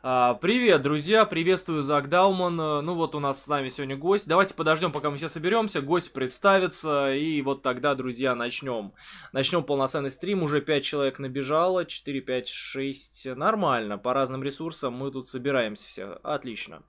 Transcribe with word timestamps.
А, 0.00 0.34
привет, 0.34 0.82
друзья, 0.82 1.24
приветствую 1.24 1.82
Зак 1.82 2.08
Дауман. 2.08 2.54
Ну 2.54 2.94
вот 2.94 3.16
у 3.16 3.20
нас 3.20 3.42
с 3.42 3.48
нами 3.48 3.68
сегодня 3.68 3.96
гость. 3.96 4.28
Давайте 4.28 4.54
подождем, 4.54 4.92
пока 4.92 5.10
мы 5.10 5.16
все 5.16 5.28
соберемся, 5.28 5.80
гость 5.80 6.12
представится, 6.12 7.12
и 7.12 7.42
вот 7.42 7.62
тогда, 7.62 7.96
друзья, 7.96 8.36
начнем. 8.36 8.92
Начнем 9.32 9.64
полноценный 9.64 10.10
стрим, 10.10 10.44
уже 10.44 10.60
5 10.60 10.84
человек 10.84 11.18
набежало, 11.18 11.84
4, 11.84 12.20
5, 12.20 12.48
6, 12.48 13.26
нормально, 13.34 13.98
по 13.98 14.14
разным 14.14 14.44
ресурсам 14.44 14.94
мы 14.94 15.10
тут 15.10 15.28
собираемся 15.28 15.88
все, 15.88 16.20
отлично. 16.22 16.82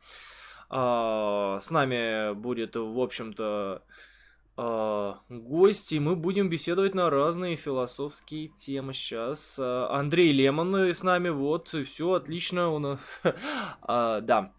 А, 0.70 1.60
с 1.62 1.72
нами 1.72 2.36
будет, 2.36 2.76
в 2.76 3.00
общем-то, 3.00 3.82
э, 3.88 3.92
гости. 5.30 5.96
Мы 5.96 6.16
будем 6.16 6.50
беседовать 6.50 6.96
на 6.96 7.10
разные 7.10 7.56
философские 7.56 8.50
темы 8.58 8.94
сейчас. 8.94 9.58
Э, 9.60 9.88
Андрей 9.90 10.32
Лемон 10.32 10.76
с 10.76 11.04
нами, 11.04 11.30
вот, 11.30 11.70
все 11.70 12.14
отлично. 12.14 12.78
Нас... 12.80 13.00
а, 13.82 14.22
да. 14.22 14.52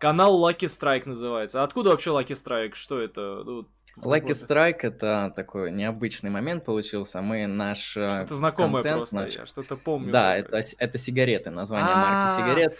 Канал 0.00 0.38
Lucky 0.40 0.66
Strike 0.66 1.08
называется. 1.08 1.62
Откуда 1.62 1.90
вообще 1.90 2.10
Lucky 2.10 2.32
Strike? 2.32 2.74
Что 2.74 2.98
это? 2.98 3.42
Ну, 3.44 3.68
Lucky 4.02 4.32
Strike 4.32 4.80
это 4.82 5.32
такой 5.34 5.70
необычный 5.70 6.30
момент 6.30 6.64
получился. 6.64 7.20
Мы 7.22 7.46
наш 7.46 7.96
э, 7.96 8.08
Что-то 8.08 8.34
знакомое 8.34 8.82
контент, 8.82 8.96
просто, 8.98 9.16
наш... 9.16 9.34
я 9.34 9.46
что-то 9.46 9.76
помню. 9.76 10.12
Да, 10.12 10.36
это, 10.36 10.62
это 10.78 10.98
сигареты, 10.98 11.50
название 11.50 11.94
марки 11.94 12.40
сигарет. 12.40 12.78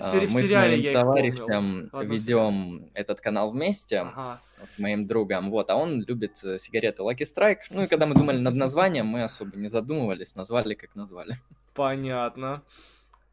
А, 0.00 0.14
мы 0.14 0.42
с 0.42 0.50
моим 0.50 0.92
товарищем 0.92 1.90
ведем 2.02 2.90
этот 2.94 3.20
канал 3.20 3.50
вместе 3.50 4.06
с 4.62 4.78
моим 4.78 5.06
другом, 5.06 5.50
вот, 5.50 5.70
а 5.70 5.76
он 5.76 6.02
любит 6.02 6.42
э, 6.42 6.58
сигареты 6.58 7.02
Lucky 7.02 7.22
Strike. 7.22 7.60
Ну 7.70 7.84
и 7.84 7.86
когда 7.86 8.06
мы 8.06 8.14
думали 8.14 8.38
над 8.38 8.54
названием, 8.54 9.06
мы 9.06 9.22
особо 9.22 9.56
не 9.56 9.68
задумывались, 9.68 10.34
назвали 10.34 10.74
как 10.74 10.96
назвали. 10.96 11.38
Понятно. 11.74 12.62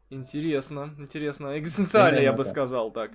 Интересно, 0.08 0.94
интересно. 0.98 1.58
Экзистенциально, 1.58 2.20
я 2.20 2.32
бы 2.32 2.44
сказал 2.44 2.92
так. 2.92 3.10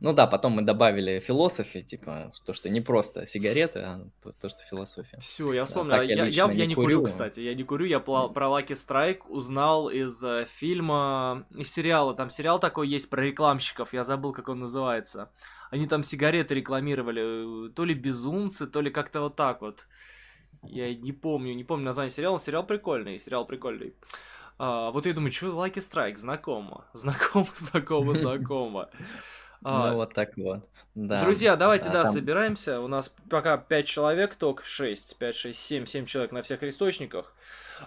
Ну 0.00 0.12
да, 0.12 0.26
потом 0.26 0.52
мы 0.52 0.62
добавили 0.62 1.20
философии, 1.20 1.78
типа, 1.78 2.32
то, 2.44 2.54
что 2.54 2.68
не 2.68 2.80
просто 2.80 3.24
сигареты, 3.26 3.78
а 3.80 4.00
то, 4.22 4.32
то 4.32 4.48
что 4.48 4.60
философия. 4.68 5.18
Все, 5.20 5.52
я 5.52 5.64
вспомнил. 5.64 5.92
Да, 5.92 6.02
я, 6.02 6.24
я, 6.24 6.26
я, 6.26 6.52
я 6.52 6.66
не 6.66 6.74
курю, 6.74 6.98
курю, 6.98 7.04
кстати, 7.04 7.40
я 7.40 7.54
не 7.54 7.62
курю. 7.62 7.86
Я 7.86 8.00
про 8.00 8.46
Lucky 8.46 8.74
Strike 8.74 9.28
узнал 9.28 9.88
из 9.88 10.22
э, 10.24 10.46
фильма, 10.48 11.46
из 11.56 11.72
сериала. 11.72 12.14
Там 12.14 12.30
сериал 12.30 12.58
такой 12.58 12.88
есть 12.88 13.10
про 13.10 13.22
рекламщиков, 13.22 13.92
я 13.92 14.02
забыл, 14.02 14.32
как 14.32 14.48
он 14.48 14.60
называется. 14.60 15.30
Они 15.70 15.86
там 15.86 16.02
сигареты 16.02 16.54
рекламировали, 16.54 17.70
то 17.70 17.84
ли 17.84 17.94
безумцы, 17.94 18.66
то 18.66 18.80
ли 18.80 18.90
как-то 18.90 19.20
вот 19.20 19.36
так 19.36 19.62
вот. 19.62 19.86
Я 20.64 20.94
не 20.94 21.12
помню, 21.12 21.54
не 21.54 21.64
помню 21.64 21.84
название 21.84 22.10
сериала. 22.10 22.38
Сериал 22.38 22.66
прикольный, 22.66 23.18
сериал 23.18 23.46
прикольный. 23.46 23.94
А, 24.58 24.90
вот 24.90 25.06
я 25.06 25.12
думаю, 25.12 25.32
что 25.32 25.46
Lucky 25.48 25.78
Strike, 25.78 26.18
знакомо, 26.18 26.84
знакомо, 26.92 27.48
знакомо, 27.54 28.14
знакомо. 28.14 28.90
А, 29.64 29.90
ну, 29.90 29.96
вот 29.96 30.14
так 30.14 30.36
вот. 30.36 30.68
Да. 30.94 31.24
Друзья, 31.24 31.56
давайте, 31.56 31.86
да, 31.86 31.92
да 31.92 32.04
там... 32.04 32.12
собираемся. 32.12 32.80
У 32.80 32.88
нас 32.88 33.14
пока 33.30 33.56
5 33.56 33.86
человек, 33.86 34.34
только 34.34 34.64
6, 34.64 35.18
5, 35.18 35.34
6, 35.34 35.58
7, 35.58 35.86
7 35.86 36.06
человек 36.06 36.32
на 36.32 36.42
всех 36.42 36.62
источниках. 36.62 37.34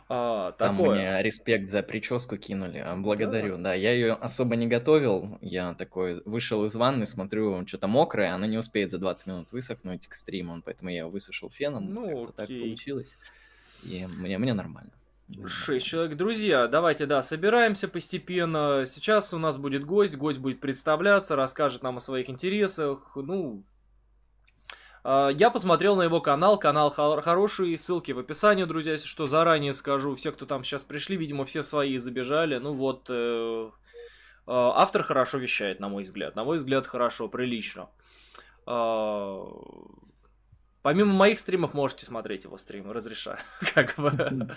А, 0.10 0.52
там 0.54 0.78
такое. 0.78 0.96
мне 0.96 1.24
респект 1.24 1.70
за 1.70 1.84
прическу 1.84 2.38
кинули. 2.38 2.80
А, 2.80 2.96
благодарю. 2.96 3.58
Да. 3.58 3.64
да, 3.64 3.74
я 3.74 3.92
ее 3.94 4.14
особо 4.14 4.56
не 4.56 4.68
готовил. 4.68 5.38
Я 5.42 5.74
такой 5.74 6.22
вышел 6.26 6.66
из 6.66 6.76
ванны, 6.76 7.06
смотрю, 7.06 7.66
что-то 7.68 7.88
мокрое, 7.88 8.34
она 8.34 8.48
не 8.48 8.58
успеет 8.58 8.92
за 8.92 8.98
20 8.98 9.28
минут 9.28 9.52
высохнуть 9.52 10.08
к 10.08 10.14
стриму, 10.14 10.62
поэтому 10.64 10.90
я 10.90 11.00
ее 11.00 11.08
высушил 11.08 11.50
феном. 11.50 11.94
Ну, 11.94 12.32
так 12.36 12.48
получилось. 12.48 13.18
И 13.84 14.08
мне, 14.18 14.38
мне 14.38 14.54
нормально. 14.54 14.92
Шесть 15.48 15.88
человек. 15.88 16.18
Друзья, 16.18 16.68
давайте, 16.68 17.08
да, 17.08 17.24
собираемся 17.24 17.88
постепенно. 17.88 18.84
Сейчас 18.86 19.34
у 19.34 19.40
нас 19.40 19.58
будет 19.58 19.84
гость, 19.84 20.16
гость 20.16 20.38
будет 20.38 20.62
представляться, 20.62 21.36
расскажет 21.36 21.82
нам 21.82 21.98
о 21.98 22.00
своих 22.00 22.30
интересах. 22.30 23.12
Ну, 23.16 23.64
а, 25.04 25.30
я 25.30 25.50
посмотрел 25.50 25.96
на 25.96 26.04
его 26.04 26.22
канал, 26.22 26.60
канал 26.60 26.90
хороший, 26.90 27.78
ссылки 27.78 28.12
в 28.12 28.20
описании, 28.20 28.66
друзья, 28.66 28.94
если 28.94 29.08
что, 29.08 29.26
заранее 29.26 29.74
скажу. 29.74 30.16
Все, 30.16 30.32
кто 30.32 30.46
там 30.46 30.64
сейчас 30.64 30.84
пришли, 30.84 31.18
видимо, 31.18 31.44
все 31.46 31.64
свои 31.64 31.98
забежали. 31.98 32.58
Ну 32.58 32.74
вот, 32.74 33.08
э, 33.10 33.70
а, 34.48 34.74
автор 34.82 35.04
хорошо 35.04 35.40
вещает, 35.40 35.80
на 35.80 35.90
мой 35.90 36.04
взгляд. 36.04 36.36
На 36.36 36.44
мой 36.44 36.58
взгляд, 36.58 36.86
хорошо, 36.86 37.28
прилично. 37.30 37.90
Э, 38.68 39.44
помимо 40.84 41.14
моих 41.14 41.40
стримов 41.40 41.74
можете 41.74 42.06
смотреть 42.06 42.44
его 42.44 42.58
стримы, 42.58 42.94
разрешаю. 42.94 43.40
Как 43.76 43.96
бы. 43.98 44.56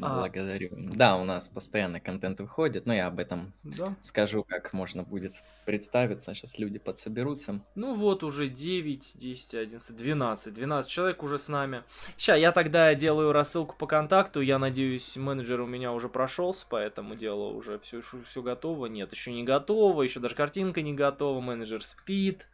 А. 0.00 0.20
Благодарю. 0.20 0.70
Да, 0.92 1.16
у 1.16 1.24
нас 1.24 1.48
постоянно 1.48 2.00
контент 2.00 2.40
выходит, 2.40 2.86
но 2.86 2.94
я 2.94 3.06
об 3.06 3.18
этом 3.18 3.52
да. 3.62 3.94
скажу, 4.00 4.44
как 4.44 4.72
можно 4.72 5.02
будет 5.02 5.32
представиться. 5.64 6.34
Сейчас 6.34 6.58
люди 6.58 6.78
подсоберутся. 6.78 7.60
Ну 7.74 7.94
вот 7.94 8.24
уже 8.24 8.48
9, 8.48 9.18
10, 9.18 9.54
11, 9.54 9.96
12. 9.96 10.54
12 10.54 10.90
человек 10.90 11.22
уже 11.22 11.38
с 11.38 11.48
нами. 11.48 11.82
Сейчас 12.16 12.38
я 12.38 12.52
тогда 12.52 12.94
делаю 12.94 13.32
рассылку 13.32 13.76
по 13.76 13.86
контакту. 13.86 14.40
Я 14.40 14.58
надеюсь, 14.58 15.16
менеджер 15.16 15.60
у 15.60 15.66
меня 15.66 15.92
уже 15.92 16.08
прошелся 16.08 16.66
по 16.66 16.76
этому 16.76 17.14
делу. 17.14 17.54
Уже 17.54 17.78
все, 17.78 18.00
все 18.00 18.42
готово. 18.42 18.86
Нет, 18.86 19.12
еще 19.12 19.32
не 19.32 19.44
готово. 19.44 20.02
Еще 20.02 20.20
даже 20.20 20.34
картинка 20.34 20.82
не 20.82 20.94
готова. 20.94 21.40
Менеджер 21.40 21.82
спит. 21.82 22.48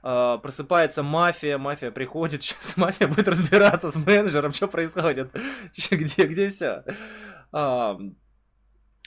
Uh, 0.00 0.40
просыпается 0.40 1.02
мафия, 1.02 1.58
мафия 1.58 1.90
приходит, 1.90 2.42
сейчас 2.44 2.76
мафия 2.76 3.08
будет 3.08 3.26
разбираться 3.26 3.90
с 3.90 3.96
менеджером, 3.96 4.52
что 4.52 4.68
происходит, 4.68 5.30
где, 5.90 6.26
где 6.26 6.50
все. 6.50 6.84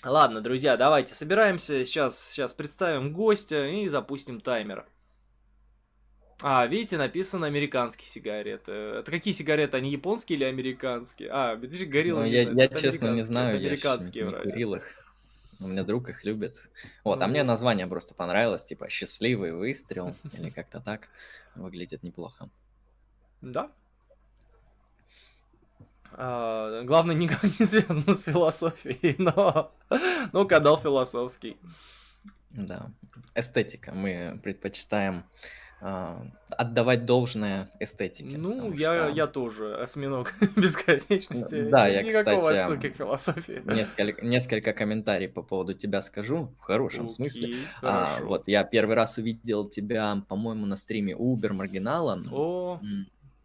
Ладно, 0.03 0.41
друзья, 0.41 0.77
давайте 0.77 1.13
собираемся, 1.13 1.85
сейчас, 1.85 2.31
сейчас 2.31 2.53
представим 2.53 3.13
гостя 3.13 3.67
и 3.67 3.87
запустим 3.87 4.41
таймер. 4.41 4.85
А, 6.41 6.65
видите, 6.65 6.97
написано 6.97 7.45
американские 7.45 8.07
сигареты. 8.07 8.71
Это 8.71 9.11
какие 9.11 9.33
сигареты? 9.33 9.77
Они 9.77 9.91
японские 9.91 10.37
или 10.37 10.45
американские? 10.45 11.29
А, 11.31 11.53
видишь, 11.53 11.87
горилла. 11.87 12.21
Ну, 12.21 12.25
я, 12.25 12.49
я 12.49 12.67
честно 12.67 13.13
не 13.13 13.21
знаю, 13.21 13.59
я 13.59 13.67
американские 13.67 14.25
не, 14.25 14.31
не 14.31 14.37
курил 14.37 14.75
их. 14.75 14.83
У 15.61 15.67
меня 15.67 15.83
друг 15.83 16.09
их 16.09 16.23
любит. 16.23 16.59
Вот, 17.03 17.19
ну, 17.19 17.25
а 17.25 17.27
мне 17.27 17.43
название 17.43 17.85
просто 17.85 18.15
понравилось, 18.15 18.63
типа 18.63 18.89
«Счастливый 18.89 19.53
выстрел» 19.53 20.15
или 20.33 20.49
как-то 20.49 20.79
так. 20.79 21.07
Выглядит 21.55 22.01
неплохо. 22.01 22.49
Да. 23.41 23.71
А, 26.13 26.81
главное, 26.83 27.15
никак 27.15 27.43
не 27.43 27.65
связано 27.65 28.13
с 28.15 28.23
философией, 28.23 29.15
но, 29.19 29.71
но 30.33 30.45
канал 30.45 30.77
философский. 30.77 31.57
Да. 32.49 32.89
Эстетика. 33.35 33.91
Мы 33.91 34.39
предпочитаем 34.43 35.23
отдавать 35.81 37.05
должное 37.05 37.71
эстетике. 37.79 38.37
Ну, 38.37 38.71
я, 38.73 39.07
что... 39.07 39.15
я 39.15 39.27
тоже 39.27 39.75
осьминог 39.75 40.33
бесконечности. 40.55 41.69
Да, 41.69 41.87
я, 41.87 42.03
Никакого 42.03 42.41
кстати, 42.41 42.57
отсылки 42.57 42.89
к 42.89 42.95
философии. 42.95 43.61
Несколько, 43.65 44.23
несколько 44.23 44.73
комментариев 44.73 45.33
по 45.33 45.41
поводу 45.41 45.73
тебя 45.73 46.03
скажу, 46.03 46.53
в 46.59 46.61
хорошем 46.61 47.05
Окей, 47.05 47.15
смысле. 47.15 47.55
А, 47.81 48.19
вот 48.21 48.47
я 48.47 48.63
первый 48.63 48.95
раз 48.95 49.17
увидел 49.17 49.67
тебя, 49.69 50.21
по-моему, 50.27 50.67
на 50.67 50.77
стриме 50.77 51.13
Uber 51.13 51.51
Маргинала. 51.53 52.21
О, 52.31 52.79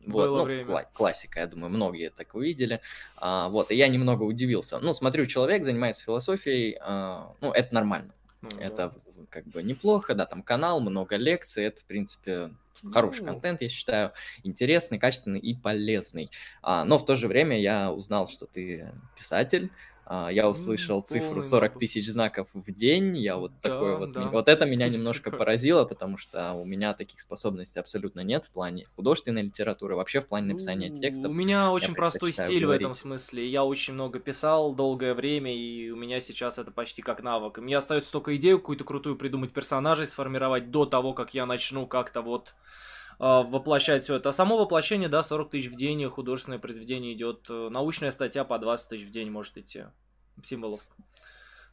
вот, 0.07 0.27
было 0.27 0.39
ну, 0.39 0.45
время. 0.45 0.71
Кла- 0.71 0.87
классика, 0.93 1.41
я 1.41 1.47
думаю, 1.47 1.71
многие 1.71 2.11
так 2.11 2.35
увидели. 2.35 2.81
А, 3.17 3.49
вот, 3.49 3.71
и 3.71 3.77
я 3.77 3.89
немного 3.89 4.25
удивился. 4.25 4.79
Ну, 4.79 4.93
смотрю, 4.93 5.27
человек 5.27 5.65
занимается 5.65 6.05
философией, 6.05 6.79
а, 6.81 7.33
ну, 7.41 7.51
это 7.51 7.75
нормально. 7.75 8.13
Ну, 8.43 8.49
это 8.61 8.93
как 9.31 9.47
бы 9.47 9.63
неплохо, 9.63 10.15
да, 10.15 10.27
там 10.27 10.43
канал, 10.43 10.81
много 10.81 11.17
лекций, 11.17 11.65
это, 11.65 11.81
в 11.81 11.85
принципе, 11.85 12.51
хороший 12.93 13.23
ну. 13.23 13.33
контент, 13.33 13.63
я 13.63 13.69
считаю, 13.69 14.13
интересный, 14.43 14.99
качественный 14.99 15.41
и 15.41 15.55
полезный. 15.55 16.31
А, 16.63 16.85
но 16.85 16.99
в 16.99 17.05
то 17.05 17.17
же 17.17 17.29
время 17.29 17.61
я 17.61 17.93
узнал, 17.93 18.29
что 18.29 18.47
ты 18.47 18.93
писатель, 19.17 19.71
я 20.09 20.49
услышал 20.49 21.01
цифру 21.01 21.43
40 21.43 21.79
тысяч 21.79 22.09
знаков 22.09 22.49
в 22.53 22.73
день, 22.73 23.17
я 23.17 23.37
вот 23.37 23.53
да, 23.63 23.71
такой 23.71 23.97
вот, 23.97 24.13
да. 24.13 24.29
вот 24.29 24.49
это 24.49 24.65
меня 24.65 24.89
немножко 24.89 25.31
поразило, 25.31 25.85
потому 25.85 26.17
что 26.17 26.53
у 26.53 26.65
меня 26.65 26.95
таких 26.95 27.21
способностей 27.21 27.81
абсолютно 27.81 28.21
нет 28.21 28.45
в 28.45 28.51
плане 28.51 28.87
художественной 28.95 29.43
литературы, 29.43 29.97
вообще 29.97 30.21
в 30.21 30.27
плане 30.27 30.53
написания 30.53 30.91
текстов. 30.91 31.31
У 31.31 31.35
меня 31.35 31.73
очень 31.73 31.95
простой 31.95 32.33
стиль 32.33 32.63
говорить. 32.63 32.83
в 32.83 32.85
этом 32.85 32.95
смысле, 32.95 33.49
я 33.49 33.65
очень 33.65 33.95
много 33.95 34.21
писал 34.21 34.75
долгое 34.75 35.15
время, 35.15 35.55
и 35.55 35.91
у 35.91 35.97
меня 35.97 36.21
сейчас 36.21 36.59
это 36.59 36.71
почти 36.71 37.03
как 37.03 37.23
навык. 37.23 37.59
Мне 37.59 37.77
остается 37.77 38.13
только 38.13 38.37
идею 38.37 38.59
какую-то 38.59 38.85
крутую 38.85 39.17
придумать 39.17 39.53
персонажей, 39.53 40.07
сформировать 40.07 40.71
до 40.71 40.87
того, 40.87 41.15
как 41.15 41.35
я 41.35 41.47
начну 41.47 41.87
как-то 41.87 42.23
вот 42.23 42.55
а, 42.55 42.96
воплощать 43.19 44.03
все 44.05 44.17
это. 44.17 44.29
А 44.31 44.33
само 44.33 44.57
воплощение, 44.59 45.09
да, 45.09 45.23
40 45.23 45.51
тысяч 45.51 45.71
в 45.71 45.77
день, 45.77 46.05
художественное 46.09 46.59
произведение 46.59 47.15
идет, 47.15 47.47
э, 47.49 47.69
научная 47.71 48.11
статья 48.11 48.45
по 48.45 48.59
20 48.59 48.89
тысяч 48.89 49.07
в 49.07 49.11
день 49.11 49.31
может 49.31 49.57
идти, 49.57 49.85
символов. 50.43 50.81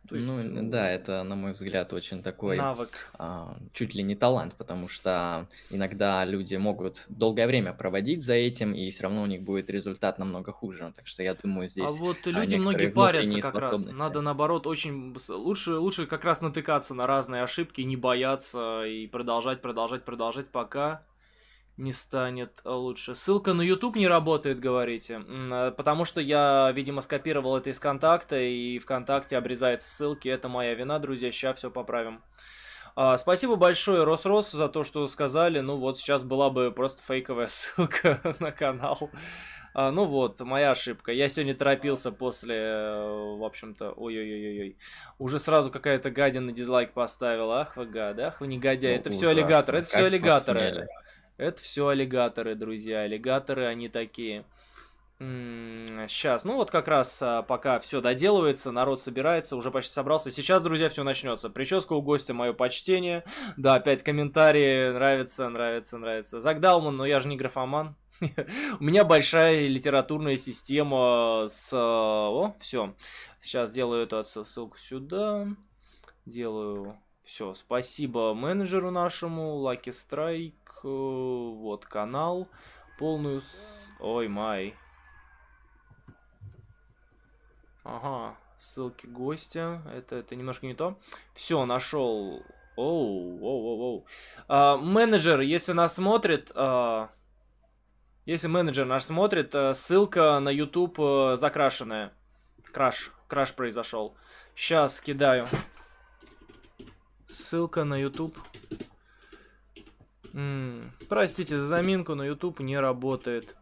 То 0.07 0.16
есть, 0.16 0.28
ну, 0.28 0.42
ну, 0.44 0.69
да, 0.69 0.90
это, 0.90 1.24
на 1.24 1.36
мой 1.36 1.54
взгляд, 1.54 1.94
очень 1.94 2.22
такой... 2.22 2.57
Навык. 2.57 2.90
А, 3.13 3.56
чуть 3.72 3.95
ли 3.95 4.04
не 4.04 4.16
талант, 4.16 4.54
потому 4.56 4.90
что 4.90 5.48
иногда 5.69 6.25
люди 6.25 6.56
могут 6.56 7.06
долгое 7.07 7.48
время 7.48 7.72
проводить 7.72 8.22
за 8.22 8.34
этим, 8.34 8.74
и 8.74 8.90
все 8.90 9.04
равно 9.04 9.24
у 9.24 9.28
них 9.28 9.44
будет 9.44 9.69
результат 9.69 10.19
намного 10.19 10.51
хуже. 10.51 10.92
Так 10.94 11.07
что 11.07 11.24
я 11.24 11.34
думаю, 11.36 11.68
а 11.68 11.69
здесь... 11.69 11.90
А 11.90 11.94
вот 11.94 12.18
люди 12.25 12.56
многие 12.56 12.88
парятся 12.88 13.40
как 13.40 13.56
раз. 13.56 13.86
Надо, 13.98 14.19
наоборот, 14.19 14.68
очень... 14.68 15.16
Лучше, 15.30 15.75
лучше 15.75 16.06
как 16.06 16.25
раз 16.25 16.42
натыкаться 16.42 16.94
на 16.94 17.07
разные 17.07 17.42
ошибки, 17.42 17.80
не 17.80 17.95
бояться 17.95 18.84
и 18.84 19.07
продолжать, 19.07 19.62
продолжать, 19.62 20.04
продолжать, 20.04 20.50
пока 20.50 21.06
не 21.78 21.94
станет 21.94 22.62
лучше. 22.66 23.16
Ссылка 23.16 23.54
на 23.54 23.62
YouTube 23.62 23.96
не 23.96 24.08
работает, 24.08 24.60
говорите. 24.60 25.24
Э, 25.28 25.72
потому 25.75 26.06
что 26.06 26.22
я, 26.22 26.72
видимо, 26.74 27.02
скопировал 27.02 27.58
это 27.58 27.70
из 27.70 27.80
контакта, 27.80 28.40
и 28.40 28.80
ВКонтакте 28.80 29.38
обрезается 29.38 29.90
ссылки. 29.90 30.30
Это 30.30 30.50
моя 30.50 30.74
вина, 30.75 31.00
друзья. 31.00 31.31
Сейчас 31.31 31.58
все 31.58 31.72
поправим. 31.72 32.22
А, 32.96 33.18
спасибо 33.18 33.56
большое, 33.56 34.04
Рос-Рос, 34.04 34.52
за 34.52 34.70
то, 34.70 34.84
что 34.84 35.08
сказали. 35.08 35.60
Ну 35.60 35.78
вот, 35.78 35.98
сейчас 35.98 36.24
была 36.24 36.50
бы 36.52 36.72
просто 36.72 37.02
фейковая 37.02 37.48
ссылка 37.48 38.36
на 38.40 38.52
канал. 38.52 39.10
А, 39.74 39.90
ну 39.90 40.06
вот, 40.06 40.40
моя 40.42 40.72
ошибка. 40.72 41.12
Я 41.12 41.28
сегодня 41.28 41.56
торопился 41.56 42.12
после, 42.12 42.56
э, 42.56 43.36
в 43.40 43.44
общем-то, 43.44 43.92
ой-ой-ой-ой. 43.94 44.78
Уже 45.18 45.40
сразу 45.40 45.72
какая-то 45.72 46.12
гадина 46.12 46.52
дизлайк 46.52 46.94
поставила. 46.94 47.62
Ах 47.62 47.76
вы 47.78 47.88
гад, 47.88 48.19
ах 48.19 48.42
вы 48.42 48.46
негодяй. 48.46 48.94
Ну, 48.94 49.00
это 49.00 49.10
все 49.10 49.30
аллигаторы, 49.30 49.80
это 49.80 49.88
все 49.88 50.06
аллигаторы. 50.06 50.60
Посмели. 50.60 50.88
Это 51.38 51.62
все 51.62 51.88
аллигаторы, 51.88 52.56
друзья. 52.56 53.01
Аллигаторы, 53.01 53.65
они 53.65 53.89
такие. 53.89 54.45
Сейчас, 55.19 56.44
ну 56.44 56.56
вот 56.56 56.69
как 56.69 56.88
раз 56.89 57.21
а, 57.21 57.44
пока 57.44 57.80
все 57.80 58.01
доделывается, 58.01 58.71
народ 58.71 59.00
собирается, 59.00 59.56
уже 59.56 59.71
почти 59.71 59.94
собрался. 59.94 60.31
Сейчас, 60.31 60.62
друзья, 60.62 60.89
все 60.89 61.03
начнется. 61.03 61.50
Прическа 61.50 61.94
у 61.94 62.01
гостя, 62.01 62.33
мое 62.33 62.51
почтение. 62.51 63.24
Да, 63.56 63.75
опять 63.75 64.03
комментарии, 64.03 64.91
нравится, 64.91 65.47
нравится, 65.47 65.97
нравится. 65.97 66.41
Загдалман, 66.41 66.97
но 66.97 67.06
я 67.06 67.21
же 67.21 67.30
не 67.30 67.38
графоман. 67.38 67.95
У 68.80 68.83
меня 68.83 69.06
большая 69.06 69.68
литературная 69.68 70.35
система 70.35 71.45
с... 71.47 71.69
А, 71.71 72.30
о, 72.30 72.56
все. 72.59 72.94
Сейчас 73.39 73.71
делаю 73.71 74.03
эту 74.03 74.24
ссылку 74.24 74.77
сюда. 74.77 75.47
Делаю... 76.25 76.97
Все, 77.24 77.53
спасибо 77.53 78.33
менеджеру 78.33 78.91
нашему, 78.91 79.65
Lucky 79.65 79.91
Strike. 79.91 80.53
Э, 80.83 80.88
вот 80.88 81.85
канал. 81.85 82.47
Полную... 82.97 83.41
Ой, 84.00 84.27
май. 84.27 84.75
Ага, 87.83 88.38
ссылки 88.57 89.07
гостя. 89.07 89.81
Это, 89.94 90.18
это 90.18 90.35
немножко 90.35 90.65
не 90.65 90.74
то. 90.74 90.97
Все, 91.33 91.65
нашел. 91.65 92.44
Оу, 92.75 93.39
оу, 93.41 93.65
оу, 93.65 93.81
оу. 93.81 94.06
А, 94.47 94.77
менеджер, 94.77 95.41
если 95.41 95.74
нас 95.74 95.95
смотрит... 95.95 96.51
А... 96.56 97.09
Если 98.25 98.47
менеджер 98.47 98.85
наш 98.85 99.03
смотрит, 99.03 99.53
а, 99.53 99.74
ссылка 99.74 100.39
на 100.39 100.50
YouTube 100.50 100.97
а, 101.00 101.38
закрашенная. 101.38 102.13
Краш, 102.71 103.12
краш 103.27 103.53
произошел. 103.53 104.15
Сейчас 104.56 105.01
кидаю. 105.01 105.45
Ссылка 107.30 107.83
на 107.83 107.95
YouTube. 107.95 108.38
М 110.33 110.91
простите 111.09 111.59
за 111.59 111.68
заминку, 111.68 112.15
но 112.15 112.25
YouTube 112.25 112.59
не 112.59 112.80
работает. 112.80 113.56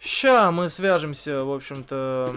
Ща 0.00 0.50
мы 0.50 0.68
свяжемся, 0.68 1.44
в 1.44 1.52
общем-то... 1.52 2.34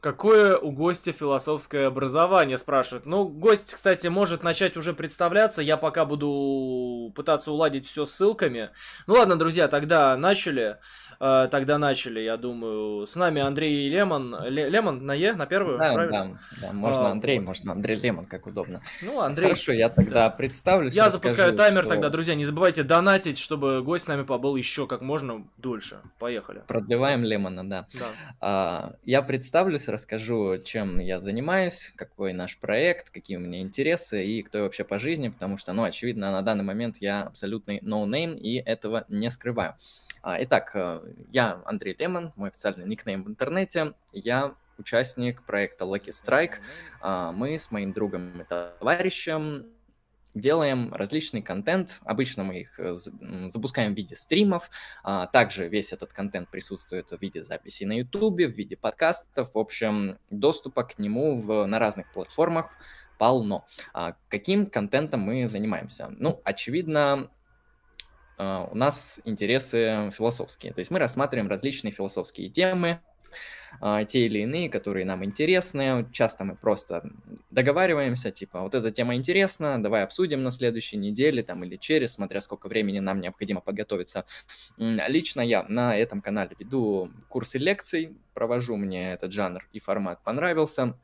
Какое 0.00 0.56
у 0.56 0.70
гостя 0.70 1.10
философское 1.10 1.88
образование, 1.88 2.56
спрашивают. 2.56 3.04
Ну, 3.04 3.26
гость, 3.26 3.74
кстати, 3.74 4.06
может 4.06 4.44
начать 4.44 4.76
уже 4.76 4.94
представляться. 4.94 5.60
Я 5.60 5.76
пока 5.76 6.04
буду 6.04 7.12
пытаться 7.16 7.50
уладить 7.50 7.84
все 7.84 8.06
ссылками. 8.06 8.70
Ну 9.08 9.14
ладно, 9.14 9.36
друзья, 9.36 9.66
тогда 9.66 10.16
начали. 10.16 10.78
Э, 11.20 11.48
тогда 11.50 11.78
начали, 11.78 12.20
я 12.20 12.36
думаю. 12.36 13.06
С 13.06 13.16
нами 13.16 13.40
Андрей 13.40 13.88
Лемон. 13.88 14.36
Лемон 14.48 15.04
на 15.04 15.14
Е, 15.14 15.32
на 15.32 15.46
первую, 15.46 15.78
да, 15.78 15.92
правильно? 15.92 16.38
Да, 16.60 16.68
да, 16.68 16.72
можно 16.72 17.08
а, 17.08 17.10
Андрей, 17.10 17.40
можно 17.40 17.72
Андрей 17.72 17.96
Лемон, 17.96 18.26
как 18.26 18.46
удобно. 18.46 18.82
Ну, 19.02 19.20
Андрей. 19.20 19.44
Хорошо, 19.44 19.72
я 19.72 19.88
тогда 19.88 20.28
да. 20.28 20.30
представлюсь. 20.30 20.94
Я 20.94 21.10
запускаю 21.10 21.54
таймер 21.54 21.82
что... 21.82 21.90
тогда, 21.90 22.08
друзья. 22.08 22.34
Не 22.34 22.44
забывайте 22.44 22.84
донатить, 22.84 23.38
чтобы 23.38 23.82
гость 23.82 24.04
с 24.04 24.08
нами 24.08 24.22
побыл 24.22 24.54
еще 24.56 24.86
как 24.86 25.00
можно 25.00 25.44
дольше. 25.56 25.98
Поехали. 26.18 26.62
Продлеваем 26.66 27.24
Лемона, 27.24 27.68
да. 27.68 27.86
да. 27.94 28.06
А, 28.40 28.92
я 29.04 29.22
представлюсь, 29.22 29.88
расскажу, 29.88 30.58
чем 30.64 31.00
я 31.00 31.18
занимаюсь, 31.18 31.92
какой 31.96 32.32
наш 32.32 32.56
проект, 32.58 33.10
какие 33.10 33.38
у 33.38 33.40
меня 33.40 33.60
интересы 33.60 34.24
и 34.24 34.42
кто 34.42 34.58
я 34.58 34.64
вообще 34.64 34.84
по 34.84 34.98
жизни, 34.98 35.28
потому 35.28 35.58
что, 35.58 35.72
ну, 35.72 35.82
очевидно, 35.82 36.30
на 36.30 36.42
данный 36.42 36.64
момент 36.64 36.98
я 37.00 37.22
абсолютный 37.22 37.80
no-name 37.80 38.38
и 38.38 38.56
этого 38.56 39.04
не 39.08 39.30
скрываю. 39.30 39.74
А, 40.28 40.36
итак, 40.44 40.72
э, 40.74 41.00
я 41.32 41.62
Андрей 41.64 41.96
Лемон, 41.98 42.34
мой 42.36 42.50
официальный 42.50 42.86
никнейм 42.86 43.24
в 43.24 43.28
интернете. 43.28 43.94
Я 44.12 44.54
участник 44.76 45.42
проекта 45.42 45.86
Lucky 45.86 46.10
Strike. 46.10 46.56
А, 47.00 47.32
мы 47.32 47.56
с 47.56 47.70
моим 47.70 47.94
другом 47.94 48.38
и 48.38 48.44
товарищем 48.44 49.72
делаем 50.34 50.92
различный 50.92 51.40
контент. 51.40 51.98
Обычно 52.04 52.44
мы 52.44 52.60
их 52.60 52.78
э, 52.78 52.92
запускаем 53.50 53.94
в 53.94 53.96
виде 53.96 54.16
стримов. 54.16 54.68
А, 55.02 55.28
также 55.28 55.66
весь 55.66 55.94
этот 55.94 56.12
контент 56.12 56.50
присутствует 56.50 57.10
в 57.10 57.18
виде 57.22 57.42
записей 57.42 57.86
на 57.86 57.96
YouTube, 57.96 58.34
в 58.34 58.54
виде 58.54 58.76
подкастов. 58.76 59.54
В 59.54 59.58
общем, 59.58 60.18
доступа 60.28 60.84
к 60.84 60.98
нему 60.98 61.40
в, 61.40 61.64
на 61.64 61.78
разных 61.78 62.12
платформах 62.12 62.68
полно. 63.16 63.66
Каким 64.28 64.66
контентом 64.66 65.20
мы 65.20 65.48
занимаемся? 65.48 66.08
Ну, 66.18 66.40
очевидно, 66.44 67.30
у 68.38 68.76
нас 68.76 69.20
интересы 69.24 70.10
философские. 70.16 70.72
То 70.72 70.78
есть 70.80 70.90
мы 70.90 70.98
рассматриваем 70.98 71.48
различные 71.48 71.92
философские 71.92 72.48
темы, 72.48 73.00
а, 73.80 74.04
те 74.04 74.26
или 74.26 74.40
иные, 74.40 74.68
которые 74.68 75.04
нам 75.04 75.24
интересны. 75.24 76.06
Часто 76.12 76.44
мы 76.44 76.56
просто 76.56 77.02
договариваемся, 77.50 78.30
типа, 78.30 78.60
вот 78.60 78.74
эта 78.74 78.90
тема 78.90 79.14
интересна, 79.14 79.82
давай 79.82 80.04
обсудим 80.04 80.42
на 80.42 80.50
следующей 80.50 80.96
неделе 80.96 81.42
там, 81.42 81.64
или 81.64 81.76
через, 81.76 82.14
смотря 82.14 82.40
сколько 82.40 82.68
времени 82.68 82.98
нам 82.98 83.20
необходимо 83.20 83.60
подготовиться. 83.60 84.24
Лично 84.76 85.40
я 85.40 85.64
на 85.68 85.96
этом 85.96 86.20
канале 86.20 86.56
веду 86.58 87.10
курсы 87.28 87.58
лекций, 87.58 88.16
провожу, 88.34 88.76
мне 88.76 89.12
этот 89.12 89.32
жанр 89.32 89.68
и 89.72 89.80
формат 89.80 90.22
понравился 90.22 90.94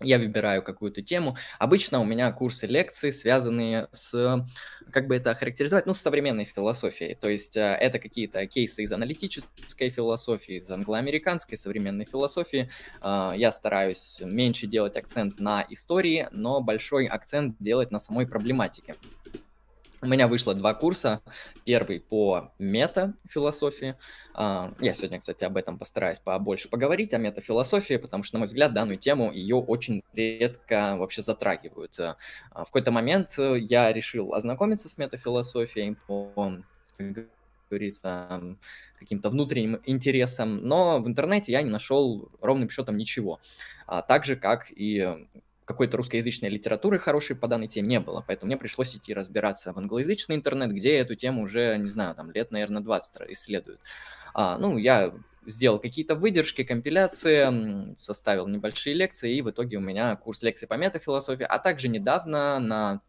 я 0.00 0.18
выбираю 0.18 0.62
какую-то 0.62 1.02
тему. 1.02 1.36
Обычно 1.58 2.00
у 2.00 2.04
меня 2.04 2.30
курсы 2.32 2.66
лекций, 2.66 3.12
связанные 3.12 3.88
с, 3.92 4.44
как 4.90 5.06
бы 5.06 5.16
это 5.16 5.30
охарактеризовать, 5.30 5.86
ну, 5.86 5.94
с 5.94 6.00
современной 6.00 6.44
философией. 6.44 7.14
То 7.14 7.28
есть 7.28 7.56
э, 7.56 7.60
это 7.60 7.98
какие-то 7.98 8.46
кейсы 8.46 8.82
из 8.82 8.92
аналитической 8.92 9.90
философии, 9.90 10.56
из 10.56 10.70
англоамериканской 10.70 11.56
современной 11.56 12.06
философии. 12.06 12.68
А, 13.00 13.34
я 13.36 13.52
стараюсь 13.52 14.20
меньше 14.24 14.66
делать 14.66 14.96
акцент 14.96 15.38
на 15.38 15.64
истории, 15.70 16.28
но 16.32 16.60
большой 16.60 17.06
акцент 17.06 17.56
делать 17.60 17.90
на 17.90 18.00
самой 18.00 18.26
проблематике. 18.26 18.96
У 20.04 20.06
меня 20.06 20.28
вышло 20.28 20.54
два 20.54 20.74
курса. 20.74 21.22
Первый 21.64 21.98
по 21.98 22.52
метафилософии. 22.58 23.96
А, 24.34 24.74
я 24.78 24.92
сегодня, 24.92 25.18
кстати, 25.18 25.44
об 25.44 25.56
этом 25.56 25.78
постараюсь 25.78 26.18
побольше 26.18 26.68
поговорить, 26.68 27.14
о 27.14 27.18
метафилософии, 27.18 27.96
потому 27.96 28.22
что, 28.22 28.34
на 28.34 28.40
мой 28.40 28.46
взгляд, 28.46 28.74
данную 28.74 28.98
тему 28.98 29.32
ее 29.32 29.56
очень 29.56 30.02
редко 30.12 30.96
вообще 30.98 31.22
затрагивают. 31.22 31.98
А, 31.98 32.16
в 32.52 32.66
какой-то 32.66 32.90
момент 32.90 33.30
я 33.38 33.90
решил 33.94 34.34
ознакомиться 34.34 34.90
с 34.90 34.98
метафилософией 34.98 35.96
по 36.06 36.52
говорится, 37.70 38.56
каким-то 38.98 39.30
внутренним 39.30 39.80
интересом, 39.86 40.58
но 40.68 41.00
в 41.00 41.08
интернете 41.08 41.50
я 41.50 41.62
не 41.62 41.70
нашел 41.70 42.28
ровным 42.42 42.68
счетом 42.68 42.98
ничего. 42.98 43.40
А, 43.86 44.02
так 44.02 44.26
же, 44.26 44.36
как 44.36 44.70
и 44.70 45.26
какой-то 45.64 45.96
русскоязычной 45.96 46.50
литературы 46.50 46.98
хорошей 46.98 47.36
по 47.36 47.48
данной 47.48 47.68
теме 47.68 47.88
не 47.88 48.00
было, 48.00 48.24
поэтому 48.26 48.48
мне 48.48 48.56
пришлось 48.56 48.94
идти 48.94 49.14
разбираться 49.14 49.72
в 49.72 49.78
англоязычный 49.78 50.36
интернет, 50.36 50.72
где 50.72 50.96
эту 50.96 51.14
тему 51.14 51.42
уже, 51.42 51.76
не 51.78 51.88
знаю, 51.88 52.14
там 52.14 52.30
лет, 52.30 52.50
наверное, 52.50 52.82
20 52.82 53.30
исследуют. 53.30 53.80
А, 54.34 54.58
ну, 54.58 54.76
я 54.76 55.14
сделал 55.46 55.78
какие-то 55.78 56.14
выдержки, 56.14 56.64
компиляции, 56.64 57.94
составил 57.96 58.48
небольшие 58.48 58.94
лекции, 58.94 59.36
и 59.36 59.42
в 59.42 59.50
итоге 59.50 59.78
у 59.78 59.80
меня 59.80 60.16
курс 60.16 60.42
лекций 60.42 60.68
по 60.68 60.74
метафилософии, 60.74 61.46
а 61.48 61.58
также 61.58 61.88
недавно 61.88 62.58
на 62.58 63.00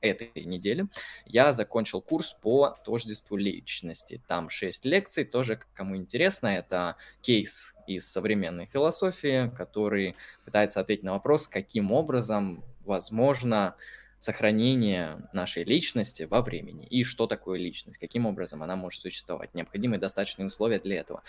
этой 0.00 0.30
неделе 0.44 0.86
я 1.26 1.52
закончил 1.52 2.00
курс 2.00 2.34
по 2.40 2.78
тождеству 2.84 3.36
личности. 3.36 4.22
Там 4.26 4.50
6 4.50 4.84
лекций, 4.84 5.24
тоже 5.24 5.60
кому 5.74 5.96
интересно, 5.96 6.48
это 6.48 6.96
кейс 7.20 7.74
из 7.96 8.10
современной 8.10 8.66
философии, 8.66 9.50
который 9.56 10.16
пытается 10.44 10.80
ответить 10.80 11.04
на 11.04 11.12
вопрос, 11.12 11.48
каким 11.48 11.92
образом 11.92 12.62
возможно 12.84 13.76
сохранения 14.18 15.28
нашей 15.32 15.64
личности 15.64 16.24
во 16.24 16.42
времени. 16.42 16.86
И 16.86 17.04
что 17.04 17.26
такое 17.26 17.58
личность, 17.58 17.98
каким 17.98 18.26
образом 18.26 18.62
она 18.62 18.76
может 18.76 19.00
существовать. 19.00 19.54
Необходимые 19.54 19.98
достаточные 19.98 20.46
условия 20.46 20.78
для 20.78 21.00
этого. 21.00 21.22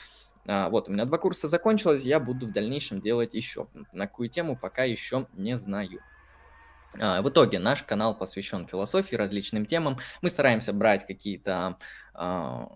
А, 0.46 0.70
вот, 0.70 0.90
у 0.90 0.92
меня 0.92 1.06
два 1.06 1.18
курса 1.18 1.48
закончилось, 1.48 2.04
я 2.04 2.20
буду 2.20 2.48
в 2.48 2.52
дальнейшем 2.52 3.00
делать 3.00 3.34
еще. 3.34 3.68
На 3.94 4.08
какую 4.08 4.30
тему 4.30 4.58
пока 4.58 4.84
еще 4.84 5.28
не 5.34 5.58
знаю. 5.58 6.02
А, 7.00 7.22
в 7.22 7.30
итоге 7.30 7.60
наш 7.60 7.84
канал 7.84 8.18
посвящен 8.18 8.68
философии, 8.68 9.16
различным 9.16 9.66
темам. 9.66 9.98
Мы 10.22 10.30
стараемся 10.30 10.74
брать 10.74 11.08
какие-то 11.08 11.78
а, 12.14 12.68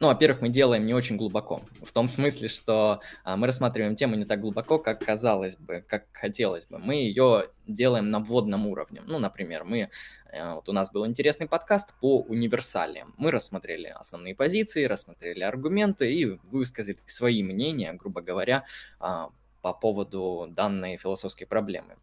ну, 0.00 0.06
во-первых, 0.06 0.40
мы 0.40 0.48
делаем 0.48 0.86
не 0.86 0.94
очень 0.94 1.18
глубоко. 1.18 1.60
В 1.82 1.92
том 1.92 2.08
смысле, 2.08 2.48
что 2.48 3.00
а, 3.22 3.36
мы 3.36 3.46
рассматриваем 3.46 3.94
тему 3.94 4.16
не 4.16 4.24
так 4.24 4.40
глубоко, 4.40 4.78
как 4.78 5.04
казалось 5.04 5.56
бы, 5.56 5.84
как 5.86 6.06
хотелось 6.12 6.66
бы. 6.66 6.78
Мы 6.78 6.94
ее 6.94 7.48
делаем 7.66 8.10
на 8.10 8.20
вводном 8.20 8.66
уровне. 8.66 9.02
Ну, 9.06 9.18
например, 9.18 9.64
мы, 9.64 9.90
а, 10.32 10.54
вот 10.54 10.70
у 10.70 10.72
нас 10.72 10.90
был 10.90 11.06
интересный 11.06 11.46
подкаст 11.46 11.92
по 12.00 12.22
универсалиям. 12.22 13.14
Мы 13.18 13.30
рассмотрели 13.30 13.88
основные 13.88 14.34
позиции, 14.34 14.84
рассмотрели 14.84 15.42
аргументы 15.42 16.10
и 16.10 16.24
высказали 16.50 16.98
свои 17.04 17.42
мнения, 17.42 17.92
грубо 17.92 18.22
говоря, 18.22 18.64
а, 19.00 19.28
по 19.60 19.74
поводу 19.74 20.46
данной 20.48 20.96
философской 20.96 21.46
проблемы. 21.46 21.96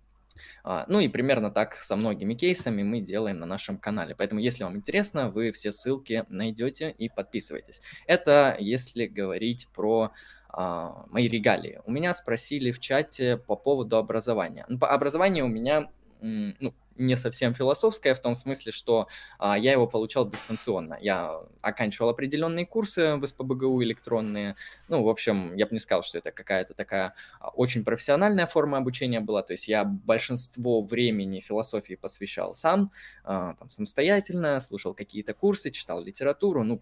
А, 0.64 0.86
ну 0.88 1.00
и 1.00 1.08
примерно 1.08 1.52
так 1.52 1.76
со 1.76 1.96
многими 1.96 2.34
кейсами 2.34 2.84
мы 2.84 3.02
делаем 3.02 3.40
на 3.40 3.46
нашем 3.46 3.78
канале. 3.78 4.16
Поэтому, 4.16 4.42
если 4.42 4.64
вам 4.64 4.78
интересно, 4.78 5.30
вы 5.30 5.52
все 5.52 5.72
ссылки 5.72 6.26
найдете 6.30 6.92
и 6.98 7.10
подписывайтесь. 7.10 7.82
Это 8.06 8.56
если 8.60 9.06
говорить 9.06 9.68
про 9.74 10.12
а, 10.50 11.06
мои 11.10 11.28
регалии. 11.28 11.82
У 11.86 11.92
меня 11.92 12.14
спросили 12.14 12.72
в 12.72 12.80
чате 12.80 13.38
по 13.38 13.56
поводу 13.56 13.98
образования. 13.98 14.66
Ну, 14.68 14.78
образование 14.82 15.44
у 15.44 15.48
меня 15.50 15.90
ну, 16.22 16.74
не 16.98 17.16
совсем 17.16 17.54
философское, 17.54 18.14
в 18.14 18.20
том 18.20 18.36
смысле, 18.36 18.72
что 18.72 19.08
а, 19.40 19.58
я 19.58 19.72
его 19.72 19.88
получал 19.88 20.30
дистанционно. 20.30 20.98
Я 21.02 21.42
оканчивал 21.62 22.10
определенные 22.10 22.66
курсы 22.66 23.16
в 23.16 23.26
СПБГУ 23.26 23.84
электронные. 23.84 24.56
Ну, 24.88 25.04
в 25.04 25.10
общем, 25.10 25.56
я 25.56 25.66
бы 25.66 25.74
не 25.74 25.80
сказал, 25.80 26.04
что 26.04 26.18
это 26.18 26.32
какая-то 26.32 26.74
такая 26.74 27.14
а, 27.40 27.50
очень 27.50 27.84
профессиональная 27.84 28.46
форма 28.46 28.78
обучения 28.78 29.20
была. 29.20 29.44
То 29.44 29.54
есть 29.54 29.68
я 29.68 29.84
большинство 29.84 30.82
времени 30.82 31.40
философии 31.40 31.96
посвящал 31.96 32.56
сам, 32.56 32.92
а, 33.24 33.56
там, 33.56 33.70
самостоятельно, 33.70 34.60
слушал 34.60 34.94
какие-то 34.94 35.34
курсы, 35.34 35.72
читал 35.72 36.02
литературу, 36.02 36.64
ну, 36.64 36.82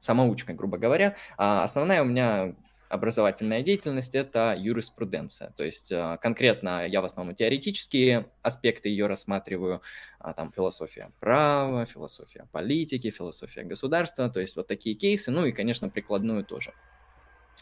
самоучкой, 0.00 0.54
грубо 0.54 0.78
говоря. 0.78 1.16
А 1.36 1.62
основная 1.62 2.02
у 2.02 2.04
меня 2.04 2.54
образовательная 2.92 3.62
деятельность– 3.62 4.14
это 4.14 4.54
юриспруденция. 4.56 5.52
То 5.56 5.64
есть 5.64 5.90
а, 5.90 6.18
конкретно 6.18 6.86
я 6.86 7.00
в 7.00 7.06
основном 7.06 7.34
теоретические 7.34 8.30
аспекты 8.42 8.90
ее 8.90 9.06
рассматриваю, 9.06 9.80
а, 10.18 10.34
там 10.34 10.52
философия 10.52 11.10
права, 11.18 11.86
философия 11.86 12.46
политики, 12.52 13.08
философия 13.08 13.62
государства, 13.62 14.28
то 14.28 14.40
есть 14.40 14.56
вот 14.56 14.66
такие 14.66 14.94
кейсы, 14.94 15.30
ну 15.30 15.46
и, 15.46 15.52
конечно, 15.52 15.88
прикладную 15.88 16.44
тоже. 16.44 16.74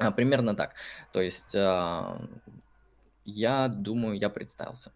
А, 0.01 0.11
примерно 0.11 0.57
так. 0.57 0.75
То 1.13 1.21
есть 1.21 1.55
я 1.55 3.69
думаю, 3.69 4.19
я 4.19 4.31
представился. 4.31 4.93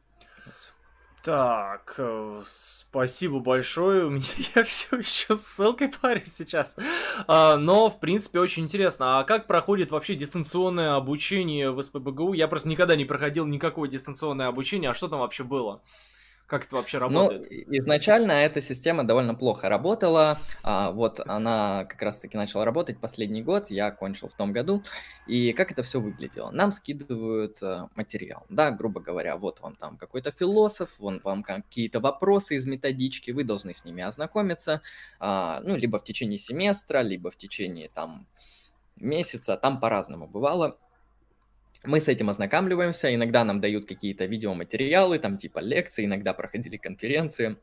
Так, 1.24 1.94
э, 1.96 2.42
спасибо 2.46 3.38
большое. 3.38 4.04
У 4.04 4.10
меня 4.10 4.26
я 4.54 4.62
все 4.62 4.98
еще 4.98 5.38
с 5.38 5.46
ссылкой 5.46 5.88
парень 5.88 6.26
сейчас. 6.26 6.76
А, 7.26 7.56
но, 7.56 7.88
в 7.88 7.98
принципе, 7.98 8.40
очень 8.40 8.64
интересно. 8.64 9.18
А 9.20 9.24
как 9.24 9.46
проходит 9.46 9.90
вообще 9.90 10.16
дистанционное 10.16 10.96
обучение 10.96 11.70
в 11.70 11.82
СПБГУ? 11.82 12.34
Я 12.34 12.46
просто 12.46 12.68
никогда 12.68 12.94
не 12.94 13.06
проходил 13.06 13.46
никакое 13.46 13.88
дистанционное 13.88 14.48
обучение. 14.48 14.90
А 14.90 14.94
что 14.94 15.08
там 15.08 15.20
вообще 15.20 15.44
было? 15.44 15.80
Как 16.46 16.66
это 16.66 16.76
вообще 16.76 16.98
ну, 16.98 17.04
работает? 17.04 17.46
Ну, 17.50 17.78
изначально 17.78 18.32
эта 18.32 18.60
система 18.60 19.04
довольно 19.04 19.34
плохо 19.34 19.70
работала. 19.70 20.38
А, 20.62 20.90
вот 20.90 21.20
она 21.24 21.86
как 21.86 22.02
раз-таки 22.02 22.36
начала 22.36 22.66
работать 22.66 22.98
последний 22.98 23.42
год, 23.42 23.70
я 23.70 23.90
кончил 23.90 24.28
в 24.28 24.34
том 24.34 24.52
году. 24.52 24.82
И 25.26 25.52
как 25.52 25.72
это 25.72 25.82
все 25.82 26.00
выглядело? 26.00 26.50
Нам 26.50 26.70
скидывают 26.70 27.62
а, 27.62 27.88
материал, 27.94 28.44
да, 28.50 28.70
грубо 28.70 29.00
говоря, 29.00 29.36
вот 29.38 29.60
вам 29.60 29.74
там 29.76 29.96
какой-то 29.96 30.32
философ, 30.32 30.90
вон 30.98 31.20
вам 31.24 31.42
какие-то 31.42 32.00
вопросы 32.00 32.56
из 32.56 32.66
методички, 32.66 33.30
вы 33.30 33.44
должны 33.44 33.72
с 33.72 33.84
ними 33.86 34.02
ознакомиться, 34.02 34.82
а, 35.18 35.60
ну, 35.64 35.76
либо 35.76 35.98
в 35.98 36.04
течение 36.04 36.38
семестра, 36.38 37.00
либо 37.00 37.30
в 37.30 37.36
течение 37.36 37.88
там 37.88 38.26
месяца, 38.96 39.56
там 39.56 39.80
по-разному 39.80 40.26
бывало. 40.26 40.76
Мы 41.84 42.00
с 42.00 42.08
этим 42.08 42.30
ознакомливаемся, 42.30 43.14
иногда 43.14 43.44
нам 43.44 43.60
дают 43.60 43.86
какие-то 43.86 44.24
видеоматериалы, 44.24 45.18
там 45.18 45.36
типа 45.36 45.58
лекции, 45.58 46.06
иногда 46.06 46.32
проходили 46.32 46.76
конференции 46.78 47.56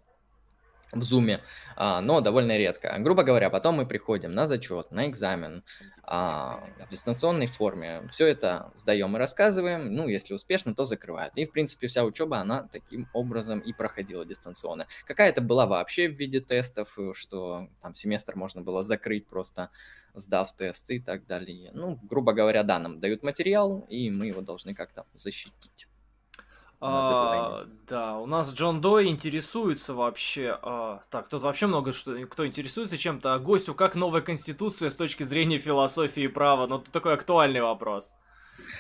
в 0.92 1.00
Zoom, 1.00 1.40
а, 1.76 2.02
но 2.02 2.22
довольно 2.22 2.58
редко. 2.58 2.96
Грубо 3.00 3.24
говоря, 3.24 3.50
потом 3.50 3.76
мы 3.76 3.86
приходим 3.86 4.34
на 4.34 4.46
зачет, 4.46 4.92
на 4.92 5.08
экзамен 5.08 5.64
а, 6.04 6.64
в 6.88 6.92
дистанционной 6.92 7.48
форме. 7.48 8.02
Все 8.12 8.28
это 8.28 8.72
сдаем 8.76 9.16
и 9.16 9.20
рассказываем. 9.20 9.94
Ну, 9.94 10.08
если 10.08 10.34
успешно, 10.34 10.76
то 10.76 10.86
закрывают. 10.86 11.34
И, 11.36 11.46
в 11.46 11.52
принципе, 11.52 11.88
вся 11.88 12.04
учеба, 12.04 12.38
она 12.38 12.68
таким 12.72 13.08
образом 13.14 13.60
и 13.60 13.74
проходила 13.74 14.26
дистанционно. 14.26 14.88
Какая-то 15.06 15.42
была 15.42 15.66
вообще 15.66 16.08
в 16.10 16.14
виде 16.14 16.42
тестов, 16.42 16.98
что 17.14 17.68
там 17.82 17.96
семестр 17.96 18.36
можно 18.36 18.62
было 18.62 18.84
закрыть 18.84 19.28
просто 19.28 19.70
сдав 20.14 20.56
тесты 20.56 20.98
и 20.98 21.00
так 21.00 21.26
далее. 21.26 21.72
Ну, 21.74 22.00
грубо 22.04 22.34
говоря, 22.34 22.64
да, 22.64 22.80
нам 22.80 23.00
дают 23.00 23.24
материал, 23.24 23.86
и 23.90 24.10
мы 24.10 24.28
его 24.28 24.42
должны 24.42 24.74
как-то 24.74 25.06
защитить. 25.14 25.88
А, 26.84 27.68
да, 27.88 28.16
у 28.16 28.26
нас 28.26 28.54
Джон 28.54 28.82
Дой 28.82 29.08
интересуется 29.08 29.94
вообще. 29.94 30.58
А, 30.64 31.00
так, 31.12 31.30
тут 31.30 31.44
вообще 31.44 31.68
много 31.68 31.94
что, 31.94 32.16
кто 32.26 32.46
интересуется 32.46 32.98
чем-то. 32.98 33.36
А 33.36 33.40
гостю, 33.40 33.76
как 33.76 33.96
новая 33.96 34.22
конституция 34.22 34.90
с 34.90 34.96
точки 34.96 35.22
зрения 35.22 35.60
философии 35.60 36.24
и 36.24 36.28
права? 36.28 36.66
Ну, 36.68 36.80
тут 36.80 36.92
такой 36.92 37.14
актуальный 37.14 37.62
вопрос. 37.62 38.16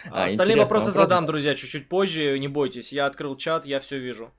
А, 0.09 0.25
остальные 0.25 0.57
вопросы 0.57 0.87
вопрос. 0.87 0.95
задам, 0.95 1.27
друзья, 1.27 1.53
чуть-чуть 1.53 1.89
позже, 1.89 2.39
не 2.39 2.47
бойтесь. 2.47 2.91
Я 2.91 3.05
открыл 3.05 3.37
чат, 3.37 3.67
я 3.67 3.79
все 3.79 3.99
вижу. 3.99 4.31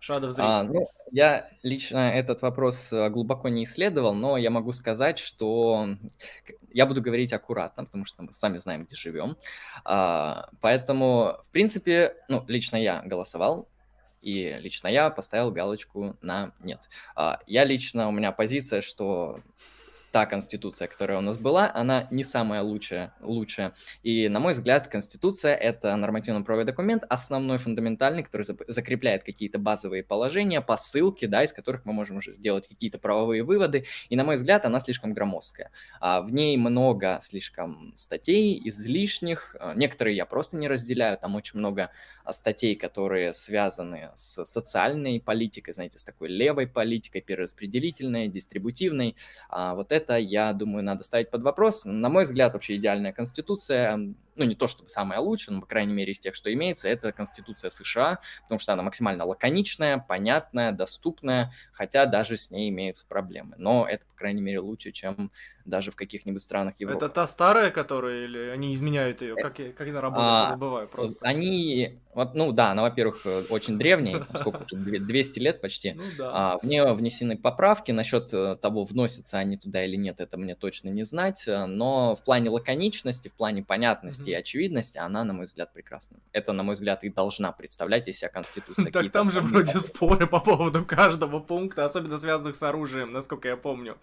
Шадов 0.00 0.34
а, 0.38 0.62
ну, 0.62 0.86
я 1.10 1.48
лично 1.62 2.12
этот 2.12 2.42
вопрос 2.42 2.92
э, 2.92 3.10
глубоко 3.10 3.48
не 3.48 3.64
исследовал, 3.64 4.14
но 4.14 4.36
я 4.36 4.50
могу 4.50 4.72
сказать, 4.72 5.18
что 5.18 5.88
я 6.72 6.86
буду 6.86 7.02
говорить 7.02 7.32
аккуратно, 7.32 7.84
потому 7.84 8.04
что 8.04 8.22
мы 8.22 8.32
сами 8.32 8.58
знаем, 8.58 8.84
где 8.84 8.94
живем. 8.94 9.36
А, 9.84 10.50
поэтому, 10.60 11.38
в 11.42 11.50
принципе, 11.50 12.14
ну, 12.28 12.44
лично 12.46 12.76
я 12.76 13.02
голосовал, 13.04 13.68
и 14.22 14.56
лично 14.60 14.88
я 14.88 15.10
поставил 15.10 15.50
галочку 15.50 16.16
на 16.20 16.52
нет. 16.60 16.88
А, 17.16 17.40
я 17.46 17.64
лично, 17.64 18.08
у 18.08 18.12
меня 18.12 18.30
позиция, 18.30 18.82
что 18.82 19.40
та 20.18 20.26
конституция, 20.26 20.88
которая 20.88 21.18
у 21.18 21.20
нас 21.20 21.38
была, 21.38 21.70
она 21.72 22.08
не 22.10 22.24
самая 22.24 22.62
лучшая. 22.62 23.14
лучшая. 23.20 23.72
И, 24.02 24.28
на 24.28 24.40
мой 24.40 24.54
взгляд, 24.54 24.88
конституция— 24.88 25.54
это 25.70 25.94
нормативно-правовой 25.94 26.64
документ, 26.64 27.04
основной, 27.08 27.58
фундаментальный, 27.58 28.24
который 28.24 28.44
закрепляет 28.66 29.22
какие-то 29.22 29.60
базовые 29.60 30.02
положения, 30.02 30.60
посылки, 30.60 31.26
да, 31.26 31.44
из 31.44 31.52
которых 31.52 31.84
мы 31.84 31.92
можем 31.92 32.16
уже 32.16 32.36
делать 32.36 32.66
какие-то 32.66 32.98
правовые 32.98 33.44
выводы. 33.44 33.84
И, 34.08 34.16
на 34.16 34.24
мой 34.24 34.34
взгляд, 34.34 34.64
она 34.64 34.80
слишком 34.80 35.14
громоздкая. 35.14 35.70
А 36.00 36.20
в 36.20 36.32
ней 36.32 36.56
много 36.56 37.20
слишком 37.22 37.92
статей, 37.94 38.60
излишних. 38.64 39.54
А, 39.60 39.74
некоторые 39.76 40.16
я 40.16 40.26
просто 40.26 40.56
не 40.56 40.66
разделяю. 40.66 41.16
Там 41.16 41.36
очень 41.36 41.60
много 41.60 41.90
а, 42.24 42.32
статей, 42.32 42.74
которые 42.74 43.32
связаны 43.34 44.10
с 44.16 44.44
социальной 44.44 45.20
политикой, 45.20 45.74
знаете, 45.74 46.00
с 46.00 46.02
такой 46.02 46.28
левой 46.28 46.66
политикой, 46.66 47.20
перераспределительной, 47.20 48.26
дистрибутивной. 48.26 49.14
Вот 49.48 49.92
это, 49.92 50.07
я 50.16 50.52
думаю, 50.52 50.84
надо 50.84 51.04
ставить 51.04 51.30
под 51.30 51.42
вопрос. 51.42 51.84
На 51.84 52.08
мой 52.08 52.24
взгляд, 52.24 52.52
вообще 52.52 52.76
идеальная 52.76 53.12
конституция 53.12 53.98
ну, 54.38 54.44
не 54.44 54.54
то 54.54 54.68
чтобы 54.68 54.88
самая 54.88 55.18
лучшая, 55.18 55.56
но, 55.56 55.60
по 55.60 55.66
крайней 55.66 55.92
мере, 55.92 56.12
из 56.12 56.20
тех, 56.20 56.34
что 56.34 56.52
имеется, 56.52 56.88
это 56.88 57.12
Конституция 57.12 57.70
США, 57.70 58.20
потому 58.42 58.58
что 58.60 58.72
она 58.72 58.82
максимально 58.82 59.26
лаконичная, 59.26 59.98
понятная, 59.98 60.72
доступная, 60.72 61.52
хотя 61.72 62.06
даже 62.06 62.36
с 62.36 62.50
ней 62.50 62.70
имеются 62.70 63.06
проблемы. 63.06 63.56
Но 63.58 63.86
это, 63.86 64.06
по 64.06 64.14
крайней 64.14 64.40
мере, 64.40 64.60
лучше, 64.60 64.92
чем 64.92 65.30
даже 65.64 65.90
в 65.90 65.96
каких-нибудь 65.96 66.40
странах 66.40 66.74
Европы. 66.78 67.04
Это 67.04 67.12
та 67.12 67.26
старая, 67.26 67.70
которая, 67.70 68.24
или 68.24 68.38
они 68.48 68.72
изменяют 68.72 69.20
ее? 69.20 69.34
Как, 69.34 69.56
как 69.56 69.88
она 69.88 70.00
работает? 70.00 70.28
А, 70.28 70.56
бывает 70.56 70.90
просто. 70.90 71.18
Они, 71.26 71.98
вот, 72.14 72.34
ну 72.34 72.52
да, 72.52 72.70
она, 72.70 72.82
во-первых, 72.82 73.26
очень 73.50 73.76
древняя, 73.76 74.24
сколько 74.34 74.64
уже, 74.72 74.98
200 75.00 75.38
лет 75.40 75.60
почти. 75.60 75.92
Ну, 75.92 76.02
да. 76.16 76.30
а, 76.32 76.58
в 76.58 76.64
нее 76.64 76.92
внесены 76.94 77.36
поправки, 77.36 77.92
насчет 77.92 78.32
э, 78.32 78.56
того, 78.56 78.84
вносятся 78.84 79.38
они 79.38 79.56
туда 79.58 79.84
или 79.88 79.96
нет, 79.96 80.20
это 80.20 80.36
мне 80.36 80.54
точно 80.54 80.90
не 80.90 81.04
знать, 81.04 81.44
но 81.46 82.14
в 82.14 82.22
плане 82.22 82.50
лаконичности, 82.50 83.28
в 83.28 83.34
плане 83.34 83.62
понятности 83.62 84.30
и 84.30 84.34
очевидность, 84.34 84.96
она, 84.96 85.24
на 85.24 85.32
мой 85.32 85.46
взгляд, 85.46 85.72
прекрасна. 85.72 86.18
Это, 86.32 86.52
на 86.52 86.62
мой 86.62 86.74
взгляд, 86.74 87.04
и 87.04 87.08
должна 87.08 87.52
представлять 87.52 88.08
из 88.08 88.18
себя 88.18 88.28
Конституция. 88.28 88.92
Так 88.98 89.10
там 89.12 89.30
же 89.30 89.40
вроде 89.40 89.78
споры 89.78 90.26
по 90.26 90.40
поводу 90.40 90.84
каждого 90.84 91.40
пункта, 91.40 91.84
особенно 91.84 92.16
связанных 92.18 92.56
с 92.56 92.62
оружием, 92.62 93.10
насколько 93.10 93.48
я 93.48 93.56
помню. 93.56 93.96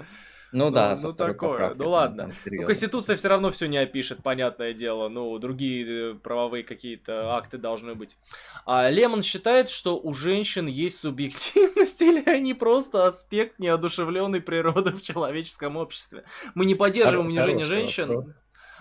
Ну 0.56 0.70
да, 0.70 0.96
ну 1.02 1.12
такое. 1.12 1.74
Ну 1.76 1.90
ладно. 1.90 2.32
Ну, 2.46 2.66
Конституция 2.66 3.18
все 3.18 3.28
равно 3.28 3.52
все 3.52 3.68
не 3.68 3.78
опишет, 3.78 4.24
понятное 4.24 4.74
дело. 4.74 5.10
Ну, 5.10 5.38
другие 5.38 6.12
э, 6.12 6.16
правовые 6.16 6.64
какие-то 6.64 7.36
акты 7.36 7.58
должны 7.58 7.94
быть. 7.94 8.18
А 8.66 8.90
Лемон 8.90 9.22
считает, 9.22 9.70
что 9.70 10.00
у 10.00 10.14
женщин 10.14 10.68
есть 10.68 11.00
субъективность 11.00 12.02
или 12.02 12.24
они 12.30 12.54
просто 12.54 13.08
аспект 13.08 13.60
неодушевленной 13.60 14.40
природы 14.40 14.92
в 14.92 15.02
человеческом 15.02 15.75
обществе. 15.78 16.24
Мы 16.54 16.66
не 16.66 16.76
поддерживаем 16.76 17.28
унижение 17.28 17.66
женщин. 17.66 18.08
Вопрос. 18.08 18.36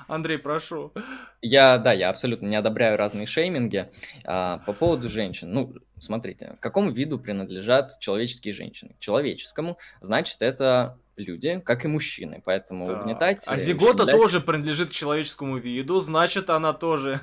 Андрей, 0.07 0.39
прошу. 0.39 0.93
Я, 1.41 1.79
да, 1.79 1.93
я 1.93 2.11
абсолютно 2.11 2.47
не 2.47 2.57
одобряю 2.57 2.97
разные 2.97 3.27
шейминги. 3.27 3.91
А, 4.25 4.59
по 4.59 4.73
поводу 4.73 5.09
женщин, 5.09 5.53
ну, 5.53 5.75
смотрите, 5.99 6.57
к 6.59 6.61
какому 6.61 6.91
виду 6.91 7.19
принадлежат 7.19 7.99
человеческие 8.01 8.55
женщины? 8.55 8.95
К 8.95 8.99
человеческому, 8.99 9.79
значит, 10.01 10.43
это 10.43 10.99
люди, 11.17 11.61
как 11.65 11.85
и 11.85 11.89
мужчины, 11.89 12.43
поэтому 12.45 12.87
так. 12.87 13.01
угнетать... 13.01 13.45
А 13.47 13.57
зигота 13.57 14.07
тоже 14.07 14.41
принадлежит 14.41 14.91
к 14.91 14.93
человеческому 14.93 15.59
виду, 15.59 16.01
значит, 16.01 16.51
она 16.51 16.73
тоже 16.73 17.21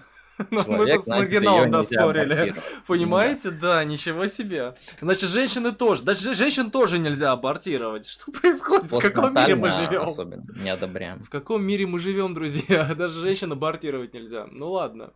ну, 0.50 0.64
мы 0.68 0.92
тут 0.92 1.04
с 1.04 1.08
маргиналом 1.08 1.72
доспорили. 1.72 2.56
Понимаете? 2.88 3.52
Да. 3.52 3.84
ничего 3.84 4.28
себе. 4.28 4.76
Значит, 5.00 5.30
женщины 5.30 5.72
тоже. 5.72 6.04
Даже 6.04 6.34
женщин 6.34 6.72
тоже 6.72 7.00
нельзя 7.00 7.32
абортировать. 7.32 8.08
Что 8.08 8.32
происходит? 8.32 8.92
В 8.92 9.00
каком 9.00 9.34
мире 9.36 9.56
мы 9.56 9.70
живем? 9.70 10.04
Особенно 10.04 10.46
не 10.62 10.70
одобряем. 10.70 11.24
В 11.24 11.30
каком 11.30 11.64
мире 11.64 11.86
мы 11.88 12.00
живем, 12.00 12.34
друзья? 12.34 12.94
Даже 12.98 13.22
женщин 13.22 13.52
абортировать 13.52 14.14
нельзя. 14.14 14.48
Ну 14.52 14.72
ладно. 14.72 15.12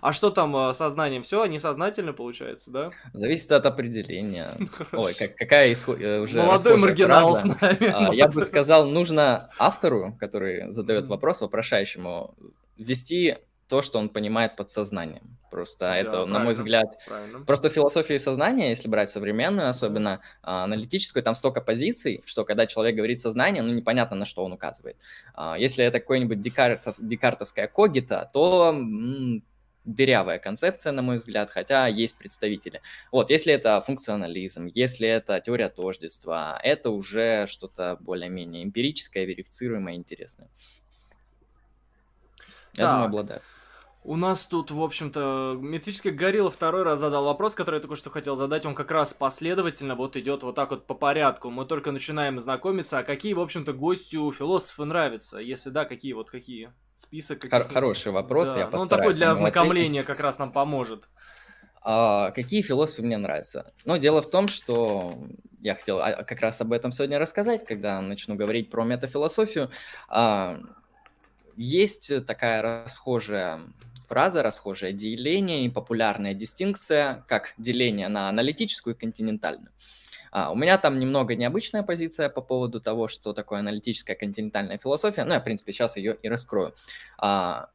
А 0.00 0.12
что 0.12 0.30
там 0.30 0.56
э, 0.56 0.72
сознанием? 0.72 1.22
Все 1.22 1.44
несознательно 1.46 2.12
получается, 2.12 2.70
да? 2.70 2.90
Зависит 3.12 3.50
от 3.52 3.66
определения. 3.66 4.52
Ой, 4.92 5.14
как, 5.14 5.34
какая 5.36 5.72
исход... 5.72 6.00
Э, 6.00 6.20
уже 6.20 6.38
Молодой 6.38 6.76
маргинал 6.76 7.34
фраза. 7.34 7.52
с 7.52 7.60
нами. 7.60 7.90
А, 7.92 8.14
я 8.14 8.28
бы 8.28 8.44
сказал, 8.44 8.86
нужно 8.86 9.50
автору, 9.58 10.16
который 10.18 10.72
задает 10.72 11.08
вопрос, 11.08 11.40
вопрошающему, 11.40 12.34
ввести 12.76 13.36
то, 13.70 13.82
что 13.82 14.00
он 14.00 14.08
понимает 14.08 14.56
под 14.56 14.70
сознанием. 14.70 15.38
Просто 15.48 15.86
да, 15.86 15.96
это, 15.96 16.26
на 16.26 16.40
мой 16.40 16.54
взгляд, 16.54 16.98
правильно. 17.06 17.44
просто 17.44 17.68
философия 17.68 18.18
сознания, 18.18 18.70
если 18.70 18.88
брать 18.88 19.10
современную, 19.10 19.68
особенно 19.68 20.20
а, 20.42 20.64
аналитическую, 20.64 21.22
там 21.22 21.34
столько 21.34 21.60
позиций, 21.60 22.22
что 22.26 22.44
когда 22.44 22.66
человек 22.66 22.96
говорит 22.96 23.20
сознание, 23.20 23.62
ну 23.62 23.72
непонятно, 23.72 24.16
на 24.16 24.24
что 24.24 24.44
он 24.44 24.52
указывает. 24.52 24.96
А, 25.34 25.56
если 25.56 25.84
это 25.84 26.00
какой-нибудь 26.00 26.40
декартов, 26.40 26.96
декартовская 26.98 27.68
когита, 27.68 28.28
то 28.32 28.70
м- 28.70 29.44
дырявая 29.84 30.40
концепция, 30.40 30.92
на 30.92 31.02
мой 31.02 31.18
взгляд, 31.18 31.50
хотя 31.50 31.86
есть 31.86 32.18
представители. 32.18 32.80
Вот, 33.12 33.30
если 33.30 33.52
это 33.52 33.80
функционализм, 33.80 34.66
если 34.66 35.08
это 35.08 35.40
теория 35.40 35.68
тождества, 35.68 36.58
это 36.62 36.90
уже 36.90 37.46
что-то 37.46 37.96
более-менее 38.00 38.64
эмпирическое, 38.64 39.24
верифицируемое, 39.24 39.94
интересное. 39.94 40.48
Я 42.74 42.84
так. 42.84 42.90
думаю, 42.90 43.06
обладаю. 43.06 43.42
У 44.02 44.16
нас 44.16 44.46
тут, 44.46 44.70
в 44.70 44.82
общем-то, 44.82 45.58
метрический 45.60 46.10
горилла 46.10 46.50
второй 46.50 46.84
раз 46.84 47.00
задал 47.00 47.26
вопрос, 47.26 47.54
который 47.54 47.76
я 47.76 47.80
только 47.80 47.96
что 47.96 48.08
хотел 48.08 48.34
задать. 48.34 48.64
Он 48.64 48.74
как 48.74 48.90
раз 48.90 49.12
последовательно 49.12 49.94
вот 49.94 50.16
идет 50.16 50.42
вот 50.42 50.54
так 50.54 50.70
вот 50.70 50.86
по 50.86 50.94
порядку. 50.94 51.50
Мы 51.50 51.66
только 51.66 51.92
начинаем 51.92 52.38
знакомиться. 52.38 52.98
А 52.98 53.02
какие, 53.02 53.34
в 53.34 53.40
общем-то, 53.40 53.74
гостю 53.74 54.32
философы 54.32 54.86
нравятся? 54.86 55.38
Если 55.38 55.68
да, 55.68 55.84
какие 55.84 56.14
вот 56.14 56.30
какие? 56.30 56.70
Список 56.96 57.48
Хор- 57.50 57.68
Хороший 57.68 58.12
вопрос, 58.12 58.48
да. 58.48 58.60
я 58.60 58.64
постараюсь. 58.66 58.72
Ну, 58.72 58.82
он 58.82 58.88
такой 58.88 59.14
для 59.14 59.30
ознакомления 59.30 60.02
как 60.02 60.20
раз 60.20 60.38
нам 60.38 60.50
поможет. 60.50 61.08
А, 61.82 62.30
какие 62.30 62.62
философы 62.62 63.02
мне 63.02 63.18
нравятся? 63.18 63.72
Но 63.84 63.98
дело 63.98 64.22
в 64.22 64.30
том, 64.30 64.48
что 64.48 65.18
я 65.60 65.74
хотел 65.74 65.98
а, 65.98 66.24
как 66.24 66.40
раз 66.40 66.60
об 66.62 66.72
этом 66.72 66.90
сегодня 66.92 67.18
рассказать, 67.18 67.66
когда 67.66 68.00
начну 68.00 68.34
говорить 68.34 68.70
про 68.70 68.84
метафилософию. 68.84 69.70
А, 70.08 70.58
есть 71.56 72.24
такая 72.26 72.62
расхожая 72.62 73.60
фраза, 74.10 74.42
расхожее 74.42 74.92
деление 74.92 75.64
и 75.64 75.70
популярная 75.70 76.34
дистинкция, 76.34 77.24
как 77.28 77.54
деление 77.58 78.08
на 78.08 78.28
аналитическую 78.28 78.96
и 78.96 78.98
континентальную. 78.98 79.70
А, 80.32 80.50
у 80.50 80.56
меня 80.56 80.78
там 80.78 80.98
немного 80.98 81.36
необычная 81.36 81.84
позиция 81.84 82.28
по 82.28 82.40
поводу 82.40 82.80
того, 82.80 83.06
что 83.06 83.32
такое 83.32 83.60
аналитическая 83.60 84.16
континентальная 84.16 84.78
философия. 84.78 85.24
Ну, 85.24 85.32
я, 85.32 85.40
в 85.40 85.44
принципе, 85.44 85.72
сейчас 85.72 85.96
ее 85.96 86.16
и 86.22 86.28
раскрою. 86.28 86.74
А, 87.18 87.68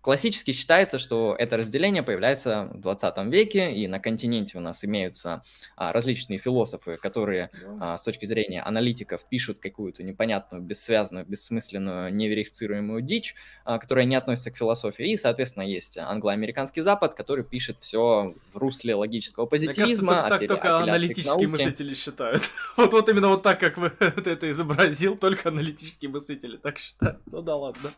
Классически 0.00 0.52
считается, 0.52 0.98
что 0.98 1.36
это 1.38 1.58
разделение 1.58 2.02
появляется 2.02 2.70
в 2.72 2.80
20 2.80 3.18
веке, 3.26 3.72
и 3.72 3.86
на 3.86 4.00
континенте 4.00 4.56
у 4.56 4.60
нас 4.62 4.82
имеются 4.82 5.42
а, 5.76 5.92
различные 5.92 6.38
философы, 6.38 6.96
которые 6.96 7.50
а, 7.80 7.98
с 7.98 8.02
точки 8.02 8.24
зрения 8.24 8.62
аналитиков 8.62 9.20
пишут 9.28 9.58
какую-то 9.58 10.02
непонятную, 10.02 10.62
бессвязную, 10.62 11.26
бессмысленную, 11.26 12.14
неверифицируемую 12.14 13.02
дичь, 13.02 13.34
а, 13.64 13.78
которая 13.78 14.06
не 14.06 14.14
относится 14.14 14.50
к 14.50 14.56
философии. 14.56 15.12
И, 15.12 15.18
соответственно, 15.18 15.64
есть 15.64 15.98
англоамериканский 15.98 16.80
Запад, 16.80 17.14
который 17.14 17.44
пишет 17.44 17.76
все 17.80 18.34
в 18.54 18.56
русле 18.56 18.94
логического 18.94 19.44
позитивизма. 19.44 20.12
Мне 20.12 20.20
кажется, 20.22 20.28
так, 20.30 20.40
так 20.40 20.48
только 20.48 20.78
аналитические 20.78 21.48
мыслители 21.48 21.94
считают. 21.94 22.48
Вот, 22.76 22.92
вот 22.92 23.08
именно 23.08 23.28
вот 23.28 23.42
так, 23.42 23.60
как 23.60 23.76
вы 23.76 23.92
это 23.98 24.50
изобразил, 24.50 25.16
только 25.16 25.50
аналитические 25.50 26.10
мыслители 26.10 26.56
так 26.56 26.78
считают. 26.78 27.18
Ну 27.26 27.42
да 27.42 27.56
ладно. 27.56 27.90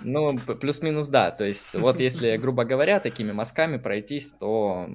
Ну, 0.00 0.36
плюс-минус 0.38 1.08
да, 1.14 1.30
то 1.30 1.44
есть 1.44 1.74
вот 1.74 2.00
если, 2.00 2.36
грубо 2.42 2.64
говоря, 2.64 2.98
такими 2.98 3.30
мазками 3.30 3.76
пройтись, 3.76 4.32
то 4.32 4.88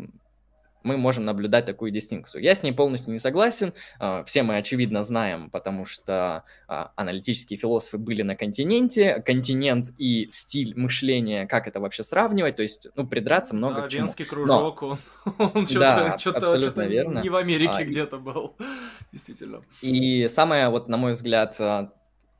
мы 0.84 0.98
можем 0.98 1.24
наблюдать 1.24 1.66
такую 1.66 1.92
дистинкцию. 1.92 2.44
Я 2.44 2.56
с 2.56 2.62
ней 2.62 2.74
полностью 2.74 3.14
не 3.14 3.20
согласен. 3.20 3.74
А, 4.00 4.26
все 4.26 4.44
мы, 4.44 4.58
очевидно, 4.58 5.06
знаем, 5.06 5.50
потому 5.50 5.86
что 5.86 6.44
а, 6.68 6.92
аналитические 6.98 7.58
философы 7.58 7.98
были 7.98 8.22
на 8.22 8.36
континенте. 8.36 9.24
Континент 9.26 9.92
и 9.98 10.28
стиль 10.30 10.74
мышления, 10.76 11.48
как 11.48 11.70
это 11.70 11.80
вообще 11.80 12.04
сравнивать? 12.04 12.58
То 12.58 12.64
есть, 12.64 12.90
ну, 12.96 13.08
придраться 13.08 13.56
много 13.56 13.76
да, 13.76 13.88
к 13.88 13.90
чему. 13.90 14.08
Венский 14.08 14.26
кружок, 14.26 14.82
Но... 14.82 14.88
он, 14.90 14.98
он 15.54 15.68
что-то, 15.68 15.80
да, 15.80 16.18
что-то, 16.18 16.60
что-то 16.60 16.86
верно. 16.86 17.22
не 17.22 17.30
в 17.30 17.36
Америке 17.38 17.78
а, 17.78 17.86
где-то 17.86 18.18
был. 18.18 18.58
Действительно. 19.14 19.62
И 19.82 20.28
самое, 20.28 20.68
вот, 20.68 20.90
на 20.90 20.98
мой 20.98 21.14
взгляд, 21.14 21.58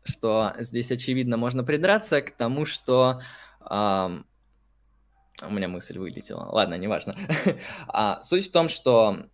что 0.04 0.54
здесь, 0.60 0.92
очевидно, 0.92 1.38
можно 1.38 1.64
придраться 1.64 2.22
к 2.22 2.32
тому, 2.32 2.66
что 2.66 3.22
Um, 3.62 4.26
у 5.42 5.52
меня 5.52 5.68
мысль 5.68 5.98
вылетела. 5.98 6.50
Ладно, 6.52 6.76
неважно. 6.76 7.16
а, 7.88 8.22
суть 8.24 8.48
в 8.48 8.52
том, 8.52 8.70
что, 8.70 9.26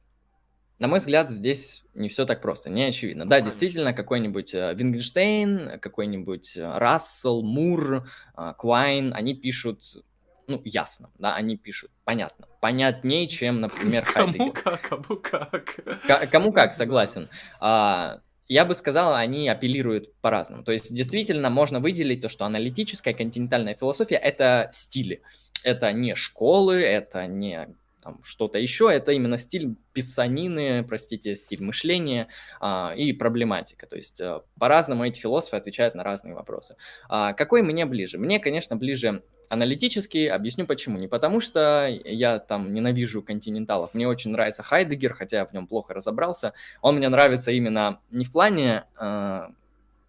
на 0.77 0.87
мой 0.87 0.99
взгляд, 0.99 1.29
здесь 1.29 1.83
не 1.93 2.09
все 2.09 2.25
так 2.25 2.41
просто, 2.41 2.69
не 2.69 2.83
очевидно. 2.83 3.25
Да, 3.25 3.41
действительно, 3.41 3.93
какой-нибудь 3.93 4.53
э, 4.53 4.73
Вингенштейн, 4.75 5.79
какой-нибудь 5.79 6.57
э, 6.57 6.77
Рассел, 6.77 7.41
Мур, 7.41 8.07
э, 8.37 8.53
Квайн, 8.57 9.13
они 9.13 9.33
пишут 9.33 10.03
ну, 10.47 10.61
ясно, 10.63 11.09
да, 11.17 11.35
они 11.35 11.57
пишут, 11.57 11.89
понятно, 12.03 12.47
понятнее, 12.61 13.27
чем, 13.27 13.61
например, 13.61 14.05
Хайдегер. 14.05 14.37
Кому 14.37 14.51
как, 14.51 14.81
кому 14.81 15.19
как. 15.19 16.29
кому 16.29 16.51
как, 16.51 16.73
согласен. 16.75 17.29
А, 17.59 18.19
я 18.47 18.65
бы 18.65 18.75
сказал, 18.75 19.15
они 19.15 19.47
апеллируют 19.49 20.13
по-разному. 20.21 20.63
То 20.63 20.71
есть 20.71 20.93
действительно 20.93 21.49
можно 21.49 21.79
выделить 21.79 22.21
то, 22.21 22.29
что 22.29 22.45
аналитическая 22.45 23.13
континентальная 23.13 23.75
философия– 23.75 24.15
это 24.23 24.69
стили. 24.71 25.21
Это 25.63 25.91
не 25.93 26.15
школы, 26.15 26.75
это 26.75 27.25
не 27.25 27.75
там, 28.05 28.19
что-то 28.23 28.59
еще, 28.59 28.89
это 28.93 29.11
именно 29.13 29.35
стиль 29.35 29.75
писанины, 29.91 30.83
простите, 30.83 31.35
стиль 31.35 31.63
мышления 31.63 32.27
а, 32.61 32.93
и 32.95 33.11
проблематика. 33.13 33.87
То 33.87 33.95
есть 33.95 34.21
а, 34.21 34.43
по-разному 34.59 35.03
эти 35.03 35.19
философы 35.19 35.57
отвечают 35.57 35.95
на 35.95 36.03
разные 36.03 36.35
вопросы. 36.35 36.77
А, 37.09 37.33
какой 37.33 37.63
мне 37.63 37.83
ближе? 37.87 38.19
Мне, 38.19 38.39
конечно, 38.39 38.75
ближе 38.75 39.23
аналитический, 39.49 40.29
объясню 40.29 40.67
почему. 40.67 40.99
Не 40.99 41.07
потому 41.07 41.41
что 41.41 41.87
я 42.05 42.37
там 42.37 42.75
ненавижу 42.75 43.23
континенталов, 43.23 43.95
мне 43.95 44.07
очень 44.07 44.29
нравится 44.29 44.61
Хайдегер, 44.61 45.15
хотя 45.15 45.37
я 45.37 45.45
в 45.47 45.53
нем 45.53 45.65
плохо 45.65 45.95
разобрался. 45.95 46.53
Он 46.81 46.97
мне 46.97 47.09
нравится 47.09 47.49
именно 47.51 48.01
не 48.11 48.25
в 48.25 48.31
плане 48.31 48.83
э, 48.99 49.41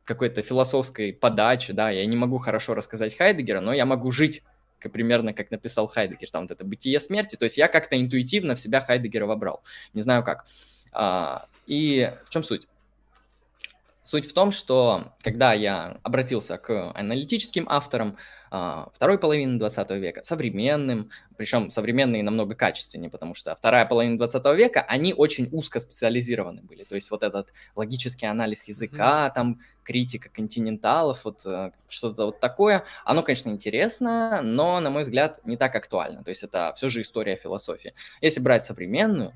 какой-то 0.04 0.42
философской 0.42 1.14
подачи, 1.14 1.72
да, 1.72 1.88
я 1.88 2.04
не 2.04 2.16
могу 2.16 2.36
хорошо 2.38 2.74
рассказать 2.74 3.16
Хайдегера, 3.16 3.60
но 3.60 3.72
я 3.72 3.86
могу 3.86 4.10
жить 4.10 4.42
как, 4.78 4.92
примерно 4.92 5.32
как 5.32 5.50
написал 5.50 5.86
Хайдегер, 5.86 6.30
там 6.30 6.42
вот 6.42 6.50
это 6.50 6.64
бытие 6.64 7.00
смерти, 7.00 7.36
то 7.36 7.44
есть 7.44 7.56
я 7.56 7.68
как-то 7.68 8.00
интуитивно 8.00 8.54
в 8.54 8.60
себя 8.60 8.80
Хайдегера 8.80 9.26
вобрал, 9.26 9.62
не 9.94 10.02
знаю 10.02 10.24
как. 10.24 10.46
А, 10.92 11.46
и 11.66 12.12
в 12.24 12.30
чем 12.30 12.42
суть? 12.42 12.68
Суть 14.06 14.30
в 14.30 14.32
том, 14.32 14.52
что 14.52 15.14
когда 15.20 15.52
я 15.52 15.98
обратился 16.04 16.58
к 16.58 16.92
аналитическим 16.92 17.66
авторам 17.68 18.16
а, 18.52 18.88
второй 18.94 19.18
половины 19.18 19.58
20 19.58 19.90
века, 19.90 20.22
современным, 20.22 21.10
причем 21.36 21.70
современные 21.70 22.22
намного 22.22 22.54
качественнее, 22.54 23.10
потому 23.10 23.34
что 23.34 23.52
вторая 23.56 23.84
половина 23.84 24.16
20 24.16 24.46
века, 24.56 24.82
они 24.82 25.12
очень 25.12 25.48
узко 25.50 25.80
специализированы 25.80 26.62
были. 26.62 26.84
То 26.84 26.94
есть 26.94 27.10
вот 27.10 27.24
этот 27.24 27.52
логический 27.74 28.26
анализ 28.26 28.68
языка, 28.68 29.26
mm-hmm. 29.26 29.34
там 29.34 29.60
критика 29.82 30.30
континенталов, 30.30 31.24
вот 31.24 31.44
э, 31.44 31.72
что-то 31.88 32.26
вот 32.26 32.38
такое, 32.38 32.84
оно, 33.04 33.24
конечно, 33.24 33.50
интересно, 33.50 34.40
но, 34.40 34.78
на 34.78 34.88
мой 34.88 35.02
взгляд, 35.02 35.40
не 35.44 35.56
так 35.56 35.74
актуально. 35.74 36.22
То 36.22 36.30
есть 36.30 36.44
это 36.44 36.72
все 36.76 36.88
же 36.88 37.00
история 37.00 37.34
философии. 37.34 37.92
Если 38.20 38.38
брать 38.38 38.62
современную 38.62 39.32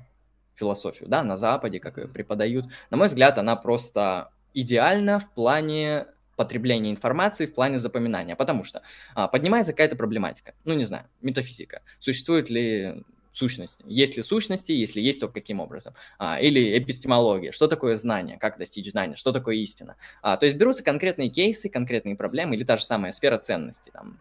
философию, 0.55 1.09
да, 1.09 1.23
на 1.23 1.35
Западе, 1.35 1.81
как 1.81 1.97
ее 1.97 2.07
преподают, 2.07 2.67
на 2.89 2.95
мой 2.95 3.07
взгляд, 3.07 3.37
она 3.37 3.57
просто 3.57 4.31
идеально 4.53 5.19
в 5.19 5.29
плане 5.31 6.07
потребления 6.35 6.91
информации, 6.91 7.45
в 7.45 7.53
плане 7.53 7.79
запоминания, 7.79 8.35
потому 8.35 8.63
что 8.63 8.81
а, 9.13 9.27
поднимается 9.27 9.73
какая-то 9.73 9.95
проблематика, 9.95 10.53
ну, 10.63 10.73
не 10.73 10.85
знаю, 10.85 11.05
метафизика, 11.21 11.81
существует 11.99 12.49
ли 12.49 13.03
сущности, 13.31 13.83
есть 13.87 14.17
ли 14.17 14.23
сущности, 14.23 14.71
если 14.71 15.01
есть, 15.01 15.19
то 15.19 15.27
каким 15.27 15.59
образом, 15.59 15.93
а, 16.17 16.39
или 16.39 16.77
эпистемология, 16.77 17.51
что 17.51 17.67
такое 17.67 17.95
знание, 17.95 18.37
как 18.37 18.57
достичь 18.57 18.89
знания, 18.91 19.15
что 19.15 19.31
такое 19.31 19.55
истина, 19.55 19.95
а, 20.21 20.37
то 20.37 20.45
есть 20.45 20.57
берутся 20.57 20.83
конкретные 20.83 21.29
кейсы, 21.29 21.69
конкретные 21.69 22.15
проблемы, 22.15 22.55
или 22.55 22.63
та 22.63 22.77
же 22.77 22.85
самая 22.85 23.11
сфера 23.11 23.37
ценностей, 23.37 23.91
там, 23.91 24.17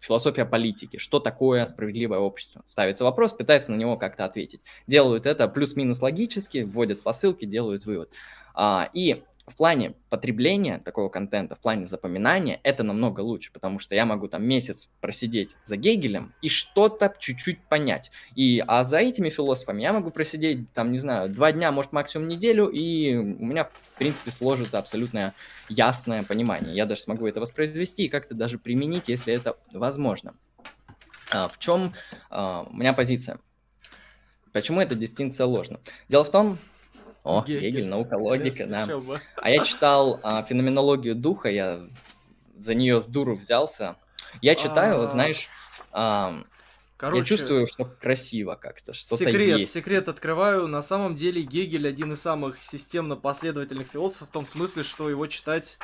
философия 0.00 0.44
политики, 0.44 0.98
что 0.98 1.18
такое 1.18 1.64
справедливое 1.66 2.18
общество. 2.18 2.62
Ставится 2.66 3.04
вопрос, 3.04 3.32
пытается 3.32 3.72
на 3.72 3.76
него 3.76 3.96
как-то 3.96 4.26
ответить. 4.26 4.60
Делают 4.86 5.24
это 5.24 5.48
плюс-минус 5.48 6.02
логически, 6.02 6.58
вводят 6.58 7.02
посылки, 7.02 7.46
делают 7.46 7.86
вывод. 7.86 8.10
А, 8.54 8.90
и 8.92 9.24
в 9.46 9.56
плане 9.56 9.94
потребления 10.08 10.78
такого 10.78 11.08
контента, 11.08 11.54
в 11.54 11.60
плане 11.60 11.86
запоминания, 11.86 12.60
это 12.62 12.82
намного 12.82 13.20
лучше, 13.20 13.52
потому 13.52 13.78
что 13.78 13.94
я 13.94 14.06
могу 14.06 14.26
там 14.26 14.44
месяц 14.44 14.88
просидеть 15.00 15.56
за 15.64 15.76
Гегелем 15.76 16.32
и 16.40 16.48
что-то 16.48 17.14
чуть-чуть 17.18 17.60
понять. 17.68 18.10
И, 18.34 18.62
а 18.66 18.84
за 18.84 18.98
этими 18.98 19.28
философами 19.28 19.82
я 19.82 19.92
могу 19.92 20.10
просидеть, 20.10 20.72
там, 20.72 20.92
не 20.92 20.98
знаю, 20.98 21.28
два 21.28 21.52
дня, 21.52 21.72
может, 21.72 21.92
максимум 21.92 22.28
неделю, 22.28 22.68
и 22.68 23.14
у 23.14 23.44
меня, 23.44 23.64
в 23.64 23.98
принципе, 23.98 24.30
сложится 24.30 24.78
абсолютно 24.78 25.34
ясное 25.68 26.22
понимание. 26.22 26.74
Я 26.74 26.86
даже 26.86 27.02
смогу 27.02 27.26
это 27.26 27.40
воспроизвести 27.40 28.04
и 28.04 28.08
как-то 28.08 28.34
даже 28.34 28.58
применить, 28.58 29.08
если 29.08 29.34
это 29.34 29.56
возможно. 29.72 30.34
А, 31.30 31.48
в 31.48 31.58
чем 31.58 31.92
а, 32.30 32.66
у 32.70 32.74
меня 32.74 32.94
позиция? 32.94 33.38
Почему 34.52 34.80
эта 34.80 34.94
дистинкция 34.94 35.46
ложна? 35.46 35.80
Дело 36.08 36.24
в 36.24 36.30
том, 36.30 36.58
о, 37.24 37.42
Гегель, 37.42 37.60
Гегель 37.60 37.86
наука, 37.86 38.14
логика, 38.14 38.66
да. 38.66 38.86
А 39.36 39.50
я 39.50 39.64
читал 39.64 40.20
а, 40.22 40.42
феноменологию 40.42 41.14
духа, 41.14 41.48
я 41.50 41.80
за 42.56 42.74
нее 42.74 43.00
с 43.00 43.06
дуру 43.06 43.34
взялся. 43.34 43.96
Я 44.42 44.54
читаю, 44.54 44.98
вот, 44.98 45.06
а. 45.06 45.08
знаешь, 45.08 45.48
а, 45.90 46.44
Короче, 46.98 47.18
я 47.18 47.24
чувствую, 47.24 47.66
что 47.66 47.86
красиво 47.86 48.56
как-то, 48.56 48.92
что-то 48.92 49.24
секрет, 49.24 49.58
есть. 49.58 49.72
Секрет 49.72 50.08
открываю. 50.08 50.68
На 50.68 50.82
самом 50.82 51.14
деле 51.14 51.42
Гегель 51.42 51.88
один 51.88 52.12
из 52.12 52.20
самых 52.20 52.62
системно 52.62 53.16
последовательных 53.16 53.88
философов 53.88 54.28
в 54.28 54.32
том 54.32 54.46
смысле, 54.46 54.82
что 54.82 55.08
его 55.08 55.26
читать 55.26 55.78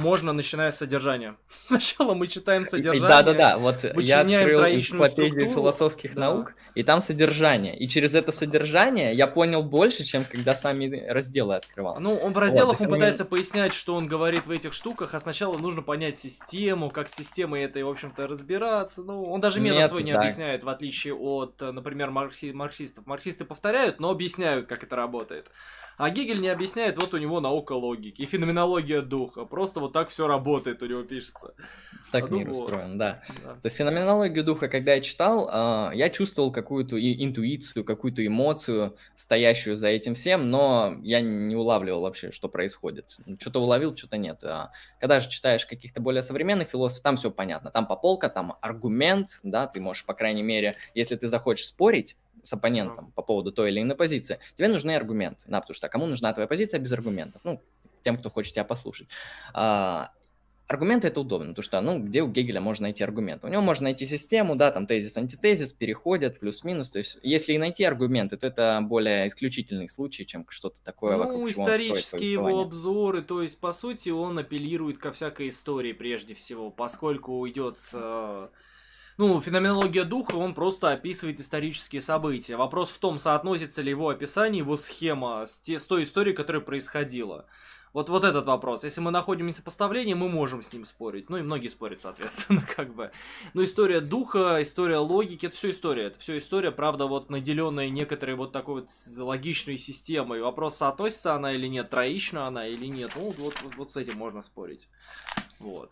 можно, 0.00 0.32
начиная 0.32 0.72
с 0.72 0.78
содержания. 0.78 1.36
Сначала 1.66 2.14
мы 2.14 2.26
читаем 2.26 2.64
содержание. 2.64 3.08
Да-да-да, 3.08 3.58
вот 3.58 3.84
я 3.98 4.20
открыл 4.20 4.62
энциклопедию 4.64 5.50
философских 5.50 6.14
да. 6.14 6.20
наук, 6.22 6.54
и 6.74 6.82
там 6.82 7.00
содержание. 7.00 7.76
И 7.78 7.88
через 7.88 8.14
это 8.14 8.32
содержание 8.32 9.14
я 9.14 9.26
понял 9.26 9.62
больше, 9.62 10.04
чем 10.04 10.24
когда 10.24 10.54
сами 10.54 11.06
разделы 11.08 11.56
открывал. 11.56 12.00
Ну, 12.00 12.14
он 12.14 12.32
в 12.32 12.38
разделах 12.38 12.80
вот, 12.80 12.86
он 12.86 12.94
пытается 12.94 13.24
пояснять, 13.24 13.74
что 13.74 13.94
он 13.94 14.06
говорит 14.06 14.46
в 14.46 14.50
этих 14.50 14.72
штуках, 14.72 15.14
а 15.14 15.20
сначала 15.20 15.58
нужно 15.58 15.82
понять 15.82 16.18
систему, 16.18 16.90
как 16.90 17.08
с 17.08 17.14
системой 17.14 17.62
этой, 17.62 17.82
в 17.82 17.88
общем-то, 17.88 18.26
разбираться. 18.26 19.02
Ну, 19.02 19.22
он 19.24 19.40
даже 19.40 19.60
метод 19.60 19.78
Нет, 19.78 19.90
свой 19.90 20.02
не 20.02 20.12
да. 20.12 20.20
объясняет, 20.20 20.64
в 20.64 20.68
отличие 20.68 21.14
от, 21.14 21.60
например, 21.60 22.10
маркси- 22.10 22.52
марксистов. 22.52 23.06
Марксисты 23.06 23.44
повторяют, 23.44 24.00
но 24.00 24.10
объясняют, 24.10 24.66
как 24.66 24.82
это 24.82 24.96
работает. 24.96 25.50
А 25.98 26.10
Гегель 26.10 26.40
не 26.40 26.48
объясняет, 26.48 27.00
вот 27.00 27.14
у 27.14 27.18
него 27.18 27.40
наука 27.40 27.72
логики 27.72 28.22
и 28.22 28.26
феноменология 28.26 29.02
духа. 29.02 29.44
Просто 29.44 29.80
вот 29.82 29.92
так 29.92 30.08
все 30.08 30.26
работает, 30.26 30.82
у 30.82 30.86
него 30.86 31.02
пишется. 31.02 31.54
Так 32.10 32.24
а 32.24 32.28
мир 32.28 32.48
вот. 32.48 32.64
устроен, 32.64 32.98
да. 32.98 33.22
да. 33.44 33.54
То 33.54 33.64
есть 33.64 33.76
феноменологию 33.76 34.44
духа, 34.44 34.68
когда 34.68 34.94
я 34.94 35.00
читал, 35.00 35.48
а, 35.50 35.90
я 35.94 36.10
чувствовал 36.10 36.52
какую-то 36.52 36.98
интуицию, 36.98 37.84
какую-то 37.84 38.26
эмоцию, 38.26 38.96
стоящую 39.14 39.76
за 39.76 39.88
этим 39.88 40.14
всем, 40.14 40.50
но 40.50 40.96
я 41.02 41.20
не 41.20 41.56
улавливал 41.56 42.02
вообще, 42.02 42.30
что 42.30 42.48
происходит. 42.48 43.16
Что-то 43.40 43.60
уловил, 43.60 43.96
что-то 43.96 44.16
нет. 44.16 44.42
А 44.44 44.72
когда 45.00 45.20
же 45.20 45.28
читаешь 45.28 45.66
каких-то 45.66 46.00
более 46.00 46.22
современных 46.22 46.68
философов, 46.68 47.02
там 47.02 47.16
все 47.16 47.30
понятно. 47.30 47.70
Там 47.70 47.86
пополка, 47.86 48.28
там 48.28 48.56
аргумент, 48.60 49.40
да, 49.42 49.66
ты 49.66 49.80
можешь, 49.80 50.04
по 50.04 50.14
крайней 50.14 50.42
мере, 50.42 50.76
если 50.94 51.16
ты 51.16 51.28
захочешь 51.28 51.66
спорить, 51.66 52.16
с 52.42 52.52
оппонентом 52.52 53.12
по 53.12 53.22
поводу 53.22 53.52
той 53.52 53.70
или 53.70 53.80
иной 53.80 53.96
позиции, 53.96 54.38
тебе 54.56 54.68
нужны 54.68 54.96
аргументы. 54.96 55.44
Да, 55.46 55.60
потому 55.60 55.74
что 55.74 55.88
кому 55.88 56.06
нужна 56.06 56.32
твоя 56.32 56.46
позиция 56.46 56.80
без 56.80 56.92
аргументов? 56.92 57.40
Ну, 57.44 57.62
тем, 58.02 58.16
кто 58.16 58.30
хочет 58.30 58.54
тебя 58.54 58.64
послушать. 58.64 59.08
А, 59.54 60.10
аргументы 60.66 61.08
это 61.08 61.20
удобно, 61.20 61.48
потому 61.48 61.62
что, 61.62 61.80
ну, 61.80 61.98
где 61.98 62.22
у 62.22 62.28
Гегеля 62.28 62.60
можно 62.60 62.84
найти 62.84 63.04
аргументы? 63.04 63.46
У 63.46 63.50
него 63.50 63.62
можно 63.62 63.84
найти 63.84 64.06
систему, 64.06 64.56
да, 64.56 64.70
там 64.70 64.86
тезис, 64.86 65.16
антитезис, 65.16 65.72
переходят, 65.72 66.40
плюс-минус. 66.40 66.90
То 66.90 66.98
есть, 66.98 67.18
если 67.22 67.52
и 67.52 67.58
найти 67.58 67.84
аргументы, 67.84 68.36
то 68.36 68.46
это 68.46 68.80
более 68.82 69.28
исключительный 69.28 69.88
случай, 69.88 70.26
чем 70.26 70.46
что-то 70.48 70.82
такое 70.82 71.16
ну, 71.16 71.24
вокруг 71.24 71.50
исторические 71.50 72.32
его 72.32 72.60
обзоры, 72.60 73.22
то 73.22 73.42
есть, 73.42 73.60
по 73.60 73.72
сути, 73.72 74.10
он 74.10 74.38
апеллирует 74.38 74.98
ко 74.98 75.12
всякой 75.12 75.48
истории 75.48 75.92
прежде 75.92 76.34
всего, 76.34 76.70
поскольку 76.70 77.46
идет... 77.48 77.76
Э 77.92 78.48
ну, 79.18 79.40
феноменология 79.40 80.04
духа, 80.04 80.36
он 80.36 80.54
просто 80.54 80.90
описывает 80.90 81.38
исторические 81.38 82.00
события. 82.00 82.56
Вопрос 82.56 82.90
в 82.90 82.98
том, 82.98 83.18
соотносится 83.18 83.82
ли 83.82 83.90
его 83.90 84.08
описание, 84.08 84.60
его 84.60 84.76
схема 84.76 85.44
с, 85.46 85.58
те, 85.58 85.78
с 85.78 85.86
той 85.86 86.04
историей, 86.04 86.34
которая 86.34 86.62
происходила. 86.62 87.46
Вот, 87.92 88.08
вот 88.08 88.24
этот 88.24 88.46
вопрос. 88.46 88.84
Если 88.84 89.00
мы 89.00 89.10
находим 89.10 89.46
несопоставление, 89.46 90.14
мы 90.14 90.28
можем 90.28 90.62
с 90.62 90.72
ним 90.72 90.84
спорить. 90.84 91.28
Ну 91.28 91.36
и 91.36 91.42
многие 91.42 91.68
спорят, 91.68 92.00
соответственно, 92.00 92.62
как 92.76 92.94
бы. 92.94 93.10
Но 93.52 93.62
история 93.62 94.00
духа, 94.00 94.62
история 94.62 94.98
логики, 94.98 95.46
это 95.46 95.54
все 95.54 95.70
история. 95.70 96.04
Это 96.04 96.18
все 96.18 96.38
история, 96.38 96.70
правда, 96.70 97.06
вот 97.06 97.28
наделенная 97.28 97.90
некоторой 97.90 98.34
вот 98.34 98.52
такой 98.52 98.82
вот 98.82 98.90
логичной 99.18 99.76
системой. 99.76 100.40
Вопрос, 100.40 100.76
соотносится 100.76 101.34
она 101.34 101.52
или 101.52 101.66
нет, 101.66 101.90
троична 101.90 102.46
она 102.46 102.66
или 102.66 102.86
нет. 102.86 103.12
Ну, 103.14 103.34
вот, 103.36 103.60
вот, 103.62 103.74
вот 103.76 103.90
с 103.92 103.96
этим 103.96 104.16
можно 104.16 104.40
спорить. 104.40 104.88
Вот. 105.58 105.90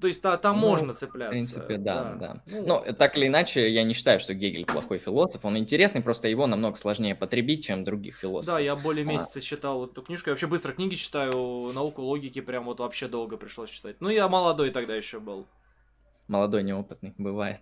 То 0.00 0.06
есть 0.06 0.22
та, 0.22 0.36
там 0.36 0.60
ну, 0.60 0.68
можно 0.68 0.94
цепляться. 0.94 1.28
В 1.28 1.30
принципе, 1.32 1.76
да, 1.76 2.14
да. 2.14 2.14
да. 2.16 2.42
Ну, 2.46 2.66
Но 2.66 2.92
так 2.92 3.16
или 3.16 3.26
иначе, 3.26 3.68
я 3.68 3.82
не 3.82 3.94
считаю, 3.94 4.20
что 4.20 4.32
Гегель 4.32 4.64
плохой 4.64 4.98
философ. 4.98 5.44
Он 5.44 5.58
интересный, 5.58 6.02
просто 6.02 6.28
его 6.28 6.46
намного 6.46 6.76
сложнее 6.76 7.16
потребить, 7.16 7.64
чем 7.64 7.82
других 7.82 8.16
философов. 8.16 8.54
Да, 8.54 8.60
я 8.60 8.76
более 8.76 9.04
а. 9.04 9.08
месяца 9.08 9.40
а. 9.40 9.42
читал 9.42 9.86
эту 9.86 10.02
книжку. 10.02 10.30
Я 10.30 10.34
вообще 10.34 10.46
быстро 10.46 10.72
книги 10.72 10.94
читаю, 10.94 11.72
науку 11.74 12.02
логики 12.02 12.40
прям 12.40 12.64
вот 12.64 12.78
вообще 12.78 13.08
долго 13.08 13.36
пришлось 13.36 13.70
читать. 13.70 13.96
Ну, 14.00 14.08
я 14.08 14.28
молодой 14.28 14.70
тогда 14.70 14.94
еще 14.94 15.18
был. 15.18 15.46
Молодой, 16.28 16.62
неопытный, 16.62 17.14
бывает. 17.18 17.60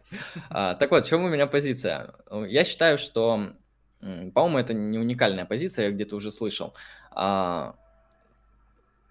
а, 0.50 0.74
так 0.74 0.90
вот, 0.90 1.06
в 1.06 1.08
чем 1.08 1.24
у 1.24 1.28
меня 1.28 1.46
позиция? 1.46 2.14
Я 2.48 2.64
считаю, 2.64 2.98
что, 2.98 3.52
по-моему, 4.00 4.58
это 4.58 4.74
не 4.74 4.98
уникальная 4.98 5.46
позиция, 5.46 5.86
я 5.86 5.90
где-то 5.92 6.16
уже 6.16 6.30
слышал. 6.30 6.74
А, 7.12 7.76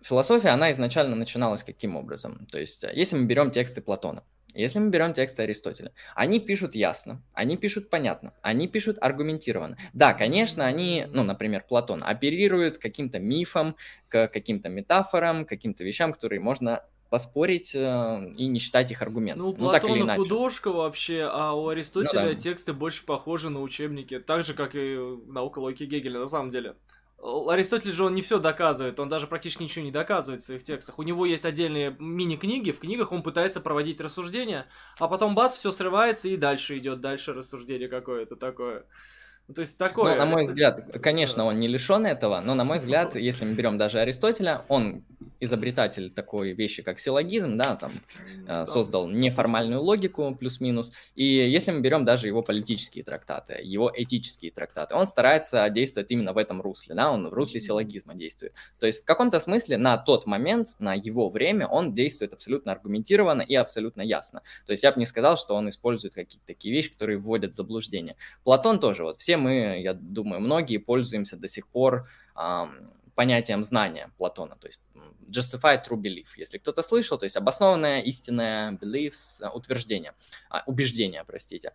философия, 0.06 0.50
она 0.50 0.72
изначально 0.72 1.16
начиналась 1.16 1.64
каким 1.64 1.96
образом? 1.96 2.46
То 2.52 2.60
есть, 2.60 2.84
э, 2.84 2.92
если 2.94 3.16
мы 3.16 3.26
берем 3.26 3.52
тексты 3.52 3.82
Платона, 3.82 4.24
если 4.54 4.80
мы 4.80 4.90
берем 4.90 5.14
тексты 5.14 5.44
Аристотеля, 5.44 5.92
они 6.16 6.40
пишут 6.40 6.76
ясно, 6.76 7.22
они 7.34 7.58
пишут 7.58 7.90
понятно, 7.90 8.34
они 8.42 8.68
пишут 8.68 8.98
аргументированно. 9.02 9.78
Да, 9.94 10.14
конечно, 10.14 10.66
они, 10.66 11.08
ну, 11.12 11.24
например, 11.24 11.66
Платон 11.68 12.04
оперирует 12.04 12.78
каким-то 12.78 13.20
мифом, 13.20 13.76
к 14.08 14.28
каким-то 14.28 14.70
метафорам, 14.70 15.46
каким-то 15.46 15.84
вещам, 15.84 16.14
которые 16.14 16.40
можно 16.40 16.84
поспорить 17.10 17.76
э, 17.76 18.34
и 18.38 18.48
не 18.48 18.60
считать 18.60 18.92
их 18.92 19.02
аргументом. 19.02 19.44
Ну, 19.44 19.50
у 19.52 19.58
ну, 19.58 19.70
Платона 19.70 20.16
художка 20.16 20.72
вообще, 20.72 21.30
а 21.32 21.54
у 21.54 21.68
Аристотеля 21.68 22.24
ну, 22.26 22.34
да. 22.34 22.40
тексты 22.40 22.74
больше 22.74 23.06
похожи 23.06 23.50
на 23.50 23.62
учебники, 23.62 24.20
так 24.20 24.44
же, 24.44 24.54
как 24.54 24.76
и 24.76 24.98
наука 25.28 25.60
логики 25.60 25.84
Гегеля 25.84 26.20
на 26.20 26.28
самом 26.28 26.50
деле. 26.50 26.76
Аристотель 27.26 27.92
же 27.92 28.04
он 28.04 28.14
не 28.14 28.22
все 28.22 28.38
доказывает, 28.38 29.00
он 29.00 29.10
даже 29.10 29.26
практически 29.26 29.64
ничего 29.64 29.84
не 29.84 29.92
доказывает 29.92 30.42
в 30.42 30.46
своих 30.46 30.64
текстах. 30.64 31.00
У 31.00 31.04
него 31.04 31.26
есть 31.26 31.46
отдельные 31.46 31.96
мини-книги, 31.98 32.72
в 32.72 32.80
книгах 32.80 33.12
он 33.12 33.24
пытается 33.24 33.62
проводить 33.62 34.00
рассуждения, 34.00 34.68
а 35.00 35.08
потом 35.08 35.34
бац, 35.34 35.56
все 35.56 35.72
срывается 35.72 36.28
и 36.28 36.38
дальше 36.38 36.78
идет, 36.78 37.02
дальше 37.02 37.34
рассуждение 37.34 37.90
какое-то 37.90 38.36
такое. 38.36 38.86
Ну, 39.48 39.54
то 39.54 39.62
есть 39.62 39.78
такое. 39.78 40.14
Ну, 40.14 40.18
на 40.18 40.26
мой 40.26 40.46
взгляд, 40.46 40.98
конечно, 41.02 41.46
он 41.46 41.60
не 41.60 41.68
лишен 41.68 42.06
этого, 42.06 42.40
но 42.42 42.56
на 42.56 42.64
мой 42.64 42.80
взгляд, 42.80 43.16
если 43.16 43.46
мы 43.46 43.54
берем 43.54 43.78
даже 43.78 44.00
Аристотеля, 44.00 44.66
он 44.70 45.04
изобретатель 45.40 46.12
такой 46.12 46.54
вещи, 46.54 46.82
как 46.82 47.00
силлогизм, 47.00 47.58
да, 47.58 47.76
там 47.76 47.94
э, 48.48 48.66
создал 48.66 49.08
неформальную 49.08 49.82
логику 49.82 50.36
плюс-минус. 50.36 50.92
И 51.16 51.26
если 51.26 51.72
мы 51.72 51.82
берем 51.82 52.06
даже 52.06 52.28
его 52.28 52.42
политические 52.42 53.04
трактаты, 53.04 53.60
его 53.62 53.92
этические 53.94 54.52
трактаты, 54.52 54.96
он 54.96 55.06
старается 55.06 55.70
действовать 55.70 56.12
именно 56.12 56.34
в 56.34 56.38
этом 56.38 56.62
русле, 56.62 56.96
да, 56.96 57.12
он 57.12 57.30
в 57.30 57.34
русле 57.34 57.60
силлогизма 57.60 58.16
действует. 58.16 58.54
То 58.80 58.88
есть 58.88 59.04
в 59.04 59.06
каком-то 59.06 59.40
смысле 59.40 59.78
на 59.78 59.98
тот 59.98 60.26
момент, 60.26 60.70
на 60.80 60.94
его 60.94 61.30
время, 61.30 61.68
он 61.68 61.94
действует 61.94 62.34
абсолютно 62.34 62.72
аргументированно 62.72 63.42
и 63.42 63.56
абсолютно 63.56 64.02
ясно. 64.02 64.42
То 64.66 64.72
есть 64.72 64.84
я 64.84 64.92
бы 64.92 65.00
не 65.00 65.06
сказал, 65.06 65.38
что 65.38 65.56
он 65.56 65.70
использует 65.70 66.14
какие-то 66.14 66.46
такие 66.48 66.74
вещи, 66.74 66.92
которые 66.92 67.18
вводят 67.18 67.54
в 67.54 67.56
заблуждение. 67.56 68.16
Платон 68.44 68.80
тоже, 68.80 69.04
вот 69.04 69.20
все 69.20 69.35
мы, 69.38 69.82
я 69.82 69.94
думаю, 69.94 70.42
многие 70.42 70.78
пользуемся 70.78 71.38
до 71.38 71.48
сих 71.48 71.68
пор 71.68 72.08
понятием 73.16 73.64
знания 73.64 74.12
Платона, 74.18 74.58
то 74.58 74.68
есть 74.68 74.80
justified 75.30 75.84
true 75.88 75.98
belief. 75.98 76.28
Если 76.38 76.58
кто-то 76.58 76.84
слышал, 76.84 77.18
то 77.18 77.24
есть 77.24 77.38
обоснованное 77.38 78.02
истинное 78.02 78.74
beliefs, 78.74 79.42
утверждение, 79.54 80.14
а, 80.50 80.64
убеждение, 80.66 81.24
простите. 81.24 81.72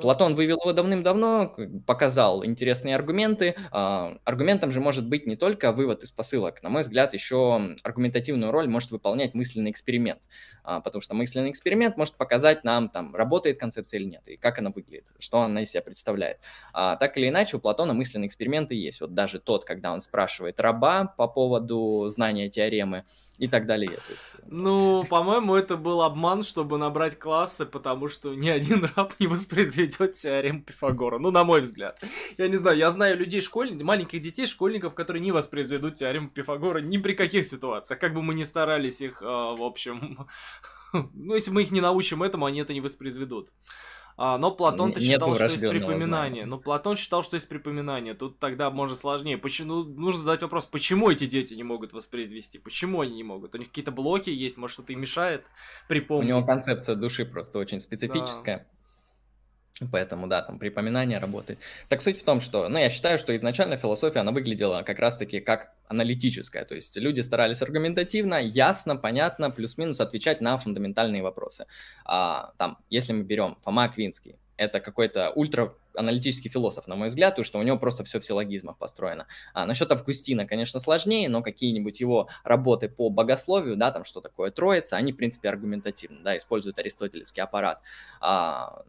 Платон 0.00 0.34
вывел 0.34 0.58
его 0.60 0.72
давным-давно, 0.72 1.54
показал 1.86 2.44
интересные 2.44 2.94
аргументы. 2.94 3.54
А, 3.70 4.18
аргументом 4.24 4.70
же 4.70 4.80
может 4.80 5.06
быть 5.06 5.26
не 5.26 5.36
только 5.36 5.72
вывод 5.72 6.02
из 6.02 6.10
посылок. 6.10 6.62
На 6.62 6.68
мой 6.68 6.82
взгляд, 6.82 7.14
еще 7.14 7.76
аргументативную 7.82 8.52
роль 8.52 8.68
может 8.68 8.90
выполнять 8.90 9.34
мысленный 9.34 9.70
эксперимент. 9.70 10.22
А, 10.64 10.80
потому 10.80 11.02
что 11.02 11.14
мысленный 11.14 11.50
эксперимент 11.50 11.96
может 11.96 12.16
показать 12.16 12.64
нам, 12.64 12.88
там, 12.88 13.14
работает 13.14 13.58
концепция 13.58 14.00
или 14.00 14.06
нет, 14.06 14.26
и 14.26 14.36
как 14.36 14.58
она 14.58 14.70
выглядит, 14.70 15.06
что 15.18 15.40
она 15.42 15.62
из 15.62 15.70
себя 15.70 15.82
представляет. 15.82 16.40
А, 16.72 16.96
так 16.96 17.16
или 17.16 17.28
иначе, 17.28 17.56
у 17.56 17.60
Платона 17.60 17.92
мысленные 17.92 18.28
эксперименты 18.28 18.74
есть. 18.74 19.00
Вот 19.00 19.14
даже 19.14 19.38
тот, 19.38 19.64
когда 19.64 19.92
он 19.92 20.00
спрашивает 20.00 20.60
раба 20.60 21.04
по 21.04 21.28
поводу 21.28 22.06
знания 22.08 22.48
теоремы, 22.48 23.04
и 23.38 23.48
так 23.48 23.66
далее. 23.66 23.90
Есть... 23.90 24.36
Э, 24.38 24.42
ну, 24.46 25.04
по-моему, 25.10 25.54
это 25.54 25.76
был 25.76 26.02
обман, 26.02 26.42
чтобы 26.42 26.78
набрать 26.78 27.18
классы, 27.18 27.66
потому 27.66 28.08
что 28.08 28.34
ни 28.34 28.48
один 28.48 28.88
раб 28.96 29.14
не 29.18 29.26
воспроизведет 29.86 30.22
теорему 30.22 30.62
Пифагора. 30.62 31.18
Ну, 31.18 31.30
на 31.30 31.44
мой 31.44 31.60
взгляд. 31.60 32.02
Я 32.38 32.48
не 32.48 32.56
знаю, 32.56 32.76
я 32.76 32.90
знаю 32.90 33.16
людей, 33.18 33.40
школьников, 33.40 33.86
маленьких 33.86 34.20
детей, 34.20 34.46
школьников, 34.46 34.94
которые 34.94 35.22
не 35.22 35.32
воспроизведут 35.32 35.94
теорему 35.94 36.28
Пифагора 36.28 36.78
ни 36.80 36.98
при 36.98 37.14
каких 37.14 37.46
ситуациях. 37.46 38.00
Как 38.00 38.14
бы 38.14 38.22
мы 38.22 38.34
ни 38.34 38.44
старались 38.44 39.00
их, 39.00 39.22
э, 39.22 39.24
в 39.24 39.62
общем... 39.62 40.18
Ну, 40.92 41.34
если 41.34 41.50
мы 41.50 41.62
их 41.62 41.72
не 41.72 41.80
научим 41.82 42.22
этому, 42.22 42.46
они 42.46 42.60
это 42.60 42.72
не 42.72 42.80
воспроизведут. 42.80 43.50
А, 44.18 44.38
но 44.38 44.50
Платон-то 44.50 45.00
считал, 45.00 45.34
что 45.34 45.44
есть 45.44 45.60
припоминание. 45.68 46.06
Знания. 46.06 46.46
Но 46.46 46.58
Платон 46.58 46.96
считал, 46.96 47.22
что 47.22 47.36
есть 47.36 47.48
припоминание. 47.48 48.14
Тут 48.14 48.38
тогда 48.38 48.70
можно 48.70 48.96
сложнее. 48.96 49.36
Почему? 49.36 49.68
Ну, 49.68 49.84
нужно 49.84 50.22
задать 50.22 50.42
вопрос, 50.42 50.64
почему 50.64 51.10
эти 51.10 51.26
дети 51.26 51.52
не 51.52 51.64
могут 51.64 51.92
воспроизвести? 51.92 52.58
Почему 52.58 53.02
они 53.02 53.14
не 53.14 53.24
могут? 53.24 53.54
У 53.54 53.58
них 53.58 53.68
какие-то 53.68 53.92
блоки 53.92 54.30
есть, 54.30 54.56
может, 54.56 54.74
что-то 54.74 54.94
им 54.94 55.00
мешает 55.00 55.44
припомнить. 55.86 56.32
У 56.32 56.36
него 56.36 56.46
концепция 56.46 56.94
души 56.94 57.26
просто 57.26 57.58
очень 57.58 57.78
специфическая. 57.78 58.58
Да. 58.58 58.75
Поэтому, 59.92 60.26
да, 60.26 60.40
там 60.40 60.58
припоминание 60.58 61.18
работает. 61.18 61.58
Так 61.88 62.00
суть 62.00 62.18
в 62.18 62.24
том, 62.24 62.40
что, 62.40 62.68
ну, 62.68 62.78
я 62.78 62.88
считаю, 62.88 63.18
что 63.18 63.36
изначально 63.36 63.76
философия, 63.76 64.20
она 64.20 64.32
выглядела 64.32 64.82
как 64.82 64.98
раз-таки 64.98 65.40
как 65.40 65.72
аналитическая. 65.88 66.64
То 66.64 66.74
есть 66.74 66.96
люди 66.96 67.20
старались 67.20 67.60
аргументативно, 67.60 68.36
ясно, 68.36 68.96
понятно, 68.96 69.50
плюс-минус 69.50 70.00
отвечать 70.00 70.40
на 70.40 70.56
фундаментальные 70.56 71.22
вопросы. 71.22 71.66
А, 72.06 72.52
там, 72.56 72.78
если 72.88 73.12
мы 73.12 73.24
берем 73.24 73.58
Фома 73.64 73.84
Аквинский, 73.84 74.36
это 74.56 74.80
какой-то 74.80 75.30
ультра 75.34 75.74
аналитический 75.94 76.50
философ, 76.50 76.86
на 76.86 76.96
мой 76.96 77.08
взгляд, 77.08 77.36
то 77.36 77.44
что 77.44 77.58
у 77.58 77.62
него 77.62 77.78
просто 77.78 78.04
все 78.04 78.18
в 78.20 78.24
силлогизмах 78.24 78.78
построено. 78.78 79.26
А 79.52 79.66
насчет 79.66 79.90
Августина, 79.92 80.46
конечно, 80.46 80.80
сложнее, 80.80 81.28
но 81.28 81.42
какие-нибудь 81.42 82.00
его 82.00 82.28
работы 82.44 82.88
по 82.88 83.10
богословию, 83.10 83.76
да, 83.76 83.90
там 83.90 84.04
что 84.04 84.20
такое 84.20 84.50
Троица, 84.50 84.96
они, 84.96 85.12
в 85.12 85.16
принципе, 85.16 85.48
аргументативны, 85.48 86.20
да, 86.22 86.36
используют 86.36 86.78
аристотелевский 86.78 87.42
аппарат. 87.42 87.80
А, 88.20 88.82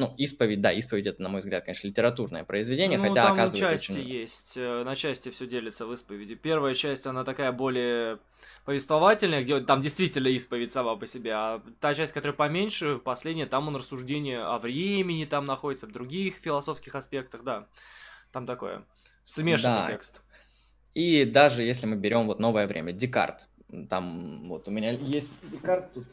ну, 0.00 0.14
исповедь, 0.16 0.62
да, 0.62 0.72
исповедь 0.72 1.06
это, 1.06 1.22
на 1.22 1.28
мой 1.28 1.42
взгляд, 1.42 1.64
конечно, 1.64 1.86
литературное 1.86 2.42
произведение, 2.42 2.98
ну, 2.98 3.08
хотя 3.08 3.26
там 3.26 3.34
оказывается 3.34 3.86
части 3.86 3.98
очень... 3.98 4.08
есть, 4.08 4.56
э, 4.56 4.82
на 4.82 4.96
части 4.96 5.30
все 5.30 5.46
делится 5.46 5.86
в 5.86 5.92
исповеди. 5.92 6.34
Первая 6.34 6.72
часть, 6.74 7.06
она 7.06 7.22
такая 7.22 7.52
более 7.52 8.18
повествовательная, 8.64 9.42
где 9.42 9.60
там 9.60 9.82
действительно 9.82 10.28
исповедь 10.28 10.72
сама 10.72 10.96
по 10.96 11.06
себе, 11.06 11.32
а 11.34 11.62
та 11.80 11.94
часть, 11.94 12.14
которая 12.14 12.34
поменьше, 12.34 12.98
последняя, 12.98 13.44
там 13.44 13.68
он 13.68 13.76
рассуждение 13.76 14.40
о 14.42 14.58
времени 14.58 15.26
там 15.26 15.44
находится, 15.44 15.86
в 15.86 15.92
других 15.92 16.36
философских 16.36 16.94
аспектах, 16.94 17.44
да, 17.44 17.66
там 18.32 18.46
такое, 18.46 18.84
смешанный 19.24 19.82
да. 19.82 19.86
текст. 19.86 20.22
И 20.94 21.26
даже 21.26 21.62
если 21.62 21.86
мы 21.86 21.96
берем 21.96 22.26
вот 22.26 22.40
новое 22.40 22.66
время, 22.66 22.92
Декарт, 22.92 23.48
там 23.90 24.48
вот 24.48 24.66
у 24.66 24.70
меня 24.70 24.92
есть 24.92 25.32
Декарт 25.50 25.92
тут 25.92 26.06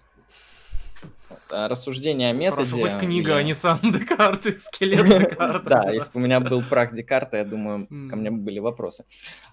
рассуждение 1.49 2.29
о 2.29 2.33
методе. 2.33 2.71
Хорошо, 2.71 2.79
хоть 2.79 2.99
книга, 2.99 3.31
я... 3.31 3.37
а 3.37 3.43
не 3.43 3.53
сам 3.53 3.79
Декарт, 3.83 4.43
скелет 4.61 5.05
Декарта. 5.19 5.69
Да, 5.69 5.89
если 5.91 6.11
бы 6.11 6.19
у 6.19 6.23
меня 6.23 6.39
был 6.39 6.61
прах 6.61 6.93
Декарта, 6.93 7.37
я 7.37 7.45
думаю, 7.45 7.87
ко 7.87 8.15
мне 8.15 8.31
были 8.31 8.59
вопросы, 8.59 9.05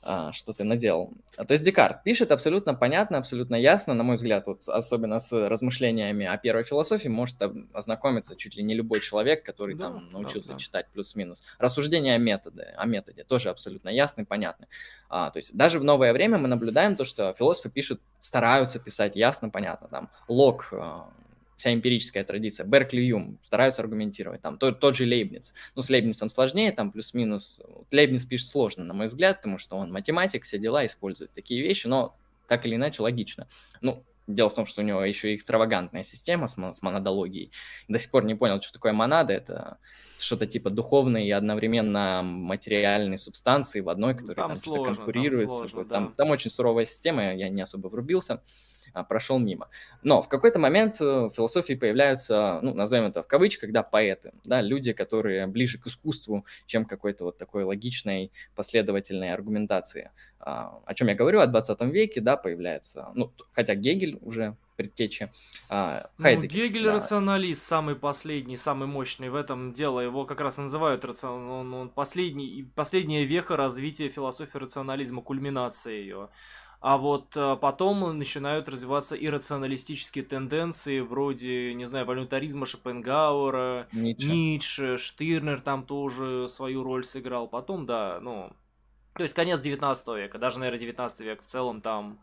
а, 0.02 0.32
что 0.32 0.52
ты 0.52 0.64
наделал. 0.64 1.12
То 1.36 1.52
есть 1.52 1.64
Декарт 1.64 2.02
пишет 2.02 2.32
абсолютно 2.32 2.74
понятно, 2.74 3.18
абсолютно 3.18 3.56
ясно, 3.56 3.94
на 3.94 4.02
мой 4.02 4.16
взгляд, 4.16 4.46
вот 4.46 4.68
особенно 4.68 5.18
с 5.18 5.32
размышлениями 5.48 6.26
о 6.26 6.36
первой 6.36 6.64
философии 6.64 7.08
может 7.08 7.36
ознакомиться 7.72 8.36
чуть 8.36 8.56
ли 8.56 8.62
не 8.62 8.74
любой 8.74 9.00
человек, 9.00 9.44
который 9.44 9.76
там 9.76 10.10
научился 10.12 10.56
читать 10.56 10.86
плюс-минус. 10.92 11.42
Рассуждение 11.58 12.14
о 12.14 12.18
методе, 12.18 12.74
о 12.76 12.86
методе 12.86 13.24
тоже 13.24 13.50
абсолютно 13.50 13.88
ясный, 13.88 14.24
понятный. 14.24 14.68
А, 15.08 15.30
то 15.30 15.38
есть 15.38 15.54
даже 15.54 15.78
в 15.78 15.84
новое 15.84 16.12
время 16.12 16.38
мы 16.38 16.48
наблюдаем 16.48 16.96
то, 16.96 17.04
что 17.04 17.32
философы 17.34 17.70
пишут, 17.70 18.00
стараются 18.20 18.78
писать 18.78 19.16
ясно, 19.16 19.48
понятно. 19.50 19.88
Там 19.88 20.10
Лок, 20.28 20.68
а, 20.72 21.08
вся 21.56 21.72
эмпирическая 21.72 22.24
традиция. 22.24 22.66
Беркли 22.66 23.00
Юм 23.00 23.38
стараются 23.42 23.82
аргументировать. 23.82 24.42
Там 24.42 24.58
тот, 24.58 24.80
тот 24.80 24.96
же 24.96 25.04
Лейбниц. 25.04 25.54
Ну, 25.74 25.82
с 25.82 25.88
Лейбницем 25.88 26.28
сложнее, 26.28 26.72
там 26.72 26.90
плюс-минус. 26.90 27.60
Лейбниц 27.92 28.24
пишет 28.24 28.48
сложно, 28.48 28.84
на 28.84 28.94
мой 28.94 29.06
взгляд, 29.06 29.38
потому 29.38 29.58
что 29.58 29.76
он 29.76 29.92
математик, 29.92 30.44
все 30.44 30.58
дела, 30.58 30.84
использует 30.86 31.32
такие 31.32 31.62
вещи, 31.62 31.86
но 31.86 32.16
так 32.48 32.66
или 32.66 32.76
иначе 32.76 33.02
логично. 33.02 33.48
Ну, 33.80 34.04
Дело 34.26 34.48
в 34.48 34.54
том, 34.54 34.64
что 34.64 34.80
у 34.80 34.84
него 34.84 35.04
еще 35.04 35.32
и 35.32 35.36
экстравагантная 35.36 36.02
система 36.02 36.46
с, 36.46 36.56
с 36.56 36.82
монадологией. 36.82 37.52
До 37.88 37.98
сих 37.98 38.10
пор 38.10 38.24
не 38.24 38.34
понял, 38.34 38.60
что 38.62 38.72
такое 38.72 38.94
монада. 38.94 39.34
Это 39.34 39.76
что-то 40.18 40.46
типа 40.46 40.70
духовной 40.70 41.26
и 41.26 41.30
одновременно 41.30 42.22
материальной 42.22 43.18
субстанции 43.18 43.80
в 43.80 43.88
одной, 43.90 44.14
которая 44.14 44.36
там, 44.36 44.48
там 44.52 44.56
что-то 44.56 44.94
конкурирует. 44.94 45.48
Там, 45.48 45.56
сложно, 45.56 45.84
там, 45.84 46.06
да. 46.06 46.12
там 46.16 46.30
очень 46.30 46.50
суровая 46.50 46.86
система, 46.86 47.34
я 47.34 47.50
не 47.50 47.60
особо 47.60 47.88
врубился. 47.88 48.42
А, 48.92 49.04
прошел 49.04 49.38
мимо. 49.38 49.68
Но 50.02 50.22
в 50.22 50.28
какой-то 50.28 50.58
момент 50.58 51.00
э, 51.00 51.04
в 51.04 51.30
философии 51.30 51.74
появляются, 51.74 52.60
ну, 52.62 52.74
назовем 52.74 53.06
это 53.06 53.22
в 53.22 53.26
кавычках, 53.26 53.72
да, 53.72 53.82
поэты, 53.82 54.32
да, 54.44 54.60
люди, 54.60 54.92
которые 54.92 55.46
ближе 55.46 55.78
к 55.78 55.86
искусству, 55.86 56.44
чем 56.66 56.84
какой-то 56.84 57.24
вот 57.24 57.38
такой 57.38 57.64
логичной, 57.64 58.32
последовательной 58.54 59.32
аргументации. 59.32 60.10
А, 60.38 60.80
о 60.84 60.94
чем 60.94 61.08
я 61.08 61.14
говорю, 61.14 61.40
о 61.40 61.46
20 61.46 61.80
веке, 61.92 62.20
да, 62.20 62.36
появляется, 62.36 63.10
ну, 63.14 63.32
хотя 63.52 63.74
Гегель 63.74 64.18
уже 64.20 64.56
предтечи. 64.76 65.30
А, 65.68 66.10
Ну, 66.18 66.42
Гегель 66.42 66.84
да. 66.84 66.96
рационалист, 66.96 67.62
самый 67.62 67.94
последний, 67.94 68.56
самый 68.56 68.88
мощный 68.88 69.30
в 69.30 69.34
этом 69.34 69.72
дело. 69.72 70.00
Его 70.00 70.24
как 70.24 70.40
раз 70.40 70.58
называют 70.58 71.04
рацион... 71.04 71.48
он, 71.48 71.74
он 71.74 71.88
последний, 71.88 72.68
последняя 72.74 73.24
веха 73.24 73.56
развития 73.56 74.08
философии 74.08 74.58
рационализма, 74.58 75.22
кульминация 75.22 75.94
ее. 75.94 76.28
А 76.86 76.98
вот 76.98 77.34
э, 77.34 77.56
потом 77.62 78.18
начинают 78.18 78.68
развиваться 78.68 79.16
иррационалистические 79.16 80.22
тенденции, 80.22 81.00
вроде, 81.00 81.72
не 81.72 81.86
знаю, 81.86 82.04
волюнтаризма 82.04 82.66
Шопенгауэра, 82.66 83.88
Ницше. 83.92 84.26
Ницше, 84.26 84.96
Штирнер 84.98 85.62
там 85.62 85.86
тоже 85.86 86.46
свою 86.46 86.82
роль 86.82 87.02
сыграл. 87.02 87.48
Потом, 87.48 87.86
да, 87.86 88.18
ну... 88.20 88.52
То 89.14 89.22
есть 89.22 89.32
конец 89.32 89.60
19 89.60 90.08
века, 90.08 90.38
даже, 90.38 90.58
наверное, 90.58 90.80
19 90.80 91.20
век 91.20 91.40
в 91.40 91.46
целом 91.46 91.80
там 91.80 92.20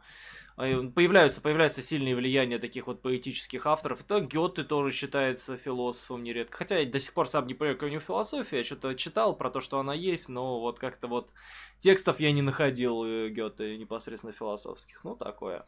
появляются, 0.55 1.41
появляются 1.41 1.81
сильные 1.81 2.15
влияния 2.15 2.59
таких 2.59 2.87
вот 2.87 3.01
поэтических 3.01 3.65
авторов. 3.65 4.03
То 4.03 4.19
Гёте 4.19 4.63
тоже 4.63 4.91
считается 4.91 5.57
философом 5.57 6.23
нередко. 6.23 6.57
Хотя 6.57 6.79
я 6.79 6.89
до 6.89 6.99
сих 6.99 7.13
пор 7.13 7.27
сам 7.27 7.47
не 7.47 7.53
понимаю, 7.53 7.77
какая 7.77 7.89
у 7.89 7.93
него 7.93 8.01
философия. 8.01 8.59
Я 8.59 8.63
что-то 8.63 8.95
читал 8.95 9.35
про 9.35 9.49
то, 9.49 9.61
что 9.61 9.79
она 9.79 9.93
есть, 9.93 10.29
но 10.29 10.59
вот 10.59 10.79
как-то 10.79 11.07
вот 11.07 11.31
текстов 11.79 12.19
я 12.19 12.31
не 12.31 12.41
находил 12.41 13.03
э, 13.03 13.29
Гёте 13.29 13.77
непосредственно 13.77 14.33
философских. 14.33 15.03
Ну, 15.03 15.15
такое. 15.15 15.65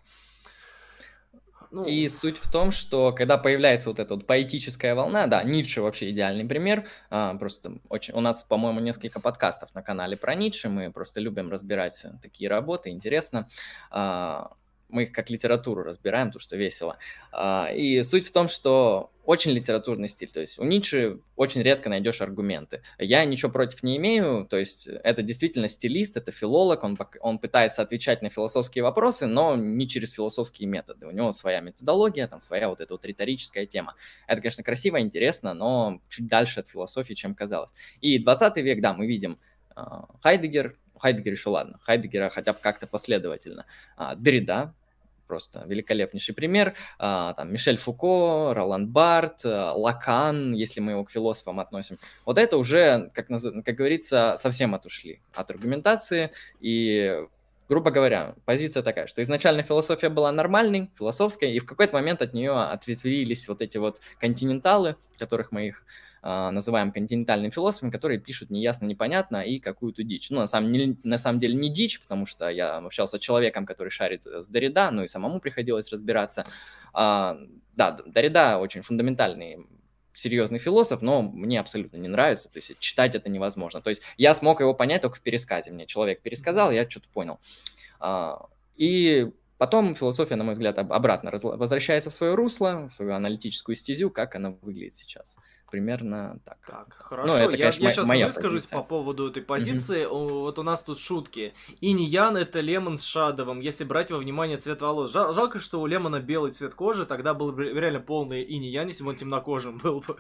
Ну... 1.72 1.86
И 1.86 2.08
суть 2.08 2.38
в 2.38 2.52
том, 2.52 2.72
что 2.72 3.12
когда 3.12 3.38
появляется 3.38 3.89
вот 3.89 4.00
эта 4.00 4.15
вот 4.15 4.28
поэтическая 4.28 4.96
волна, 4.96 5.28
да, 5.28 5.43
Ницше 5.43 5.82
вообще 5.82 6.12
идеальный 6.12 6.46
пример, 6.46 6.88
а, 7.10 7.36
просто 7.36 7.80
очень, 7.89 8.13
у 8.13 8.19
нас, 8.19 8.43
по-моему, 8.43 8.80
несколько 8.80 9.19
подкастов 9.19 9.74
на 9.74 9.82
канале 9.82 10.17
про 10.17 10.36
Ницше, 10.36 10.69
мы 10.69 10.91
просто 10.91 11.19
любим 11.19 11.50
разбирать 11.50 12.06
такие 12.22 12.50
работы, 12.50 12.89
интересно. 12.89 13.50
А, 13.89 14.52
мы 14.94 15.04
их 15.04 15.12
как 15.12 15.30
литературу 15.30 15.84
разбираем, 15.84 16.32
то, 16.32 16.40
что 16.40 16.56
весело. 16.56 16.98
А, 17.32 17.70
и 17.74 18.04
суть 18.04 18.28
в 18.28 18.32
том, 18.32 18.48
что 18.48 19.12
очень 19.26 19.52
литературный 19.52 20.10
стиль, 20.10 20.30
то 20.30 20.42
есть 20.42 20.60
у 20.60 20.64
Ницше 20.64 21.20
очень 21.36 21.62
редко 21.62 21.90
найдешь 21.90 22.22
аргументы. 22.22 22.82
Я 22.98 23.24
ничего 23.24 23.52
против 23.52 23.82
не 23.82 23.98
имею, 23.98 24.46
то 24.46 24.58
есть 24.58 24.88
это 24.88 25.22
действительно 25.22 25.70
стилист, 25.70 26.18
это 26.18 26.32
филолог, 26.32 26.84
он, 26.84 26.98
он 27.22 27.40
пытается 27.40 27.82
отвечать 27.82 28.22
на 28.22 28.30
философские 28.30 28.84
вопросы, 28.84 29.26
но 29.26 29.56
не 29.56 29.88
через 29.88 30.12
философские 30.12 30.68
методы. 30.68 31.08
У 31.08 31.12
него 31.12 31.32
своя 31.32 31.62
методология, 31.62 32.28
там 32.28 32.42
своя 32.42 32.70
вот 32.70 32.82
эта 32.82 32.94
вот 32.94 33.06
риторическая 33.06 33.66
тема. 33.66 33.96
Это, 34.28 34.42
конечно, 34.42 34.64
красиво, 34.64 35.00
интересно, 35.00 35.54
но 35.54 36.02
чуть 36.10 36.28
дальше 36.28 36.60
от 36.60 36.68
философии, 36.68 37.14
чем 37.14 37.34
казалось. 37.34 37.72
И 38.02 38.20
20 38.20 38.58
век, 38.58 38.82
да, 38.82 38.94
мы 38.94 39.08
видим 39.08 39.40
а, 39.76 40.06
Хайдегер, 40.22 40.78
Хайдегер 41.00 41.34
еще 41.34 41.50
ладно, 41.50 41.80
Хайдегера 41.82 42.30
хотя 42.30 42.54
бы 42.54 42.60
как-то 42.62 42.88
последовательно. 42.88 43.66
А, 43.96 44.16
Деррида, 44.16 44.74
просто 45.34 45.63
великолепнейший 45.65 46.36
пример. 46.36 46.76
А, 47.00 47.34
там 47.34 47.52
Мишель 47.52 47.78
Фуко, 47.78 48.54
Роланд 48.54 48.89
Барт, 48.89 49.43
э, 49.46 49.50
Лакан, 49.50 50.54
если 50.54 50.80
мы 50.80 50.91
его 50.91 51.04
к 51.04 51.12
философам 51.12 51.60
относим. 51.60 51.98
Вот 52.24 52.38
это 52.38 52.56
уже, 52.56 53.10
как, 53.15 53.30
как 53.65 53.76
говорится, 53.76 54.36
совсем 54.38 54.76
отушли 54.76 55.22
от 55.34 55.50
аргументации 55.50 56.30
и 56.62 57.26
грубо 57.67 57.89
говоря, 57.89 58.36
позиция 58.46 58.84
такая, 58.84 59.08
что 59.08 59.24
изначально 59.24 59.63
философия 59.63 60.10
была 60.10 60.32
нормальной, 60.32 60.91
философской, 60.96 61.52
и 61.54 61.60
в 61.60 61.65
какой-то 61.65 61.93
момент 61.93 62.22
от 62.22 62.34
нее 62.36 62.52
ответвились 62.52 63.48
вот 63.48 63.63
эти 63.63 63.80
вот 63.80 64.02
континенталы, 64.19 64.98
которых 65.17 65.52
мы 65.52 65.65
их 65.65 65.84
называем 66.24 66.94
континентальными 66.94 67.52
философами, 67.52 67.92
которые 67.92 68.18
пишут 68.18 68.50
неясно, 68.50 68.86
непонятно 68.86 69.42
и 69.42 69.60
какую-то 69.60 70.04
дичь. 70.04 70.30
Ну, 70.30 70.40
на 70.40 70.48
самом, 70.48 70.72
не, 70.72 70.98
на 71.04 71.18
самом 71.18 71.40
деле 71.40 71.56
не 71.56 71.70
дичь, 71.70 72.00
потому 72.00 72.26
что 72.26 72.50
я 72.50 72.78
общался 72.78 73.18
с 73.18 73.20
человеком, 73.20 73.66
который 73.66 73.90
шарит 73.90 74.26
с 74.26 74.48
Дорида, 74.48 74.90
ну 74.92 75.04
и 75.04 75.08
самому 75.08 75.42
приходилось 75.42 75.92
разбираться. 75.92 76.46
А, 76.94 77.38
да, 77.76 77.98
Дорида 78.06 78.58
очень 78.58 78.84
фундаментальный 78.84 79.68
серьезный 80.14 80.60
философ, 80.60 81.02
но 81.02 81.22
мне 81.22 81.60
абсолютно 81.60 81.98
не 81.98 82.08
нравится, 82.08 82.50
то 82.50 82.58
есть 82.58 82.78
читать 82.80 83.16
это 83.16 83.30
невозможно. 83.30 83.82
То 83.82 83.90
есть 83.90 84.04
я 84.18 84.34
смог 84.34 84.62
его 84.62 84.74
понять 84.74 85.02
только 85.02 85.18
в 85.18 85.22
пересказе. 85.22 85.72
Мне 85.72 85.86
человек 85.88 86.22
пересказал, 86.22 86.72
я 86.72 86.90
что-то 86.90 87.10
понял. 87.10 87.40
А, 88.00 88.48
и 88.76 89.32
потом 89.58 89.96
философия, 89.96 90.36
на 90.36 90.44
мой 90.44 90.54
взгляд, 90.54 90.78
обратно 90.78 91.32
возвращается 91.32 92.10
в 92.10 92.13
свое 92.13 92.36
русло, 92.36 92.88
в 92.89 92.94
свою 92.94 93.13
аналитическую 93.13 93.76
стезю, 93.76 94.10
как 94.10 94.36
она 94.36 94.52
выглядит 94.62 94.96
сейчас 94.96 95.38
примерно 95.74 96.39
так. 96.46 96.60
Так, 96.68 96.94
хорошо. 96.94 97.28
Ну, 97.28 97.34
это, 97.34 97.58
конечно, 97.58 97.82
я, 97.82 97.88
я 97.88 97.96
сейчас 97.96 98.08
моя 98.08 98.28
выскажусь 98.28 98.62
позиция. 98.62 98.78
по 98.78 98.84
поводу 98.84 99.28
этой 99.28 99.42
позиции. 99.42 100.04
Mm-hmm. 100.04 100.42
Вот 100.42 100.60
у 100.60 100.63
нас 100.63 100.84
тут 100.84 101.00
шутки. 101.00 101.56
Иньян 101.82 102.38
это 102.38 102.60
Лемон 102.60 103.00
с 103.00 103.04
Шадовым, 103.04 103.60
если 103.60 103.84
брать 103.84 104.12
во 104.12 104.20
внимание 104.20 104.60
цвет 104.60 104.82
волос. 104.82 105.12
Жал, 105.12 105.34
жалко, 105.34 105.58
что 105.58 105.82
у 105.82 105.88
Лемона 105.88 106.20
белый 106.20 106.52
цвет 106.52 106.76
кожи, 106.76 107.08
тогда 107.08 107.34
был 107.34 107.54
бы 107.54 107.70
реально 107.70 108.02
полный 108.02 108.46
Иньян, 108.48 108.88
если 108.88 109.04
бы 109.04 109.10
он 109.10 109.16
темнокожим 109.16 109.78
был 109.84 110.02
бы. 110.02 110.18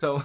Там 0.00 0.20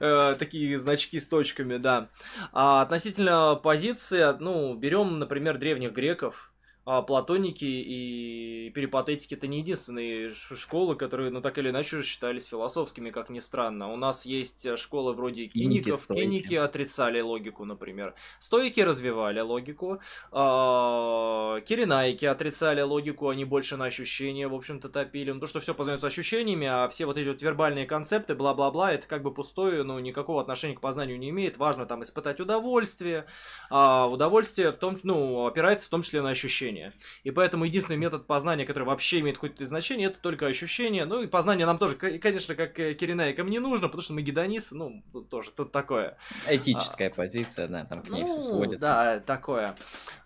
э, 0.00 0.34
такие 0.36 0.80
значки 0.80 1.20
с 1.20 1.28
точками, 1.28 1.76
да. 1.76 2.08
А 2.52 2.82
относительно 2.82 3.54
позиции, 3.54 4.34
ну, 4.40 4.74
берем, 4.74 5.20
например, 5.20 5.58
древних 5.58 5.92
греков, 5.92 6.52
а 6.86 7.00
платоники 7.00 7.64
и 7.64 8.70
перипатетики 8.74 9.34
это 9.34 9.46
не 9.46 9.58
единственные 9.60 10.30
школы, 10.34 10.96
которые, 10.96 11.30
ну, 11.30 11.40
так 11.40 11.56
или 11.56 11.70
иначе, 11.70 12.02
считались 12.02 12.46
философскими, 12.46 13.10
как 13.10 13.30
ни 13.30 13.38
странно. 13.38 13.90
У 13.90 13.96
нас 13.96 14.26
есть 14.26 14.66
э, 14.66 14.76
школы 14.76 15.14
вроде 15.14 15.46
киников. 15.46 16.06
Киники, 16.06 16.20
киники 16.20 16.54
отрицали 16.56 17.22
логику, 17.22 17.64
например. 17.64 18.14
Стойки 18.38 18.80
развивали 18.80 19.40
логику. 19.40 20.00
А, 20.30 21.60
киринайки 21.62 22.26
отрицали 22.26 22.82
логику, 22.82 23.30
они 23.30 23.46
больше 23.46 23.78
на 23.78 23.86
ощущения, 23.86 24.46
в 24.46 24.54
общем-то, 24.54 24.90
топили. 24.90 25.30
Ну, 25.30 25.40
то, 25.40 25.46
что 25.46 25.60
все 25.60 25.72
познается 25.72 26.06
ощущениями, 26.06 26.66
а 26.66 26.88
все 26.88 27.06
вот 27.06 27.16
эти 27.16 27.28
вот 27.28 27.40
вербальные 27.40 27.86
концепты, 27.86 28.34
бла-бла-бла, 28.34 28.92
это 28.92 29.06
как 29.06 29.22
бы 29.22 29.32
пустое, 29.32 29.84
ну, 29.84 29.98
никакого 30.00 30.42
отношения 30.42 30.74
к 30.74 30.82
познанию 30.82 31.18
не 31.18 31.30
имеет. 31.30 31.56
Важно 31.56 31.86
там 31.86 32.02
испытать 32.02 32.40
удовольствие. 32.40 33.24
А 33.70 34.06
удовольствие 34.06 34.70
в 34.70 34.76
том, 34.76 34.98
ну, 35.02 35.46
опирается 35.46 35.86
в 35.86 35.88
том 35.88 36.02
числе 36.02 36.20
на 36.20 36.28
ощущения 36.28 36.73
ощущения. 36.74 36.92
И 37.22 37.30
поэтому 37.30 37.64
единственный 37.64 37.96
метод 37.96 38.26
познания, 38.26 38.64
который 38.64 38.84
вообще 38.84 39.20
имеет 39.20 39.36
какое-то 39.36 39.64
значение, 39.66 40.08
это 40.08 40.18
только 40.18 40.46
ощущение. 40.46 41.04
Ну 41.04 41.22
и 41.22 41.26
познание 41.26 41.66
нам 41.66 41.78
тоже, 41.78 41.96
конечно, 41.96 42.54
как 42.54 42.78
э, 42.78 42.94
Киренаикам 42.94 43.48
не 43.48 43.58
нужно, 43.58 43.88
потому 43.88 44.02
что 44.02 44.12
мы 44.12 44.22
гедонисты, 44.22 44.74
ну, 44.74 45.02
тоже 45.30 45.50
тут 45.50 45.72
такое. 45.72 46.16
Этическая 46.48 47.10
а, 47.10 47.12
позиция, 47.12 47.68
да, 47.68 47.84
там 47.84 48.02
к 48.02 48.08
ней 48.08 48.22
ну, 48.22 48.28
все 48.28 48.40
сводится. 48.40 48.80
Да, 48.80 49.20
такое. 49.20 49.76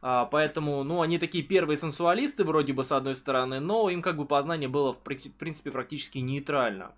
А, 0.00 0.26
поэтому, 0.26 0.82
ну, 0.84 1.00
они 1.02 1.18
такие 1.18 1.44
первые 1.44 1.76
сенсуалисты, 1.76 2.44
вроде 2.44 2.72
бы, 2.72 2.84
с 2.84 2.92
одной 2.92 3.14
стороны, 3.14 3.60
но 3.60 3.90
им 3.90 4.02
как 4.02 4.16
бы 4.16 4.26
познание 4.26 4.68
было, 4.68 4.92
в 4.92 5.00
принципе, 5.00 5.70
практически 5.70 6.18
нейтрально. 6.18 6.92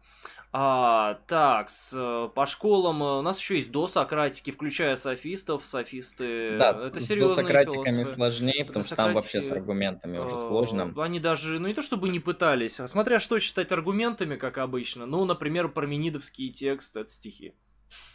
А, 0.52 1.20
так, 1.28 1.70
с, 1.70 1.92
э, 1.92 2.28
по 2.34 2.44
школам 2.44 3.04
э, 3.04 3.18
у 3.18 3.22
нас 3.22 3.38
еще 3.38 3.54
есть 3.54 3.70
досократики, 3.70 4.50
включая 4.50 4.96
софистов. 4.96 5.64
Софисты 5.64 6.58
да, 6.58 6.70
это 6.70 7.00
с 7.00 7.06
досократиками 7.06 7.84
философы. 7.84 8.14
сложнее, 8.16 8.64
потому 8.64 8.84
что 8.84 8.96
там 8.96 9.14
вообще 9.14 9.42
с 9.42 9.50
аргументами 9.52 10.18
уже 10.18 10.40
сложно. 10.40 10.92
Э, 10.96 11.02
они 11.02 11.20
даже, 11.20 11.60
ну 11.60 11.68
не 11.68 11.74
то 11.74 11.82
чтобы 11.82 12.08
не 12.08 12.18
пытались, 12.18 12.80
а 12.80 12.88
смотря 12.88 13.20
что 13.20 13.38
считать 13.38 13.70
аргументами, 13.70 14.34
как 14.34 14.58
обычно. 14.58 15.06
Ну, 15.06 15.24
например, 15.24 15.68
парменидовские 15.68 16.50
тексты, 16.50 17.00
это 17.00 17.10
стихи. 17.12 17.54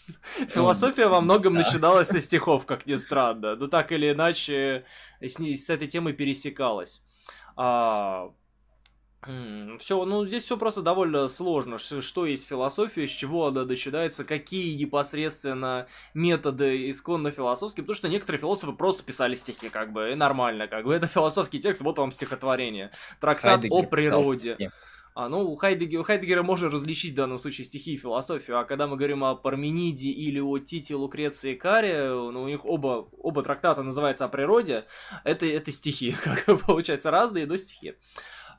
Философия 0.50 1.08
во 1.08 1.22
многом 1.22 1.54
начиналась 1.54 2.10
со 2.10 2.20
стихов, 2.20 2.66
как 2.66 2.86
ни 2.86 2.96
странно. 2.96 3.56
Но 3.56 3.68
так 3.68 3.94
или 3.94 4.12
иначе 4.12 4.84
с 5.22 5.70
этой 5.70 5.88
темой 5.88 6.12
пересекалась. 6.12 7.02
А, 7.56 8.34
все, 9.80 10.06
ну 10.06 10.26
здесь 10.28 10.44
все 10.44 10.58
просто 10.58 10.82
довольно 10.82 11.28
сложно. 11.28 11.78
Что 11.78 12.26
есть 12.26 12.48
философия, 12.48 13.08
с 13.08 13.12
чего 13.12 13.48
она 13.48 13.66
начинается, 13.66 14.24
какие 14.24 14.76
непосредственно 14.76 15.88
методы 16.14 16.90
исконно 16.90 17.32
философские, 17.32 17.84
потому 17.84 17.96
что 17.96 18.08
некоторые 18.08 18.40
философы 18.40 18.74
просто 18.74 19.04
писали 19.04 19.36
стихи, 19.36 19.70
как 19.70 19.94
бы, 19.94 20.12
и 20.12 20.16
нормально, 20.16 20.68
как 20.68 20.86
бы. 20.86 20.94
Это 20.94 21.08
философский 21.08 21.60
текст, 21.60 21.82
вот 21.82 21.98
вам 21.98 22.12
стихотворение. 22.12 22.92
Трактат 23.20 23.62
Хайдегер, 23.62 23.74
о 23.74 23.84
природе. 23.84 24.56
Да. 24.60 24.70
А, 25.18 25.30
ну, 25.30 25.50
у 25.50 25.56
Хайдегера, 25.56 26.02
у 26.02 26.04
Хайдегера 26.04 26.44
можно 26.44 26.70
различить 26.70 27.14
в 27.14 27.16
данном 27.16 27.38
случае 27.40 27.64
стихи 27.64 27.94
и 27.94 27.98
философию, 27.98 28.60
а 28.60 28.66
когда 28.66 28.86
мы 28.86 28.98
говорим 28.98 29.24
о 29.24 29.36
Пармениде 29.36 30.10
или 30.10 30.42
о 30.42 30.58
Тите, 30.60 30.94
Лукреции 30.96 31.54
и 31.54 31.56
Каре, 31.56 32.10
ну, 32.10 32.44
у 32.44 32.48
них 32.48 32.66
оба, 32.66 33.08
оба 33.18 33.42
трактата 33.42 33.82
называются 33.82 34.26
о 34.26 34.28
природе, 34.28 34.84
это, 35.24 35.46
это 35.46 35.72
стихи, 35.72 36.12
как 36.24 36.46
получается, 36.66 37.12
разные, 37.12 37.46
но 37.46 37.56
стихи. 37.56 37.94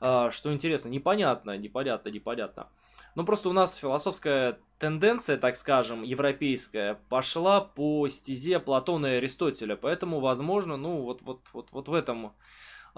А, 0.01 0.31
что 0.31 0.53
интересно, 0.53 0.89
непонятно, 0.89 1.57
непонятно, 1.57 2.09
непонятно. 2.09 2.67
Ну, 3.15 3.25
просто 3.25 3.49
у 3.49 3.53
нас 3.53 3.77
философская 3.77 4.59
тенденция, 4.79 5.37
так 5.37 5.55
скажем, 5.55 6.03
европейская, 6.03 6.99
пошла 7.09 7.61
по 7.61 8.07
стезе 8.07 8.59
Платона 8.59 9.07
и 9.07 9.17
Аристотеля, 9.17 9.75
поэтому, 9.75 10.19
возможно, 10.19 10.77
ну, 10.77 11.01
вот, 11.01 11.23
вот, 11.23 11.41
вот, 11.53 11.71
вот 11.71 11.87
в 11.87 11.93
этом 11.93 12.33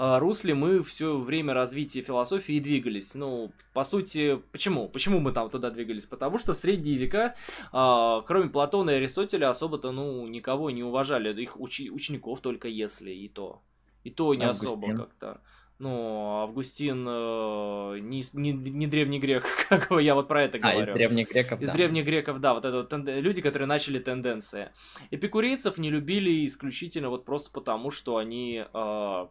а, 0.01 0.17
русле 0.19 0.55
мы 0.55 0.81
все 0.81 1.17
время 1.17 1.53
развития 1.53 2.01
философии 2.01 2.55
и 2.55 2.59
двигались. 2.61 3.15
Ну, 3.15 3.51
по 3.73 3.83
сути, 3.83 4.41
почему? 4.53 4.87
Почему 4.87 5.19
мы 5.19 5.33
там 5.33 5.49
туда 5.49 5.71
двигались? 5.71 6.05
Потому 6.05 6.37
что 6.37 6.53
в 6.53 6.57
средние 6.57 6.95
века, 6.95 7.35
а, 7.73 8.21
кроме 8.21 8.49
Платона 8.49 8.91
и 8.91 8.93
Аристотеля, 8.93 9.49
особо-то, 9.49 9.91
ну, 9.91 10.25
никого 10.27 10.69
не 10.69 10.83
уважали. 10.83 11.33
Их 11.41 11.57
учи- 11.57 11.89
учеников 11.89 12.39
только 12.39 12.69
если, 12.69 13.11
и 13.11 13.27
то. 13.27 13.61
И 14.05 14.09
то 14.09 14.33
не 14.33 14.45
Августин. 14.45 14.67
особо 14.67 14.95
как-то. 14.95 15.41
Ну, 15.79 16.41
Августин 16.41 17.05
э, 17.07 17.99
не, 18.01 18.21
не, 18.33 18.51
не 18.51 18.85
древний 18.85 19.17
грек, 19.17 19.47
как 19.69 19.89
я 20.01 20.13
вот 20.13 20.27
про 20.27 20.43
это 20.43 20.57
а, 20.57 20.71
говорю. 20.73 20.91
из 20.91 20.93
древних 20.93 21.31
греков, 21.31 21.61
Из 21.61 21.67
да. 21.67 21.73
древних 21.73 22.03
греков, 22.05 22.41
да, 22.41 22.53
вот 22.53 22.65
это 22.65 22.77
вот 22.79 22.89
тен... 22.89 23.07
люди, 23.07 23.41
которые 23.41 23.65
начали 23.65 23.97
тенденции. 23.99 24.71
Эпикурейцев 25.09 25.77
не 25.77 25.89
любили 25.89 26.45
исключительно 26.45 27.09
вот 27.09 27.23
просто 27.23 27.49
потому, 27.51 27.91
что 27.91 28.17
они, 28.17 28.65
э, 28.73 29.27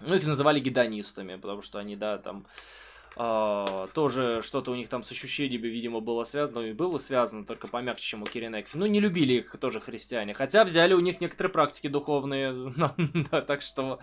ну, 0.00 0.14
их 0.14 0.24
называли 0.24 0.60
гедонистами, 0.60 1.34
потому 1.34 1.62
что 1.62 1.80
они, 1.80 1.96
да, 1.96 2.18
там 2.18 2.46
Uh, 3.18 3.90
тоже 3.94 4.42
что-то 4.44 4.70
у 4.70 4.76
них 4.76 4.88
там 4.88 5.02
с 5.02 5.10
ощущениями, 5.10 5.66
видимо, 5.66 5.98
было 5.98 6.22
связано, 6.22 6.60
и 6.60 6.72
было 6.72 6.98
связано, 6.98 7.44
только 7.44 7.66
помягче, 7.66 8.04
чем 8.04 8.22
у 8.22 8.26
Киринеки. 8.26 8.68
Ну, 8.74 8.86
не 8.86 9.00
любили 9.00 9.34
их 9.34 9.58
тоже 9.58 9.80
христиане. 9.80 10.34
Хотя 10.34 10.64
взяли 10.64 10.94
у 10.94 11.00
них 11.00 11.20
некоторые 11.20 11.52
практики 11.52 11.88
духовные. 11.88 12.72
да, 13.30 13.40
так 13.40 13.62
что 13.62 13.98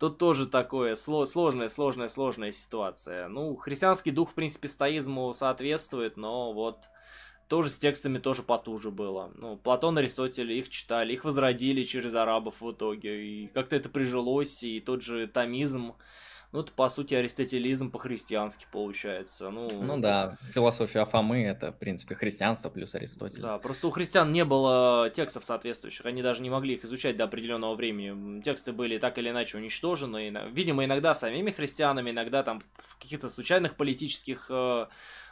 тут 0.00 0.18
тоже 0.18 0.48
такое 0.48 0.96
сложная, 0.96 1.68
сложная, 1.68 2.08
сложная 2.08 2.50
ситуация. 2.50 3.28
Ну, 3.28 3.54
христианский 3.54 4.10
дух, 4.10 4.30
в 4.30 4.34
принципе, 4.34 4.66
стоизму 4.66 5.32
соответствует, 5.32 6.16
но 6.16 6.52
вот 6.52 6.78
тоже 7.48 7.70
с 7.70 7.78
текстами 7.78 8.18
тоже 8.18 8.42
потуже 8.42 8.90
было. 8.90 9.32
Ну, 9.36 9.56
Платон, 9.56 9.96
Аристотель, 9.98 10.52
их 10.52 10.68
читали, 10.68 11.12
их 11.12 11.24
возродили 11.24 11.82
через 11.82 12.14
арабов 12.14 12.60
в 12.60 12.72
итоге. 12.72 13.24
И 13.24 13.46
как-то 13.48 13.76
это 13.76 13.88
прижилось, 13.88 14.62
и 14.62 14.80
тот 14.80 15.02
же 15.02 15.26
томизм, 15.26 15.94
Ну, 16.50 16.60
это, 16.60 16.72
по 16.72 16.88
сути, 16.88 17.14
аристотелизм 17.14 17.90
по-христиански 17.90 18.66
получается. 18.72 19.50
Ну, 19.50 19.68
ну 19.70 19.98
да, 19.98 20.36
философия 20.54 21.04
Фомы— 21.04 21.42
это, 21.44 21.72
в 21.72 21.78
принципе, 21.78 22.14
христианство 22.14 22.70
плюс 22.70 22.94
Аристотель. 22.94 23.42
Да, 23.42 23.58
просто 23.58 23.86
у 23.86 23.90
христиан 23.90 24.32
не 24.32 24.46
было 24.46 25.10
текстов 25.14 25.44
соответствующих, 25.44 26.06
они 26.06 26.22
даже 26.22 26.40
не 26.40 26.48
могли 26.48 26.74
их 26.74 26.84
изучать 26.86 27.18
до 27.18 27.24
определенного 27.24 27.74
времени. 27.74 28.40
Тексты 28.40 28.72
были 28.72 28.96
так 28.96 29.18
или 29.18 29.28
иначе 29.28 29.58
уничтожены, 29.58 30.32
видимо, 30.50 30.86
иногда 30.86 31.14
самими 31.14 31.50
христианами, 31.50 32.10
иногда 32.10 32.42
там 32.42 32.62
в 32.78 32.96
каких-то 32.98 33.28
случайных 33.28 33.74
политических 33.74 34.46
э, 34.48 34.86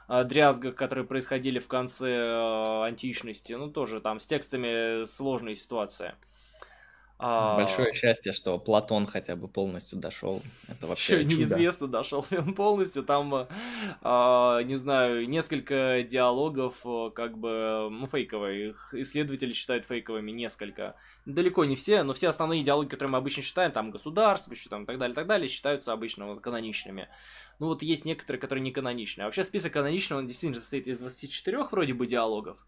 э, 0.09 0.25
дрязгах, 0.25 0.75
которые 0.75 1.07
происходили 1.07 1.59
в 1.59 1.67
конце 1.67 2.11
э, 2.11 2.85
античности. 2.85 3.55
Ну, 3.55 3.71
тоже 3.71 4.03
там 4.03 4.21
с 4.21 4.27
текстами 4.27 5.07
сложная 5.07 5.55
ситуация. 5.55 6.15
А, 7.19 7.57
Большое 7.57 7.95
счастье, 7.95 8.35
что 8.35 8.59
Платон 8.59 9.07
хотя 9.07 9.37
бы 9.37 9.49
полностью 9.49 9.99
дошел. 9.99 10.43
Это 10.69 10.87
вообще 10.87 11.23
Еще 11.23 11.37
неизвестно, 11.37 11.89
дошел 11.89 12.27
ли 12.31 12.39
он 12.39 12.55
полностью. 12.55 13.05
Там, 13.05 13.49
а, 14.03 14.61
не 14.63 14.77
знаю, 14.77 15.27
несколько 15.29 16.03
диалогов, 16.03 16.75
э, 16.85 17.11
как 17.15 17.39
бы, 17.39 17.89
ну, 17.91 18.07
фейковые. 18.07 18.69
Их 18.71 18.93
исследователи 18.93 19.53
считают 19.53 19.87
фейковыми 19.87 20.31
несколько. 20.31 20.97
Далеко 21.25 21.65
не 21.65 21.77
все, 21.77 22.03
но 22.03 22.13
все 22.13 22.29
основные 22.29 22.63
диалоги, 22.63 22.89
которые 22.89 23.13
мы 23.13 23.19
обычно 23.19 23.43
считаем, 23.43 23.73
там, 23.73 23.91
государство, 23.91 24.55
там, 24.69 24.83
и 24.83 24.87
так 24.87 24.99
далее, 24.99 25.15
так 25.15 25.27
далее, 25.27 25.49
считаются 25.49 25.93
обычно 25.93 26.27
вот, 26.27 26.43
каноничными. 26.43 27.09
Ну 27.59 27.69
вот 27.69 27.83
есть 27.83 28.05
некоторые, 28.05 28.41
которые 28.41 28.63
не 28.63 28.71
каноничные. 28.71 29.25
А 29.25 29.27
вообще 29.27 29.45
список 29.45 29.73
каноничный, 29.73 30.19
он 30.19 30.27
действительно 30.27 30.61
состоит 30.61 30.87
из 30.89 30.99
24 30.99 31.65
вроде 31.65 31.95
бы 31.95 32.07
диалогов. 32.07 32.59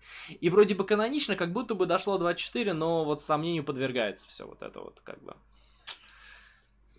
И 0.41 0.49
вроде 0.51 0.75
бы 0.75 0.85
канонично, 0.85 1.37
как 1.37 1.53
будто 1.53 1.75
бы 1.75 1.87
дошло 1.87 2.19
24, 2.19 2.73
но 2.73 3.05
вот 3.05 3.23
сомнению 3.23 3.65
подвергается 3.65 4.29
все 4.29 4.47
вот 4.47 4.63
это 4.63 4.81
вот 4.81 5.01
как 5.05 5.23
бы. 5.23 5.37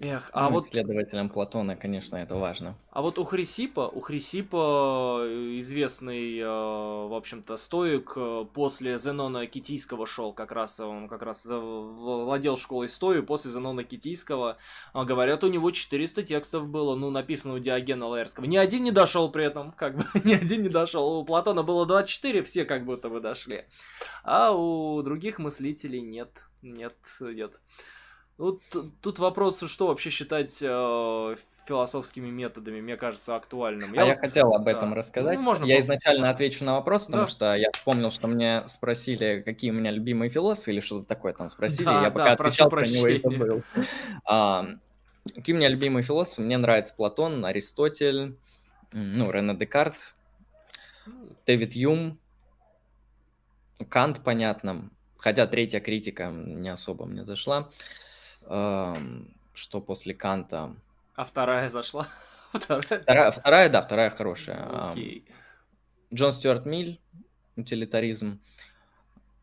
Эх, 0.01 0.29
а 0.31 0.45
ну, 0.45 0.55
вот... 0.55 0.65
Исследователям 0.65 1.29
Платона, 1.29 1.75
конечно, 1.75 2.15
это 2.15 2.35
важно. 2.35 2.77
А 2.89 3.01
вот 3.01 3.19
у 3.19 3.25
Хрисипа, 3.25 3.81
у 3.81 3.99
Хрисипа 3.99 5.23
э, 5.25 5.59
известный, 5.59 6.39
э, 6.39 6.45
в 6.45 7.13
общем-то, 7.13 7.57
стоик 7.57 8.13
э, 8.15 8.45
после 8.53 8.97
Зенона 8.97 9.45
Китийского 9.45 10.07
шел, 10.07 10.31
как 10.31 10.53
раз 10.53 10.79
он 10.79 11.09
как 11.09 11.21
раз 11.21 11.45
владел 11.45 12.55
школой 12.55 12.87
стою, 12.87 13.23
после 13.23 13.51
Зенона 13.51 13.83
Китийского, 13.83 14.55
говорят, 14.93 15.43
у 15.43 15.49
него 15.49 15.69
400 15.69 16.23
текстов 16.23 16.69
было, 16.69 16.95
ну, 16.95 17.09
написано 17.09 17.55
у 17.55 17.59
Диогена 17.59 18.07
Лаэрского. 18.07 18.45
Ни 18.45 18.55
один 18.55 18.85
не 18.85 18.91
дошел 18.91 19.29
при 19.29 19.43
этом, 19.43 19.73
как 19.73 19.97
бы, 19.97 20.05
ни 20.23 20.33
один 20.33 20.63
не 20.63 20.69
дошел. 20.69 21.19
У 21.19 21.25
Платона 21.25 21.61
было 21.61 21.85
24, 21.85 22.41
все 22.43 22.63
как 22.63 22.85
будто 22.85 23.09
бы 23.09 23.19
дошли. 23.19 23.65
А 24.23 24.53
у 24.53 25.01
других 25.01 25.39
мыслителей 25.39 25.99
нет, 25.99 26.41
нет, 26.61 26.95
нет. 27.19 27.59
Ну, 28.39 28.57
тут 29.01 29.19
вопрос, 29.19 29.61
что 29.69 29.87
вообще 29.87 30.09
считать 30.09 30.59
э, 30.61 31.35
философскими 31.67 32.29
методами, 32.29 32.79
мне 32.79 32.95
кажется, 32.95 33.35
актуальным. 33.35 33.93
Я 33.93 34.03
а 34.03 34.05
вот, 34.05 34.11
я 34.11 34.15
хотел 34.15 34.53
об 34.53 34.65
этом 34.65 34.91
да. 34.91 34.95
рассказать. 34.95 35.35
Ну, 35.35 35.43
можно 35.43 35.65
я 35.65 35.75
просто... 35.75 35.95
изначально 35.95 36.29
отвечу 36.29 36.63
на 36.63 36.75
вопрос, 36.75 37.03
потому 37.03 37.23
да. 37.23 37.27
что 37.27 37.55
я 37.55 37.69
вспомнил, 37.73 38.11
что 38.11 38.29
мне 38.29 38.63
спросили, 38.67 39.43
какие 39.45 39.71
у 39.71 39.73
меня 39.73 39.91
любимые 39.91 40.29
философы 40.29 40.71
или 40.71 40.79
что-то 40.79 41.05
такое 41.05 41.33
там 41.33 41.49
спросили. 41.49 41.83
Да, 41.83 42.01
я 42.01 42.11
пока 42.11 42.27
да, 42.27 42.45
отвечал 42.45 42.69
про 42.69 42.87
него 42.87 43.07
и 43.09 43.19
забыл. 43.19 43.61
А, 44.23 44.67
какие 45.35 45.53
у 45.53 45.57
меня 45.57 45.67
любимые 45.67 46.03
философы? 46.03 46.41
Мне 46.41 46.57
нравится 46.57 46.93
Платон, 46.95 47.43
Аристотель, 47.43 48.37
ну, 48.93 49.31
Рене 49.31 49.53
Декарт, 49.53 50.15
Дэвид 51.45 51.73
Юм, 51.73 52.17
Кант, 53.89 54.21
понятно. 54.23 54.91
Хотя 55.17 55.45
третья 55.45 55.81
критика 55.81 56.31
не 56.31 56.69
особо 56.69 57.05
мне 57.05 57.25
зашла 57.25 57.69
что 58.49 59.81
после 59.81 60.13
Канта... 60.13 60.75
А 61.15 61.23
вторая 61.23 61.69
зашла? 61.69 62.07
вторая? 62.53 63.01
Вторая, 63.01 63.31
вторая, 63.31 63.69
да, 63.69 63.81
вторая 63.81 64.09
хорошая. 64.09 64.65
Okay. 64.95 65.23
Джон 66.13 66.31
Стюарт 66.31 66.65
Миль, 66.65 66.99
утилитаризм. 67.55 68.39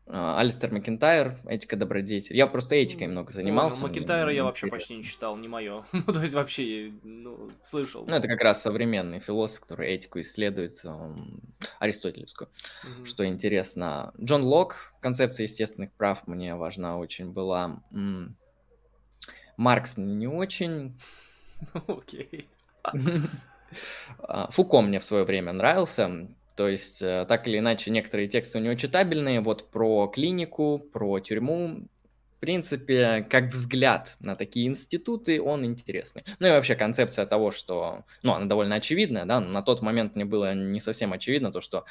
А, 0.09 0.39
Алистер 0.39 0.71
Макентайр, 0.71 1.37
этика 1.47 1.75
добродетель. 1.75 2.35
Я 2.35 2.47
просто 2.47 2.75
этикой 2.75 3.07
много 3.07 3.31
занимался. 3.31 3.81
Ну, 3.81 3.87
Макентайра 3.87 4.31
я 4.31 4.45
вообще 4.45 4.67
почти 4.67 4.95
не 4.95 5.03
читал, 5.03 5.35
не 5.35 5.47
мое. 5.47 5.85
ну, 5.91 6.13
то 6.13 6.21
есть 6.21 6.33
вообще, 6.33 6.93
ну, 7.03 7.51
слышал. 7.61 8.05
Ну, 8.07 8.15
это 8.15 8.27
как 8.27 8.39
раз 8.41 8.61
современный 8.61 9.19
философ, 9.19 9.61
который 9.61 9.89
этику 9.89 10.21
исследует, 10.21 10.83
um, 10.85 11.41
аристотелевскую. 11.79 12.49
Mm-hmm. 12.49 13.05
Что 13.05 13.27
интересно. 13.27 14.13
Джон 14.21 14.43
Лок, 14.43 14.93
концепция 15.01 15.43
естественных 15.43 15.91
прав 15.93 16.25
мне 16.25 16.55
важна 16.55 16.97
очень 16.97 17.33
была. 17.33 17.83
Маркс 19.57 19.97
мне 19.97 20.13
не 20.13 20.27
очень. 20.27 20.97
Окей. 21.87 22.47
А, 24.19 24.49
Фуко 24.51 24.81
мне 24.81 24.99
в 24.99 25.03
свое 25.03 25.25
время 25.25 25.51
нравился. 25.51 26.29
То 26.55 26.67
есть, 26.67 27.01
э, 27.01 27.25
так 27.27 27.47
или 27.47 27.59
иначе, 27.59 27.91
некоторые 27.91 28.27
тексты 28.27 28.57
у 28.57 28.61
него 28.61 28.75
читабельные. 28.75 29.41
Вот 29.41 29.69
про 29.69 30.07
клинику, 30.07 30.79
про 30.79 31.19
тюрьму. 31.19 31.87
В 32.37 32.39
принципе, 32.39 33.25
как 33.29 33.45
взгляд 33.45 34.15
на 34.19 34.35
такие 34.35 34.67
институты, 34.67 35.41
он 35.41 35.65
интересный. 35.65 36.23
Ну 36.39 36.47
и 36.47 36.51
вообще 36.51 36.75
концепция 36.75 37.25
того, 37.25 37.51
что, 37.51 38.05
ну, 38.21 38.33
она 38.33 38.45
довольно 38.45 38.75
очевидная, 38.75 39.25
да, 39.25 39.39
но 39.39 39.49
на 39.49 39.63
тот 39.63 39.81
момент 39.81 40.15
мне 40.15 40.23
было 40.23 40.53
не 40.53 40.79
совсем 40.79 41.13
очевидно 41.13 41.51
то, 41.51 41.61
что 41.61 41.85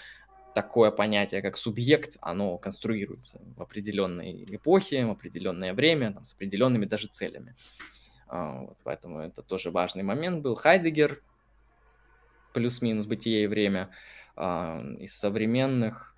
такое 0.56 0.90
понятие, 0.90 1.42
как 1.42 1.58
субъект, 1.58 2.16
оно 2.22 2.56
конструируется 2.56 3.42
в 3.58 3.60
определенной 3.60 4.42
эпохе, 4.48 5.04
в 5.04 5.10
определенное 5.10 5.74
время, 5.74 6.14
там, 6.14 6.24
с 6.24 6.32
определенными 6.32 6.86
даже 6.86 7.08
целями. 7.08 7.54
А, 8.26 8.62
вот, 8.62 8.78
поэтому 8.82 9.18
это 9.18 9.42
тоже 9.42 9.70
важный 9.70 10.02
момент 10.02 10.40
был. 10.40 10.54
Хайдегер, 10.54 11.20
плюс-минус 12.54 13.04
бытие 13.04 13.44
и 13.44 13.46
время, 13.46 13.90
а, 14.34 14.82
из 14.98 15.14
современных... 15.14 16.14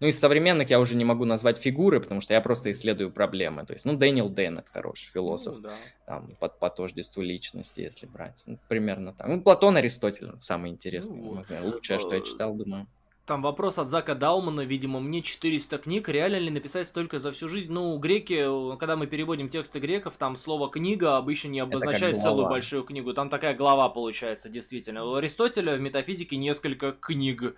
Ну, 0.00 0.08
из 0.08 0.18
современных 0.18 0.70
я 0.70 0.80
уже 0.80 0.96
не 0.96 1.04
могу 1.04 1.24
назвать 1.24 1.58
фигуры, 1.58 2.00
потому 2.00 2.20
что 2.20 2.34
я 2.34 2.40
просто 2.40 2.72
исследую 2.72 3.12
проблемы. 3.12 3.64
То 3.64 3.74
есть, 3.74 3.84
ну, 3.84 3.96
Дэниел 3.96 4.28
Дэннет 4.28 4.68
хороший 4.72 5.08
философ, 5.12 5.54
ну, 5.54 5.60
да. 5.60 5.74
там, 6.04 6.34
под, 6.40 6.58
по 6.58 6.68
тождеству 6.68 7.22
личности, 7.22 7.78
если 7.78 8.06
брать. 8.06 8.42
Ну, 8.46 8.58
примерно 8.66 9.12
так. 9.12 9.28
Ну, 9.28 9.40
Платон, 9.40 9.76
Аристотель 9.76 10.32
самый 10.40 10.72
интересный. 10.72 11.22
Ну, 11.22 11.44
лучшее, 11.62 12.00
что 12.00 12.12
я 12.12 12.22
читал, 12.22 12.52
думаю. 12.52 12.88
Там 13.26 13.42
вопрос 13.42 13.76
от 13.78 13.88
Зака 13.88 14.14
Даумана, 14.14 14.60
видимо, 14.60 15.00
мне 15.00 15.20
400 15.20 15.78
книг, 15.78 16.08
реально 16.08 16.36
ли 16.36 16.48
написать 16.48 16.86
столько 16.86 17.18
за 17.18 17.32
всю 17.32 17.48
жизнь? 17.48 17.72
Ну, 17.72 17.98
греки, 17.98 18.46
когда 18.78 18.96
мы 18.96 19.08
переводим 19.08 19.48
тексты 19.48 19.80
греков, 19.80 20.16
там 20.16 20.36
слово 20.36 20.70
«книга» 20.70 21.16
обычно 21.16 21.48
не 21.48 21.58
обозначает 21.58 22.20
целую 22.20 22.48
большую 22.48 22.84
книгу, 22.84 23.12
там 23.14 23.28
такая 23.28 23.56
глава 23.56 23.88
получается, 23.88 24.48
действительно. 24.48 25.04
У 25.04 25.14
Аристотеля 25.14 25.74
в 25.74 25.80
метафизике 25.80 26.36
несколько 26.36 26.92
книг, 26.92 27.56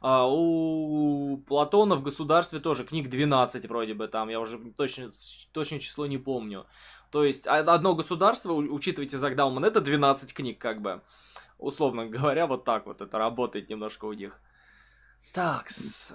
а 0.00 0.26
у 0.26 1.36
Платона 1.46 1.96
в 1.96 2.02
государстве 2.02 2.58
тоже 2.58 2.84
книг 2.84 3.10
12 3.10 3.68
вроде 3.68 3.92
бы 3.92 4.08
там, 4.08 4.30
я 4.30 4.40
уже 4.40 4.58
точно, 4.74 5.12
точное 5.52 5.80
число 5.80 6.06
не 6.06 6.16
помню. 6.16 6.64
То 7.10 7.24
есть 7.24 7.46
а, 7.46 7.58
одно 7.58 7.94
государство, 7.94 8.54
учитывайте 8.54 9.18
Зак 9.18 9.36
Дауман, 9.36 9.66
это 9.66 9.82
12 9.82 10.32
книг 10.32 10.56
как 10.56 10.80
бы. 10.80 11.02
Условно 11.58 12.06
говоря, 12.06 12.46
вот 12.46 12.64
так 12.64 12.86
вот 12.86 13.02
это 13.02 13.18
работает 13.18 13.68
немножко 13.68 14.06
у 14.06 14.14
них. 14.14 14.40
Так, 15.32 15.68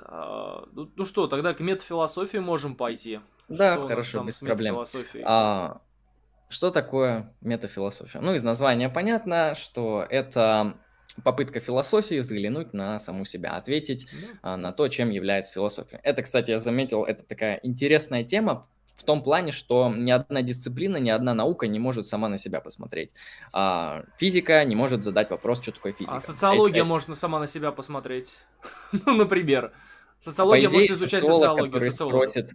а, 0.03 0.65
ну, 0.73 0.91
ну 0.95 1.05
что, 1.05 1.27
тогда 1.27 1.53
к 1.53 1.59
метафилософии 1.61 2.37
можем 2.37 2.75
пойти. 2.75 3.21
Да, 3.47 3.77
что 3.77 3.87
хорошо, 3.87 4.23
без 4.23 4.39
проблем. 4.39 4.77
А, 5.23 5.81
что 6.49 6.71
такое 6.71 7.33
метафилософия? 7.41 8.19
Ну, 8.19 8.33
из 8.33 8.43
названия 8.43 8.89
понятно, 8.89 9.55
что 9.55 10.05
это 10.09 10.77
попытка 11.23 11.59
философии 11.59 12.19
взглянуть 12.19 12.73
на 12.73 12.99
саму 12.99 13.25
себя, 13.25 13.51
ответить 13.51 14.07
а, 14.41 14.57
на 14.57 14.71
то, 14.71 14.87
чем 14.89 15.09
является 15.09 15.53
философия. 15.53 15.99
Это, 16.03 16.23
кстати, 16.23 16.51
я 16.51 16.59
заметил, 16.59 17.03
это 17.03 17.23
такая 17.23 17.59
интересная 17.63 18.23
тема, 18.23 18.67
в 18.95 19.03
том 19.03 19.21
плане, 19.21 19.51
что 19.51 19.93
ни 19.95 20.09
одна 20.09 20.41
дисциплина, 20.41 20.97
ни 20.97 21.09
одна 21.09 21.33
наука 21.33 21.67
не 21.67 21.79
может 21.79 22.07
сама 22.07 22.29
на 22.29 22.37
себя 22.37 22.61
посмотреть. 22.61 23.11
А, 23.51 24.03
физика 24.17 24.63
не 24.63 24.75
может 24.75 25.03
задать 25.03 25.29
вопрос, 25.29 25.61
что 25.61 25.71
такое 25.71 25.93
физика. 25.93 26.15
А 26.15 26.21
социология 26.21 26.81
это... 26.81 26.85
может 26.85 27.17
сама 27.17 27.39
на 27.39 27.47
себя 27.47 27.71
посмотреть. 27.71 28.45
ну, 28.91 29.15
например. 29.15 29.73
Социология 30.19 30.69
может 30.69 30.91
изучать 30.91 31.25
социологию. 31.25 31.91
Спросит, 31.91 32.51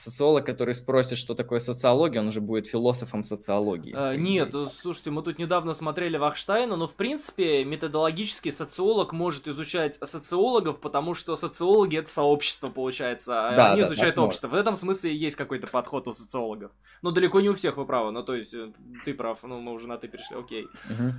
социолог, 0.00 0.44
который 0.46 0.74
спросит, 0.74 1.18
что 1.18 1.34
такое 1.34 1.60
социология, 1.60 2.20
он 2.20 2.28
уже 2.28 2.40
будет 2.40 2.66
философом 2.66 3.22
социологии. 3.22 3.92
А, 3.94 4.16
нет, 4.16 4.54
слушайте, 4.72 5.10
мы 5.10 5.22
тут 5.22 5.38
недавно 5.38 5.74
смотрели 5.74 6.16
Вахштайна, 6.16 6.76
но 6.76 6.88
в 6.88 6.94
принципе 6.94 7.64
методологически 7.64 8.50
социолог 8.50 9.12
может 9.12 9.46
изучать 9.48 9.98
социологов, 10.02 10.80
потому 10.80 11.14
что 11.14 11.36
социологи 11.36 11.98
это 11.98 12.10
сообщество 12.10 12.68
получается, 12.68 13.48
а 13.48 13.56
да, 13.56 13.72
они 13.72 13.82
да, 13.82 13.88
изучают 13.88 14.18
общество. 14.18 14.48
В 14.48 14.54
этом 14.54 14.76
смысле 14.76 15.14
есть 15.14 15.36
какой-то 15.36 15.66
подход 15.66 16.08
у 16.08 16.12
социологов. 16.12 16.72
Но 17.02 17.10
далеко 17.10 17.40
не 17.40 17.48
у 17.48 17.54
всех 17.54 17.76
вы 17.76 17.86
правы, 17.86 18.10
ну 18.10 18.22
то 18.22 18.34
есть 18.34 18.54
э, 18.54 18.72
ты 19.04 19.14
прав, 19.14 19.38
ну 19.42 19.60
мы 19.60 19.72
уже 19.72 19.86
на 19.86 19.98
ты 19.98 20.08
перешли, 20.08 20.36
окей. 20.36 20.64
Угу. 20.64 21.12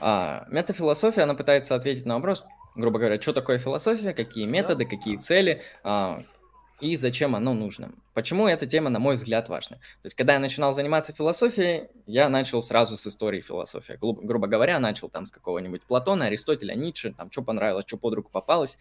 А, 0.00 0.46
метафилософия, 0.50 1.22
она 1.22 1.34
пытается 1.34 1.74
ответить 1.74 2.06
на 2.06 2.16
вопрос, 2.16 2.44
грубо 2.74 2.98
говоря, 2.98 3.20
что 3.20 3.32
такое 3.32 3.58
философия, 3.58 4.12
какие 4.12 4.46
методы, 4.46 4.84
да. 4.84 4.90
какие 4.90 5.16
цели, 5.16 5.62
а, 5.82 6.22
и 6.80 6.96
зачем 6.96 7.34
оно 7.34 7.54
нужно. 7.54 7.92
Почему 8.12 8.46
эта 8.46 8.66
тема, 8.66 8.90
на 8.90 8.98
мой 8.98 9.16
взгляд, 9.16 9.48
важна? 9.48 9.76
То 9.76 10.06
есть, 10.06 10.16
когда 10.16 10.34
я 10.34 10.38
начинал 10.38 10.74
заниматься 10.74 11.12
философией, 11.12 11.88
я 12.06 12.28
начал 12.28 12.62
сразу 12.62 12.96
с 12.96 13.06
истории 13.06 13.40
философии. 13.40 13.94
Гру- 13.94 14.20
грубо 14.22 14.46
говоря, 14.46 14.78
начал 14.78 15.08
там 15.08 15.26
с 15.26 15.30
какого-нибудь 15.30 15.82
Платона, 15.82 16.26
Аристотеля, 16.26 16.74
Ницше, 16.74 17.14
там, 17.14 17.30
что 17.30 17.42
понравилось, 17.42 17.84
что 17.86 17.96
под 17.96 18.14
руку 18.14 18.30
попалось. 18.30 18.78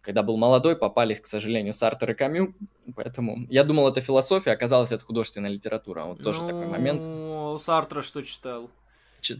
Когда 0.00 0.22
был 0.22 0.38
молодой, 0.38 0.76
попались, 0.76 1.20
к 1.20 1.26
сожалению, 1.26 1.74
Сартер 1.74 2.12
и 2.12 2.14
Камю, 2.14 2.54
поэтому 2.96 3.46
я 3.50 3.64
думал, 3.64 3.86
это 3.86 4.00
философия, 4.00 4.52
оказалось, 4.52 4.92
это 4.92 5.04
художественная 5.04 5.50
литература. 5.50 6.04
Вот 6.04 6.22
тоже 6.22 6.40
ну, 6.40 6.48
такой 6.48 6.66
момент. 6.66 7.02
Ну, 7.02 7.58
Сартра 7.58 8.00
что 8.00 8.22
читал? 8.22 8.70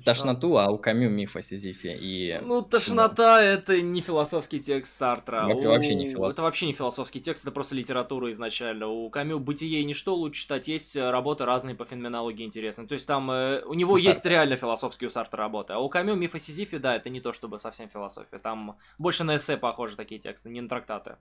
Тошноту, 0.05 0.57
а 0.59 0.71
у 0.71 0.79
Камю 0.79 1.11
миф 1.11 1.37
о 1.37 1.43
Сизифе. 1.43 1.97
И... 2.01 2.39
Ну, 2.43 2.63
тошнота 2.63 3.39
да. 3.39 3.43
это 3.43 3.81
не 3.81 4.01
философский 4.01 4.61
текст 4.61 4.97
Сартра. 4.97 5.47
Вообще, 5.47 5.67
у... 5.67 5.71
вообще 5.71 5.95
не 5.95 6.11
философский. 6.11 6.35
Это 6.35 6.43
вообще 6.43 6.67
не 6.67 6.73
философский 6.73 7.21
текст, 7.21 7.43
это 7.43 7.53
просто 7.53 7.75
литература 7.75 8.31
изначально. 8.31 8.89
У 8.89 9.11
Камю 9.11 9.39
«Бытие 9.39 9.81
и 9.81 9.85
ничто» 9.85 10.15
лучше 10.15 10.43
читать, 10.43 10.69
есть 10.69 10.97
э, 10.97 11.11
работы 11.11 11.45
разные 11.45 11.75
по 11.75 11.85
феноменологии 11.85 12.45
интересные. 12.45 12.87
То 12.87 12.95
есть 12.95 13.07
там 13.07 13.31
э, 13.31 13.63
у 13.65 13.75
него 13.75 13.95
у 13.95 13.97
есть 13.97 14.21
Сартра. 14.21 14.31
реально 14.31 14.57
философские 14.57 15.09
у 15.09 15.11
Сартра 15.11 15.39
работы. 15.39 15.73
А 15.73 15.79
у 15.79 15.89
Камю 15.89 16.15
миф 16.15 16.35
о 16.35 16.39
Сизифе, 16.39 16.79
да, 16.79 16.97
это 16.97 17.11
не 17.11 17.21
то 17.21 17.33
чтобы 17.33 17.59
совсем 17.59 17.89
философия. 17.89 18.39
Там 18.39 18.77
больше 18.99 19.25
на 19.25 19.37
эссе 19.37 19.57
похожи 19.57 19.97
такие 19.97 20.21
тексты, 20.21 20.51
не 20.51 20.61
на 20.61 20.69
трактаты. 20.69 21.17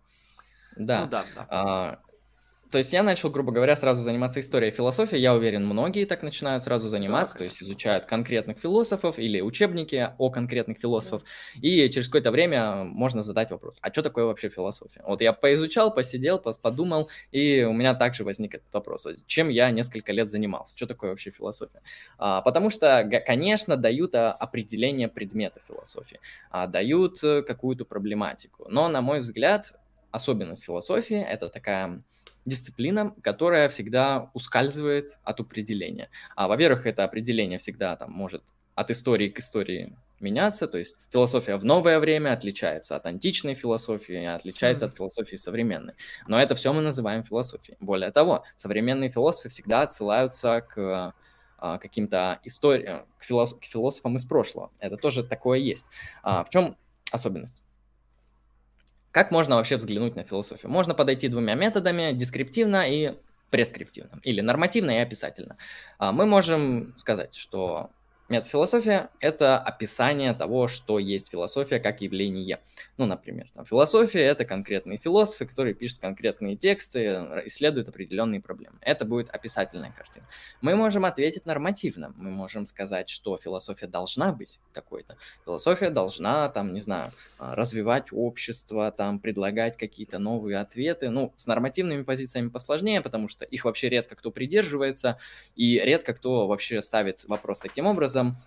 Да. 0.75 1.01
Ну, 1.01 1.09
да, 1.09 1.25
да. 1.35 1.47
А, 1.49 1.99
то 2.71 2.77
есть 2.77 2.93
я 2.93 3.03
начал, 3.03 3.29
грубо 3.29 3.51
говоря, 3.51 3.75
сразу 3.75 4.01
заниматься 4.01 4.39
историей 4.39 4.71
философии. 4.71 5.17
Я 5.17 5.35
уверен, 5.35 5.65
многие 5.65 6.05
так 6.05 6.23
начинают 6.23 6.63
сразу 6.63 6.87
заниматься, 6.87 7.33
да, 7.33 7.37
то 7.39 7.43
есть 7.43 7.61
изучают 7.61 8.05
конкретных 8.05 8.59
философов 8.59 9.19
или 9.19 9.41
учебники 9.41 10.09
о 10.17 10.29
конкретных 10.29 10.79
философов. 10.79 11.23
И 11.61 11.89
через 11.89 12.07
какое-то 12.07 12.31
время 12.31 12.85
можно 12.85 13.23
задать 13.23 13.51
вопрос, 13.51 13.77
а 13.81 13.91
что 13.91 14.01
такое 14.01 14.25
вообще 14.25 14.47
философия? 14.47 15.03
Вот 15.05 15.21
я 15.21 15.33
поизучал, 15.33 15.93
посидел, 15.93 16.39
подумал, 16.39 17.09
и 17.31 17.63
у 17.63 17.73
меня 17.73 17.93
также 17.93 18.23
возник 18.23 18.55
этот 18.55 18.73
вопрос, 18.73 19.05
чем 19.27 19.49
я 19.49 19.69
несколько 19.71 20.13
лет 20.13 20.29
занимался, 20.29 20.77
что 20.77 20.87
такое 20.87 21.09
вообще 21.09 21.31
философия? 21.31 21.81
А, 22.17 22.41
потому 22.41 22.69
что, 22.69 23.09
конечно, 23.25 23.75
дают 23.75 24.15
а, 24.15 24.31
определение 24.31 25.09
предмета 25.09 25.59
философии, 25.67 26.19
а, 26.49 26.67
дают 26.67 27.21
э, 27.23 27.41
какую-то 27.41 27.83
проблематику, 27.83 28.65
но, 28.69 28.87
на 28.87 29.01
мой 29.01 29.19
взгляд, 29.19 29.73
особенность 30.11 30.63
философии– 30.63 31.19
это 31.29 31.49
такая 31.49 32.01
дисциплина, 32.45 33.13
которая 33.21 33.69
всегда 33.69 34.29
ускальзывает 34.33 35.19
от 35.23 35.39
определения. 35.39 36.09
А, 36.35 36.47
во-первых, 36.47 36.85
это 36.85 37.03
определение 37.03 37.59
всегда 37.59 37.95
там 37.95 38.11
может 38.11 38.43
от 38.75 38.91
истории 38.91 39.29
к 39.29 39.39
истории 39.39 39.95
меняться, 40.19 40.67
то 40.67 40.77
есть 40.77 40.95
философия 41.11 41.57
в 41.57 41.65
новое 41.65 41.99
время 41.99 42.33
отличается 42.33 42.95
от 42.95 43.05
античной 43.05 43.55
философии, 43.55 44.23
отличается 44.23 44.85
mm. 44.85 44.89
от 44.89 44.95
философии 44.95 45.35
современной. 45.35 45.93
Но 46.27 46.39
это 46.39 46.55
все 46.55 46.71
мы 46.73 46.81
называем 46.81 47.23
философией. 47.23 47.77
Более 47.79 48.11
того, 48.11 48.43
современные 48.55 49.09
философы 49.09 49.49
всегда 49.49 49.81
отсылаются 49.81 50.61
к 50.61 51.13
а, 51.57 51.77
каким-то 51.77 52.39
историям, 52.43 53.05
к, 53.17 53.23
философ, 53.23 53.59
к 53.59 53.65
философам 53.65 54.15
из 54.15 54.25
прошлого. 54.25 54.71
Это 54.79 54.97
тоже 54.97 55.23
такое 55.23 55.59
есть. 55.59 55.85
А, 56.23 56.43
в 56.43 56.49
чем 56.49 56.77
особенность? 57.11 57.61
Как 59.11 59.31
можно 59.31 59.55
вообще 59.55 59.75
взглянуть 59.77 60.15
на 60.15 60.23
философию? 60.23 60.71
Можно 60.71 60.93
подойти 60.93 61.27
двумя 61.27 61.55
методами, 61.55 62.13
дескриптивно 62.13 62.89
и 62.89 63.15
прескриптивно, 63.49 64.19
или 64.23 64.41
нормативно 64.41 64.91
и 64.91 65.01
описательно. 65.01 65.57
А, 65.99 66.11
мы 66.11 66.25
можем 66.25 66.93
сказать, 66.97 67.35
что 67.35 67.91
Метафилософия– 68.31 69.09
это 69.19 69.59
описание 69.59 70.33
того, 70.33 70.69
что 70.69 70.99
есть 70.99 71.29
философия 71.29 71.81
как 71.81 71.99
явление. 71.99 72.59
Ну, 72.97 73.05
например, 73.05 73.47
там, 73.53 73.65
философия– 73.65 74.21
это 74.21 74.45
конкретные 74.45 74.97
философы, 74.97 75.45
которые 75.45 75.73
пишут 75.73 75.99
конкретные 75.99 76.55
тексты, 76.55 77.07
исследуют 77.47 77.89
определенные 77.89 78.39
проблемы. 78.39 78.77
Это 78.79 79.03
будет 79.03 79.29
описательная 79.31 79.91
картина. 79.91 80.25
Мы 80.61 80.77
можем 80.77 81.03
ответить 81.03 81.45
нормативно. 81.45 82.13
Мы 82.15 82.31
можем 82.31 82.65
сказать, 82.65 83.09
что 83.09 83.35
философия 83.35 83.87
должна 83.87 84.31
быть 84.31 84.59
какой-то. 84.71 85.17
Философия 85.43 85.89
должна, 85.89 86.47
там, 86.47 86.73
не 86.73 86.79
знаю, 86.79 87.11
развивать 87.37 88.13
общество, 88.13 88.91
там, 88.91 89.19
предлагать 89.19 89.75
какие-то 89.75 90.19
новые 90.19 90.59
ответы. 90.59 91.09
Ну, 91.09 91.33
с 91.35 91.47
нормативными 91.47 92.03
позициями 92.03 92.47
посложнее, 92.47 93.01
потому 93.01 93.27
что 93.27 93.43
их 93.43 93.65
вообще 93.65 93.89
редко 93.89 94.15
кто 94.15 94.31
придерживается, 94.31 95.17
и 95.57 95.81
редко 95.83 96.13
кто 96.13 96.47
вообще 96.47 96.81
ставит 96.81 97.25
вопрос 97.27 97.59
таким 97.59 97.87
образом, 97.87 98.20
образом, 98.21 98.37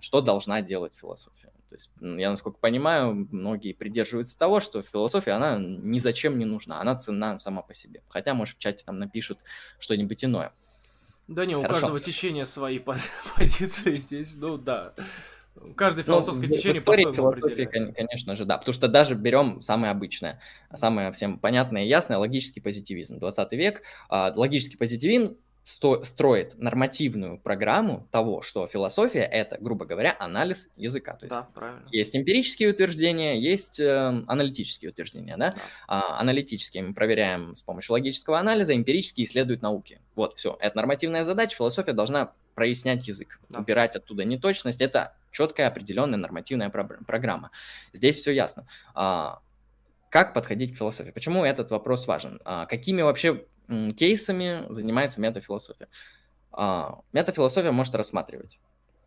что 0.00 0.20
должна 0.20 0.62
делать 0.62 0.94
философия. 0.96 1.48
То 1.68 1.74
есть, 1.74 1.90
я, 2.00 2.30
насколько 2.30 2.58
понимаю, 2.58 3.28
многие 3.30 3.74
придерживаются 3.74 4.38
того, 4.38 4.60
что 4.60 4.80
философия, 4.80 5.32
она 5.32 5.58
ни 5.58 5.98
зачем 5.98 6.38
не 6.38 6.46
нужна, 6.46 6.80
она 6.80 6.96
ценна 6.96 7.38
сама 7.40 7.60
по 7.60 7.74
себе. 7.74 8.02
Хотя, 8.08 8.32
может, 8.32 8.56
в 8.56 8.58
чате 8.58 8.84
там 8.86 8.98
напишут 8.98 9.40
что-нибудь 9.78 10.24
иное. 10.24 10.52
Да 11.26 11.44
не, 11.44 11.56
у 11.56 11.60
Хорошо. 11.60 11.80
каждого 11.80 12.00
течения 12.00 12.44
свои 12.44 12.78
позиции 13.36 13.96
здесь, 13.96 14.34
ну 14.34 14.56
да. 14.56 14.94
Каждое 15.76 16.04
ну, 16.06 16.12
философское 16.12 16.46
ну, 16.46 16.52
течение 16.52 16.80
по-своему 16.80 17.92
конечно 17.92 18.36
же, 18.36 18.46
да. 18.46 18.56
Потому 18.56 18.72
что 18.72 18.88
даже 18.88 19.14
берем 19.14 19.60
самое 19.60 19.90
обычное, 19.90 20.40
самое 20.74 21.12
всем 21.12 21.38
понятное 21.38 21.84
и 21.84 21.88
ясное, 21.88 22.16
логический 22.16 22.60
позитивизм. 22.60 23.18
20 23.18 23.52
век. 23.52 23.82
А, 24.08 24.32
логический 24.34 24.76
позитивизм 24.76 25.36
сто, 25.68 26.04
строит 26.04 26.58
нормативную 26.58 27.38
программу 27.38 28.08
того, 28.10 28.42
что 28.42 28.66
философия 28.66 29.24
это, 29.24 29.58
грубо 29.60 29.84
говоря, 29.84 30.16
анализ 30.18 30.70
языка. 30.76 31.14
То 31.14 31.26
есть 31.26 31.34
да, 31.34 31.48
правильно. 31.54 31.86
есть 31.90 32.16
эмпирические 32.16 32.70
утверждения, 32.70 33.38
есть 33.38 33.78
э, 33.78 34.24
аналитические 34.26 34.90
утверждения. 34.90 35.36
Да? 35.36 35.50
Да. 35.50 35.56
А, 35.86 36.20
аналитические 36.20 36.82
мы 36.82 36.94
проверяем 36.94 37.54
с 37.54 37.62
помощью 37.62 37.92
логического 37.92 38.38
анализа, 38.38 38.74
эмпирические 38.74 39.26
исследуют 39.26 39.60
науки. 39.60 40.00
Вот, 40.14 40.38
все. 40.38 40.56
Это 40.60 40.76
нормативная 40.76 41.24
задача. 41.24 41.56
Философия 41.56 41.92
должна 41.92 42.32
прояснять 42.54 43.06
язык, 43.06 43.38
да. 43.50 43.60
убирать 43.60 43.94
оттуда 43.94 44.24
неточность. 44.24 44.80
Это 44.80 45.16
четкая 45.30 45.68
определенная 45.68 46.18
нормативная 46.18 46.70
про- 46.70 46.84
программа. 46.84 47.50
Здесь 47.92 48.16
все 48.16 48.32
ясно. 48.32 48.66
А, 48.94 49.40
как 50.08 50.32
подходить 50.32 50.72
к 50.74 50.78
философии? 50.78 51.10
Почему 51.10 51.44
этот 51.44 51.70
вопрос 51.70 52.06
важен? 52.06 52.40
А, 52.44 52.64
какими 52.64 53.02
вообще 53.02 53.44
кейсами 53.96 54.66
занимается 54.70 55.20
метафилософия. 55.20 55.88
А, 56.52 57.00
метафилософия 57.12 57.70
может 57.70 57.94
рассматривать, 57.94 58.58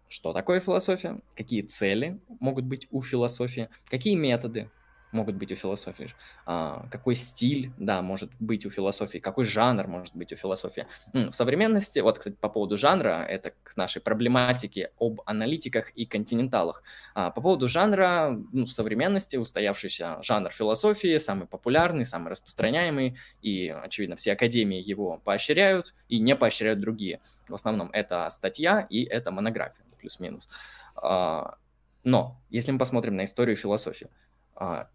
что 0.07 0.33
такое 0.33 0.59
философия, 0.59 1.19
какие 1.35 1.61
цели 1.63 2.19
могут 2.39 2.65
быть 2.65 2.87
у 2.91 3.01
философии, 3.01 3.69
какие 3.89 4.15
методы 4.15 4.69
могут 5.11 5.35
быть 5.35 5.51
у 5.51 5.55
философии, 5.55 6.13
а, 6.45 6.85
какой 6.89 7.15
стиль, 7.15 7.71
да, 7.77 8.01
может 8.01 8.31
быть 8.39 8.65
у 8.65 8.69
философии, 8.69 9.17
какой 9.17 9.45
жанр 9.45 9.87
может 9.87 10.15
быть 10.15 10.33
у 10.33 10.35
философии. 10.35 10.87
В 11.13 11.31
современности, 11.31 11.99
вот, 11.99 12.17
кстати, 12.19 12.35
по 12.35 12.49
поводу 12.49 12.77
жанра, 12.77 13.25
это 13.27 13.53
к 13.63 13.75
нашей 13.75 14.01
проблематике 14.01 14.91
об 14.99 15.21
аналитиках 15.25 15.91
и 15.91 16.05
континенталах. 16.05 16.83
А, 17.13 17.31
по 17.31 17.41
поводу 17.41 17.67
жанра, 17.67 18.37
ну, 18.51 18.65
в 18.65 18.71
современности 18.71 19.37
устоявшийся 19.37 20.21
жанр 20.21 20.51
философии, 20.51 21.17
самый 21.17 21.47
популярный, 21.47 22.05
самый 22.05 22.29
распространяемый, 22.29 23.17
и, 23.41 23.69
очевидно, 23.69 24.15
все 24.15 24.33
академии 24.33 24.81
его 24.81 25.21
поощряют 25.23 25.93
и 26.07 26.19
не 26.19 26.35
поощряют 26.35 26.79
другие. 26.79 27.19
В 27.47 27.55
основном 27.55 27.89
это 27.91 28.29
статья 28.29 28.87
и 28.89 29.03
это 29.03 29.31
монография, 29.31 29.85
плюс-минус. 29.99 30.47
А, 30.95 31.55
но, 32.03 32.41
если 32.49 32.71
мы 32.71 32.79
посмотрим 32.79 33.15
на 33.15 33.25
историю 33.25 33.55
философии, 33.55 34.07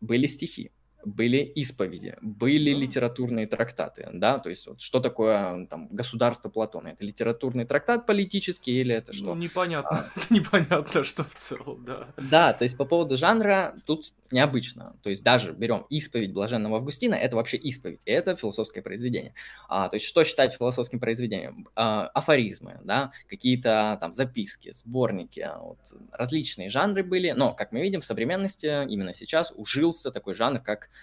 были 0.00 0.26
стихи, 0.26 0.70
были 1.06 1.38
исповеди, 1.38 2.16
были 2.20 2.70
литературные 2.70 3.46
трактаты, 3.46 4.08
да, 4.12 4.40
то 4.40 4.50
есть 4.50 4.66
вот 4.66 4.80
что 4.80 4.98
такое 4.98 5.66
там 5.66 5.86
государство 5.88 6.48
Платона? 6.48 6.88
Это 6.88 7.04
литературный 7.04 7.64
трактат 7.64 8.06
политический 8.06 8.80
или 8.80 8.92
это 8.92 9.12
что? 9.12 9.26
Ну, 9.26 9.36
непонятно, 9.36 10.10
а... 10.14 10.20
непонятно, 10.30 11.04
что 11.04 11.22
в 11.22 11.34
целом, 11.36 11.84
да. 11.84 12.08
Да, 12.16 12.52
то 12.52 12.64
есть 12.64 12.76
по 12.76 12.84
поводу 12.84 13.16
жанра 13.16 13.76
тут 13.86 14.12
необычно, 14.32 14.96
то 15.04 15.10
есть 15.10 15.22
даже 15.22 15.52
берем 15.52 15.86
исповедь 15.90 16.32
Блаженного 16.32 16.78
Августина, 16.78 17.14
это 17.14 17.36
вообще 17.36 17.56
исповедь, 17.58 18.00
это 18.04 18.34
философское 18.34 18.82
произведение. 18.82 19.32
А, 19.68 19.88
то 19.88 19.94
есть 19.96 20.06
что 20.06 20.24
считать 20.24 20.54
философским 20.54 20.98
произведением? 20.98 21.68
А, 21.76 22.08
афоризмы, 22.08 22.80
да, 22.82 23.12
какие-то 23.30 23.96
там 24.00 24.12
записки, 24.12 24.72
сборники, 24.74 25.48
вот, 25.60 25.78
различные 26.10 26.68
жанры 26.68 27.04
были, 27.04 27.30
но, 27.30 27.54
как 27.54 27.70
мы 27.70 27.80
видим, 27.80 28.00
в 28.00 28.04
современности 28.04 28.66
именно 28.90 29.14
сейчас 29.14 29.52
ужился 29.54 30.10
такой 30.10 30.34
жанр, 30.34 30.58
как 30.58 30.88
а, 30.88 30.95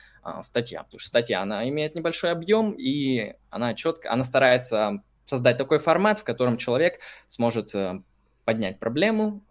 статья. 0.43 0.84
Потому 0.84 0.99
что 0.99 1.09
статья, 1.09 1.41
она 1.41 1.67
имеет 1.69 1.95
небольшой 1.95 2.32
объем, 2.32 2.71
и 2.71 3.36
она 3.49 3.74
четко, 3.74 4.11
она 4.11 4.24
старается 4.24 5.03
создать 5.26 5.57
такой 5.57 5.80
формат, 5.80 6.19
в 6.19 6.24
котором 6.24 6.57
человек 6.57 6.99
сможет 7.28 7.74
э, 7.76 8.01
поднять 8.45 8.80
проблему, 8.80 9.43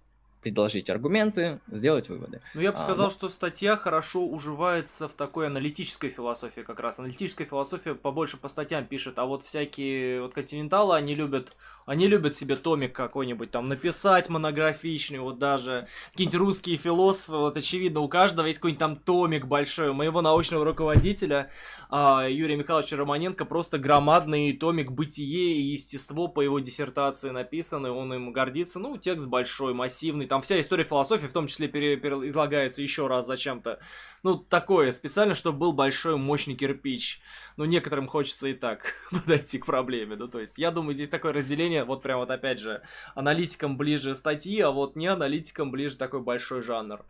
предложить 0.42 0.90
аргументы, 0.90 1.60
сделать 1.70 2.08
выводы. 2.08 2.40
Ну, 2.54 2.60
я 2.60 2.72
бы 2.72 2.78
сказал, 2.78 3.06
а, 3.06 3.08
но... 3.08 3.10
что 3.10 3.28
статья 3.28 3.76
хорошо 3.76 4.26
уживается 4.26 5.08
в 5.08 5.12
такой 5.12 5.46
аналитической 5.46 6.10
философии 6.10 6.62
как 6.62 6.80
раз. 6.80 6.98
Аналитическая 6.98 7.44
философия 7.44 7.94
побольше 7.94 8.36
по 8.36 8.48
статьям 8.48 8.84
пишет, 8.84 9.18
а 9.18 9.24
вот 9.24 9.44
всякие 9.44 10.20
вот 10.20 10.34
континенталы, 10.34 10.96
они 10.96 11.14
любят, 11.14 11.56
они 11.86 12.08
любят 12.08 12.34
себе 12.34 12.56
томик 12.56 12.92
какой-нибудь 12.92 13.52
там 13.52 13.68
написать 13.68 14.28
монографичный, 14.28 15.20
вот 15.20 15.38
даже 15.38 15.86
какие-нибудь 16.10 16.38
русские 16.40 16.76
философы, 16.76 17.32
вот 17.32 17.56
очевидно, 17.56 18.00
у 18.00 18.08
каждого 18.08 18.46
есть 18.46 18.58
какой-нибудь 18.58 18.80
там 18.80 18.96
томик 18.96 19.46
большой. 19.46 19.90
У 19.90 19.94
моего 19.94 20.22
научного 20.22 20.64
руководителя 20.64 21.50
а, 21.88 22.26
Юрия 22.28 22.56
Михайловича 22.56 22.96
Романенко 22.96 23.44
просто 23.44 23.78
громадный 23.78 24.52
томик 24.54 24.90
«Бытие 24.90 25.52
и 25.52 25.62
естество» 25.62 26.26
по 26.26 26.40
его 26.40 26.58
диссертации 26.58 27.30
написаны, 27.30 27.90
он 27.90 28.12
им 28.12 28.32
гордится. 28.32 28.80
Ну, 28.80 28.96
текст 28.96 29.26
большой, 29.26 29.72
массивный, 29.72 30.26
там 30.32 30.40
вся 30.40 30.58
история 30.58 30.84
философии, 30.84 31.26
в 31.26 31.32
том 31.34 31.46
числе, 31.46 31.68
пере, 31.68 31.98
пере, 31.98 32.16
излагается 32.30 32.80
еще 32.80 33.06
раз 33.06 33.26
зачем-то. 33.26 33.78
Ну, 34.22 34.36
такое, 34.36 34.90
специально, 34.90 35.34
чтобы 35.34 35.58
был 35.58 35.72
большой, 35.74 36.16
мощный 36.16 36.54
кирпич. 36.54 37.20
Ну, 37.58 37.66
некоторым 37.66 38.06
хочется 38.06 38.48
и 38.48 38.54
так 38.54 38.94
подойти 39.10 39.58
к 39.58 39.66
проблеме. 39.66 40.16
Ну, 40.16 40.28
то 40.28 40.40
есть, 40.40 40.56
я 40.56 40.70
думаю, 40.70 40.94
здесь 40.94 41.10
такое 41.10 41.34
разделение, 41.34 41.84
вот 41.84 42.00
прям 42.00 42.18
вот 42.20 42.30
опять 42.30 42.60
же, 42.60 42.80
аналитикам 43.14 43.76
ближе 43.76 44.14
статьи, 44.14 44.58
а 44.60 44.70
вот 44.70 44.96
не 44.96 45.06
аналитикам 45.06 45.70
ближе 45.70 45.98
такой 45.98 46.22
большой 46.22 46.62
жанр. 46.62 47.04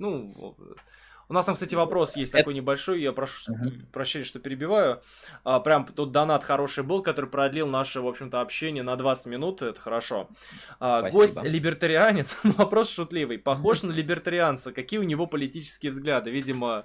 Ну, 0.00 0.56
у 1.28 1.32
нас 1.32 1.46
там, 1.46 1.54
кстати, 1.54 1.74
вопрос 1.74 2.16
есть 2.16 2.32
такой 2.32 2.54
небольшой, 2.54 3.00
я 3.00 3.12
прошу 3.12 3.52
uh-huh. 3.52 3.86
прощения, 3.92 4.24
что 4.24 4.38
перебиваю. 4.38 5.02
А, 5.44 5.60
прям 5.60 5.84
тут 5.84 6.12
донат 6.12 6.44
хороший 6.44 6.84
был, 6.84 7.02
который 7.02 7.28
продлил 7.28 7.66
наше, 7.66 8.00
в 8.00 8.06
общем-то, 8.06 8.40
общение 8.40 8.82
на 8.82 8.96
20 8.96 9.26
минут, 9.26 9.62
это 9.62 9.80
хорошо. 9.80 10.28
А, 10.78 11.10
гость 11.10 11.42
либертарианец, 11.42 12.38
вопрос 12.44 12.90
шутливый, 12.90 13.38
похож 13.38 13.82
на 13.82 13.90
либертарианца, 13.90 14.72
какие 14.72 15.00
у 15.00 15.04
него 15.04 15.26
политические 15.26 15.92
взгляды? 15.92 16.30
Видимо, 16.30 16.84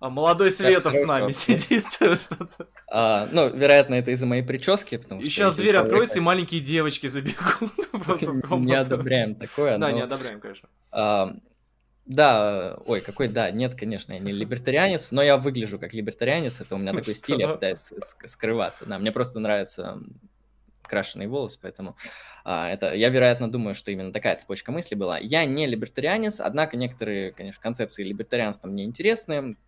а 0.00 0.10
молодой 0.10 0.50
Светов 0.50 0.94
с 0.94 1.04
нами 1.04 1.32
сидит. 1.32 1.86
а, 2.88 3.28
ну, 3.32 3.48
вероятно, 3.48 3.94
это 3.94 4.12
из-за 4.12 4.26
моей 4.26 4.42
прически. 4.42 4.96
Потому 4.96 5.20
и 5.20 5.24
сейчас 5.24 5.56
дверь 5.56 5.76
откроется, 5.76 6.18
и 6.18 6.20
маленькие 6.20 6.60
девочки 6.60 7.08
забегут. 7.08 7.72
Не 8.50 8.74
одобряем 8.74 9.34
такое. 9.34 9.76
Да, 9.78 9.90
не 9.90 10.02
одобряем, 10.02 10.40
конечно. 10.40 10.68
Да, 12.08 12.78
ой, 12.86 13.02
какой, 13.02 13.28
да, 13.28 13.50
нет, 13.50 13.74
конечно, 13.74 14.14
я 14.14 14.18
не 14.18 14.32
либертарианец, 14.32 15.10
но 15.12 15.22
я 15.22 15.36
выгляжу 15.36 15.78
как 15.78 15.92
либертарианец, 15.92 16.58
это 16.58 16.74
у 16.74 16.78
меня 16.78 16.94
такой 16.94 17.14
стиль, 17.14 17.40
я 17.40 17.48
пытаюсь 17.48 17.92
скрываться, 18.24 18.86
да, 18.86 18.98
мне 18.98 19.12
просто 19.12 19.40
нравятся 19.40 20.00
крашеные 20.88 21.28
волосы, 21.28 21.58
поэтому 21.60 21.96
а, 22.44 22.70
это, 22.70 22.94
я, 22.94 23.10
вероятно, 23.10 23.52
думаю, 23.52 23.74
что 23.74 23.90
именно 23.90 24.10
такая 24.10 24.36
цепочка 24.36 24.72
мысли 24.72 24.94
была. 24.94 25.18
Я 25.18 25.44
не 25.44 25.66
либертарианец, 25.66 26.40
однако 26.40 26.78
некоторые, 26.78 27.30
конечно, 27.30 27.60
концепции 27.62 28.04
либертарианства 28.04 28.68
мне 28.68 28.84
интересны, 28.84 29.58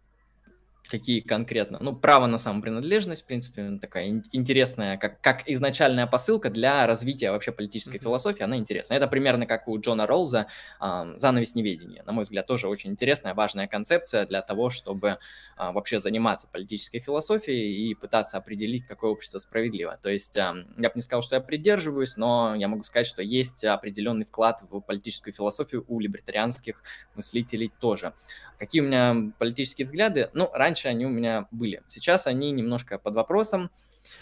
какие 0.91 1.21
конкретно. 1.21 1.79
Ну, 1.81 1.95
право 1.95 2.27
на 2.27 2.39
самопринадлежность, 2.39 3.23
в 3.23 3.27
принципе, 3.27 3.79
такая 3.81 4.09
интересная, 4.33 4.99
как, 4.99 5.21
как 5.21 5.49
изначальная 5.49 6.07
посылка 6.07 6.51
для 6.51 6.87
развития 6.87 7.31
вообще 7.31 7.53
политической 7.53 7.97
mm-hmm. 7.97 8.03
философии, 8.03 8.43
она 8.43 8.57
интересна. 8.57 8.95
Это 8.95 9.07
примерно 9.07 9.47
как 9.47 9.69
у 9.69 9.79
Джона 9.79 10.07
Роллза 10.07 10.49
э, 10.81 11.15
«Занавес 11.17 11.55
неведения». 11.55 12.03
На 12.05 12.13
мой 12.13 12.25
взгляд, 12.25 12.47
тоже 12.47 12.69
очень 12.69 12.91
интересная, 12.91 13.35
важная 13.35 13.69
концепция 13.69 14.27
для 14.27 14.43
того, 14.43 14.71
чтобы 14.71 15.09
э, 15.09 15.17
вообще 15.57 16.01
заниматься 16.01 16.49
политической 16.49 16.99
философией 16.99 17.91
и 17.91 17.95
пытаться 17.95 18.37
определить, 18.37 18.87
какое 18.87 19.13
общество 19.13 19.39
справедливо. 19.39 19.99
То 20.03 20.11
есть, 20.11 20.37
э, 20.37 20.41
я 20.77 20.89
бы 20.89 20.93
не 20.97 21.03
сказал, 21.03 21.23
что 21.23 21.37
я 21.37 21.41
придерживаюсь, 21.41 22.17
но 22.17 22.55
я 22.57 22.69
могу 22.69 22.83
сказать, 22.83 23.07
что 23.07 23.23
есть 23.23 23.65
определенный 23.65 24.27
вклад 24.27 24.63
в 24.69 24.81
политическую 24.81 25.33
философию 25.33 25.85
у 25.89 26.01
либертарианских 26.01 26.83
мыслителей 27.15 27.73
тоже. 27.81 28.13
Какие 28.59 28.83
у 28.83 28.85
меня 28.85 29.33
политические 29.39 29.87
взгляды? 29.87 30.29
Ну, 30.35 30.51
раньше 30.53 30.80
они 30.89 31.07
у 31.07 31.11
меня 31.11 31.47
были. 31.51 31.83
Сейчас 31.87 32.27
они 32.27 32.51
немножко 32.51 32.99
под 32.99 33.15
вопросом. 33.15 33.71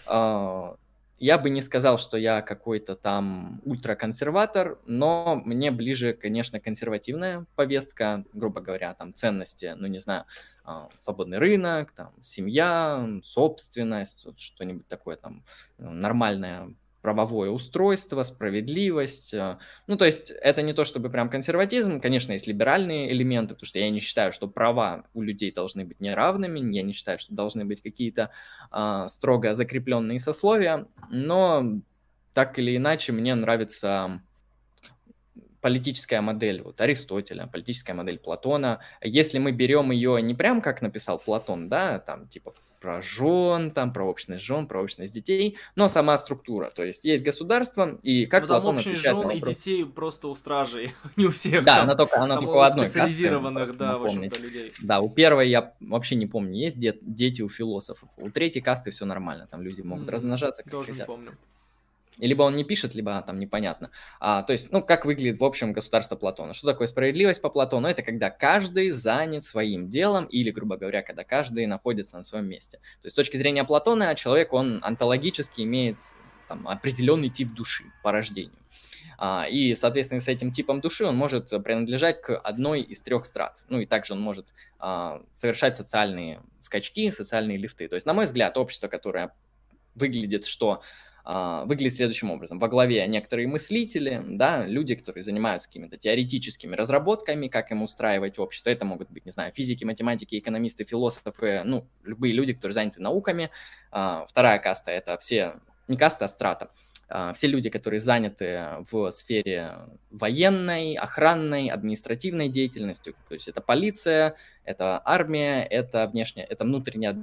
А, 0.06 0.76
я 1.18 1.36
бы 1.36 1.50
не 1.50 1.60
сказал, 1.60 1.98
что 1.98 2.16
я 2.16 2.42
какой-то 2.42 2.94
там 2.94 3.60
ультраконсерватор, 3.64 4.78
но 4.86 5.42
мне 5.44 5.70
ближе, 5.70 6.12
конечно, 6.12 6.60
консервативная 6.60 7.46
повестка, 7.56 8.24
грубо 8.32 8.60
говоря, 8.60 8.94
там 8.94 9.12
ценности, 9.12 9.74
ну 9.76 9.88
не 9.88 9.98
знаю, 9.98 10.24
а, 10.64 10.88
свободный 11.00 11.38
рынок, 11.38 11.92
там 11.92 12.12
семья, 12.22 13.08
собственность, 13.24 14.26
что-нибудь 14.38 14.86
такое 14.86 15.16
там 15.16 15.44
нормальное 15.78 16.74
правовое 17.02 17.50
устройство, 17.50 18.22
справедливость. 18.22 19.34
Э, 19.34 19.58
ну, 19.86 19.96
то 19.96 20.04
есть 20.04 20.30
это 20.30 20.62
не 20.62 20.72
то 20.72 20.84
чтобы 20.84 21.10
прям 21.10 21.28
консерватизм, 21.30 22.00
конечно, 22.00 22.32
есть 22.32 22.46
либеральные 22.46 23.12
элементы, 23.12 23.54
потому 23.54 23.66
что 23.66 23.78
я 23.78 23.90
не 23.90 24.00
считаю, 24.00 24.32
что 24.32 24.48
права 24.48 25.04
у 25.14 25.22
людей 25.22 25.52
должны 25.52 25.84
быть 25.84 26.00
неравными, 26.00 26.58
я 26.74 26.82
не 26.82 26.92
считаю, 26.92 27.18
что 27.18 27.34
должны 27.34 27.64
быть 27.64 27.82
какие-то 27.82 28.30
а, 28.70 29.08
строго 29.08 29.54
закрепленные 29.54 30.20
сословия, 30.20 30.86
но 31.10 31.80
так 32.34 32.58
или 32.58 32.76
иначе 32.76 33.12
мне 33.12 33.34
нравится 33.34 34.22
политическая 35.60 36.20
модель 36.20 36.62
вот, 36.62 36.80
Аристотеля, 36.80 37.46
политическая 37.46 37.94
модель 37.94 38.18
Платона. 38.18 38.80
Если 39.02 39.38
мы 39.38 39.52
берем 39.52 39.90
ее 39.90 40.20
не 40.22 40.34
прям 40.34 40.60
как 40.60 40.82
написал 40.82 41.18
Платон, 41.18 41.68
да, 41.68 41.98
там 41.98 42.28
типа 42.28 42.54
про 42.80 43.02
жен, 43.02 43.70
там, 43.70 43.92
про 43.92 44.04
общность 44.04 44.44
жен, 44.44 44.66
про 44.66 44.82
общность 44.82 45.12
детей, 45.12 45.56
но 45.76 45.88
сама 45.88 46.16
структура. 46.18 46.70
То 46.70 46.84
есть 46.84 47.04
есть 47.04 47.24
государство, 47.24 47.98
и 48.02 48.26
как 48.26 48.42
ну, 48.42 48.48
Платон 48.48 48.76
общность 48.76 49.02
жен 49.02 49.30
и 49.30 49.40
детей 49.40 49.84
просто 49.84 50.28
у 50.28 50.34
стражей, 50.34 50.92
не 51.16 51.26
у 51.26 51.30
всех. 51.30 51.64
Да, 51.64 51.82
она 51.82 51.94
только, 51.94 52.20
она 52.20 52.36
только 52.36 52.50
у 52.50 52.60
одной 52.60 52.86
специализированных, 52.86 53.68
касты, 53.68 53.78
да, 53.78 53.98
в 53.98 54.04
общем-то, 54.04 54.40
людей. 54.40 54.72
Да, 54.80 55.00
у 55.00 55.10
первой 55.10 55.48
я 55.48 55.74
вообще 55.80 56.14
не 56.16 56.26
помню, 56.26 56.54
есть 56.54 56.78
дет, 56.78 56.98
дети 57.00 57.42
у 57.42 57.48
философов. 57.48 58.08
У 58.16 58.30
третьей 58.30 58.62
касты 58.62 58.90
все 58.90 59.04
нормально, 59.04 59.46
там 59.50 59.62
люди 59.62 59.82
могут 59.82 60.08
mm-hmm. 60.08 60.10
размножаться. 60.10 60.62
Как 60.62 60.72
Тоже 60.72 60.92
хотят. 60.92 61.08
не 61.08 61.14
помню. 61.14 61.38
Либо 62.26 62.42
он 62.42 62.56
не 62.56 62.64
пишет, 62.64 62.94
либо 62.94 63.22
там 63.22 63.38
непонятно. 63.38 63.90
А, 64.20 64.42
то 64.42 64.52
есть, 64.52 64.70
ну, 64.72 64.82
как 64.82 65.04
выглядит 65.04 65.38
в 65.38 65.44
общем 65.44 65.72
государство 65.72 66.16
Платона? 66.16 66.54
Что 66.54 66.66
такое 66.68 66.88
справедливость 66.88 67.40
по 67.40 67.48
Платону? 67.48 67.88
Это 67.88 68.02
когда 68.02 68.30
каждый 68.30 68.90
занят 68.90 69.44
своим 69.44 69.88
делом, 69.88 70.24
или, 70.26 70.50
грубо 70.50 70.76
говоря, 70.76 71.02
когда 71.02 71.24
каждый 71.24 71.66
находится 71.66 72.16
на 72.16 72.24
своем 72.24 72.46
месте. 72.46 72.78
То 72.78 73.06
есть, 73.06 73.14
с 73.14 73.16
точки 73.16 73.36
зрения 73.36 73.64
Платона, 73.64 74.14
человек, 74.14 74.52
он 74.52 74.80
онтологически 74.82 75.62
имеет 75.62 75.98
там, 76.48 76.66
определенный 76.66 77.28
тип 77.28 77.54
души 77.54 77.84
по 78.02 78.10
рождению. 78.10 78.58
А, 79.20 79.46
и, 79.48 79.74
соответственно, 79.74 80.20
с 80.20 80.28
этим 80.28 80.52
типом 80.52 80.80
души 80.80 81.04
он 81.04 81.16
может 81.16 81.50
принадлежать 81.64 82.22
к 82.22 82.36
одной 82.38 82.82
из 82.82 83.02
трех 83.02 83.26
страт. 83.26 83.64
Ну 83.68 83.80
и 83.80 83.86
также 83.86 84.12
он 84.12 84.20
может 84.20 84.54
а, 84.78 85.22
совершать 85.34 85.76
социальные 85.76 86.40
скачки, 86.60 87.10
социальные 87.10 87.58
лифты. 87.58 87.88
То 87.88 87.94
есть, 87.96 88.06
на 88.06 88.14
мой 88.14 88.26
взгляд, 88.26 88.56
общество, 88.56 88.86
которое 88.86 89.34
выглядит, 89.96 90.44
что 90.44 90.82
выглядит 91.28 91.94
следующим 91.94 92.30
образом. 92.30 92.58
Во 92.58 92.68
главе 92.68 93.06
некоторые 93.06 93.46
мыслители, 93.48 94.22
да, 94.26 94.64
люди, 94.64 94.94
которые 94.94 95.22
занимаются 95.22 95.68
какими-то 95.68 95.98
теоретическими 95.98 96.74
разработками, 96.74 97.48
как 97.48 97.70
им 97.70 97.82
устраивать 97.82 98.38
общество. 98.38 98.70
Это 98.70 98.86
могут 98.86 99.10
быть, 99.10 99.26
не 99.26 99.32
знаю, 99.32 99.52
физики, 99.52 99.84
математики, 99.84 100.38
экономисты, 100.38 100.84
философы, 100.84 101.60
ну, 101.66 101.86
любые 102.02 102.32
люди, 102.32 102.54
которые 102.54 102.72
заняты 102.72 103.02
науками. 103.02 103.50
А, 103.90 104.24
вторая 104.26 104.58
каста– 104.58 104.90
это 104.92 105.18
все, 105.18 105.60
не 105.86 105.98
каста, 105.98 106.24
а 106.24 106.28
страта. 106.28 106.70
А, 107.10 107.34
все 107.34 107.46
люди, 107.46 107.68
которые 107.68 108.00
заняты 108.00 108.86
в 108.90 109.10
сфере 109.10 109.72
военной, 110.10 110.94
охранной, 110.94 111.68
административной 111.68 112.48
деятельностью. 112.48 113.14
То 113.28 113.34
есть 113.34 113.48
это 113.48 113.60
полиция, 113.60 114.34
это 114.64 115.02
армия, 115.04 115.62
это 115.62 116.08
внешняя, 116.08 116.44
это 116.44 116.64
внутренняя... 116.64 117.18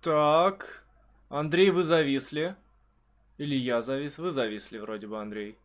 Так, 0.00 0.86
Андрей, 1.30 1.70
вы 1.70 1.84
зависли. 1.84 2.56
Или 3.38 3.54
я 3.54 3.82
завис? 3.82 4.18
Вы 4.18 4.32
зависли 4.32 4.78
вроде 4.78 5.06
бы, 5.06 5.20
Андрей. 5.20 5.56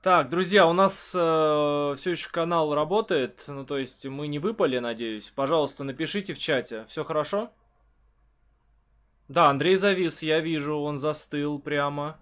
Так, 0.00 0.30
друзья, 0.30 0.66
у 0.66 0.72
нас 0.72 1.14
э, 1.14 1.94
все 1.96 2.10
еще 2.12 2.30
канал 2.30 2.74
работает, 2.74 3.44
ну 3.48 3.66
то 3.66 3.76
есть 3.76 4.06
мы 4.06 4.28
не 4.28 4.38
выпали, 4.38 4.78
надеюсь. 4.78 5.32
Пожалуйста, 5.34 5.84
напишите 5.84 6.32
в 6.32 6.38
чате. 6.38 6.86
Все 6.88 7.04
хорошо? 7.04 7.50
Да, 9.28 9.50
Андрей 9.50 9.76
завис, 9.76 10.22
я 10.22 10.40
вижу, 10.40 10.76
он 10.76 10.98
застыл 10.98 11.58
прямо. 11.58 12.18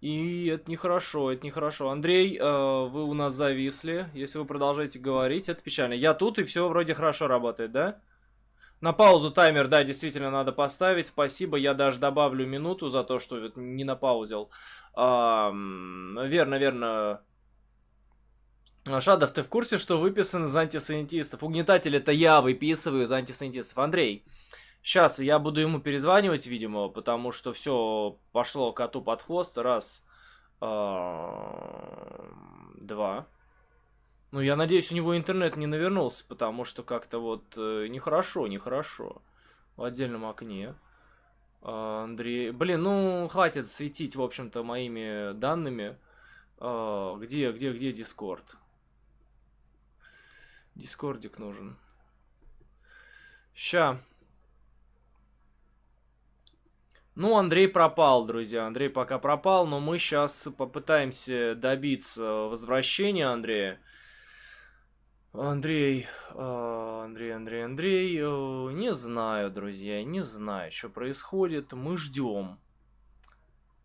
И 0.00 0.46
это 0.46 0.68
нехорошо, 0.68 1.30
это 1.30 1.46
нехорошо. 1.46 1.90
Андрей, 1.90 2.38
э, 2.38 2.42
вы 2.42 3.04
у 3.04 3.14
нас 3.14 3.34
зависли. 3.34 4.08
Если 4.14 4.38
вы 4.38 4.46
продолжаете 4.46 4.98
говорить, 4.98 5.48
это 5.48 5.62
печально. 5.62 5.92
Я 5.92 6.14
тут, 6.14 6.40
и 6.40 6.44
все 6.44 6.68
вроде 6.68 6.94
хорошо 6.94 7.28
работает, 7.28 7.70
да? 7.70 8.00
На 8.80 8.94
паузу 8.94 9.30
таймер, 9.30 9.68
да, 9.68 9.84
действительно 9.84 10.30
надо 10.30 10.52
поставить. 10.52 11.06
Спасибо, 11.06 11.58
я 11.58 11.74
даже 11.74 11.98
добавлю 11.98 12.46
минуту 12.46 12.88
за 12.88 13.04
то, 13.04 13.18
что 13.18 13.52
не 13.56 13.84
напаузил. 13.84 14.50
А, 14.94 15.50
верно, 15.50 16.58
верно. 16.58 17.20
Шадов, 19.00 19.32
ты 19.32 19.42
в 19.42 19.48
курсе, 19.48 19.76
что 19.76 19.98
выписан 19.98 20.44
из 20.44 20.56
антисанитистов? 20.56 21.42
Угнетатель 21.42 21.94
это 21.94 22.12
я 22.12 22.40
выписываю 22.40 23.02
из 23.02 23.12
антисанитистов. 23.12 23.78
Андрей, 23.78 24.24
сейчас 24.82 25.18
я 25.18 25.38
буду 25.38 25.60
ему 25.60 25.80
перезванивать, 25.80 26.46
видимо, 26.46 26.88
потому 26.88 27.32
что 27.32 27.52
все 27.52 28.18
пошло 28.32 28.72
коту 28.72 29.02
под 29.02 29.20
хвост. 29.20 29.58
Раз. 29.58 30.02
Два. 30.60 33.26
Ну, 34.32 34.40
я 34.40 34.54
надеюсь, 34.54 34.92
у 34.92 34.94
него 34.94 35.16
интернет 35.16 35.56
не 35.56 35.66
навернулся, 35.66 36.24
потому 36.26 36.64
что 36.64 36.84
как-то 36.84 37.18
вот 37.18 37.54
э, 37.56 37.88
нехорошо, 37.88 38.46
нехорошо. 38.46 39.22
В 39.76 39.82
отдельном 39.82 40.24
окне. 40.24 40.74
А, 41.62 42.04
Андрей... 42.04 42.52
Блин, 42.52 42.82
ну, 42.82 43.28
хватит 43.28 43.68
светить, 43.68 44.14
в 44.14 44.22
общем-то, 44.22 44.62
моими 44.62 45.32
данными. 45.32 45.96
А, 46.58 47.16
где, 47.16 47.50
где, 47.50 47.72
где 47.72 47.92
Дискорд? 47.92 48.56
Дискордик 50.76 51.38
нужен. 51.38 51.76
Ща. 53.54 54.00
Ну, 57.16 57.36
Андрей 57.36 57.68
пропал, 57.68 58.24
друзья. 58.26 58.66
Андрей 58.66 58.88
пока 58.88 59.18
пропал, 59.18 59.66
но 59.66 59.80
мы 59.80 59.98
сейчас 59.98 60.48
попытаемся 60.56 61.56
добиться 61.56 62.22
возвращения 62.22 63.26
Андрея. 63.26 63.80
Андрей, 65.32 66.08
а, 66.34 67.04
Андрей, 67.04 67.32
Андрей, 67.36 67.64
Андрей, 67.64 68.18
э, 68.20 68.72
не 68.72 68.92
знаю, 68.92 69.52
друзья, 69.52 70.02
не 70.02 70.22
знаю, 70.22 70.72
что 70.72 70.88
происходит. 70.88 71.72
Мы 71.72 71.96
ждем. 71.96 72.58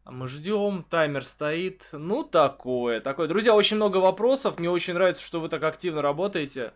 Мы 0.05 0.27
ждем, 0.27 0.83
таймер 0.89 1.23
стоит. 1.23 1.89
Ну, 1.91 2.23
такое, 2.23 2.99
такое. 2.99 3.27
Друзья, 3.27 3.53
очень 3.53 3.75
много 3.75 3.97
вопросов. 3.97 4.57
Мне 4.57 4.71
очень 4.71 4.95
нравится, 4.95 5.21
что 5.21 5.39
вы 5.39 5.49
так 5.49 5.63
активно 5.63 6.01
работаете. 6.01 6.73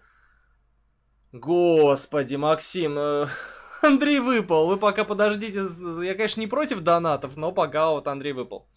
Господи, 1.31 2.35
Максим, 2.35 2.95
э, 2.99 3.25
Андрей 3.81 4.19
выпал. 4.19 4.67
Вы 4.67 4.77
пока 4.77 5.03
подождите. 5.03 5.65
Я, 6.03 6.13
конечно, 6.13 6.41
не 6.41 6.47
против 6.47 6.81
донатов, 6.81 7.37
но 7.37 7.51
пока 7.51 7.89
вот 7.89 8.07
Андрей 8.07 8.33
выпал. 8.33 8.67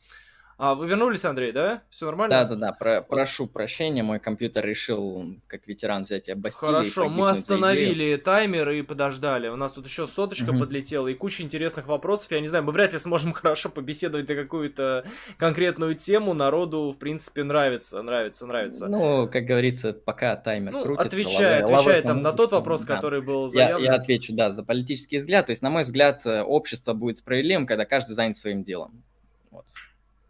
А, 0.62 0.76
вы 0.76 0.86
вернулись, 0.86 1.24
Андрей, 1.24 1.50
да? 1.50 1.82
Все 1.90 2.06
нормально? 2.06 2.44
Да-да-да, 2.44 2.72
про 2.72 3.02
прошу 3.02 3.48
прощения, 3.48 4.04
мой 4.04 4.20
компьютер 4.20 4.64
решил, 4.64 5.24
как 5.48 5.66
ветеран, 5.66 6.04
взять 6.04 6.32
Бастилии. 6.36 6.70
Хорошо, 6.70 7.08
мы 7.08 7.30
остановили 7.30 8.14
таймер 8.14 8.70
и 8.70 8.82
подождали. 8.82 9.48
У 9.48 9.56
нас 9.56 9.72
тут 9.72 9.86
еще 9.86 10.06
соточка 10.06 10.50
угу. 10.50 10.60
подлетела 10.60 11.08
и 11.08 11.14
куча 11.14 11.42
интересных 11.42 11.88
вопросов. 11.88 12.30
Я 12.30 12.38
не 12.38 12.46
знаю, 12.46 12.62
мы 12.62 12.70
вряд 12.70 12.92
ли 12.92 13.00
сможем 13.00 13.32
хорошо 13.32 13.70
побеседовать 13.70 14.28
на 14.28 14.36
какую-то 14.36 15.04
конкретную 15.36 15.96
тему. 15.96 16.32
Народу, 16.32 16.92
в 16.92 16.98
принципе, 17.00 17.42
нравится, 17.42 18.00
нравится, 18.00 18.46
нравится. 18.46 18.86
Ну, 18.86 19.28
как 19.28 19.46
говорится, 19.46 19.92
пока 19.92 20.36
таймер 20.36 20.70
ну, 20.70 20.84
крутится. 20.84 21.08
Отвечай, 21.08 21.62
лавы, 21.64 21.74
отвечай 21.74 22.02
там 22.02 22.20
на 22.20 22.32
тот 22.32 22.52
вопрос, 22.52 22.82
да. 22.82 22.94
который 22.94 23.20
был 23.20 23.48
заявлен. 23.48 23.84
Я, 23.84 23.94
я 23.94 23.98
отвечу, 23.98 24.32
да, 24.32 24.52
за 24.52 24.62
политический 24.62 25.18
взгляд. 25.18 25.46
То 25.46 25.50
есть, 25.50 25.62
на 25.62 25.70
мой 25.70 25.82
взгляд, 25.82 26.24
э, 26.24 26.40
общество 26.40 26.92
будет 26.92 27.16
справедливым, 27.16 27.66
когда 27.66 27.84
каждый 27.84 28.12
занят 28.12 28.36
своим 28.36 28.62
делом. 28.62 29.02
Вот 29.50 29.66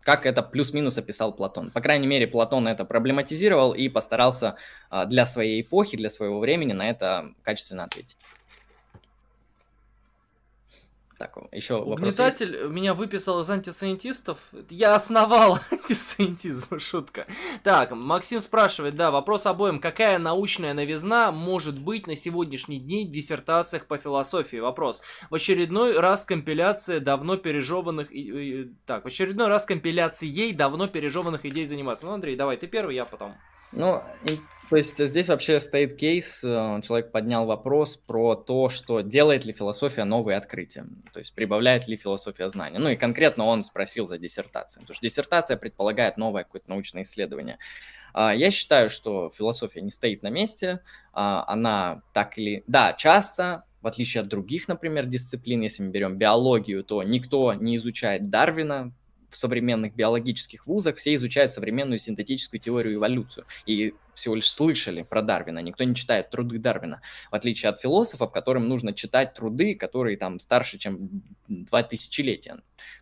как 0.03 0.27
это 0.27 0.43
плюс-минус 0.43 0.99
описал 0.99 1.33
Платон. 1.33 1.71
По 1.71 1.81
крайней 1.81 2.07
мере, 2.07 2.27
Платон 2.27 2.69
это 2.69 2.85
проблематизировал 2.85 3.73
и 3.73 3.89
постарался 3.89 4.57
а, 4.91 5.07
для 5.07 5.27
своей 5.27 5.63
эпохи, 5.63 5.97
для 5.97 6.11
своего 6.11 6.41
времени 6.41 6.73
на 6.73 6.89
это 6.89 7.33
качественно 7.43 7.85
ответить. 7.85 8.17
Так, 11.23 11.37
еще 11.53 11.77
Угнетатель 11.77 12.53
есть? 12.57 12.70
меня 12.70 12.95
выписал 12.95 13.43
из 13.43 13.51
антисайентистов. 13.51 14.41
Я 14.68 14.97
основал 14.97 15.57
антисайентизм, 15.70 16.64
шутка. 16.81 17.27
Так, 17.62 17.93
Максим 17.93 18.41
спрашивает, 18.41 18.97
да, 18.97 19.12
вопрос 19.12 19.47
обоим. 19.47 19.79
Какая 19.79 20.18
научная 20.18 20.75
новизна 20.75 21.31
может 21.31 21.79
быть 21.79 22.09
на 22.09 22.16
сегодняшний 22.16 22.81
день 22.81 23.07
в 23.07 23.12
диссертациях 23.12 23.87
по 23.87 23.99
философии? 23.99 24.57
Вопрос. 24.57 25.01
В 25.31 25.37
очередной 25.37 25.97
раз 25.97 26.25
компиляция 26.25 26.99
давно 26.99 27.37
пережеванных... 27.37 28.09
Так, 28.85 29.05
в 29.05 29.07
очередной 29.07 29.47
раз 29.47 29.64
компиляцией 29.64 30.53
давно 30.53 30.89
пережеванных 30.89 31.47
идей 31.47 31.66
заниматься. 31.66 32.05
Ну, 32.05 32.14
Андрей, 32.14 32.35
давай, 32.35 32.57
ты 32.57 32.66
первый, 32.66 32.97
я 32.97 33.05
потом. 33.05 33.37
Ну, 33.73 34.03
то 34.73 34.77
есть 34.79 34.97
здесь 34.97 35.29
вообще 35.29 35.61
стоит 35.61 35.97
кейс, 35.97 36.43
э, 36.43 36.81
человек 36.83 37.12
поднял 37.12 37.45
вопрос 37.45 37.99
про 37.99 38.35
то, 38.35 38.70
что 38.70 39.03
делает 39.03 39.45
ли 39.45 39.53
философия 39.53 40.05
новые 40.05 40.39
открытия, 40.39 40.87
то 41.12 41.18
есть 41.18 41.35
прибавляет 41.35 41.89
ли 41.89 41.97
философия 41.99 42.49
знания. 42.49 42.79
Ну 42.79 42.89
и 42.89 42.97
конкретно 42.97 43.45
он 43.45 43.64
спросил 43.64 44.07
за 44.07 44.16
диссертацию, 44.16 44.81
потому 44.81 44.95
что 44.95 45.07
диссертация 45.07 45.59
предполагает 45.59 46.16
новое 46.16 46.45
какое-то 46.45 46.70
научное 46.70 47.03
исследование. 47.03 47.59
А, 48.14 48.35
я 48.35 48.51
считаю, 48.51 48.89
что 48.89 49.31
философия 49.37 49.83
не 49.83 49.91
стоит 49.91 50.23
на 50.23 50.31
месте, 50.31 50.81
а, 51.12 51.45
она 51.47 52.01
так 52.14 52.39
или... 52.39 52.64
Да, 52.66 52.95
часто 52.95 53.64
в 53.83 53.87
отличие 53.87 54.23
от 54.23 54.29
других, 54.29 54.68
например, 54.68 55.05
дисциплин, 55.05 55.61
если 55.61 55.83
мы 55.83 55.91
берем 55.91 56.16
биологию, 56.16 56.83
то 56.83 57.03
никто 57.03 57.53
не 57.53 57.77
изучает 57.77 58.31
Дарвина, 58.31 58.95
в 59.33 59.37
современных 59.37 59.95
биологических 59.95 60.66
вузах 60.66 60.97
все 60.97 61.14
изучают 61.14 61.53
современную 61.53 61.99
синтетическую 61.99 62.61
теорию 62.61 62.95
эволюцию 62.95 63.47
и 63.66 63.95
всего 64.14 64.35
лишь 64.35 64.53
слышали 64.53 65.03
про 65.03 65.22
Дарвина, 65.22 65.61
никто 65.61 65.85
не 65.85 65.95
читает 65.95 66.30
труды 66.30 66.59
Дарвина, 66.59 67.01
в 67.30 67.35
отличие 67.35 67.70
от 67.70 67.80
философов, 67.80 68.30
которым 68.30 68.68
нужно 68.68 68.93
читать 68.93 69.35
труды, 69.35 69.74
которые 69.74 70.16
там 70.16 70.39
старше, 70.39 70.78
чем 70.78 71.22
два 71.49 71.83
тысячелетия. 71.83 72.59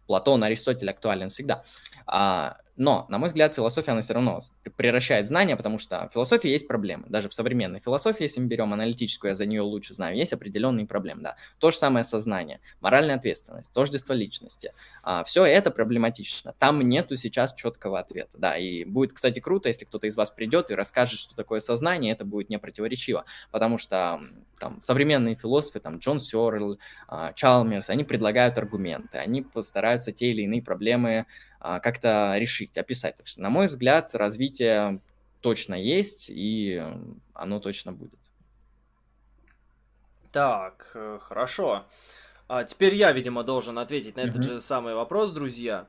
Платон, 0.07 0.45
Аристотель 0.45 0.91
актуален 0.91 1.31
всегда. 1.31 1.65
А, 2.07 2.59
но, 2.81 3.05
на 3.11 3.19
мой 3.19 3.29
взгляд, 3.29 3.55
философия, 3.55 3.93
она 3.93 4.01
все 4.01 4.15
равно 4.15 4.41
превращает 4.75 5.29
знания, 5.29 5.55
потому 5.55 5.79
что 5.79 6.09
в 6.09 6.15
философии 6.15 6.49
есть 6.49 6.67
проблемы. 6.67 7.05
Даже 7.11 7.29
в 7.29 7.35
современной 7.35 7.79
философии, 7.79 8.23
если 8.23 8.41
мы 8.41 8.47
берем 8.47 8.73
аналитическую, 8.73 9.33
я 9.33 9.35
за 9.35 9.45
нее 9.45 9.61
лучше 9.61 9.93
знаю, 9.93 10.17
есть 10.17 10.33
определенные 10.33 10.87
проблемы, 10.87 11.21
да. 11.21 11.37
То 11.59 11.71
же 11.71 11.77
самое 11.77 12.07
сознание, 12.07 12.61
моральная 12.81 13.17
ответственность, 13.17 13.71
тождество 13.75 14.15
личности. 14.15 14.73
А, 15.03 15.25
все 15.25 15.45
это 15.45 15.71
проблематично. 15.71 16.55
Там 16.59 16.81
нету 16.81 17.19
сейчас 17.19 17.53
четкого 17.53 17.99
ответа, 17.99 18.39
да. 18.39 18.57
И 18.57 18.85
будет, 18.85 19.13
кстати, 19.13 19.41
круто, 19.41 19.69
если 19.69 19.85
кто-то 19.85 20.07
из 20.07 20.17
вас 20.17 20.31
придет 20.31 20.71
и 20.71 20.75
расскажет, 20.75 21.19
что 21.21 21.37
такое 21.37 21.61
сознание, 21.61 22.15
это 22.15 22.25
будет 22.25 22.49
не 22.49 22.59
противоречиво, 22.59 23.27
потому 23.51 23.77
что 23.77 24.23
там 24.61 24.81
современные 24.81 25.35
философы, 25.35 25.81
там 25.81 25.99
Джон 25.99 26.21
Сёрл, 26.21 26.79
а, 27.09 27.33
Чалмерс, 27.33 27.91
они 27.91 28.05
предлагают 28.05 28.59
аргументы, 28.59 29.19
они 29.19 29.43
постараются 29.43 30.13
те 30.13 30.31
или 30.31 30.43
иные 30.43 30.63
проблемы 30.63 31.27
а, 31.59 31.81
как-то 31.81 32.37
решить, 32.37 32.79
описать. 32.79 33.17
Так 33.17 33.27
что, 33.27 33.41
на 33.43 33.51
мой 33.51 33.67
взгляд, 33.67 34.15
развитие 34.15 35.01
точно 35.41 35.75
есть, 35.75 36.31
и 36.31 36.81
оно 37.35 37.59
точно 37.59 37.93
будет. 37.93 38.21
Так, 40.31 40.93
э, 40.95 41.19
хорошо. 41.21 41.87
А 42.47 42.65
теперь 42.65 42.95
я, 42.95 43.13
видимо, 43.13 43.43
должен 43.43 43.79
ответить 43.79 44.17
на 44.17 44.21
этот 44.21 44.43
же 44.45 44.61
самый 44.61 44.95
вопрос, 44.95 45.33
друзья. 45.33 45.87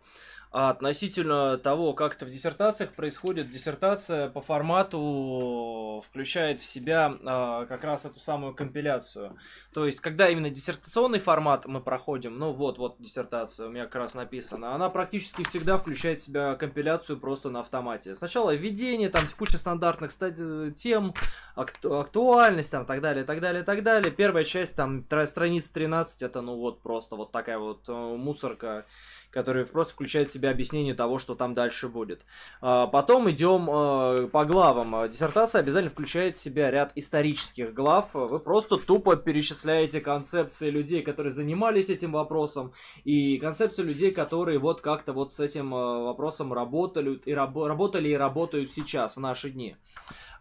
А 0.52 0.70
относительно 0.72 1.58
того, 1.58 1.94
как 1.94 2.16
это 2.16 2.26
в 2.26 2.30
диссертациях 2.30 2.92
происходит, 2.92 3.50
диссертация 3.50 4.28
по 4.30 4.42
формату 4.42 6.04
включает 6.06 6.60
в 6.60 6.66
себя 6.66 7.18
а, 7.24 7.66
как 7.68 7.86
раз 7.86 8.04
эту 8.04 8.20
самую 8.20 8.54
компиляцию. 8.54 9.38
То 9.74 9.86
есть, 9.86 10.02
когда 10.02 10.28
именно 10.28 10.50
диссертационный 10.50 11.20
формат 11.20 11.68
мы 11.68 11.80
проходим, 11.80 12.38
ну 12.38 12.52
вот, 12.52 12.80
вот 12.80 12.98
диссертация, 13.00 13.68
у 13.68 13.70
меня 13.70 13.86
как 13.86 13.96
раз 13.96 14.14
написано, 14.14 14.76
она 14.76 14.90
практически 14.90 15.48
всегда 15.48 15.78
включает 15.78 16.20
в 16.20 16.26
себя 16.26 16.56
компиляцию 16.56 17.18
просто 17.18 17.50
на 17.50 17.62
автомате. 17.62 18.18
Сначала 18.18 18.54
введение, 18.54 19.08
там 19.08 19.26
куча 19.38 19.58
стандартных 19.58 20.12
стадий, 20.12 20.74
тем, 20.74 21.14
акту, 21.56 21.98
актуальность, 21.98 22.72
там, 22.72 22.86
так 22.86 23.00
далее, 23.00 23.24
так 23.24 23.40
далее, 23.40 23.64
так 23.64 23.84
далее. 23.84 24.12
Первая 24.12 24.44
часть, 24.44 24.76
там, 24.76 25.06
страница 25.26 25.74
13, 25.74 26.24
это, 26.24 26.42
ну 26.42 26.58
вот, 26.58 26.82
просто 26.82 27.16
вот 27.16 27.32
такая 27.32 27.58
вот 27.58 27.88
э, 27.88 27.94
мусорка 27.94 28.86
который 29.32 29.66
просто 29.66 29.94
включает 29.94 30.28
в 30.28 30.32
себя 30.32 30.52
объяснение 30.52 30.94
того, 30.94 31.18
что 31.18 31.36
там 31.36 31.54
дальше 31.54 31.88
будет. 31.88 32.26
А, 32.62 32.88
потом 32.88 33.30
идем 33.32 33.68
а, 33.70 34.28
по 34.28 34.46
главам. 34.46 34.94
А, 34.96 35.08
диссертация 35.08 35.62
обязательно 35.62 35.90
включает 35.90 36.36
в 36.36 36.42
себя 36.42 36.70
ряд 36.70 36.92
исторических 36.96 37.74
глав. 37.74 38.14
Вы 38.14 38.40
просто 38.40 38.78
тупо 38.78 39.16
перечисляете 39.16 40.02
концепции 40.02 40.70
людей, 40.70 41.02
которые 41.02 41.32
занимались 41.32 41.90
этим 41.90 42.12
вопросом, 42.12 42.74
и 43.04 43.38
концепцию 43.38 43.88
людей, 43.88 44.12
которые 44.12 44.60
вот 44.60 44.82
как-то 44.82 45.14
вот 45.14 45.34
с 45.34 45.40
этим 45.40 45.72
вопросом 45.72 46.54
работали 46.54 47.20
и, 47.26 47.34
раб- 47.34 47.66
работали 47.66 48.10
и 48.10 48.14
работают 48.14 48.72
сейчас, 48.72 49.16
в 49.16 49.20
наши 49.20 49.50
дни. 49.50 49.76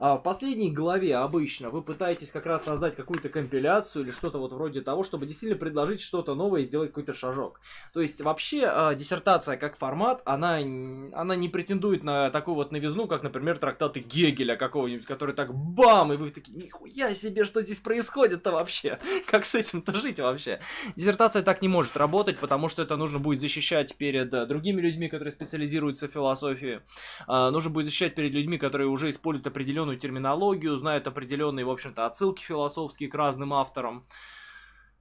А 0.00 0.16
в 0.16 0.22
последней 0.22 0.70
главе 0.70 1.14
обычно 1.16 1.68
вы 1.68 1.82
пытаетесь 1.82 2.30
как 2.30 2.46
раз 2.46 2.64
создать 2.64 2.96
какую-то 2.96 3.28
компиляцию 3.28 4.04
или 4.04 4.10
что-то 4.10 4.38
вот 4.38 4.54
вроде 4.54 4.80
того, 4.80 5.04
чтобы 5.04 5.26
действительно 5.26 5.60
предложить 5.60 6.00
что-то 6.00 6.34
новое 6.34 6.62
и 6.62 6.64
сделать 6.64 6.88
какой-то 6.88 7.12
шажок. 7.12 7.60
То 7.92 8.00
есть 8.00 8.20
вообще 8.22 8.66
э, 8.66 8.94
диссертация 8.94 9.58
как 9.58 9.76
формат, 9.76 10.22
она, 10.24 10.56
она 10.56 11.36
не 11.36 11.50
претендует 11.50 12.02
на 12.02 12.30
такую 12.30 12.54
вот 12.54 12.72
новизну, 12.72 13.06
как, 13.08 13.22
например, 13.22 13.58
трактаты 13.58 14.00
Гегеля 14.00 14.56
какого-нибудь, 14.56 15.04
который 15.04 15.34
так 15.34 15.54
бам, 15.54 16.14
и 16.14 16.16
вы 16.16 16.30
такие, 16.30 16.56
нихуя 16.56 17.12
себе, 17.12 17.44
что 17.44 17.60
здесь 17.60 17.80
происходит-то 17.80 18.52
вообще? 18.52 18.98
Как 19.26 19.44
с 19.44 19.54
этим-то 19.54 19.94
жить 19.96 20.18
вообще? 20.18 20.60
Диссертация 20.96 21.42
так 21.42 21.60
не 21.60 21.68
может 21.68 21.98
работать, 21.98 22.38
потому 22.38 22.68
что 22.68 22.82
это 22.82 22.96
нужно 22.96 23.18
будет 23.18 23.40
защищать 23.40 23.94
перед 23.96 24.32
э, 24.32 24.46
другими 24.46 24.80
людьми, 24.80 25.08
которые 25.08 25.32
специализируются 25.32 26.08
в 26.08 26.10
философии. 26.10 26.80
Э, 27.28 27.50
нужно 27.50 27.70
будет 27.70 27.84
защищать 27.84 28.14
перед 28.14 28.32
людьми, 28.32 28.56
которые 28.56 28.88
уже 28.88 29.10
используют 29.10 29.46
определенную 29.46 29.89
терминологию, 29.96 30.76
знают 30.76 31.06
определенные, 31.06 31.64
в 31.64 31.70
общем-то, 31.70 32.06
отсылки 32.06 32.42
философские 32.42 33.08
к 33.08 33.14
разным 33.14 33.52
авторам. 33.52 34.06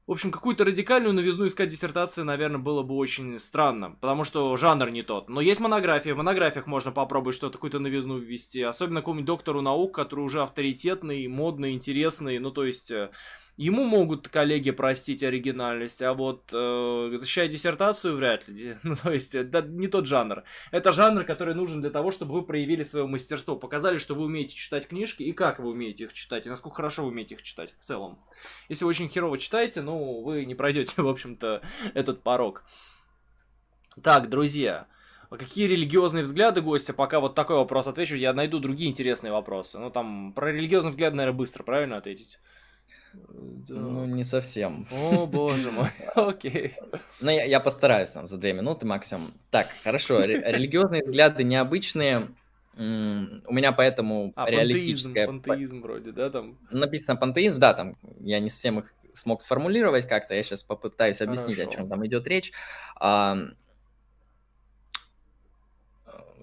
В 0.10 0.12
общем, 0.12 0.32
какую-то 0.32 0.66
радикальную 0.66 1.14
новизну 1.14 1.46
искать 1.46 1.70
диссертации, 1.70 2.24
наверное, 2.24 2.58
было 2.58 2.82
бы 2.82 2.96
очень 2.96 3.38
странно, 3.38 3.92
потому 4.02 4.24
что 4.24 4.58
жанр 4.58 4.90
не 4.90 5.04
тот. 5.04 5.30
Но 5.30 5.40
есть 5.40 5.60
монографии, 5.60 6.10
в 6.10 6.18
монографиях 6.18 6.66
можно 6.66 6.92
попробовать 6.92 7.36
что-то, 7.36 7.60
какую-то 7.60 7.78
новизну 7.78 8.18
ввести, 8.18 8.64
особенно 8.64 9.02
какому-нибудь 9.02 9.28
доктору 9.28 9.62
наук, 9.62 9.94
который 9.94 10.22
уже 10.22 10.42
авторитетный, 10.42 11.28
модный, 11.28 11.74
интересный, 11.74 12.40
ну 12.40 12.50
то 12.50 12.66
есть 12.66 12.90
э, 12.90 13.12
Ему 13.60 13.84
могут 13.84 14.30
коллеги 14.30 14.72
простить 14.72 15.22
оригинальность, 15.22 16.02
а 16.02 16.14
вот 16.14 16.50
э, 16.54 17.18
защищать 17.18 17.50
диссертацию 17.50 18.16
вряд 18.16 18.48
ли. 18.48 18.78
Ну, 18.84 18.96
то 18.96 19.12
есть, 19.12 19.36
это 19.36 19.62
не 19.62 19.90
тот 19.90 20.06
жанр. 20.06 20.44
Это 20.72 20.94
жанр, 20.94 21.26
который 21.26 21.54
нужен 21.54 21.82
для 21.82 21.90
того, 21.90 22.12
чтобы 22.12 22.36
вы 22.36 22.44
проявили 22.44 22.84
свое 22.84 23.06
мастерство, 23.06 23.58
показали, 23.58 23.98
что 23.98 24.16
вы 24.16 24.24
умеете 24.24 24.56
читать 24.56 24.88
книжки 24.88 25.24
и 25.24 25.34
как 25.34 25.60
вы 25.60 25.72
умеете 25.72 26.06
их 26.06 26.14
читать, 26.14 26.46
и 26.46 26.50
насколько 26.50 26.78
хорошо 26.78 27.04
вы 27.04 27.10
умеете 27.10 27.36
их 27.36 27.42
читать 27.42 27.76
в 27.78 27.84
целом. 27.84 28.18
Если 28.70 28.86
вы 28.86 28.92
очень 28.92 29.10
херово 29.10 29.38
читаете, 29.38 29.82
ну, 29.82 30.22
вы 30.22 30.46
не 30.46 30.56
пройдете, 30.56 30.94
в 31.02 31.08
общем-то, 31.10 31.62
этот 31.94 32.24
порог. 32.24 32.64
Так, 34.02 34.30
друзья, 34.30 34.88
а 35.30 35.36
какие 35.36 35.68
религиозные 35.68 36.24
взгляды 36.24 36.62
гостя? 36.62 36.94
Пока 36.94 37.20
вот 37.20 37.36
такой 37.36 37.58
вопрос 37.58 37.88
отвечу, 37.88 38.16
я 38.16 38.32
найду 38.32 38.60
другие 38.60 38.90
интересные 38.90 39.34
вопросы. 39.34 39.80
Ну, 39.80 39.90
там, 39.90 40.32
про 40.32 40.54
религиозный 40.54 40.92
взгляд, 40.92 41.14
наверное, 41.14 41.38
быстро, 41.38 41.64
правильно 41.64 41.98
ответить? 41.98 42.40
Ну, 43.70 44.06
не 44.06 44.24
совсем. 44.24 44.88
О, 44.92 45.26
боже 45.26 45.72
мой, 45.72 45.90
окей. 46.16 46.74
Ну, 47.20 47.32
я, 47.32 47.44
я 47.44 47.60
постараюсь 47.60 48.12
там 48.12 48.28
за 48.28 48.38
две 48.38 48.54
минуты 48.54 48.86
максимум. 48.86 49.34
Так, 49.52 49.68
хорошо, 49.84 50.20
религиозные 50.24 51.04
взгляды 51.04 51.44
необычные. 51.44 52.28
У 52.78 52.84
меня 52.84 53.72
поэтому 53.74 54.32
а, 54.36 54.50
реалистическая... 54.50 55.28
Пантеизм, 55.28 55.50
пантеизм 55.50 55.82
вроде, 55.82 56.12
да, 56.12 56.30
там? 56.30 56.58
Написано 56.72 57.18
пантеизм, 57.18 57.60
да, 57.60 57.74
там 57.74 57.98
я 58.22 58.40
не 58.40 58.50
совсем 58.50 58.80
их 58.80 58.94
смог 59.14 59.42
сформулировать 59.42 60.08
как-то, 60.08 60.34
я 60.34 60.44
сейчас 60.44 60.64
попытаюсь 60.64 61.20
объяснить, 61.20 61.58
Хорошо. 61.58 61.72
о 61.72 61.76
чем 61.76 61.90
там 61.90 62.08
идет 62.08 62.26
речь. 62.28 62.54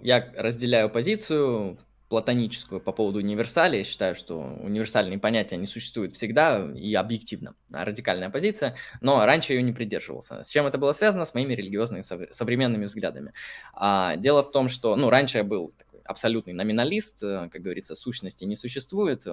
Я 0.03 0.33
разделяю 0.37 0.91
позицию 0.91 1.79
платоническую 2.09 2.81
по 2.81 2.93
поводу 2.93 3.19
универсалии. 3.19 3.79
Я 3.79 3.85
считаю, 3.85 4.15
что 4.15 4.39
универсальные 4.39 5.19
понятия 5.19 5.57
не 5.57 5.67
существуют 5.67 6.15
всегда 6.15 6.71
и 6.73 6.95
объективно. 6.95 7.55
Радикальная 7.71 8.31
позиция, 8.31 8.77
но 9.01 9.25
раньше 9.25 9.55
ее 9.55 9.63
не 9.63 9.73
придерживался. 9.73 10.45
С 10.45 10.51
чем 10.51 10.67
это 10.67 10.79
было 10.79 10.93
связано? 10.93 11.25
С 11.25 11.35
моими 11.35 11.55
религиозными 11.55 12.03
современными 12.03 12.85
взглядами. 12.85 13.33
А, 13.75 14.17
дело 14.17 14.43
в 14.43 14.51
том, 14.53 14.69
что, 14.69 14.95
ну, 14.97 15.11
раньше 15.11 15.39
я 15.39 15.45
был 15.45 15.73
такой 15.77 16.01
абсолютный 16.05 16.53
номиналист, 16.53 17.23
э, 17.25 17.49
как 17.51 17.61
говорится, 17.63 17.97
сущности 17.97 18.45
не 18.45 18.55
существует 18.55 19.27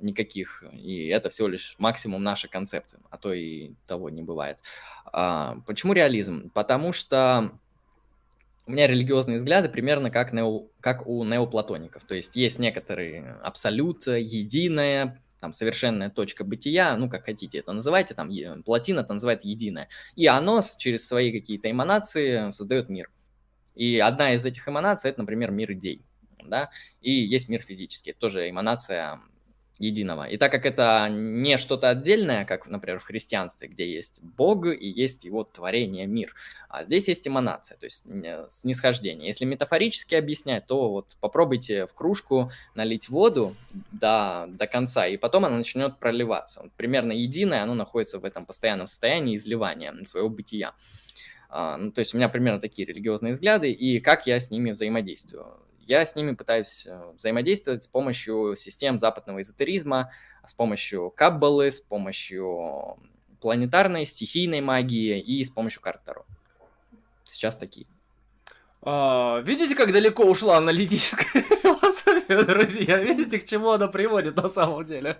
никаких, 0.00 0.64
и 0.72 1.08
это 1.08 1.30
всего 1.30 1.48
лишь 1.48 1.74
максимум 1.78 2.22
нашей 2.22 2.48
концепции, 2.48 2.98
а 3.10 3.18
то 3.18 3.32
и 3.32 3.72
того 3.86 4.10
не 4.10 4.22
бывает. 4.22 4.58
А, 5.04 5.58
почему 5.66 5.92
реализм? 5.92 6.50
Потому 6.50 6.92
что 6.92 7.52
у 8.70 8.72
меня 8.72 8.86
религиозные 8.86 9.38
взгляды 9.38 9.68
примерно 9.68 10.10
как, 10.10 10.32
нео, 10.32 10.68
как 10.80 11.06
у 11.08 11.24
неоплатоников. 11.24 12.04
То 12.04 12.14
есть 12.14 12.36
есть 12.36 12.60
некоторые 12.60 13.36
абсолют, 13.42 14.06
единое, 14.06 15.20
там 15.40 15.52
совершенная 15.52 16.08
точка 16.08 16.44
бытия, 16.44 16.96
ну 16.96 17.10
как 17.10 17.24
хотите 17.24 17.58
это 17.58 17.72
называйте, 17.72 18.14
там 18.14 18.30
плотина 18.62 19.00
это 19.00 19.12
называет 19.12 19.44
единое. 19.44 19.88
И 20.14 20.26
оно 20.28 20.60
через 20.78 21.06
свои 21.06 21.32
какие-то 21.32 21.68
эманации 21.68 22.50
создает 22.50 22.88
мир. 22.88 23.10
И 23.74 23.98
одна 23.98 24.34
из 24.34 24.44
этих 24.44 24.68
эманаций 24.68 25.10
это, 25.10 25.20
например, 25.20 25.50
мир 25.50 25.72
идей. 25.72 26.02
Да? 26.44 26.70
И 27.00 27.10
есть 27.10 27.48
мир 27.48 27.62
физический, 27.62 28.12
тоже 28.12 28.48
эманация 28.48 29.20
единого. 29.80 30.24
И 30.24 30.36
так 30.36 30.52
как 30.52 30.66
это 30.66 31.08
не 31.10 31.56
что-то 31.56 31.88
отдельное, 31.88 32.44
как, 32.44 32.66
например, 32.66 33.00
в 33.00 33.04
христианстве, 33.04 33.68
где 33.68 33.90
есть 33.90 34.20
Бог 34.22 34.66
и 34.66 34.86
есть 34.86 35.24
его 35.24 35.42
творение, 35.42 36.06
мир, 36.06 36.34
а 36.68 36.84
здесь 36.84 37.08
есть 37.08 37.26
эманация, 37.26 37.78
то 37.78 37.86
есть 37.86 38.04
снисхождение. 38.50 39.28
Если 39.28 39.46
метафорически 39.46 40.14
объяснять, 40.14 40.66
то 40.66 40.90
вот 40.90 41.16
попробуйте 41.20 41.86
в 41.86 41.94
кружку 41.94 42.52
налить 42.74 43.08
воду 43.08 43.56
до, 43.90 44.46
до 44.48 44.66
конца, 44.66 45.06
и 45.06 45.16
потом 45.16 45.46
она 45.46 45.56
начнет 45.56 45.98
проливаться. 45.98 46.62
Вот 46.62 46.72
примерно 46.72 47.12
единое, 47.12 47.62
оно 47.62 47.74
находится 47.74 48.18
в 48.18 48.24
этом 48.24 48.44
постоянном 48.44 48.86
состоянии 48.86 49.36
изливания 49.36 49.94
своего 50.04 50.28
бытия. 50.28 50.74
А, 51.48 51.78
ну, 51.78 51.90
то 51.90 52.00
есть 52.00 52.14
у 52.14 52.18
меня 52.18 52.28
примерно 52.28 52.60
такие 52.60 52.86
религиозные 52.86 53.32
взгляды, 53.32 53.72
и 53.72 53.98
как 54.00 54.26
я 54.26 54.38
с 54.38 54.50
ними 54.50 54.72
взаимодействую 54.72 55.56
я 55.90 56.06
с 56.06 56.14
ними 56.14 56.34
пытаюсь 56.34 56.86
э, 56.86 57.02
взаимодействовать 57.16 57.82
с 57.82 57.88
помощью 57.88 58.54
систем 58.56 58.96
западного 58.96 59.40
эзотеризма, 59.40 60.12
с 60.46 60.54
помощью 60.54 61.10
каббалы, 61.10 61.72
с 61.72 61.80
помощью 61.80 62.96
планетарной, 63.40 64.06
стихийной 64.06 64.60
магии 64.60 65.18
и 65.18 65.44
с 65.44 65.50
помощью 65.50 65.82
карт 65.82 66.04
Таро. 66.04 66.24
Сейчас 67.24 67.56
такие. 67.56 67.88
А, 68.82 69.40
видите, 69.40 69.74
как 69.74 69.92
далеко 69.92 70.24
ушла 70.24 70.58
аналитическая 70.58 71.42
философия, 71.62 72.44
друзья? 72.44 72.98
Видите, 72.98 73.40
к 73.40 73.44
чему 73.44 73.70
она 73.70 73.88
приводит 73.88 74.36
на 74.36 74.48
самом 74.48 74.84
деле? 74.84 75.18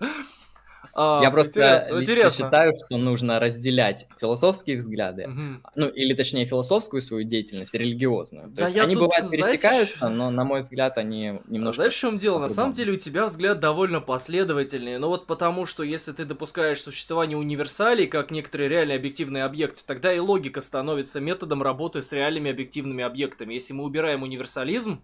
А, 0.94 1.20
я 1.22 1.30
просто 1.30 1.88
интересно. 1.90 2.46
считаю, 2.46 2.74
что 2.76 2.96
нужно 2.96 3.38
разделять 3.38 4.06
философские 4.20 4.78
взгляды, 4.78 5.28
угу. 5.28 5.62
ну 5.74 5.88
или 5.88 6.14
точнее 6.14 6.44
философскую 6.44 7.00
свою 7.00 7.24
деятельность, 7.24 7.74
религиозную. 7.74 8.48
То 8.50 8.56
да 8.56 8.66
есть 8.66 8.78
они 8.78 8.94
тут, 8.94 9.04
бывают 9.04 9.28
знаешь, 9.28 9.46
пересекаются, 9.46 10.08
но 10.08 10.30
на 10.30 10.44
мой 10.44 10.60
взгляд 10.60 10.98
они 10.98 11.40
немножко. 11.48 11.82
Знаешь, 11.82 11.94
в 11.94 11.98
чем 11.98 12.16
дело? 12.16 12.38
На 12.38 12.48
самом 12.48 12.72
деле 12.72 12.92
у 12.92 12.96
тебя 12.96 13.26
взгляд 13.26 13.60
довольно 13.60 14.00
последовательный, 14.00 14.98
но 14.98 15.08
вот 15.08 15.26
потому 15.26 15.66
что 15.66 15.82
если 15.82 16.12
ты 16.12 16.24
допускаешь 16.24 16.80
существование 16.80 17.36
универсалей 17.36 18.06
как 18.06 18.30
некоторые 18.30 18.68
реальные 18.68 18.96
объективные 18.96 19.44
объекты, 19.44 19.82
тогда 19.86 20.12
и 20.12 20.18
логика 20.18 20.60
становится 20.60 21.20
методом 21.20 21.62
работы 21.62 22.02
с 22.02 22.12
реальными 22.12 22.50
объективными 22.50 23.04
объектами. 23.04 23.54
Если 23.54 23.72
мы 23.72 23.84
убираем 23.84 24.22
универсализм, 24.22 25.02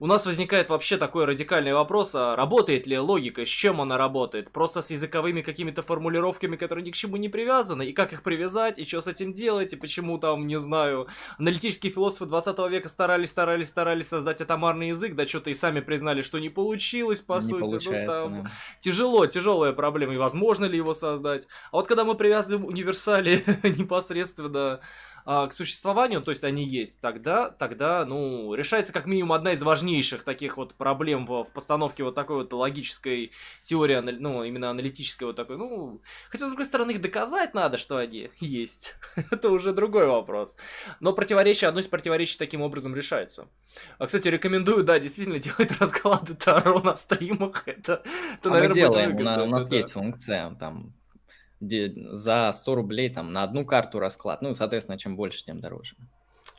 у 0.00 0.06
нас 0.06 0.26
возникает 0.26 0.70
вообще 0.70 0.96
такой 0.96 1.24
радикальный 1.24 1.74
вопрос, 1.74 2.14
а 2.14 2.36
работает 2.36 2.86
ли 2.86 2.98
логика, 2.98 3.44
с 3.44 3.48
чем 3.48 3.80
она 3.80 3.98
работает? 3.98 4.52
Просто 4.52 4.80
с 4.80 4.90
языковыми 4.90 5.42
какими-то 5.42 5.82
формулировками, 5.82 6.56
которые 6.56 6.84
ни 6.84 6.90
к 6.90 6.94
чему 6.94 7.16
не 7.16 7.28
привязаны, 7.28 7.86
и 7.86 7.92
как 7.92 8.12
их 8.12 8.22
привязать, 8.22 8.78
и 8.78 8.84
что 8.84 9.00
с 9.00 9.08
этим 9.08 9.32
делать, 9.32 9.72
и 9.72 9.76
почему 9.76 10.18
там, 10.18 10.46
не 10.46 10.58
знаю, 10.60 11.08
аналитические 11.38 11.90
философы 11.90 12.26
20 12.26 12.58
века 12.70 12.88
старались, 12.88 13.30
старались, 13.30 13.68
старались 13.68 14.08
создать 14.08 14.40
атомарный 14.40 14.88
язык, 14.88 15.16
да 15.16 15.26
что-то 15.26 15.50
и 15.50 15.54
сами 15.54 15.80
признали, 15.80 16.22
что 16.22 16.38
не 16.38 16.48
получилось, 16.48 17.20
по 17.20 17.34
не 17.34 17.42
сути. 17.42 17.88
Ну, 17.88 18.06
там, 18.06 18.42
да. 18.44 18.50
Тяжело, 18.80 19.26
тяжелая 19.26 19.72
проблема, 19.72 20.14
и 20.14 20.18
возможно 20.18 20.66
ли 20.66 20.76
его 20.76 20.94
создать. 20.94 21.48
А 21.72 21.76
вот 21.76 21.88
когда 21.88 22.04
мы 22.04 22.14
привязываем 22.14 22.64
универсали 22.64 23.44
непосредственно 23.64 24.80
к 25.28 25.52
существованию, 25.52 26.22
то 26.22 26.30
есть 26.30 26.42
они 26.42 26.64
есть, 26.64 27.02
тогда, 27.02 27.50
тогда, 27.50 28.06
ну, 28.06 28.54
решается 28.54 28.94
как 28.94 29.04
минимум 29.04 29.34
одна 29.34 29.52
из 29.52 29.62
важнейших 29.62 30.22
таких 30.22 30.56
вот 30.56 30.74
проблем 30.74 31.26
в, 31.26 31.44
в 31.44 31.52
постановке 31.52 32.02
вот 32.02 32.14
такой 32.14 32.36
вот 32.36 32.52
логической 32.54 33.32
теории, 33.62 33.96
ну, 33.96 34.42
именно 34.42 34.70
аналитической 34.70 35.24
вот 35.24 35.36
такой, 35.36 35.58
ну, 35.58 36.00
хотя, 36.30 36.46
с 36.46 36.48
другой 36.48 36.64
стороны, 36.64 36.92
их 36.92 37.02
доказать 37.02 37.52
надо, 37.52 37.76
что 37.76 37.98
они 37.98 38.30
есть. 38.40 38.94
Это 39.30 39.50
уже 39.50 39.74
другой 39.74 40.06
вопрос. 40.06 40.56
Но 41.00 41.12
противоречие, 41.12 41.68
одно 41.68 41.80
из 41.80 41.88
противоречий 41.88 42.38
таким 42.38 42.62
образом 42.62 42.94
решается. 42.94 43.48
А, 43.98 44.06
кстати, 44.06 44.28
рекомендую, 44.28 44.82
да, 44.82 44.98
действительно 44.98 45.38
делать 45.40 45.78
расклады 45.78 46.36
Таро 46.36 46.80
на 46.80 46.96
стримах. 46.96 47.64
Это, 47.66 48.02
это 48.32 48.48
а 48.48 48.52
наверное, 48.52 48.88
мы 48.88 48.94
делаем, 48.94 49.42
у 49.42 49.46
нас, 49.46 49.70
есть 49.70 49.92
функция, 49.92 50.54
там, 50.54 50.94
за 51.60 52.52
100 52.52 52.74
рублей 52.74 53.10
там 53.10 53.32
на 53.32 53.42
одну 53.42 53.64
карту 53.64 53.98
расклад. 53.98 54.42
Ну, 54.42 54.54
соответственно, 54.54 54.98
чем 54.98 55.16
больше, 55.16 55.44
тем 55.44 55.60
дороже. 55.60 55.96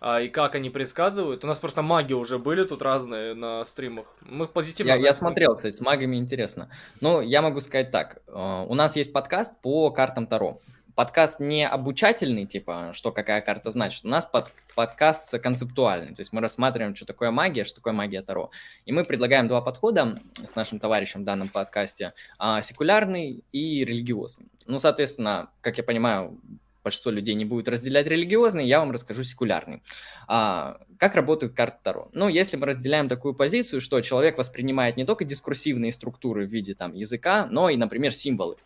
А 0.01 0.21
и 0.21 0.29
как 0.29 0.55
они 0.55 0.69
предсказывают? 0.69 1.43
У 1.43 1.47
нас 1.47 1.59
просто 1.59 1.81
маги 1.81 2.13
уже 2.13 2.39
были 2.39 2.63
тут 2.63 2.81
разные 2.81 3.33
на 3.33 3.65
стримах. 3.65 4.05
Мы 4.21 4.47
позитивно... 4.47 4.91
Я, 4.91 4.95
я 4.95 5.13
смотрел, 5.13 5.55
кстати, 5.55 5.75
с 5.75 5.81
магами 5.81 6.15
интересно. 6.15 6.69
Ну, 7.01 7.21
я 7.21 7.41
могу 7.41 7.59
сказать 7.59 7.91
так. 7.91 8.21
Э, 8.27 8.65
у 8.67 8.75
нас 8.75 8.95
есть 8.95 9.11
подкаст 9.11 9.59
по 9.61 9.89
картам 9.91 10.27
Таро 10.27 10.61
подкаст 10.99 11.39
не 11.39 11.65
обучательный, 11.65 12.45
типа, 12.45 12.91
что 12.91 13.13
какая 13.13 13.39
карта 13.39 13.71
значит. 13.71 14.03
У 14.03 14.09
нас 14.09 14.25
под, 14.25 14.51
подкаст 14.75 15.31
концептуальный. 15.39 16.13
То 16.13 16.19
есть 16.19 16.33
мы 16.33 16.41
рассматриваем, 16.41 16.93
что 16.93 17.05
такое 17.05 17.31
магия, 17.31 17.63
что 17.63 17.77
такое 17.77 17.93
магия 17.93 18.21
Таро. 18.21 18.51
И 18.85 18.91
мы 18.91 19.05
предлагаем 19.05 19.47
два 19.47 19.61
подхода 19.61 20.17
с 20.43 20.55
нашим 20.55 20.77
товарищем 20.77 21.21
в 21.21 21.23
данном 21.23 21.47
подкасте. 21.47 22.11
А, 22.37 22.61
секулярный 22.61 23.45
и 23.53 23.85
религиозный. 23.85 24.47
Ну, 24.65 24.77
соответственно, 24.77 25.49
как 25.61 25.77
я 25.77 25.85
понимаю, 25.85 26.37
большинство 26.83 27.11
людей 27.11 27.33
не 27.35 27.45
будет 27.45 27.69
разделять 27.69 28.07
религиозный, 28.07 28.67
я 28.67 28.79
вам 28.79 28.91
расскажу 28.91 29.23
секулярный. 29.23 29.81
А, 30.27 30.81
как 30.97 31.15
работают 31.15 31.53
карты 31.53 31.77
Таро? 31.81 32.09
Ну, 32.11 32.27
если 32.27 32.57
мы 32.57 32.65
разделяем 32.65 33.07
такую 33.07 33.33
позицию, 33.35 33.79
что 33.79 34.01
человек 34.01 34.37
воспринимает 34.37 34.97
не 34.97 35.05
только 35.05 35.23
дискурсивные 35.23 35.93
структуры 35.93 36.45
в 36.45 36.49
виде 36.49 36.75
там 36.75 36.93
языка, 36.93 37.47
но 37.49 37.69
и, 37.69 37.77
например, 37.77 38.11
символы. 38.11 38.57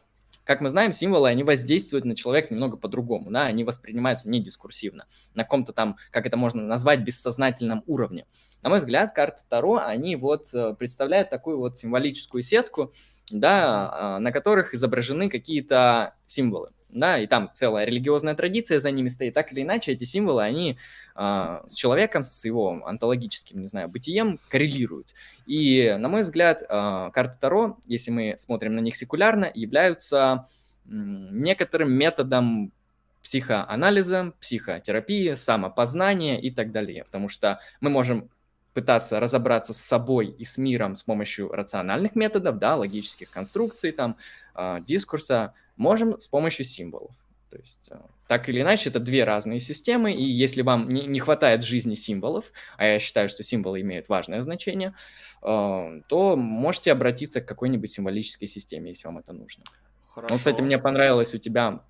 Как 0.43 0.61
мы 0.61 0.69
знаем, 0.69 0.91
символы, 0.91 1.29
они 1.29 1.43
воздействуют 1.43 2.05
на 2.05 2.15
человека 2.15 2.53
немного 2.53 2.77
по-другому, 2.77 3.31
да, 3.31 3.43
они 3.43 3.63
воспринимаются 3.63 4.29
не 4.29 4.41
дискурсивно, 4.41 5.05
на 5.33 5.43
каком-то 5.43 5.73
там, 5.73 5.97
как 6.11 6.25
это 6.25 6.37
можно 6.37 6.61
назвать, 6.63 7.01
бессознательном 7.01 7.83
уровне. 7.87 8.25
На 8.61 8.69
мой 8.69 8.79
взгляд, 8.79 9.13
карты 9.13 9.43
Таро, 9.47 9.77
они 9.77 10.15
вот 10.15 10.53
э, 10.53 10.75
представляют 10.77 11.29
такую 11.29 11.59
вот 11.59 11.77
символическую 11.77 12.43
сетку, 12.43 12.93
да, 13.31 13.89
а, 13.91 14.19
на 14.19 14.31
которых 14.31 14.73
изображены 14.73 15.29
какие-то 15.29 16.15
символы. 16.25 16.69
Да, 16.93 17.19
и 17.19 17.27
там 17.27 17.49
целая 17.53 17.85
религиозная 17.85 18.35
традиция 18.35 18.79
за 18.79 18.91
ними 18.91 19.09
стоит, 19.09 19.33
так 19.33 19.51
или 19.51 19.61
иначе 19.61 19.91
эти 19.91 20.03
символы, 20.03 20.43
они 20.43 20.77
э, 21.15 21.59
с 21.67 21.75
человеком, 21.75 22.23
с 22.23 22.45
его 22.45 22.81
онтологическим, 22.85 23.61
не 23.61 23.67
знаю, 23.67 23.89
бытием 23.89 24.39
коррелируют. 24.49 25.07
И, 25.45 25.95
на 25.97 26.09
мой 26.09 26.21
взгляд, 26.21 26.61
э, 26.61 27.09
карты 27.13 27.37
Таро, 27.39 27.77
если 27.85 28.11
мы 28.11 28.35
смотрим 28.37 28.73
на 28.73 28.79
них 28.79 28.95
секулярно, 28.95 29.51
являются 29.53 30.47
некоторым 30.85 31.93
методом 31.93 32.71
психоанализа, 33.23 34.33
психотерапии, 34.39 35.33
самопознания 35.33 36.39
и 36.39 36.51
так 36.51 36.71
далее. 36.71 37.05
Потому 37.05 37.29
что 37.29 37.59
мы 37.79 37.89
можем 37.89 38.29
пытаться 38.73 39.19
разобраться 39.19 39.73
с 39.73 39.77
собой 39.77 40.27
и 40.27 40.45
с 40.45 40.57
миром 40.57 40.95
с 40.95 41.03
помощью 41.03 41.49
рациональных 41.49 42.15
методов, 42.15 42.57
да, 42.57 42.75
логических 42.75 43.29
конструкций, 43.29 43.91
там, 43.91 44.17
э, 44.55 44.79
дискурса, 44.85 45.53
можем 45.77 46.19
с 46.19 46.27
помощью 46.27 46.65
символов. 46.65 47.11
То 47.49 47.57
есть, 47.57 47.89
э, 47.91 47.97
так 48.27 48.49
или 48.49 48.61
иначе, 48.61 48.89
это 48.89 48.99
две 48.99 49.23
разные 49.23 49.59
системы, 49.59 50.11
и 50.11 50.23
если 50.23 50.63
вам 50.63 50.89
не, 50.89 51.05
не 51.05 51.19
хватает 51.19 51.63
жизни 51.63 51.93
символов, 51.93 52.51
а 52.77 52.85
я 52.85 52.99
считаю, 52.99 53.29
что 53.29 53.43
символы 53.43 53.81
имеют 53.81 54.09
важное 54.09 54.41
значение, 54.41 54.95
э, 55.43 56.01
то 56.07 56.35
можете 56.35 56.91
обратиться 56.91 57.41
к 57.41 57.47
какой-нибудь 57.47 57.91
символической 57.91 58.47
системе, 58.47 58.89
если 58.89 59.07
вам 59.07 59.19
это 59.19 59.33
нужно. 59.33 59.63
Хорошо. 60.07 60.33
Ну, 60.33 60.37
кстати, 60.37 60.61
мне 60.61 60.79
понравилось 60.79 61.35
у 61.35 61.37
тебя 61.37 61.83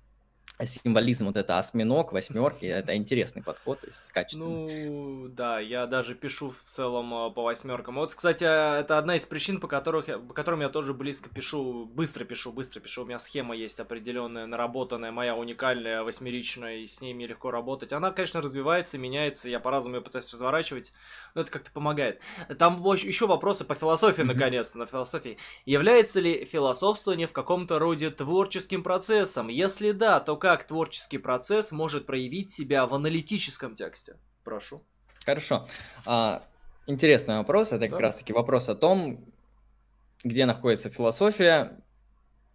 символизм 0.62 1.26
вот 1.26 1.36
это 1.36 1.58
осьминог, 1.58 2.12
восьмерки, 2.12 2.64
это 2.64 2.96
интересный 2.96 3.42
подход, 3.42 3.80
то 3.80 3.88
есть 3.88 4.08
качественный. 4.12 4.88
Ну, 4.88 5.28
да, 5.28 5.58
я 5.58 5.86
даже 5.86 6.14
пишу 6.14 6.50
в 6.50 6.62
целом 6.62 7.12
а, 7.12 7.30
по 7.30 7.42
восьмеркам. 7.42 7.96
Вот, 7.96 8.14
кстати, 8.14 8.44
это 8.44 8.98
одна 8.98 9.16
из 9.16 9.26
причин, 9.26 9.58
по, 9.58 9.66
которых 9.66 10.06
я, 10.06 10.18
по 10.18 10.32
которым 10.32 10.60
я 10.60 10.68
тоже 10.68 10.94
близко 10.94 11.28
пишу, 11.28 11.86
быстро 11.86 12.24
пишу, 12.24 12.52
быстро 12.52 12.78
пишу. 12.78 13.02
У 13.02 13.06
меня 13.06 13.18
схема 13.18 13.56
есть 13.56 13.80
определенная, 13.80 14.46
наработанная, 14.46 15.10
моя 15.10 15.34
уникальная, 15.34 16.04
восьмеричная, 16.04 16.76
и 16.76 16.86
с 16.86 17.00
ней 17.00 17.14
мне 17.14 17.26
легко 17.26 17.50
работать. 17.50 17.92
Она, 17.92 18.12
конечно, 18.12 18.40
развивается, 18.40 18.96
меняется, 18.96 19.48
я 19.48 19.58
по-разному 19.58 19.96
ее 19.96 20.02
пытаюсь 20.02 20.32
разворачивать, 20.32 20.92
но 21.34 21.40
это 21.40 21.50
как-то 21.50 21.72
помогает. 21.72 22.20
Там 22.58 22.80
еще 22.94 23.26
вопросы 23.26 23.64
по 23.64 23.74
философии, 23.74 24.22
mm-hmm. 24.22 24.34
наконец-то, 24.34 24.78
на 24.78 24.86
философии. 24.86 25.36
Является 25.64 26.20
ли 26.20 26.44
философствование 26.44 27.26
в 27.26 27.32
каком-то 27.32 27.80
роде 27.80 28.10
творческим 28.10 28.84
процессом? 28.84 29.48
Если 29.48 29.90
да, 29.90 30.20
то 30.20 30.33
как 30.36 30.66
творческий 30.66 31.18
процесс 31.18 31.72
может 31.72 32.06
проявить 32.06 32.50
себя 32.50 32.86
в 32.86 32.94
аналитическом 32.94 33.74
тексте? 33.74 34.16
Прошу. 34.44 34.82
Хорошо. 35.24 35.66
А, 36.06 36.44
интересный 36.86 37.38
вопрос. 37.38 37.68
Это 37.68 37.80
да. 37.80 37.88
как 37.88 38.00
раз-таки 38.00 38.32
вопрос 38.32 38.68
о 38.68 38.74
том, 38.74 39.24
где 40.22 40.46
находится 40.46 40.90
философия 40.90 41.78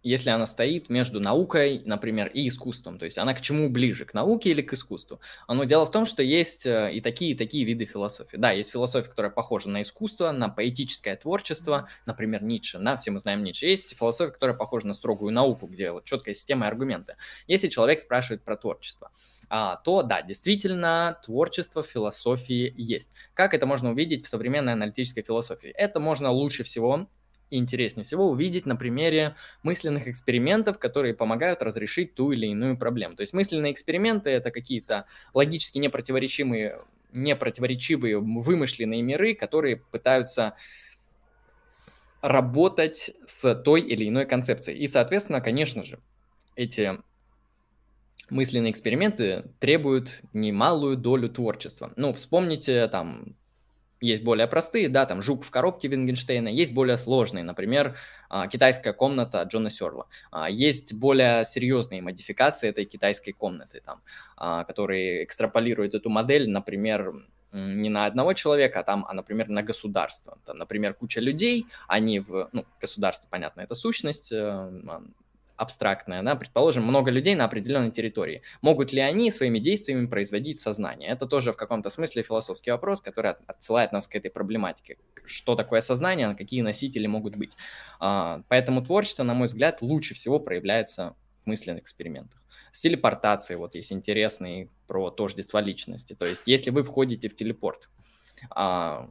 если 0.02 0.30
она 0.30 0.46
стоит 0.46 0.88
между 0.88 1.20
наукой, 1.20 1.82
например, 1.84 2.28
и 2.28 2.48
искусством, 2.48 2.98
то 2.98 3.04
есть 3.04 3.18
она 3.18 3.34
к 3.34 3.40
чему 3.40 3.68
ближе, 3.68 4.04
к 4.04 4.14
науке 4.14 4.50
или 4.50 4.62
к 4.62 4.72
искусству. 4.72 5.20
Но 5.48 5.64
дело 5.64 5.84
в 5.86 5.90
том, 5.90 6.06
что 6.06 6.22
есть 6.22 6.66
э, 6.66 6.92
и 6.92 7.00
такие, 7.00 7.32
и 7.32 7.34
такие 7.34 7.64
виды 7.64 7.84
философии. 7.84 8.36
Да, 8.36 8.52
есть 8.52 8.70
философия, 8.70 9.08
которая 9.08 9.30
похожа 9.30 9.68
на 9.68 9.82
искусство, 9.82 10.30
на 10.32 10.48
поэтическое 10.48 11.16
творчество, 11.16 11.88
например, 12.06 12.42
Ницше, 12.42 12.78
да, 12.78 12.96
все 12.96 13.10
мы 13.10 13.20
знаем 13.20 13.42
Ницше. 13.42 13.66
Есть 13.66 13.96
философия, 13.96 14.32
которая 14.32 14.56
похожа 14.56 14.86
на 14.86 14.94
строгую 14.94 15.32
науку, 15.32 15.66
где 15.66 15.90
вот 15.90 16.04
четкая 16.04 16.34
система 16.34 16.66
и 16.66 16.68
аргументы. 16.68 17.16
Если 17.46 17.68
человек 17.68 18.00
спрашивает 18.00 18.42
про 18.42 18.56
творчество, 18.56 19.10
а, 19.52 19.76
то 19.76 20.02
да, 20.02 20.22
действительно, 20.22 21.18
творчество 21.24 21.82
в 21.82 21.86
философии 21.86 22.72
есть. 22.76 23.10
Как 23.34 23.52
это 23.52 23.66
можно 23.66 23.90
увидеть 23.90 24.24
в 24.24 24.28
современной 24.28 24.74
аналитической 24.74 25.22
философии? 25.22 25.70
Это 25.70 25.98
можно 25.98 26.30
лучше 26.30 26.62
всего 26.62 27.08
и 27.50 27.58
интереснее 27.58 28.04
всего 28.04 28.30
увидеть 28.30 28.64
на 28.64 28.76
примере 28.76 29.34
мысленных 29.62 30.08
экспериментов, 30.08 30.78
которые 30.78 31.14
помогают 31.14 31.62
разрешить 31.62 32.14
ту 32.14 32.32
или 32.32 32.46
иную 32.46 32.78
проблему. 32.78 33.16
То 33.16 33.22
есть 33.22 33.32
мысленные 33.34 33.72
эксперименты— 33.72 34.30
это 34.30 34.50
какие-то 34.50 35.06
логически 35.34 35.78
непротиворечивые, 35.78 36.80
непротиворечивые 37.12 38.18
вымышленные 38.20 39.02
миры, 39.02 39.34
которые 39.34 39.76
пытаются 39.76 40.54
работать 42.22 43.10
с 43.26 43.54
той 43.56 43.80
или 43.80 44.08
иной 44.08 44.26
концепцией. 44.26 44.78
И, 44.78 44.86
соответственно, 44.86 45.40
конечно 45.40 45.82
же, 45.82 45.98
эти 46.54 46.98
мысленные 48.28 48.70
эксперименты 48.70 49.44
требуют 49.58 50.20
немалую 50.32 50.96
долю 50.96 51.28
творчества. 51.28 51.92
Ну, 51.96 52.12
вспомните 52.12 52.86
там 52.88 53.36
есть 54.00 54.22
более 54.22 54.46
простые, 54.46 54.88
да, 54.88 55.06
там 55.06 55.22
«Жук 55.22 55.44
в 55.44 55.50
коробке» 55.50 55.88
Вингенштейна, 55.88 56.48
есть 56.48 56.72
более 56.72 56.96
сложные, 56.96 57.44
например, 57.44 57.96
а, 58.28 58.46
«Китайская 58.48 58.92
комната» 58.92 59.42
Джона 59.42 59.70
Сёрла. 59.70 60.06
А, 60.30 60.48
есть 60.50 60.94
более 60.94 61.44
серьезные 61.44 62.02
модификации 62.02 62.68
этой 62.68 62.84
китайской 62.84 63.32
комнаты, 63.32 63.82
там, 63.84 64.00
а, 64.36 64.64
которые 64.64 65.24
экстраполируют 65.24 65.94
эту 65.94 66.10
модель, 66.10 66.48
например, 66.50 67.12
не 67.52 67.88
на 67.88 68.06
одного 68.06 68.32
человека, 68.32 68.80
а 68.80 68.82
там, 68.84 69.04
а, 69.08 69.12
например, 69.12 69.48
на 69.48 69.62
государство. 69.62 70.38
Там, 70.46 70.58
например, 70.58 70.94
куча 70.94 71.20
людей, 71.20 71.66
они 71.88 72.20
в, 72.20 72.48
ну, 72.52 72.64
государство, 72.80 73.26
понятно, 73.28 73.60
это 73.62 73.74
сущность, 73.74 74.30
э, 74.32 74.70
абстрактная, 75.60 76.22
да, 76.22 76.36
предположим, 76.36 76.84
много 76.84 77.10
людей 77.10 77.34
на 77.34 77.44
определенной 77.44 77.90
территории. 77.90 78.42
Могут 78.62 78.92
ли 78.92 79.00
они 79.00 79.30
своими 79.30 79.58
действиями 79.58 80.06
производить 80.06 80.58
сознание? 80.58 81.10
Это 81.10 81.26
тоже 81.26 81.52
в 81.52 81.56
каком-то 81.56 81.90
смысле 81.90 82.22
философский 82.22 82.70
вопрос, 82.70 83.02
который 83.02 83.32
отсылает 83.46 83.92
нас 83.92 84.08
к 84.08 84.14
этой 84.14 84.30
проблематике. 84.30 84.96
Что 85.26 85.56
такое 85.56 85.82
сознание, 85.82 86.34
какие 86.34 86.62
носители 86.62 87.06
могут 87.06 87.36
быть? 87.36 87.58
А, 87.98 88.42
поэтому 88.48 88.82
творчество, 88.82 89.22
на 89.22 89.34
мой 89.34 89.48
взгляд, 89.48 89.82
лучше 89.82 90.14
всего 90.14 90.40
проявляется 90.40 91.14
в 91.44 91.48
мысленных 91.48 91.82
экспериментах. 91.82 92.42
С 92.72 92.80
телепортацией 92.80 93.58
вот 93.58 93.74
есть 93.74 93.92
интересный 93.92 94.70
про 94.86 95.10
тождество 95.10 95.60
личности. 95.60 96.14
То 96.14 96.24
есть 96.24 96.44
если 96.46 96.70
вы 96.70 96.84
входите 96.84 97.28
в 97.28 97.36
телепорт, 97.36 97.90
а, 98.50 99.10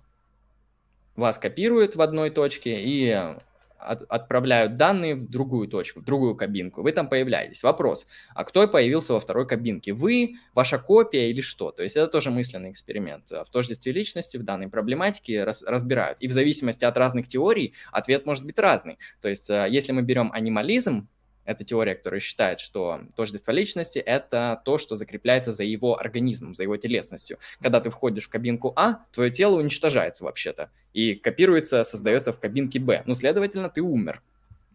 вас 1.16 1.38
копируют 1.38 1.96
в 1.96 2.02
одной 2.02 2.32
точке, 2.32 2.82
и 2.82 3.36
от, 3.80 4.04
отправляют 4.04 4.78
данные 4.78 5.16
в 5.16 5.30
другую 5.30 5.68
точку, 5.68 6.02
в 6.02 6.04
другую 6.04 6.36
кабинку. 6.36 6.82
Вы 6.82 6.92
там 6.92 7.08
появляетесь. 7.08 7.64
Вопрос, 7.64 8.08
а 8.36 8.44
кто 8.44 8.68
появился 8.68 9.14
во 9.14 9.20
второй 9.20 9.48
кабинке? 9.48 9.94
Вы, 9.94 10.36
ваша 10.54 10.78
копия 10.78 11.30
или 11.30 11.42
что? 11.42 11.72
То 11.72 11.84
есть 11.84 11.96
это 11.96 12.08
тоже 12.08 12.30
мысленный 12.32 12.72
эксперимент. 12.72 13.32
В 13.32 13.48
тождестве 13.52 13.92
личности 13.92 14.38
в 14.38 14.44
данной 14.44 14.68
проблематике 14.68 15.44
раз, 15.44 15.64
разбирают. 15.64 16.20
И 16.22 16.28
в 16.28 16.32
зависимости 16.32 16.86
от 16.86 16.98
разных 16.98 17.28
теорий 17.28 17.74
ответ 17.92 18.26
может 18.26 18.46
быть 18.46 18.60
разный. 18.60 19.00
То 19.22 19.30
есть 19.30 19.50
э, 19.50 19.68
если 19.70 19.92
мы 19.92 20.02
берем 20.02 20.32
анимализм, 20.32 21.08
это 21.46 21.64
теория, 21.64 21.96
которая 21.96 22.20
считает, 22.20 22.60
что 22.60 23.02
тождество 23.16 23.52
личности– 23.52 24.00
это 24.06 24.62
то, 24.66 24.78
что 24.78 24.96
закрепляется 24.96 25.54
за 25.54 25.64
его 25.64 26.00
организмом, 26.00 26.56
за 26.56 26.64
его 26.64 26.78
телесностью. 26.78 27.40
Когда 27.60 27.82
ты 27.82 27.90
входишь 27.90 28.26
в 28.26 28.30
кабинку 28.30 28.74
А, 28.76 29.06
твое 29.12 29.32
тело 29.32 29.58
уничтожается 29.58 30.24
вообще-то 30.24 30.70
и 30.94 31.16
копируется, 31.16 31.84
создается 31.84 32.34
в 32.34 32.40
кабинке 32.40 32.80
Б. 32.80 33.04
Ну, 33.06 33.16
следовательно, 33.16 33.70
ты 33.70 33.82
умер 33.82 34.22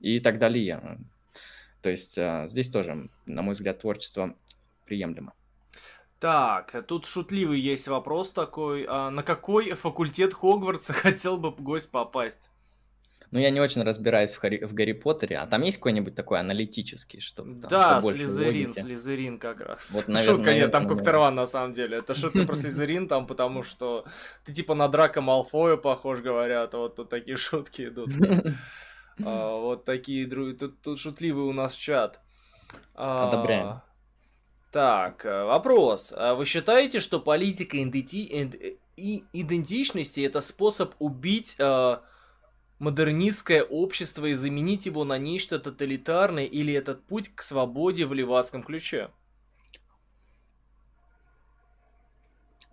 и 0.01 0.21
так 0.21 0.39
далее. 0.39 0.99
То 1.81 1.91
есть 1.91 2.19
а, 2.19 2.49
здесь 2.49 2.69
тоже, 2.69 3.09
на 3.27 3.43
мой 3.43 3.55
взгляд, 3.55 3.79
творчество 3.81 4.35
приемлемо. 4.87 5.33
Так, 6.19 6.87
тут 6.87 7.05
шутливый 7.05 7.61
есть 7.61 7.87
вопрос 7.87 8.33
такой. 8.33 8.87
А 8.89 9.11
на 9.11 9.23
какой 9.23 9.73
факультет 9.73 10.33
Хогвартса 10.33 10.93
хотел 10.95 11.37
бы 11.37 11.51
гость 11.51 11.91
попасть? 11.91 12.51
Ну, 13.35 13.41
я 13.41 13.51
не 13.51 13.61
очень 13.61 13.83
разбираюсь 13.83 14.33
в, 14.33 14.39
Харри, 14.39 14.65
в 14.65 14.75
Гарри 14.75 14.93
Поттере, 14.93 15.39
а 15.39 15.47
там 15.49 15.63
есть 15.63 15.79
какой-нибудь 15.79 16.15
такой 16.15 16.39
аналитический, 16.39 17.19
чтобы 17.19 17.57
там 17.57 17.69
Да, 17.69 18.01
Слизерин, 18.01 18.69
логики. 18.69 18.81
Слизерин 18.81 19.39
как 19.41 19.61
раз. 19.61 19.91
Вот, 19.91 20.07
наверное, 20.07 20.37
шутка 20.37 20.55
нет, 20.55 20.71
там 20.71 20.87
Коктерван 20.87 21.35
на 21.35 21.47
самом 21.47 21.73
деле. 21.73 21.99
Это 21.99 22.15
шутка 22.15 22.45
про 22.45 22.55
Слизерин 22.55 23.09
там, 23.09 23.27
потому 23.27 23.65
что 23.65 24.05
ты 24.45 24.53
типа 24.53 24.77
на 24.77 24.87
Драка 24.87 25.21
Малфоя 25.21 25.77
похож, 25.77 26.21
говорят, 26.21 26.75
вот 26.75 26.95
тут 26.95 27.09
такие 27.09 27.37
шутки 27.37 27.89
идут. 27.89 28.11
А, 29.25 29.57
вот 29.57 29.85
такие, 29.85 30.29
тут 30.29 30.97
шутливый 30.97 31.45
у 31.45 31.53
нас 31.53 31.75
чат. 31.75 32.21
А, 32.95 33.29
Одобряем. 33.29 33.81
Так, 34.71 35.25
э, 35.25 35.45
вопрос. 35.45 36.13
А 36.17 36.35
вы 36.35 36.45
считаете, 36.45 37.01
что 37.01 37.19
политика 37.19 37.77
идентичности 38.97 40.21
это 40.21 40.41
способ 40.41 40.95
убить 41.01 41.57
э, 41.59 41.99
модернистское 42.79 43.63
общество 43.63 44.27
и 44.27 44.35
заменить 44.35 44.87
его 44.87 45.05
на 45.05 45.19
нечто 45.19 45.59
тоталитарное 45.59 46.45
или 46.45 46.75
этот 46.75 47.07
путь 47.07 47.35
к 47.35 47.43
свободе 47.43 48.07
в 48.07 48.15
левацком 48.15 48.63
ключе? 48.63 49.11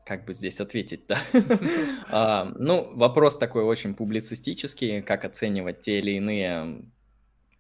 Как 0.06 0.26
бы 0.26 0.34
здесь 0.34 0.60
ответить-то? 0.60 1.18
а, 2.10 2.52
ну, 2.58 2.92
вопрос 2.96 3.38
такой 3.38 3.64
очень 3.64 3.94
публицистический, 3.94 5.02
как 5.02 5.24
оценивать 5.26 5.82
те 5.82 6.00
или 6.00 6.12
иные 6.12 6.86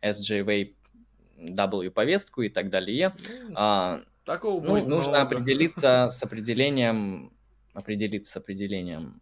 SJW 0.01 1.91
повестку 1.91 2.41
и 2.41 2.49
так 2.49 2.69
далее. 2.69 3.15
А, 3.55 4.01
Такого 4.25 4.63
ну, 4.63 4.85
нужно 4.85 5.21
определиться 5.21 6.09
с 6.11 6.21
определением, 6.21 7.33
определиться 7.73 8.33
с 8.33 8.37
определением 8.37 9.21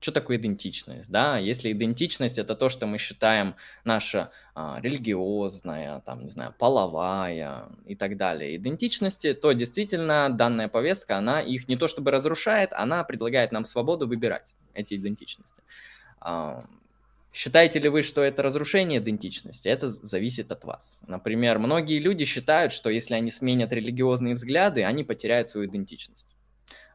что 0.00 0.12
такое 0.12 0.36
идентичность, 0.36 1.10
да? 1.10 1.38
Если 1.38 1.72
идентичность 1.72 2.38
это 2.38 2.54
то, 2.54 2.68
что 2.68 2.86
мы 2.86 2.98
считаем 2.98 3.56
наша 3.84 4.30
а, 4.54 4.78
религиозная, 4.80 6.00
там, 6.00 6.24
не 6.24 6.30
знаю, 6.30 6.54
половая 6.56 7.68
и 7.84 7.96
так 7.96 8.16
далее 8.16 8.56
идентичности, 8.56 9.34
то 9.34 9.52
действительно 9.52 10.28
данная 10.30 10.68
повестка, 10.68 11.16
она 11.16 11.40
их 11.40 11.68
не 11.68 11.76
то 11.76 11.88
чтобы 11.88 12.10
разрушает, 12.10 12.72
она 12.72 13.02
предлагает 13.02 13.50
нам 13.50 13.64
свободу 13.64 14.06
выбирать 14.06 14.54
эти 14.74 14.94
идентичности. 14.94 15.62
А, 16.20 16.64
считаете 17.32 17.80
ли 17.80 17.88
вы, 17.88 18.02
что 18.02 18.22
это 18.22 18.42
разрушение 18.42 19.00
идентичности? 19.00 19.68
Это 19.68 19.88
зависит 19.88 20.52
от 20.52 20.62
вас. 20.62 21.02
Например, 21.08 21.58
многие 21.58 21.98
люди 21.98 22.24
считают, 22.24 22.72
что 22.72 22.88
если 22.88 23.14
они 23.14 23.32
сменят 23.32 23.72
религиозные 23.72 24.34
взгляды, 24.34 24.84
они 24.84 25.02
потеряют 25.02 25.48
свою 25.48 25.68
идентичность. 25.68 26.28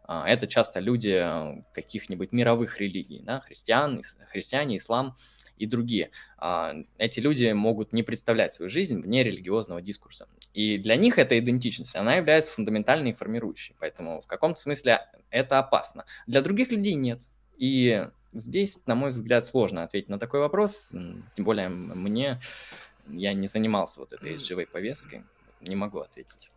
А, 0.06 0.28
это 0.28 0.48
часто 0.48 0.80
люди 0.80 1.26
каких-нибудь 1.74 2.32
мировых 2.32 2.80
религий, 2.80 3.22
да, 3.24 3.40
христиан, 3.40 4.02
христиане, 4.32 4.78
ислам 4.78 5.16
и 5.58 5.66
другие. 5.66 6.12
А, 6.38 6.74
эти 6.98 7.20
люди 7.20 7.52
могут 7.52 7.94
не 7.94 8.04
представлять 8.04 8.54
свою 8.54 8.70
жизнь 8.70 9.00
вне 9.02 9.24
религиозного 9.24 9.82
дискурса. 9.82 10.28
И 10.54 10.78
для 10.78 10.96
них 10.96 11.18
эта 11.18 11.38
идентичность, 11.40 11.96
она 11.96 12.16
является 12.16 12.52
фундаментальной 12.52 13.12
и 13.12 13.14
формирующей. 13.14 13.76
Поэтому 13.80 14.22
в 14.22 14.28
каком-то 14.28 14.60
смысле 14.60 15.02
это 15.30 15.60
опасно. 15.60 16.06
Для 16.28 16.42
других 16.42 16.70
людей 16.70 16.94
нет. 16.96 17.22
И 17.58 18.08
здесь, 18.34 18.80
на 18.86 18.96
мой 18.96 19.12
взгляд, 19.12 19.46
сложно 19.46 19.84
ответить 19.84 20.10
на 20.10 20.20
такой 20.20 20.42
вопрос. 20.42 20.90
Тем 20.90 21.46
более 21.46 21.70
мне, 21.70 22.40
я 23.08 23.34
не 23.34 23.48
занимался 23.48 24.00
вот 24.00 24.14
этой 24.14 24.38
живой 24.38 24.68
повесткой, 24.68 25.24
не 25.62 25.76
могу 25.76 26.00
ответить. 26.00 26.53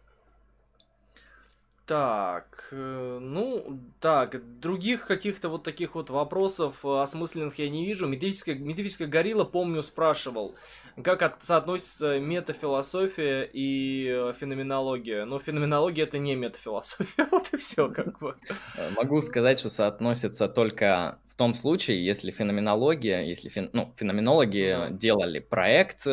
Так, 1.87 2.71
э, 2.73 3.19
ну, 3.21 3.81
так, 4.01 4.43
других 4.59 5.07
каких-то 5.07 5.49
вот 5.49 5.63
таких 5.63 5.95
вот 5.95 6.11
вопросов 6.11 6.85
э, 6.85 7.01
осмысленных 7.01 7.61
я 7.61 7.71
не 7.71 7.87
вижу. 7.87 8.09
Метафизическая, 8.09 8.57
метафизическая 8.57 9.07
горилла, 9.07 9.45
помню, 9.45 9.85
спрашивал, 9.85 10.57
как 11.05 11.23
от, 11.23 11.45
соотносится 11.45 12.19
метафилософия 12.19 13.45
и 13.45 14.09
э, 14.09 14.33
феноменология. 14.33 15.25
Но 15.27 15.39
феноменология 15.39 16.03
это 16.03 16.19
не 16.19 16.35
метафилософия, 16.35 17.29
вот 17.31 17.53
и 17.53 17.57
все 17.57 17.89
как 17.89 18.19
бы. 18.19 18.35
Могу 18.97 19.23
сказать, 19.23 19.61
что 19.61 19.71
соотносится 19.71 20.49
только 20.49 21.21
в 21.29 21.37
том 21.37 21.55
случае, 21.55 22.05
если 22.05 22.33
феноменология, 22.33 23.23
если 23.23 23.49
фен, 23.49 23.71
ну, 23.73 23.95
феноменологи 23.97 24.89
mm-hmm. 24.89 24.99
делали 24.99 25.39
проект 25.39 26.05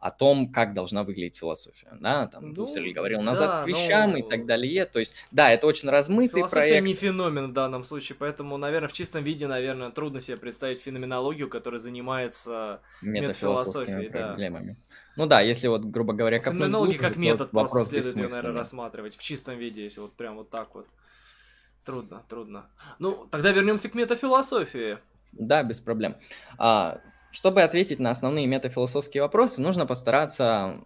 о 0.00 0.10
том, 0.10 0.52
как 0.52 0.74
должна 0.74 1.04
выглядеть 1.04 1.36
философия. 1.36 1.88
Да, 2.00 2.26
там 2.26 2.48
ну, 2.48 2.54
Гуссель 2.54 2.92
говорил 2.92 3.20
назад 3.20 3.50
да, 3.50 3.64
к 3.64 3.66
вещам 3.66 4.12
но... 4.12 4.18
и 4.18 4.22
так 4.22 4.46
далее. 4.46 4.84
То 4.86 4.98
есть, 4.98 5.14
да, 5.30 5.50
это 5.50 5.66
очень 5.66 5.88
размытый 5.88 6.40
Философия 6.40 6.60
проект. 6.60 6.86
не 6.86 6.94
феномен 6.94 7.48
в 7.48 7.52
данном 7.52 7.84
случае, 7.84 8.16
поэтому, 8.18 8.56
наверное, 8.56 8.88
в 8.88 8.92
чистом 8.92 9.24
виде, 9.24 9.46
наверное, 9.46 9.90
трудно 9.90 10.20
себе 10.20 10.36
представить 10.36 10.80
феноменологию, 10.80 11.48
которая 11.48 11.80
занимается 11.80 12.80
метафилософией. 13.02 14.08
Да. 14.10 14.28
проблемами. 14.28 14.76
Ну 15.16 15.26
да, 15.26 15.40
если 15.40 15.66
вот, 15.66 15.84
грубо 15.84 16.12
говоря, 16.12 16.38
как 16.38 16.52
Феноменологи 16.52 16.96
как 16.96 17.16
метод 17.16 17.50
просто 17.50 17.84
следует 17.84 18.16
ее, 18.16 18.28
наверное, 18.28 18.58
рассматривать 18.58 19.16
в 19.16 19.22
чистом 19.22 19.58
виде, 19.58 19.82
если 19.82 20.00
вот 20.00 20.12
прям 20.12 20.36
вот 20.36 20.50
так 20.50 20.74
вот. 20.74 20.86
Трудно, 21.84 22.22
трудно. 22.28 22.66
Ну, 22.98 23.26
тогда 23.30 23.50
вернемся 23.50 23.88
к 23.88 23.94
метафилософии. 23.94 24.98
Да, 25.32 25.62
без 25.62 25.80
проблем. 25.80 26.16
А, 26.58 27.00
чтобы 27.30 27.62
ответить 27.62 27.98
на 27.98 28.10
основные 28.10 28.46
метафилософские 28.46 29.22
вопросы, 29.22 29.60
нужно 29.60 29.86
постараться 29.86 30.80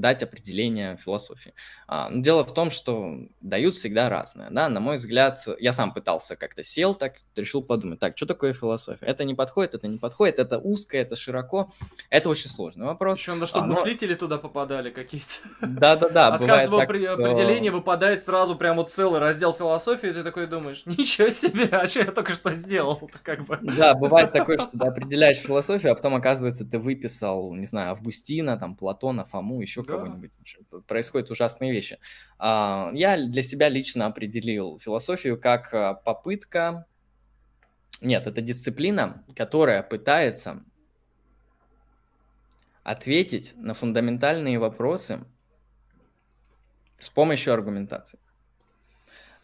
дать 0.00 0.22
определение 0.22 0.96
философии. 0.96 1.54
А, 1.86 2.08
но 2.08 2.22
дело 2.22 2.44
в 2.44 2.52
том, 2.52 2.70
что 2.70 3.18
дают 3.40 3.76
всегда 3.76 4.08
разное. 4.08 4.50
Да? 4.50 4.68
На 4.68 4.80
мой 4.80 4.96
взгляд, 4.96 5.44
я 5.58 5.72
сам 5.72 5.92
пытался 5.92 6.36
как-то 6.36 6.62
сел, 6.62 6.94
так 6.94 7.14
решил 7.34 7.62
подумать, 7.62 7.98
так, 7.98 8.16
что 8.16 8.26
такое 8.26 8.52
философия? 8.52 9.06
Это 9.06 9.24
не 9.24 9.34
подходит, 9.34 9.74
это 9.74 9.88
не 9.88 9.98
подходит, 9.98 10.38
это 10.38 10.58
узко, 10.58 10.96
это 10.96 11.16
широко. 11.16 11.72
Это 12.10 12.28
очень 12.28 12.50
сложный 12.50 12.86
вопрос. 12.86 13.18
Причем, 13.18 13.40
да 13.40 13.46
чтобы 13.46 13.66
а, 13.66 13.68
мыслители 13.68 14.14
туда 14.14 14.38
попадали 14.38 14.90
какие-то. 14.90 15.26
Да-да-да. 15.60 16.34
От 16.34 16.44
каждого 16.44 16.80
так, 16.80 16.90
определения 16.90 17.70
что... 17.70 17.78
выпадает 17.78 18.24
сразу 18.24 18.56
прям 18.56 18.76
вот 18.76 18.90
целый 18.90 19.20
раздел 19.20 19.52
философии, 19.52 20.10
и 20.10 20.12
ты 20.12 20.22
такой 20.22 20.46
думаешь, 20.46 20.84
ничего 20.86 21.30
себе, 21.30 21.64
а 21.64 21.86
что 21.86 22.00
я 22.00 22.12
только 22.12 22.34
что 22.34 22.54
сделал? 22.54 23.10
Как 23.22 23.44
бы. 23.46 23.58
Да, 23.62 23.94
бывает 23.94 24.32
такое, 24.32 24.58
что 24.58 24.78
ты 24.78 24.86
определяешь 24.86 25.38
философию, 25.38 25.92
а 25.92 25.94
потом 25.94 26.14
оказывается 26.14 26.64
ты 26.64 26.78
выписал, 26.78 27.54
не 27.54 27.66
знаю, 27.66 27.92
Августина, 27.92 28.58
там, 28.58 28.76
Платона, 28.76 29.24
Фому, 29.24 29.60
еще. 29.60 29.82
Кого-нибудь. 29.88 30.30
Происходят 30.86 31.30
ужасные 31.30 31.72
вещи. 31.72 31.98
А, 32.38 32.90
я 32.94 33.16
для 33.16 33.42
себя 33.42 33.68
лично 33.68 34.06
определил 34.06 34.78
философию 34.78 35.40
как 35.40 35.72
а, 35.74 35.94
попытка... 35.94 36.86
Нет, 38.00 38.26
это 38.26 38.40
дисциплина, 38.40 39.24
которая 39.34 39.82
пытается 39.82 40.62
ответить 42.84 43.54
на 43.56 43.74
фундаментальные 43.74 44.58
вопросы 44.58 45.24
с 46.98 47.10
помощью 47.10 47.52
аргументации. 47.52 48.18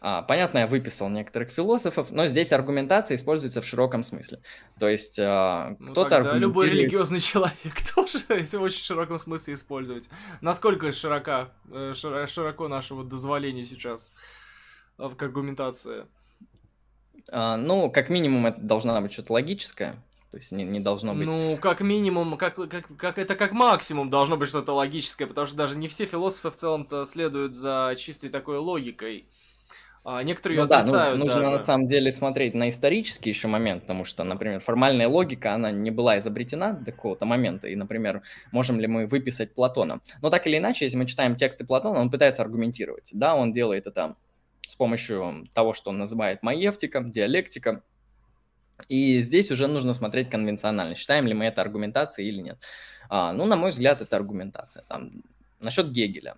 А, 0.07 0.21
понятно, 0.21 0.59
я 0.59 0.67
выписал 0.67 1.09
некоторых 1.09 1.49
философов, 1.49 2.11
но 2.11 2.27
здесь 2.27 2.51
аргументация 2.51 3.15
используется 3.15 3.63
в 3.63 3.65
широком 3.65 4.03
смысле. 4.03 4.39
То 4.79 4.87
есть 4.87 5.17
а, 5.17 5.75
ну, 5.79 5.93
кто-то 5.93 6.17
аргументирует... 6.17 6.41
любой 6.43 6.69
религиозный 6.69 7.19
человек 7.31 7.81
тоже 7.95 8.19
если 8.29 8.57
в 8.57 8.61
очень 8.61 8.83
широком 8.83 9.17
смысле 9.17 9.55
использовать. 9.55 10.07
Насколько 10.41 10.91
широка, 10.91 11.49
э, 11.71 11.93
широко 11.95 12.67
нашего 12.67 13.03
дозволения 13.03 13.65
сейчас 13.65 14.13
э, 14.99 15.09
к 15.09 15.23
аргументации? 15.23 16.05
А, 17.31 17.57
ну, 17.57 17.89
как 17.89 18.09
минимум, 18.09 18.45
это 18.45 18.61
должна 18.61 19.01
быть 19.01 19.11
что-то 19.11 19.33
логическое. 19.33 19.93
То 20.29 20.37
есть 20.37 20.51
не, 20.51 20.65
не 20.65 20.81
должно 20.81 21.15
быть... 21.15 21.25
Ну, 21.25 21.57
как 21.57 21.81
минимум, 21.81 22.37
как, 22.37 22.57
как, 22.69 22.95
как 22.95 23.17
это 23.17 23.33
как 23.33 23.53
максимум 23.53 24.11
должно 24.11 24.37
быть 24.37 24.49
что-то 24.49 24.73
логическое, 24.73 25.25
потому 25.25 25.47
что 25.47 25.55
даже 25.55 25.79
не 25.79 25.87
все 25.87 26.05
философы 26.05 26.51
в 26.51 26.57
целом-то 26.57 27.05
следуют 27.05 27.55
за 27.55 27.95
чистой 27.97 28.29
такой 28.29 28.59
логикой. 28.59 29.25
А 30.07 30.21
некоторые 30.21 30.61
ну, 30.61 30.67
да, 30.67 30.81
отрицают 30.81 31.17
нужно 31.17 31.41
даже. 31.41 31.51
на 31.51 31.59
самом 31.63 31.87
деле 31.87 32.11
смотреть 32.11 32.53
на 32.53 32.69
исторический 32.69 33.29
еще 33.31 33.47
момент, 33.47 33.81
потому 33.81 34.05
что, 34.05 34.23
например, 34.23 34.59
формальная 34.59 35.07
логика, 35.07 35.55
она 35.55 35.71
не 35.71 35.89
была 35.89 36.19
изобретена 36.19 36.73
до 36.73 36.91
какого-то 36.91 37.25
момента, 37.25 37.67
и, 37.67 37.75
например, 37.75 38.21
можем 38.51 38.79
ли 38.79 38.85
мы 38.85 39.07
выписать 39.07 39.55
Платона. 39.55 40.01
Но 40.21 40.29
так 40.29 40.45
или 40.45 40.59
иначе, 40.59 40.85
если 40.85 40.97
мы 40.97 41.07
читаем 41.07 41.35
тексты 41.35 41.65
Платона, 41.65 41.99
он 41.99 42.11
пытается 42.11 42.43
аргументировать. 42.43 43.09
Да, 43.13 43.33
он 43.33 43.51
делает 43.51 43.87
это 43.87 44.15
с 44.67 44.75
помощью 44.75 45.47
того, 45.55 45.73
что 45.73 45.89
он 45.89 45.97
называет 45.97 46.43
маевтика, 46.43 47.01
диалектика, 47.01 47.81
и 48.87 49.23
здесь 49.23 49.49
уже 49.49 49.65
нужно 49.65 49.93
смотреть 49.93 50.29
конвенционально, 50.29 50.93
считаем 50.93 51.25
ли 51.25 51.33
мы 51.33 51.45
это 51.45 51.61
аргументацией 51.61 52.29
или 52.29 52.41
нет. 52.41 52.63
А, 53.09 53.33
ну, 53.33 53.45
на 53.45 53.55
мой 53.55 53.71
взгляд, 53.71 54.01
это 54.01 54.15
аргументация. 54.17 54.83
Там, 54.87 55.23
насчет 55.61 55.91
Гегеля. 55.91 56.35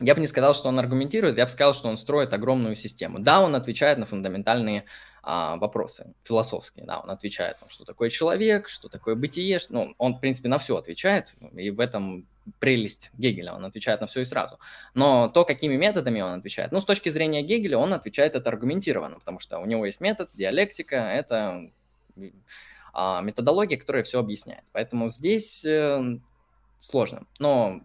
Я 0.00 0.14
бы 0.14 0.20
не 0.20 0.28
сказал, 0.28 0.54
что 0.54 0.68
он 0.68 0.78
аргументирует, 0.78 1.38
я 1.38 1.44
бы 1.44 1.50
сказал, 1.50 1.74
что 1.74 1.88
он 1.88 1.96
строит 1.96 2.32
огромную 2.32 2.76
систему. 2.76 3.18
Да, 3.18 3.40
он 3.40 3.56
отвечает 3.56 3.98
на 3.98 4.06
фундаментальные 4.06 4.84
а, 5.24 5.56
вопросы, 5.56 6.14
философские, 6.22 6.86
да, 6.86 7.00
он 7.00 7.10
отвечает, 7.10 7.56
что 7.66 7.84
такое 7.84 8.08
человек, 8.08 8.68
что 8.68 8.88
такое 8.88 9.16
бытие, 9.16 9.58
ну, 9.68 9.94
он, 9.98 10.14
в 10.14 10.20
принципе, 10.20 10.48
на 10.48 10.58
все 10.58 10.76
отвечает, 10.76 11.34
и 11.54 11.70
в 11.70 11.80
этом 11.80 12.26
прелесть 12.60 13.10
Гегеля, 13.18 13.52
он 13.52 13.64
отвечает 13.64 14.00
на 14.00 14.06
все 14.06 14.20
и 14.20 14.24
сразу. 14.24 14.58
Но 14.94 15.28
то, 15.28 15.44
какими 15.44 15.76
методами 15.76 16.20
он 16.20 16.38
отвечает, 16.38 16.72
ну, 16.72 16.80
с 16.80 16.84
точки 16.84 17.08
зрения 17.08 17.42
Гегеля, 17.42 17.76
он 17.76 17.92
отвечает 17.92 18.36
это 18.36 18.48
аргументированно, 18.48 19.18
потому 19.18 19.40
что 19.40 19.58
у 19.58 19.66
него 19.66 19.84
есть 19.84 20.00
метод, 20.00 20.30
диалектика, 20.34 20.96
это 20.96 21.70
а, 22.94 23.20
методология, 23.20 23.76
которая 23.76 24.04
все 24.04 24.20
объясняет. 24.20 24.64
Поэтому 24.72 25.08
здесь 25.08 25.64
э, 25.64 26.18
сложно. 26.78 27.26
Но 27.38 27.82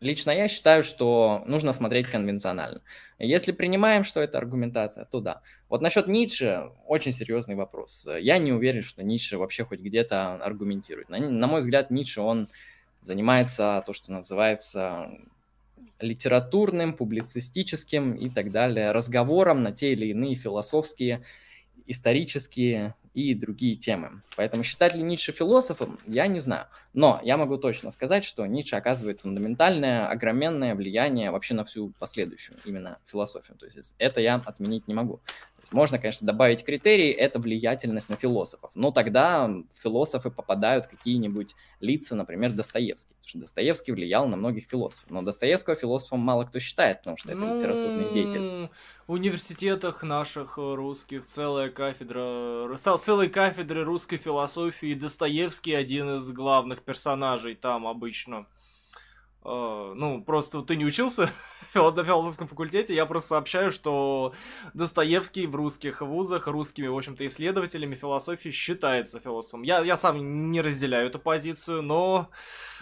Лично 0.00 0.30
я 0.30 0.46
считаю, 0.46 0.84
что 0.84 1.42
нужно 1.46 1.72
смотреть 1.72 2.08
конвенционально. 2.08 2.82
Если 3.18 3.50
принимаем, 3.50 4.04
что 4.04 4.20
это 4.20 4.38
аргументация, 4.38 5.04
то 5.04 5.20
да. 5.20 5.42
Вот 5.68 5.82
насчет 5.82 6.06
Ницше 6.06 6.70
очень 6.86 7.12
серьезный 7.12 7.56
вопрос. 7.56 8.06
Я 8.20 8.38
не 8.38 8.52
уверен, 8.52 8.82
что 8.82 9.02
Ницше 9.02 9.38
вообще 9.38 9.64
хоть 9.64 9.80
где-то 9.80 10.34
аргументирует. 10.34 11.08
На, 11.08 11.18
на 11.18 11.46
мой 11.48 11.60
взгляд, 11.60 11.90
Ницше, 11.90 12.20
он 12.20 12.48
занимается 13.00 13.82
то, 13.86 13.92
что 13.92 14.12
называется 14.12 15.10
литературным, 15.98 16.92
публицистическим 16.92 18.14
и 18.14 18.28
так 18.30 18.52
далее 18.52 18.92
разговором 18.92 19.64
на 19.64 19.72
те 19.72 19.92
или 19.92 20.06
иные 20.06 20.36
философские, 20.36 21.24
исторические 21.86 22.94
и 23.14 23.34
другие 23.34 23.76
темы. 23.76 24.22
Поэтому 24.36 24.64
считать 24.64 24.94
ли 24.94 25.02
Ницше 25.02 25.32
философом, 25.32 25.98
я 26.06 26.26
не 26.26 26.40
знаю. 26.40 26.66
Но 26.92 27.20
я 27.24 27.36
могу 27.36 27.58
точно 27.58 27.90
сказать, 27.90 28.24
что 28.24 28.46
Ницше 28.46 28.76
оказывает 28.76 29.20
фундаментальное, 29.20 30.08
огроменное 30.08 30.74
влияние 30.74 31.30
вообще 31.30 31.54
на 31.54 31.64
всю 31.64 31.90
последующую 31.98 32.58
именно 32.64 32.98
философию. 33.06 33.56
То 33.56 33.66
есть 33.66 33.94
это 33.98 34.20
я 34.20 34.36
отменить 34.36 34.88
не 34.88 34.94
могу. 34.94 35.20
Можно, 35.70 35.98
конечно, 35.98 36.26
добавить 36.26 36.64
критерий, 36.64 37.10
это 37.10 37.38
влиятельность 37.38 38.08
на 38.08 38.16
философов. 38.16 38.70
Но 38.74 38.90
тогда 38.90 39.50
философы 39.74 40.30
попадают 40.30 40.86
какие-нибудь 40.86 41.54
лица, 41.80 42.14
например, 42.14 42.52
Достоевский. 42.52 43.14
Потому 43.14 43.28
что 43.28 43.38
Достоевский 43.40 43.92
влиял 43.92 44.26
на 44.26 44.36
многих 44.36 44.66
философов. 44.66 45.04
Но 45.10 45.22
Достоевского 45.22 45.76
философом 45.76 46.20
мало 46.20 46.44
кто 46.44 46.58
считает, 46.58 46.98
потому 46.98 47.18
что 47.18 47.32
это 47.32 47.40
ну, 47.40 47.56
литературный 47.56 48.12
деятель. 48.14 48.70
В 49.06 49.12
университетах 49.12 50.02
наших 50.02 50.56
русских 50.56 51.26
целая 51.26 51.70
кафедра, 51.70 52.76
целые 52.76 53.28
кафедры 53.28 53.84
русской 53.84 54.16
философии. 54.16 54.94
Достоевский 54.94 55.74
один 55.74 56.16
из 56.16 56.30
главных 56.30 56.82
персонажей 56.82 57.54
там 57.54 57.86
обычно. 57.86 58.46
Uh, 59.44 59.94
ну, 59.94 60.20
просто 60.22 60.62
ты 60.62 60.74
не 60.76 60.84
учился 60.84 61.30
на 61.74 62.04
философском 62.04 62.48
факультете, 62.48 62.94
я 62.94 63.06
просто 63.06 63.28
сообщаю, 63.28 63.70
что 63.70 64.34
Достоевский 64.74 65.46
в 65.46 65.54
русских 65.54 66.00
вузах, 66.00 66.46
русскими, 66.46 66.86
в 66.86 66.96
общем-то, 66.96 67.26
исследователями 67.26 67.94
философии 67.94 68.50
считается 68.50 69.20
философом. 69.20 69.62
Я, 69.62 69.80
я 69.80 69.96
сам 69.96 70.50
не 70.50 70.60
разделяю 70.60 71.08
эту 71.08 71.18
позицию, 71.18 71.82
но, 71.82 72.30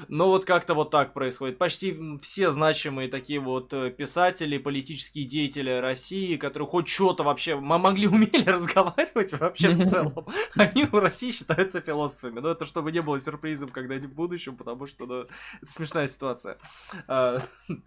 но 0.09 0.29
вот 0.29 0.45
как-то 0.45 0.75
вот 0.75 0.91
так 0.91 1.13
происходит. 1.13 1.59
Почти 1.59 1.99
все 2.21 2.51
значимые 2.51 3.09
такие 3.09 3.41
вот 3.41 3.73
э, 3.73 3.91
писатели, 3.91 4.59
политические 4.59 5.25
деятели 5.25 5.71
России, 5.71 6.37
которые 6.37 6.69
хоть 6.69 6.89
что-то 6.89 7.25
вообще 7.25 7.57
могли, 7.57 8.07
умели 8.09 8.49
разговаривать 8.49 9.39
вообще 9.39 9.71
в 9.71 9.85
целом, 9.89 10.27
они 10.55 10.85
в 10.85 10.95
России 10.95 11.31
считаются 11.31 11.81
философами. 11.81 12.41
Но 12.41 12.51
это 12.51 12.65
чтобы 12.65 12.93
не 12.93 13.03
было 13.03 13.19
сюрпризом 13.21 13.69
когда-нибудь 13.69 14.11
в 14.11 14.15
будущем, 14.15 14.57
потому 14.57 14.87
что 14.87 15.07
ну, 15.07 15.15
это 15.23 15.73
смешная 15.73 16.09
ситуация. 16.09 16.46
А, 17.09 17.39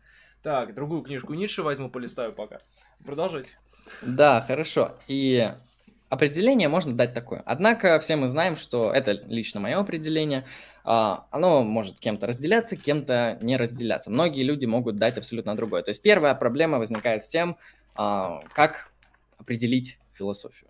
так, 0.44 0.74
другую 0.74 1.02
книжку 1.02 1.34
Ницше 1.34 1.64
возьму, 1.64 1.90
полистаю 1.90 2.34
пока. 2.34 2.60
Продолжайте. 3.06 3.52
Да, 4.02 4.42
хорошо. 4.42 4.98
И 5.08 5.52
определение 6.10 6.68
можно 6.68 6.94
дать 6.94 7.14
такое. 7.14 7.42
Однако 7.46 8.00
все 8.00 8.16
мы 8.16 8.30
знаем, 8.30 8.56
что 8.56 8.92
это 8.92 9.12
лично 9.12 9.60
мое 9.60 9.80
определение. 9.80 10.46
А, 10.84 11.28
оно 11.32 11.64
может 11.64 12.00
кем-то 12.00 12.28
разделяться, 12.28 12.76
кем-то 12.76 13.38
не 13.42 13.58
разделяться. 13.58 14.10
Многие 14.10 14.44
люди 14.44 14.66
могут 14.66 14.96
дать 14.96 15.18
абсолютно 15.18 15.56
другое. 15.56 15.84
То 15.84 15.90
есть 15.90 16.02
первая 16.02 16.34
проблема 16.36 16.80
возникает 16.80 17.24
с 17.24 17.30
тем, 17.30 17.58
а, 17.96 18.42
как 18.54 18.92
определить 19.38 20.00
философию 20.14 20.69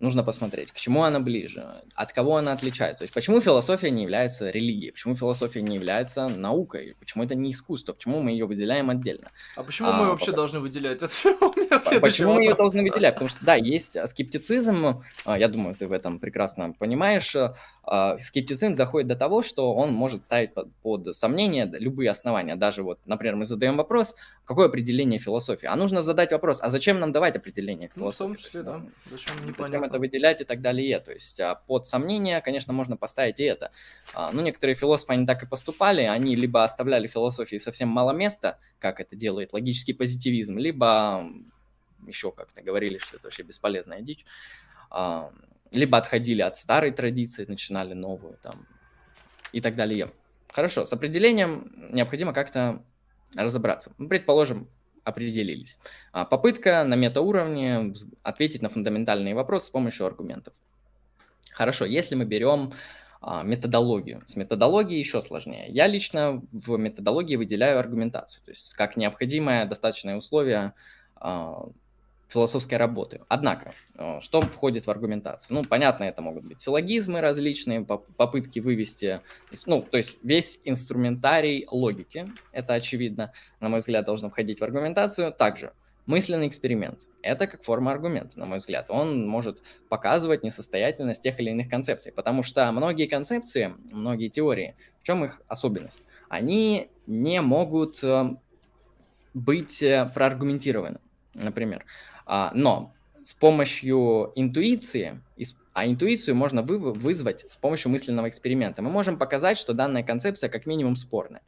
нужно 0.00 0.24
посмотреть, 0.24 0.72
к 0.72 0.76
чему 0.76 1.02
она 1.04 1.20
ближе, 1.20 1.66
от 1.94 2.12
кого 2.12 2.36
она 2.36 2.52
отличается. 2.52 2.98
То 2.98 3.04
есть 3.04 3.14
почему 3.14 3.40
философия 3.40 3.90
не 3.90 4.02
является 4.02 4.50
религией, 4.50 4.90
почему 4.90 5.14
философия 5.14 5.62
не 5.62 5.76
является 5.76 6.28
наукой, 6.28 6.96
почему 6.98 7.24
это 7.24 7.34
не 7.34 7.52
искусство, 7.52 7.92
почему 7.92 8.20
мы 8.20 8.30
ее 8.30 8.46
выделяем 8.46 8.90
отдельно. 8.90 9.30
А 9.56 9.62
почему 9.62 9.88
а, 9.88 9.92
мы 9.92 10.06
вообще 10.06 10.26
потом... 10.26 10.36
должны 10.36 10.60
выделять 10.60 11.02
это? 11.02 12.00
Почему 12.00 12.34
мы 12.34 12.42
ее 12.42 12.54
должны 12.54 12.82
выделять? 12.82 13.14
Потому 13.14 13.28
что, 13.28 13.44
да, 13.44 13.54
есть 13.54 13.96
скептицизм, 14.08 15.02
а, 15.24 15.38
я 15.38 15.48
думаю, 15.48 15.76
ты 15.76 15.86
в 15.86 15.92
этом 15.92 16.18
прекрасно 16.18 16.72
понимаешь, 16.72 17.36
а, 17.84 18.18
скептицизм 18.18 18.74
доходит 18.74 19.08
до 19.08 19.16
того, 19.16 19.42
что 19.42 19.74
он 19.74 19.92
может 19.92 20.24
ставить 20.24 20.54
под, 20.54 20.74
под 20.76 21.14
сомнение 21.14 21.70
любые 21.78 22.10
основания. 22.10 22.56
Даже 22.56 22.82
вот, 22.82 23.00
например, 23.06 23.36
мы 23.36 23.44
задаем 23.44 23.76
вопрос, 23.76 24.14
какое 24.50 24.66
определение 24.66 25.20
философии? 25.20 25.66
А 25.66 25.76
нужно 25.76 26.02
задать 26.02 26.32
вопрос, 26.32 26.58
а 26.60 26.70
зачем 26.70 26.98
нам 26.98 27.12
давать 27.12 27.36
определение 27.36 27.88
философии? 27.94 28.28
Ну, 28.30 28.34
в 28.34 28.36
том 28.36 28.44
числе, 28.44 28.62
да. 28.64 28.82
Зачем, 29.06 29.46
непонятно 29.46 29.86
это 29.86 30.00
выделять 30.00 30.40
и 30.40 30.44
так 30.44 30.60
далее. 30.60 30.98
То 30.98 31.12
есть 31.12 31.38
а, 31.38 31.54
под 31.54 31.86
сомнение, 31.86 32.40
конечно, 32.40 32.72
можно 32.72 32.96
поставить 32.96 33.38
и 33.38 33.44
это. 33.44 33.70
А, 34.12 34.32
ну, 34.32 34.42
некоторые 34.42 34.74
философы, 34.74 35.12
они 35.12 35.24
так 35.24 35.44
и 35.44 35.46
поступали, 35.46 36.02
они 36.02 36.34
либо 36.34 36.64
оставляли 36.64 37.06
философии 37.06 37.58
совсем 37.58 37.88
мало 37.90 38.10
места, 38.10 38.58
как 38.80 38.98
это 38.98 39.14
делает 39.14 39.52
логический 39.52 39.92
позитивизм, 39.92 40.58
либо 40.58 41.30
еще 42.04 42.32
как-то 42.32 42.60
говорили, 42.60 42.98
что 42.98 43.18
это 43.18 43.28
вообще 43.28 43.44
бесполезная 43.44 44.00
дичь, 44.00 44.24
а, 44.90 45.30
либо 45.70 45.96
отходили 45.96 46.42
от 46.42 46.58
старой 46.58 46.90
традиции, 46.90 47.44
начинали 47.46 47.94
новую 47.94 48.36
там 48.42 48.66
и 49.52 49.60
так 49.60 49.76
далее. 49.76 50.10
Хорошо, 50.48 50.86
с 50.86 50.92
определением 50.92 51.72
необходимо 51.92 52.32
как-то 52.32 52.82
разобраться. 53.34 53.92
Мы, 53.98 54.08
предположим, 54.08 54.68
определились. 55.04 55.78
А, 56.12 56.24
попытка 56.24 56.84
на 56.84 56.94
метауровне 56.94 57.94
ответить 58.22 58.62
на 58.62 58.68
фундаментальные 58.68 59.34
вопросы 59.34 59.66
с 59.66 59.70
помощью 59.70 60.06
аргументов. 60.06 60.54
Хорошо, 61.52 61.84
если 61.84 62.14
мы 62.14 62.24
берем 62.24 62.72
а, 63.20 63.42
методологию. 63.42 64.22
С 64.26 64.36
методологией 64.36 64.98
еще 64.98 65.20
сложнее. 65.20 65.66
Я 65.68 65.86
лично 65.86 66.42
в 66.52 66.76
методологии 66.78 67.36
выделяю 67.36 67.78
аргументацию, 67.78 68.42
то 68.44 68.50
есть 68.50 68.72
как 68.72 68.96
необходимое 68.96 69.66
достаточное 69.66 70.16
условие 70.16 70.72
а, 71.16 71.68
философской 72.32 72.78
работы. 72.78 73.20
Однако, 73.28 73.74
э, 73.96 74.20
что 74.20 74.40
входит 74.40 74.86
в 74.86 74.90
аргументацию? 74.90 75.54
Ну, 75.54 75.64
понятно, 75.64 76.04
это 76.04 76.22
могут 76.22 76.44
быть 76.44 76.62
силлогизмы 76.62 77.20
различные, 77.20 77.82
попытки 77.82 78.60
вывести, 78.60 79.20
ну, 79.66 79.82
то 79.82 79.98
есть 79.98 80.18
весь 80.22 80.60
инструментарий 80.64 81.66
логики, 81.70 82.32
это 82.52 82.74
очевидно, 82.74 83.32
на 83.60 83.68
мой 83.68 83.80
взгляд, 83.80 84.04
должно 84.06 84.28
входить 84.28 84.60
в 84.60 84.64
аргументацию. 84.64 85.32
Также 85.32 85.72
мысленный 86.06 86.48
эксперимент. 86.48 87.06
Это 87.22 87.46
как 87.46 87.62
форма 87.62 87.92
аргумента, 87.92 88.38
на 88.38 88.46
мой 88.46 88.58
взгляд. 88.58 88.86
Он 88.90 89.26
может 89.26 89.62
показывать 89.88 90.42
несостоятельность 90.42 91.22
тех 91.22 91.38
или 91.38 91.50
иных 91.50 91.68
концепций, 91.68 92.12
потому 92.12 92.42
что 92.42 92.70
многие 92.72 93.06
концепции, 93.06 93.74
многие 93.92 94.28
теории, 94.28 94.74
в 95.02 95.06
чем 95.06 95.24
их 95.24 95.40
особенность? 95.46 96.06
Они 96.28 96.90
не 97.06 97.40
могут 97.40 98.02
э, 98.02 98.36
быть 99.34 99.82
э, 99.82 100.10
проаргументированы. 100.14 100.98
Например, 101.34 101.84
но 102.54 102.94
с 103.24 103.34
помощью 103.34 104.32
интуиции, 104.34 105.20
а 105.72 105.86
интуицию 105.86 106.34
можно 106.34 106.62
вы, 106.62 106.78
вызвать 106.78 107.50
с 107.50 107.56
помощью 107.56 107.90
мысленного 107.90 108.28
эксперимента. 108.28 108.82
Мы 108.82 108.90
можем 108.90 109.18
показать, 109.18 109.58
что 109.58 109.72
данная 109.72 110.02
концепция 110.02 110.48
как 110.48 110.66
минимум 110.66 110.96
спорная. 110.96 111.42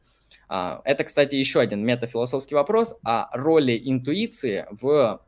А, 0.48 0.80
это, 0.84 1.04
кстати, 1.04 1.34
еще 1.34 1.60
один 1.60 1.84
метафилософский 1.84 2.54
вопрос 2.54 2.98
о 3.02 3.36
роли 3.36 3.80
интуиции 3.84 4.66
в 4.70 5.20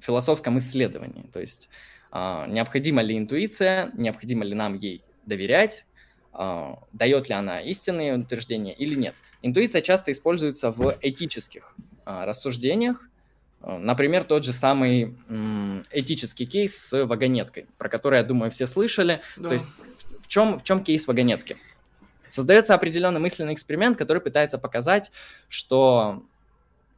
философском 0.00 0.58
исследовании. 0.58 1.26
То 1.32 1.40
есть 1.40 1.68
а, 2.10 2.46
необходима 2.46 3.02
ли 3.02 3.16
интуиция, 3.16 3.90
необходимо 3.94 4.44
ли 4.44 4.54
нам 4.54 4.74
ей 4.74 5.02
доверять, 5.26 5.84
дает 6.32 7.28
ли 7.28 7.34
она 7.34 7.60
истинные 7.60 8.16
утверждения 8.16 8.72
или 8.72 8.94
нет. 8.94 9.14
Интуиция 9.42 9.82
часто 9.82 10.12
используется 10.12 10.70
в 10.70 10.96
этических 11.02 11.74
рассуждениях, 12.04 13.09
например, 13.62 14.24
тот 14.24 14.44
же 14.44 14.52
самый 14.52 15.16
этический 15.90 16.46
кейс 16.46 16.76
с 16.76 17.04
вагонеткой, 17.04 17.66
про 17.78 17.88
который, 17.88 18.18
я 18.18 18.24
думаю, 18.24 18.50
все 18.50 18.66
слышали. 18.66 19.20
Да. 19.36 19.48
То 19.48 19.54
есть 19.54 19.66
в 20.22 20.28
чем, 20.28 20.58
в 20.58 20.64
чем 20.64 20.82
кейс 20.84 21.06
вагонетки? 21.06 21.56
Создается 22.28 22.74
определенный 22.74 23.20
мысленный 23.20 23.54
эксперимент, 23.54 23.98
который 23.98 24.22
пытается 24.22 24.58
показать, 24.58 25.10
что 25.48 26.22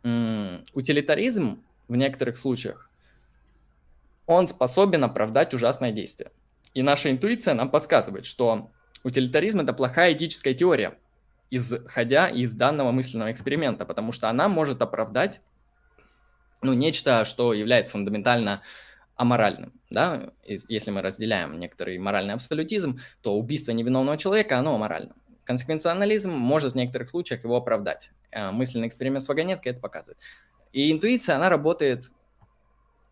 утилитаризм 0.02 1.62
в 1.88 1.96
некоторых 1.96 2.36
случаях, 2.36 2.90
он 4.26 4.46
способен 4.46 5.04
оправдать 5.04 5.54
ужасное 5.54 5.92
действие. 5.92 6.30
И 6.74 6.82
наша 6.82 7.10
интуиция 7.10 7.54
нам 7.54 7.70
подсказывает, 7.70 8.24
что 8.24 8.70
утилитаризм– 9.02 9.60
это 9.62 9.72
плохая 9.72 10.12
этическая 10.12 10.54
теория, 10.54 10.98
исходя 11.50 12.28
из 12.28 12.54
данного 12.54 12.92
мысленного 12.92 13.30
эксперимента, 13.32 13.84
потому 13.84 14.12
что 14.12 14.28
она 14.28 14.48
может 14.48 14.80
оправдать 14.80 15.40
ну, 16.62 16.72
нечто, 16.72 17.24
что 17.24 17.52
является 17.52 17.92
фундаментально 17.92 18.62
аморальным, 19.16 19.72
да, 19.90 20.32
если 20.44 20.90
мы 20.90 21.02
разделяем 21.02 21.60
некоторый 21.60 21.98
моральный 21.98 22.34
абсолютизм, 22.34 23.00
то 23.20 23.36
убийство 23.36 23.72
невиновного 23.72 24.16
человека, 24.16 24.58
оно 24.58 24.74
аморально. 24.74 25.14
Консеквенционализм 25.44 26.30
может 26.30 26.72
в 26.72 26.76
некоторых 26.76 27.10
случаях 27.10 27.44
его 27.44 27.56
оправдать. 27.56 28.10
Э, 28.30 28.50
мысленный 28.50 28.88
эксперимент 28.88 29.22
с 29.22 29.28
вагонеткой 29.28 29.72
это 29.72 29.80
показывает. 29.80 30.18
И 30.72 30.90
интуиция, 30.90 31.36
она 31.36 31.50
работает 31.50 32.10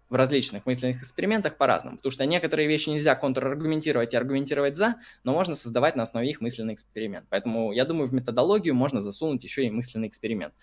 в 0.09 0.15
различных 0.15 0.67
мысленных 0.67 1.03
экспериментах 1.03 1.57
по-разному, 1.57 1.97
потому 1.97 2.13
что 2.13 2.27
некоторые 2.27 2.67
вещи 2.67 2.89
нельзя 2.89 3.15
контраргументировать 3.15 4.13
и 4.13 4.17
аргументировать 4.17 4.77
за, 4.77 4.97
но 5.23 5.33
можно 5.33 5.55
создавать 5.55 5.95
на 5.95 6.03
основе 6.03 6.29
их 6.29 6.41
мысленный 6.41 6.75
эксперимент. 6.75 7.27
Поэтому 7.31 7.73
я 7.73 7.85
думаю, 7.85 8.09
в 8.09 8.15
методологию 8.15 8.75
можно 8.75 9.03
засунуть 9.03 9.45
еще 9.45 9.65
и 9.65 9.71
мысленный 9.71 10.09
эксперимент. 10.09 10.55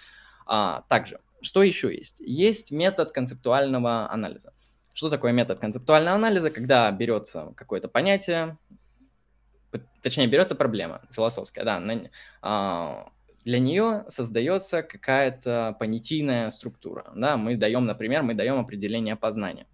А, 0.45 0.83
также 0.89 1.19
что 1.41 1.63
еще 1.63 1.95
есть? 1.95 2.19
Есть 2.19 2.71
метод 2.71 3.11
концептуального 3.11 4.11
анализа. 4.11 4.53
Что 4.93 5.09
такое 5.09 5.31
метод 5.31 5.59
концептуального 5.59 6.15
анализа? 6.15 6.49
Когда 6.49 6.91
берется 6.91 7.53
какое-то 7.55 7.87
понятие, 7.87 8.57
точнее, 10.01 10.27
берется 10.27 10.55
проблема 10.55 11.01
философская, 11.11 11.63
да, 11.63 11.79
на, 11.79 12.09
а, 12.41 13.11
для 13.43 13.59
нее 13.59 14.05
создается 14.09 14.83
какая-то 14.83 15.75
понятийная 15.79 16.49
структура. 16.49 17.11
Да, 17.15 17.37
мы 17.37 17.55
даем, 17.55 17.85
например, 17.85 18.23
мы 18.23 18.33
даем 18.33 18.59
определение 18.59 19.15
познания 19.15 19.67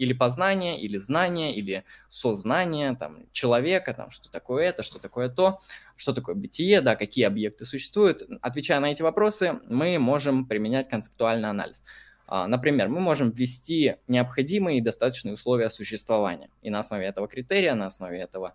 или 0.00 0.14
познание, 0.14 0.80
или 0.80 0.96
знание, 0.96 1.54
или 1.54 1.84
сознание 2.08 2.96
там, 2.96 3.26
человека, 3.32 3.92
там, 3.92 4.10
что 4.10 4.30
такое 4.30 4.70
это, 4.70 4.82
что 4.82 4.98
такое 4.98 5.28
то, 5.28 5.60
что 5.94 6.14
такое 6.14 6.34
бытие, 6.34 6.80
да, 6.80 6.96
какие 6.96 7.26
объекты 7.26 7.66
существуют. 7.66 8.22
Отвечая 8.40 8.80
на 8.80 8.90
эти 8.90 9.02
вопросы, 9.02 9.60
мы 9.68 9.98
можем 9.98 10.46
применять 10.46 10.88
концептуальный 10.88 11.50
анализ. 11.50 11.84
А, 12.26 12.46
например, 12.46 12.88
мы 12.88 13.00
можем 13.00 13.30
ввести 13.30 13.96
необходимые 14.08 14.78
и 14.78 14.80
достаточные 14.80 15.34
условия 15.34 15.68
существования. 15.68 16.48
И 16.62 16.70
на 16.70 16.78
основе 16.78 17.04
этого 17.04 17.28
критерия, 17.28 17.74
на 17.74 17.84
основе 17.84 18.20
этого 18.20 18.54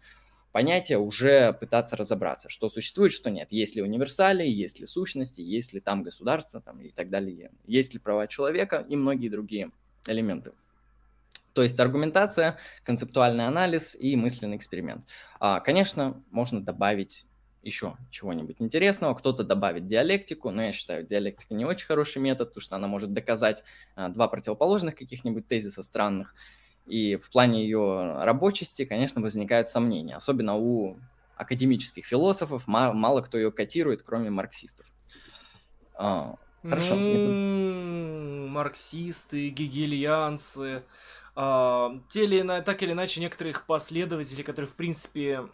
понятия 0.52 0.98
уже 0.98 1.54
пытаться 1.54 1.96
разобраться, 1.96 2.50
что 2.50 2.70
существует, 2.70 3.12
что 3.12 3.30
нет. 3.30 3.52
Есть 3.52 3.76
ли 3.76 3.84
универсалии, 3.84 4.50
есть 4.50 4.80
ли 4.80 4.88
сущности, 4.88 5.42
есть 5.42 5.74
ли 5.74 5.80
там 5.80 6.02
государство 6.02 6.60
там, 6.60 6.82
и 6.82 6.90
так 6.90 7.12
далее. 7.12 7.52
Есть 7.68 7.94
ли 7.94 8.00
права 8.00 8.26
человека 8.26 8.84
и 8.90 8.96
многие 8.96 9.30
другие 9.30 9.70
элементы. 10.08 10.54
То 11.56 11.64
есть 11.64 11.80
аргументация, 11.80 12.58
концептуальный 12.84 13.48
анализ 13.48 13.96
и 13.96 14.18
мысленный 14.18 14.58
эксперимент. 14.58 15.06
А, 15.40 15.62
конечно, 15.62 16.22
можно 16.30 16.62
добавить 16.62 17.26
еще 17.64 17.96
чего-нибудь 18.12 18.58
интересного. 18.60 19.14
Кто-то 19.16 19.46
добавит 19.46 19.86
диалектику, 19.86 20.52
но 20.52 20.64
я 20.64 20.74
считаю, 20.74 21.06
диалектика 21.06 21.54
не 21.54 21.64
очень 21.64 21.88
хороший 21.88 22.22
метод, 22.22 22.50
потому 22.50 22.62
что 22.62 22.76
она 22.76 22.88
может 22.88 23.14
доказать 23.14 23.64
а, 23.96 24.10
два 24.10 24.28
противоположных 24.28 24.96
каких-нибудь 24.96 25.48
тезиса 25.48 25.82
странных. 25.82 26.36
И 26.88 27.16
в 27.16 27.32
плане 27.32 27.64
ее 27.64 28.22
рабочести, 28.22 28.84
конечно, 28.84 29.22
возникают 29.22 29.70
сомнения, 29.70 30.18
особенно 30.18 30.58
у 30.58 30.98
академических 31.38 32.06
философов, 32.06 32.68
мало 32.68 33.22
кто 33.22 33.38
ее 33.38 33.52
котирует, 33.52 34.04
кроме 34.04 34.30
марксистов. 34.30 34.86
А, 35.94 36.36
хорошо. 36.64 36.96
Ну, 36.96 38.48
марксисты, 38.48 39.50
гегельянцы, 39.50 40.84
а, 41.36 42.00
те 42.10 42.24
или 42.24 42.42
иначе, 42.42 42.64
так 42.64 42.82
или 42.84 42.92
иначе, 42.92 43.22
некоторые 43.22 43.52
их 43.52 43.66
последователи, 43.66 44.42
которые, 44.42 44.70
в 44.70 44.76
принципе, 44.76 45.48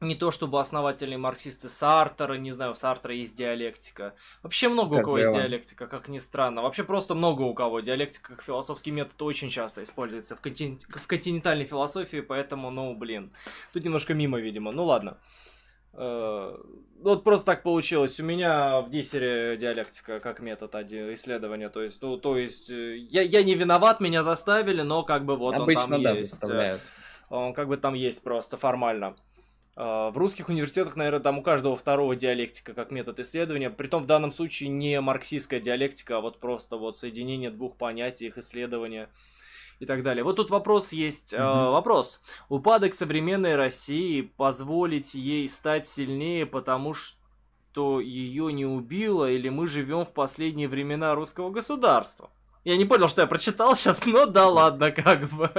не 0.00 0.16
то 0.16 0.30
чтобы 0.32 0.60
основательные 0.60 1.18
марксисты 1.18 1.68
Сартера, 1.68 2.34
не 2.34 2.50
знаю, 2.50 2.72
у 2.72 2.74
Сартера 2.74 3.14
есть 3.14 3.36
диалектика. 3.36 4.14
Вообще 4.42 4.68
много 4.68 4.96
как 4.96 5.02
у 5.02 5.04
кого 5.04 5.18
есть 5.18 5.32
диалектика, 5.32 5.86
как 5.86 6.08
ни 6.08 6.18
странно. 6.18 6.62
Вообще 6.62 6.82
просто 6.82 7.14
много 7.14 7.42
у 7.42 7.54
кого. 7.54 7.80
Диалектика 7.80 8.32
как 8.34 8.42
философский 8.42 8.90
метод 8.90 9.20
очень 9.22 9.48
часто 9.48 9.82
используется 9.82 10.34
в, 10.34 10.40
контин... 10.40 10.80
в 10.88 11.06
континентальной 11.06 11.64
философии, 11.64 12.20
поэтому, 12.20 12.70
ну, 12.70 12.94
блин. 12.94 13.32
Тут 13.72 13.84
немножко 13.84 14.12
мимо, 14.12 14.40
видимо. 14.40 14.72
Ну, 14.72 14.84
ладно. 14.84 15.18
Uh, 15.18 15.51
вот 15.92 17.24
просто 17.24 17.46
так 17.46 17.62
получилось. 17.62 18.18
У 18.20 18.24
меня 18.24 18.80
в 18.80 18.90
диссере 18.90 19.56
диалектика 19.56 20.20
как 20.20 20.40
метод 20.40 20.74
исследования. 20.74 21.68
То 21.68 21.82
есть, 21.82 22.00
ну, 22.00 22.16
то 22.16 22.38
есть, 22.38 22.70
э, 22.70 22.96
я, 22.96 23.22
я 23.22 23.42
не 23.42 23.54
виноват, 23.54 24.00
меня 24.00 24.22
заставили, 24.22 24.82
но 24.82 25.02
как 25.02 25.24
бы 25.24 25.36
вот 25.36 25.54
Обычно, 25.54 25.82
он 25.82 25.90
там 25.90 26.02
да, 26.02 26.10
есть. 26.12 26.30
Заставляют. 26.30 26.80
Он 27.28 27.52
как 27.54 27.68
бы 27.68 27.76
там 27.76 27.94
есть 27.94 28.22
просто 28.22 28.56
формально. 28.56 29.16
В 29.74 30.12
русских 30.16 30.50
университетах, 30.50 30.96
наверное, 30.96 31.20
там 31.20 31.38
у 31.38 31.42
каждого 31.42 31.76
второго 31.76 32.14
диалектика 32.14 32.74
как 32.74 32.90
метод 32.90 33.18
исследования. 33.20 33.70
Притом 33.70 34.02
в 34.02 34.06
данном 34.06 34.30
случае 34.30 34.68
не 34.68 35.00
марксистская 35.00 35.60
диалектика, 35.60 36.18
а 36.18 36.20
вот 36.20 36.38
просто 36.38 36.76
вот 36.76 36.98
соединение 36.98 37.50
двух 37.50 37.78
понятий, 37.78 38.26
их 38.26 38.36
исследования 38.36 39.08
и 39.82 39.86
так 39.86 40.04
далее. 40.04 40.22
Вот 40.22 40.36
тут 40.36 40.50
вопрос 40.50 40.92
есть. 40.92 41.34
Mm-hmm. 41.34 41.68
Э, 41.68 41.70
вопрос. 41.72 42.20
Упадок 42.48 42.94
современной 42.94 43.56
России 43.56 44.20
позволить 44.20 45.14
ей 45.14 45.48
стать 45.48 45.88
сильнее, 45.88 46.46
потому 46.46 46.94
что 46.94 48.00
ее 48.00 48.52
не 48.52 48.64
убило, 48.64 49.28
или 49.28 49.48
мы 49.48 49.66
живем 49.66 50.06
в 50.06 50.12
последние 50.12 50.68
времена 50.68 51.16
русского 51.16 51.50
государства? 51.50 52.30
Я 52.64 52.76
не 52.76 52.84
понял, 52.84 53.08
что 53.08 53.22
я 53.22 53.26
прочитал 53.26 53.74
сейчас, 53.74 54.06
но 54.06 54.26
да 54.26 54.46
ладно, 54.46 54.92
как 54.92 55.28
бы. 55.30 55.50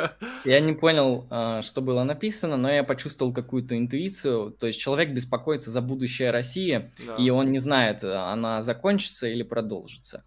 Я 0.45 0.61
не 0.61 0.71
понял, 0.71 1.27
а, 1.29 1.61
что 1.61 1.81
было 1.81 2.03
написано, 2.03 2.55
но 2.55 2.71
я 2.71 2.85
почувствовал 2.85 3.33
какую-то 3.33 3.77
интуицию. 3.77 4.51
То 4.51 4.67
есть 4.67 4.79
человек 4.79 5.09
беспокоится 5.09 5.69
за 5.69 5.81
будущее 5.81 6.31
России, 6.31 6.89
да. 7.05 7.17
и 7.17 7.29
он 7.29 7.51
не 7.51 7.59
знает, 7.59 8.05
она 8.05 8.63
закончится 8.63 9.27
или 9.27 9.43
продолжится. 9.43 10.23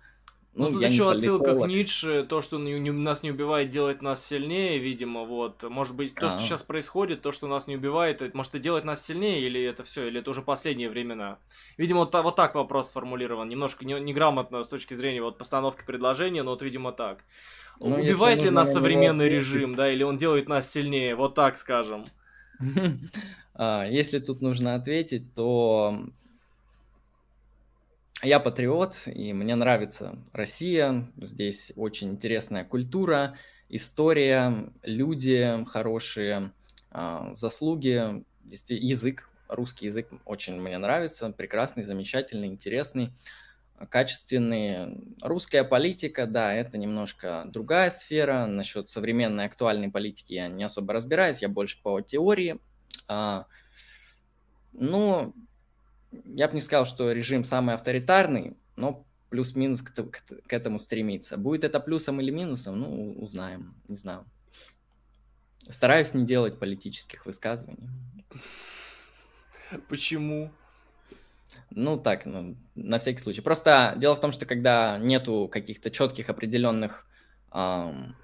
Ну, 0.56 0.70
ну 0.70 0.80
тут 0.80 0.90
еще 0.90 1.10
отсылка 1.10 1.54
к 1.54 1.66
Ницше, 1.66 2.24
то, 2.26 2.40
что 2.40 2.58
не, 2.58 2.78
не, 2.80 2.90
нас 2.90 3.22
не 3.22 3.30
убивает, 3.30 3.68
делает 3.68 4.00
нас 4.00 4.24
сильнее, 4.24 4.78
видимо, 4.78 5.24
вот. 5.24 5.62
Может 5.68 5.94
быть, 5.94 6.14
то, 6.14 6.26
А-а-а. 6.26 6.30
что 6.30 6.38
сейчас 6.38 6.62
происходит, 6.62 7.20
то, 7.20 7.30
что 7.30 7.46
нас 7.46 7.66
не 7.66 7.76
убивает, 7.76 8.22
это, 8.22 8.34
может, 8.34 8.54
и 8.54 8.58
делает 8.58 8.86
нас 8.86 9.04
сильнее, 9.04 9.42
или 9.42 9.62
это 9.62 9.84
все, 9.84 10.08
или 10.08 10.20
это 10.20 10.30
уже 10.30 10.40
последние 10.40 10.88
времена. 10.88 11.36
Видимо, 11.76 12.00
вот, 12.00 12.14
вот 12.14 12.36
так 12.36 12.54
вопрос 12.54 12.88
сформулирован, 12.88 13.50
немножко 13.50 13.84
не, 13.84 14.00
неграмотно 14.00 14.62
с 14.62 14.68
точки 14.68 14.94
зрения 14.94 15.20
вот 15.20 15.36
постановки 15.36 15.84
предложения, 15.84 16.42
но 16.42 16.52
вот, 16.52 16.62
видимо, 16.62 16.90
так. 16.92 17.22
Ну, 17.78 17.96
убивает 17.96 18.40
ли 18.40 18.48
нас 18.48 18.72
современный 18.72 19.28
режим, 19.28 19.74
да, 19.74 19.92
или 19.92 20.04
он 20.04 20.16
делает 20.16 20.48
нас 20.48 20.72
сильнее, 20.72 21.14
вот 21.16 21.34
так 21.34 21.58
скажем. 21.58 22.06
А, 23.58 23.86
если 23.86 24.18
тут 24.18 24.42
нужно 24.42 24.74
ответить, 24.74 25.32
то 25.32 25.98
я 28.22 28.40
патриот, 28.40 29.02
и 29.06 29.32
мне 29.32 29.54
нравится 29.54 30.18
Россия. 30.32 31.10
Здесь 31.16 31.72
очень 31.76 32.10
интересная 32.10 32.64
культура, 32.64 33.36
история, 33.68 34.72
люди 34.82 35.64
хорошие, 35.66 36.52
а, 36.90 37.34
заслуги, 37.34 38.24
язык, 38.44 39.28
русский 39.48 39.86
язык 39.86 40.08
очень 40.24 40.60
мне 40.60 40.78
нравится, 40.78 41.30
прекрасный, 41.30 41.84
замечательный, 41.84 42.48
интересный, 42.48 43.12
качественный. 43.90 45.14
Русская 45.20 45.64
политика, 45.64 46.26
да, 46.26 46.54
это 46.54 46.78
немножко 46.78 47.44
другая 47.46 47.90
сфера. 47.90 48.46
Насчет 48.46 48.88
современной 48.88 49.46
актуальной 49.46 49.90
политики 49.90 50.32
я 50.32 50.48
не 50.48 50.64
особо 50.64 50.94
разбираюсь, 50.94 51.42
я 51.42 51.48
больше 51.48 51.80
по 51.82 52.00
теории. 52.00 52.58
А, 53.08 53.46
ну, 54.72 55.34
я 56.10 56.48
бы 56.48 56.54
не 56.54 56.60
сказал, 56.60 56.86
что 56.86 57.12
режим 57.12 57.44
самый 57.44 57.74
авторитарный, 57.74 58.56
но 58.76 59.04
плюс-минус 59.30 59.82
к, 59.82 59.92
к, 59.92 60.22
к 60.46 60.52
этому 60.52 60.78
стремится. 60.78 61.36
Будет 61.36 61.64
это 61.64 61.80
плюсом 61.80 62.20
или 62.20 62.30
минусом, 62.30 62.80
ну, 62.80 63.12
узнаем, 63.14 63.74
не 63.88 63.96
знаю. 63.96 64.24
Стараюсь 65.68 66.14
не 66.14 66.24
делать 66.24 66.58
политических 66.58 67.26
высказываний. 67.26 67.88
Почему? 69.88 70.52
Ну, 71.70 71.96
так, 71.98 72.24
ну, 72.24 72.56
на 72.76 72.98
всякий 72.98 73.18
случай. 73.18 73.40
Просто 73.40 73.94
дело 73.96 74.14
в 74.14 74.20
том, 74.20 74.30
что 74.30 74.46
когда 74.46 74.98
нету 74.98 75.48
каких-то 75.50 75.90
четких 75.90 76.30
определенных 76.30 77.06
эм, 77.52 78.14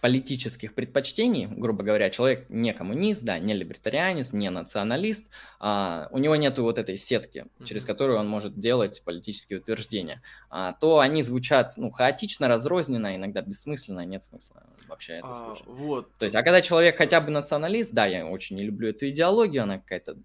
политических 0.00 0.74
предпочтений, 0.74 1.46
грубо 1.46 1.82
говоря, 1.82 2.10
человек 2.10 2.46
не 2.48 2.72
коммунист, 2.72 3.22
да, 3.24 3.38
не 3.38 3.54
либертарианец, 3.54 4.32
не 4.32 4.48
националист, 4.50 5.30
а, 5.58 6.08
у 6.12 6.18
него 6.18 6.36
нету 6.36 6.62
вот 6.62 6.78
этой 6.78 6.96
сетки, 6.96 7.46
через 7.64 7.84
которую 7.84 8.18
он 8.18 8.28
может 8.28 8.58
делать 8.58 9.02
политические 9.04 9.58
утверждения, 9.58 10.22
а, 10.50 10.72
то 10.74 11.00
они 11.00 11.22
звучат, 11.22 11.72
ну, 11.76 11.90
хаотично, 11.90 12.48
разрозненно, 12.48 13.16
иногда 13.16 13.42
бессмысленно, 13.42 14.04
нет 14.04 14.22
смысла 14.22 14.62
вообще 14.88 15.14
это 15.14 15.30
а, 15.30 15.34
слушать. 15.34 15.66
Вот. 15.66 16.10
То 16.18 16.24
есть, 16.24 16.34
а 16.34 16.42
когда 16.42 16.62
человек 16.62 16.96
хотя 16.96 17.20
бы 17.20 17.30
националист, 17.30 17.92
да, 17.92 18.06
я 18.06 18.26
очень 18.26 18.56
не 18.56 18.64
люблю 18.64 18.88
эту 18.88 19.08
идеологию, 19.08 19.64
она 19.64 19.78
какая-то 19.78 20.16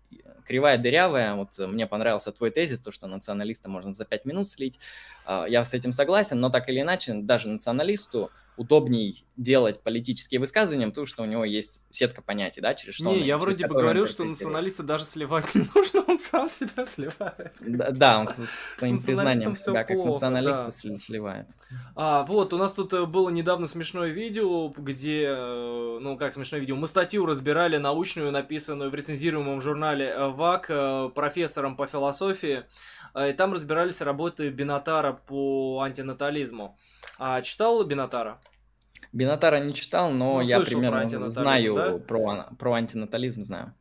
кривая, 0.46 0.78
дырявая, 0.78 1.36
вот 1.36 1.58
мне 1.58 1.88
понравился 1.88 2.32
твой 2.32 2.52
тезис, 2.52 2.80
то, 2.80 2.92
что 2.92 3.08
националиста 3.08 3.70
можно 3.70 3.94
за 3.94 4.06
пять 4.06 4.26
минут 4.26 4.50
слить, 4.50 4.80
а, 5.26 5.46
я 5.48 5.66
с 5.66 5.74
этим 5.74 5.92
согласен, 5.92 6.40
но 6.40 6.50
так 6.50 6.70
или 6.70 6.82
иначе, 6.82 7.14
даже 7.14 7.48
националисту 7.50 8.32
удобней 8.58 9.26
делать 9.36 9.82
политические 9.82 10.40
высказывания, 10.40 10.88
потому 10.88 11.08
что 11.08 11.24
у 11.24 11.26
него 11.26 11.44
есть 11.44 11.82
сетка 11.90 12.22
понятий, 12.22 12.62
да, 12.62 12.76
через 12.76 12.96
что 12.96 13.06
Не, 13.06 13.22
он, 13.22 13.24
я 13.24 13.38
вроде 13.38 13.68
бы 13.68 13.74
говорил, 13.74 14.06
что 14.06 14.24
националиста 14.24 14.84
даже 14.84 15.06
сливать 15.06 15.54
не 15.56 15.68
нужно, 15.74 16.04
он 16.08 16.20
сам 16.20 16.50
себя 16.50 16.86
сливает. 16.86 17.54
Да, 17.60 17.92
да 17.92 18.20
он 18.20 18.28
с 18.28 18.76
своим 18.78 19.02
признанием 19.02 19.56
себя 19.56 19.84
как 19.84 19.98
националиста 19.98 20.72
да. 20.84 20.98
сливает. 20.98 21.50
А, 21.96 22.26
вот, 22.26 22.54
у 22.54 22.58
нас 22.58 22.74
тут 22.74 22.94
э, 22.94 23.06
было 23.06 23.30
недавно 23.30 23.66
смешное 23.66 24.10
видео, 24.10 24.70
где, 24.70 25.26
э, 25.30 25.98
ну, 26.00 26.18
как 26.18 26.36
смешное 26.36 26.60
видео, 26.60 26.76
мы 26.76 26.88
статью 26.88 27.26
разбирали 27.26 27.78
научную, 27.78 28.32
написанную 28.32 28.92
в 28.92 28.96
рецензируемом 28.96 29.62
журнале 29.62 30.08
э, 30.08 30.28
ВАК 30.30 31.14
профессором 31.14 31.76
по 31.76 31.88
философии, 31.88 32.66
и 33.16 33.34
там 33.34 33.54
разбирались 33.54 34.02
работы 34.02 34.50
Бинатара 34.50 35.14
по 35.14 35.82
антинатализму. 35.82 36.78
А 37.18 37.42
читал 37.42 37.84
Бинатара? 37.84 38.40
Бинатара 39.12 39.60
не 39.60 39.74
читал, 39.74 40.12
но 40.12 40.34
ну, 40.34 40.42
я 40.42 40.60
примерно 40.60 41.08
про 41.08 41.30
знаю 41.30 41.76
да? 41.76 41.98
про, 42.00 42.48
про 42.58 42.74
антинатализм, 42.74 43.44
знаю. 43.44 43.74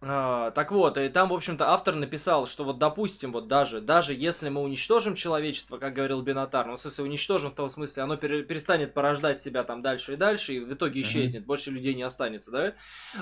А, 0.00 0.52
так 0.52 0.70
вот, 0.70 0.96
и 0.96 1.08
там, 1.08 1.30
в 1.30 1.32
общем-то, 1.32 1.70
автор 1.70 1.96
написал, 1.96 2.46
что 2.46 2.62
вот, 2.62 2.78
допустим, 2.78 3.32
вот 3.32 3.48
даже, 3.48 3.80
даже 3.80 4.14
если 4.14 4.48
мы 4.48 4.60
уничтожим 4.60 5.16
человечество, 5.16 5.78
как 5.78 5.94
говорил 5.94 6.22
Бенатар, 6.22 6.68
ну, 6.68 6.76
в 6.76 6.80
смысле, 6.80 7.04
уничтожим 7.04 7.50
в 7.50 7.54
том 7.54 7.68
смысле, 7.68 8.04
оно 8.04 8.16
пере, 8.16 8.44
перестанет 8.44 8.94
порождать 8.94 9.42
себя 9.42 9.64
там 9.64 9.82
дальше 9.82 10.12
и 10.12 10.16
дальше, 10.16 10.54
и 10.54 10.60
в 10.60 10.72
итоге 10.72 11.00
исчезнет, 11.00 11.42
uh-huh. 11.42 11.46
больше 11.46 11.72
людей 11.72 11.94
не 11.94 12.04
останется, 12.04 12.52
да? 12.52 12.74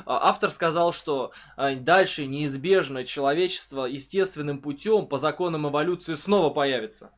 А, 0.05 0.29
автор 0.29 0.51
сказал, 0.51 0.93
что 0.93 1.33
а, 1.57 1.75
дальше 1.75 2.27
неизбежно 2.27 3.07
человечество 3.07 3.87
естественным 3.87 4.61
путем 4.61 5.07
по 5.07 5.17
законам 5.17 5.67
эволюции 5.67 6.15
снова 6.15 6.51
появится. 6.51 7.11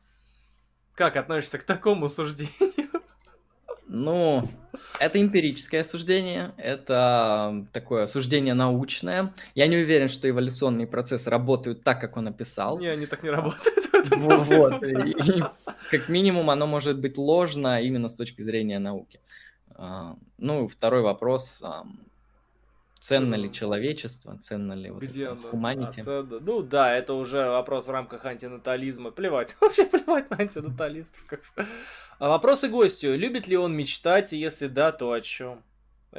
Как 0.95 1.17
относишься 1.17 1.57
к 1.57 1.63
такому 1.63 2.07
суждению? 2.07 2.53
Ну, 3.91 4.47
это 4.99 5.19
эмпирическое 5.19 5.83
суждение, 5.83 6.51
это 6.57 7.65
такое 7.73 8.05
суждение 8.05 8.53
научное. 8.53 9.33
Я 9.55 9.65
не 9.65 9.77
уверен, 9.77 10.09
что 10.09 10.29
эволюционные 10.29 10.85
процессы 10.85 11.27
работают 11.31 11.83
так, 11.83 11.99
как 11.99 12.15
он 12.15 12.27
описал. 12.27 12.77
Не, 12.77 12.89
они 12.89 13.07
так 13.07 13.23
не 13.23 13.31
работают. 13.31 13.89
Вот, 14.11 14.81
как 15.89 16.07
минимум 16.07 16.51
оно 16.51 16.67
может 16.67 16.99
быть 16.99 17.17
ложно 17.17 17.81
именно 17.81 18.07
с 18.07 18.13
точки 18.13 18.43
зрения 18.43 18.77
науки. 18.77 19.19
А, 19.71 20.15
ну, 20.37 20.67
второй 20.67 21.01
вопрос, 21.01 21.63
ценно 22.99 23.35
ли 23.35 23.51
человечество, 23.51 24.37
ценно 24.39 24.73
ли 24.73 24.89
вот 24.89 25.03
Где 25.03 25.25
это 25.25 25.35
humanity? 25.51 26.03
Ценно? 26.03 26.39
Ну 26.39 26.61
да, 26.61 26.95
это 26.95 27.13
уже 27.13 27.49
вопрос 27.49 27.87
в 27.87 27.91
рамках 27.91 28.25
антинатализма. 28.25 29.11
Плевать, 29.11 29.55
вообще 29.61 29.85
плевать 29.85 30.29
на 30.29 30.37
антинаталистов. 30.37 31.25
Как... 31.25 31.41
А 32.19 32.29
вопросы 32.29 32.67
гостю. 32.67 33.15
Любит 33.15 33.47
ли 33.47 33.57
он 33.57 33.75
мечтать, 33.75 34.33
и 34.33 34.37
если 34.37 34.67
да, 34.67 34.91
то 34.91 35.11
о 35.11 35.21
чем? 35.21 35.63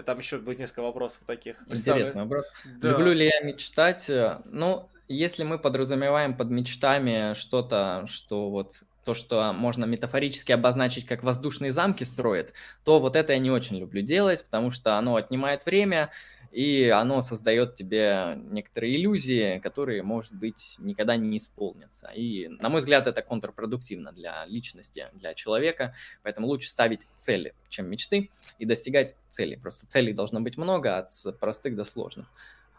Там 0.04 0.18
еще 0.18 0.38
будет 0.38 0.60
несколько 0.60 0.82
вопросов 0.82 1.24
таких. 1.26 1.56
Интересно, 1.68 2.22
вопрос. 2.22 2.46
Да. 2.80 2.90
Люблю 2.90 3.12
ли 3.12 3.26
я 3.26 3.40
мечтать? 3.40 4.10
Ну, 4.44 4.88
если 5.08 5.42
мы 5.42 5.58
подразумеваем 5.58 6.36
под 6.36 6.50
мечтами 6.50 7.34
что-то, 7.34 8.06
что 8.08 8.50
вот 8.50 8.82
то, 9.04 9.14
что 9.14 9.52
можно 9.52 9.84
метафорически 9.86 10.52
обозначить, 10.52 11.06
как 11.06 11.22
воздушные 11.22 11.72
замки 11.72 12.04
строят, 12.04 12.52
то 12.84 13.00
вот 13.00 13.16
это 13.16 13.32
я 13.32 13.38
не 13.38 13.50
очень 13.50 13.78
люблю 13.78 14.02
делать, 14.02 14.44
потому 14.44 14.70
что 14.70 14.96
оно 14.96 15.16
отнимает 15.16 15.64
время, 15.66 16.10
и 16.50 16.88
оно 16.88 17.22
создает 17.22 17.76
тебе 17.76 18.36
некоторые 18.36 18.96
иллюзии, 18.96 19.58
которые, 19.60 20.02
может 20.02 20.34
быть, 20.34 20.74
никогда 20.78 21.16
не 21.16 21.38
исполнятся. 21.38 22.08
И, 22.08 22.48
на 22.48 22.68
мой 22.68 22.80
взгляд, 22.80 23.06
это 23.06 23.22
контрпродуктивно 23.22 24.12
для 24.12 24.44
личности, 24.46 25.08
для 25.12 25.34
человека, 25.34 25.94
поэтому 26.22 26.48
лучше 26.48 26.68
ставить 26.68 27.06
цели, 27.14 27.54
чем 27.68 27.88
мечты, 27.88 28.30
и 28.58 28.64
достигать 28.64 29.14
целей. 29.28 29.56
Просто 29.56 29.86
целей 29.86 30.12
должно 30.12 30.40
быть 30.40 30.56
много, 30.56 30.98
от 30.98 31.10
простых 31.38 31.76
до 31.76 31.84
сложных. 31.84 32.28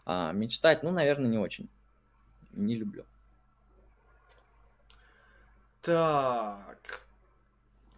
А 0.04 0.32
мечтать, 0.32 0.82
ну, 0.82 0.90
наверное, 0.90 1.30
не 1.30 1.38
очень. 1.38 1.68
Не 2.52 2.74
люблю. 2.74 3.04
Так. 5.80 7.01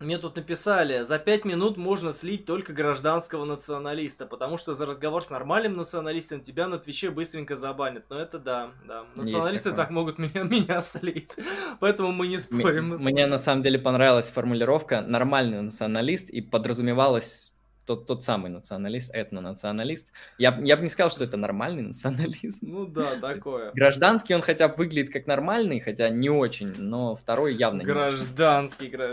Мне 0.01 0.19
тут 0.19 0.37
написали, 0.37 1.03
за 1.03 1.19
пять 1.19 1.45
минут 1.45 1.77
можно 1.77 2.13
слить 2.13 2.45
только 2.45 2.73
гражданского 2.73 3.45
националиста, 3.45 4.27
потому 4.27 4.59
что 4.59 4.75
за 4.75 4.87
разговор 4.87 5.23
с 5.23 5.31
нормальным 5.31 5.77
националистом 5.77 6.41
тебя 6.41 6.67
на 6.67 6.79
Твиче 6.79 7.11
быстренько 7.11 7.55
забанят. 7.55 8.05
Но 8.11 8.19
это 8.19 8.39
да, 8.39 8.73
да. 8.87 9.05
Националисты 9.15 9.73
так 9.73 9.91
могут 9.91 10.19
меня, 10.19 10.43
меня 10.43 10.81
слить. 10.81 11.33
Поэтому 11.79 12.11
мы 12.11 12.27
не 12.27 12.39
спорим. 12.39 12.97
Мне 12.99 13.27
на 13.27 13.39
самом 13.39 13.63
деле 13.63 13.79
понравилась 13.79 14.29
формулировка 14.29 15.01
«нормальный 15.01 15.63
националист» 15.63 16.29
и 16.29 16.41
подразумевалось 16.41 17.54
тот, 17.87 18.07
тот 18.07 18.23
самый 18.23 18.51
националист, 18.51 19.11
этнонационалист. 19.15 20.13
Я, 20.39 20.59
я 20.63 20.77
бы 20.77 20.83
не 20.83 20.89
сказал, 20.89 21.11
что 21.11 21.25
это 21.25 21.37
нормальный 21.37 21.83
национализм. 21.83 22.59
Ну 22.63 22.87
да, 22.87 23.17
такое. 23.21 23.73
Гражданский 23.73 24.35
он 24.35 24.43
хотя 24.43 24.69
бы 24.69 24.77
выглядит 24.77 25.13
как 25.13 25.27
нормальный, 25.27 25.81
хотя 25.81 26.09
не 26.09 26.31
очень, 26.31 26.75
но 26.79 27.17
второй 27.17 27.55
явно 27.55 27.85
Гражданский, 27.85 28.89
гра... 28.89 29.09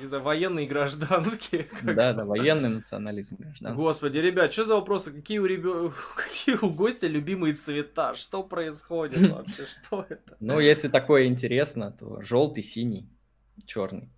не 0.00 0.06
знаю, 0.06 0.22
военный 0.22 0.66
гражданский. 0.66 1.66
Да, 1.82 2.12
да, 2.12 2.24
военный 2.24 2.68
национализм 2.68 3.36
гражданский. 3.38 3.82
Господи, 3.82 4.18
ребят, 4.18 4.52
что 4.52 4.64
за 4.64 4.74
вопросы? 4.74 5.12
Какие 5.12 5.38
у, 5.38 5.46
ребят... 5.46 5.92
Какие 6.16 6.56
у 6.56 6.70
гостя 6.70 7.06
любимые 7.06 7.54
цвета? 7.54 8.14
Что 8.14 8.42
происходит 8.42 9.30
вообще? 9.30 9.66
Что 9.66 10.06
это? 10.08 10.36
Ну, 10.40 10.60
если 10.60 10.88
такое 10.88 11.26
интересно, 11.26 11.92
то 11.92 12.20
желтый, 12.22 12.62
синий, 12.62 13.08
черный. 13.66 14.08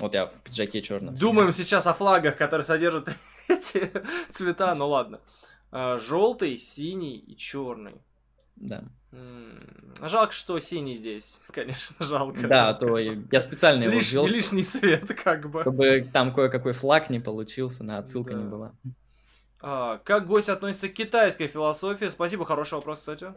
Вот 0.00 0.14
я 0.14 0.26
в 0.26 0.32
пиджаке 0.42 0.82
черном. 0.82 1.14
Думаем 1.14 1.52
сейчас 1.52 1.86
о 1.86 1.94
флагах, 1.94 2.36
которые 2.36 2.64
содержат 2.64 3.10
эти 3.48 3.90
цвета, 4.30 4.74
ну 4.74 4.88
ладно. 4.88 5.20
А, 5.70 5.98
желтый, 5.98 6.56
синий 6.56 7.16
и 7.18 7.36
черный. 7.36 7.94
Да. 8.56 8.82
Жалко, 10.02 10.32
что 10.32 10.58
синий 10.60 10.94
здесь, 10.94 11.42
конечно, 11.52 11.96
жалко. 11.98 12.46
Да, 12.46 12.74
то 12.74 12.96
я 12.96 13.40
специально 13.40 13.84
его 13.84 13.94
Лиш. 13.94 14.12
Лишний 14.12 14.64
цвет, 14.64 15.12
как 15.22 15.50
бы. 15.50 15.62
Чтобы 15.62 16.08
там 16.12 16.32
кое-какой 16.32 16.72
флаг 16.72 17.10
не 17.10 17.20
получился, 17.20 17.84
на 17.84 17.98
отсылка 17.98 18.34
да. 18.34 18.40
не 18.40 18.44
была. 18.44 18.72
А, 19.62 19.98
как 19.98 20.26
гость 20.26 20.48
относится 20.48 20.88
к 20.88 20.94
китайской 20.94 21.46
философии? 21.46 22.06
Спасибо, 22.06 22.44
хороший 22.44 22.74
вопрос, 22.74 23.00
кстати. 23.00 23.34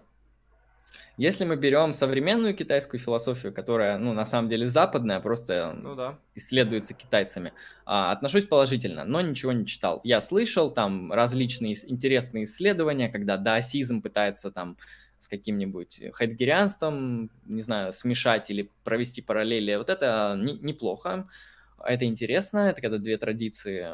Если 1.17 1.45
мы 1.45 1.55
берем 1.55 1.93
современную 1.93 2.55
китайскую 2.55 2.99
философию, 2.99 3.53
которая, 3.53 3.97
ну, 3.97 4.13
на 4.13 4.25
самом 4.25 4.49
деле 4.49 4.69
западная, 4.69 5.19
просто 5.19 5.75
ну, 5.79 5.95
да. 5.95 6.17
исследуется 6.33 6.93
китайцами, 6.93 7.53
а, 7.85 8.11
отношусь 8.11 8.45
положительно, 8.45 9.03
но 9.05 9.21
ничего 9.21 9.51
не 9.51 9.65
читал. 9.65 10.01
Я 10.03 10.21
слышал 10.21 10.71
там 10.71 11.13
различные 11.13 11.75
интересные 11.87 12.45
исследования, 12.45 13.09
когда 13.09 13.37
даосизм 13.37 14.01
пытается 14.01 14.51
там 14.51 14.77
с 15.19 15.27
каким-нибудь 15.27 16.01
хайдгерианством, 16.13 17.29
не 17.45 17.61
знаю, 17.61 17.93
смешать 17.93 18.49
или 18.49 18.69
провести 18.83 19.21
параллели. 19.21 19.75
Вот 19.75 19.89
это 19.89 20.35
не, 20.37 20.53
неплохо, 20.59 21.27
это 21.83 22.05
интересно, 22.05 22.69
это 22.69 22.81
когда 22.81 22.97
две 22.97 23.17
традиции 23.17 23.87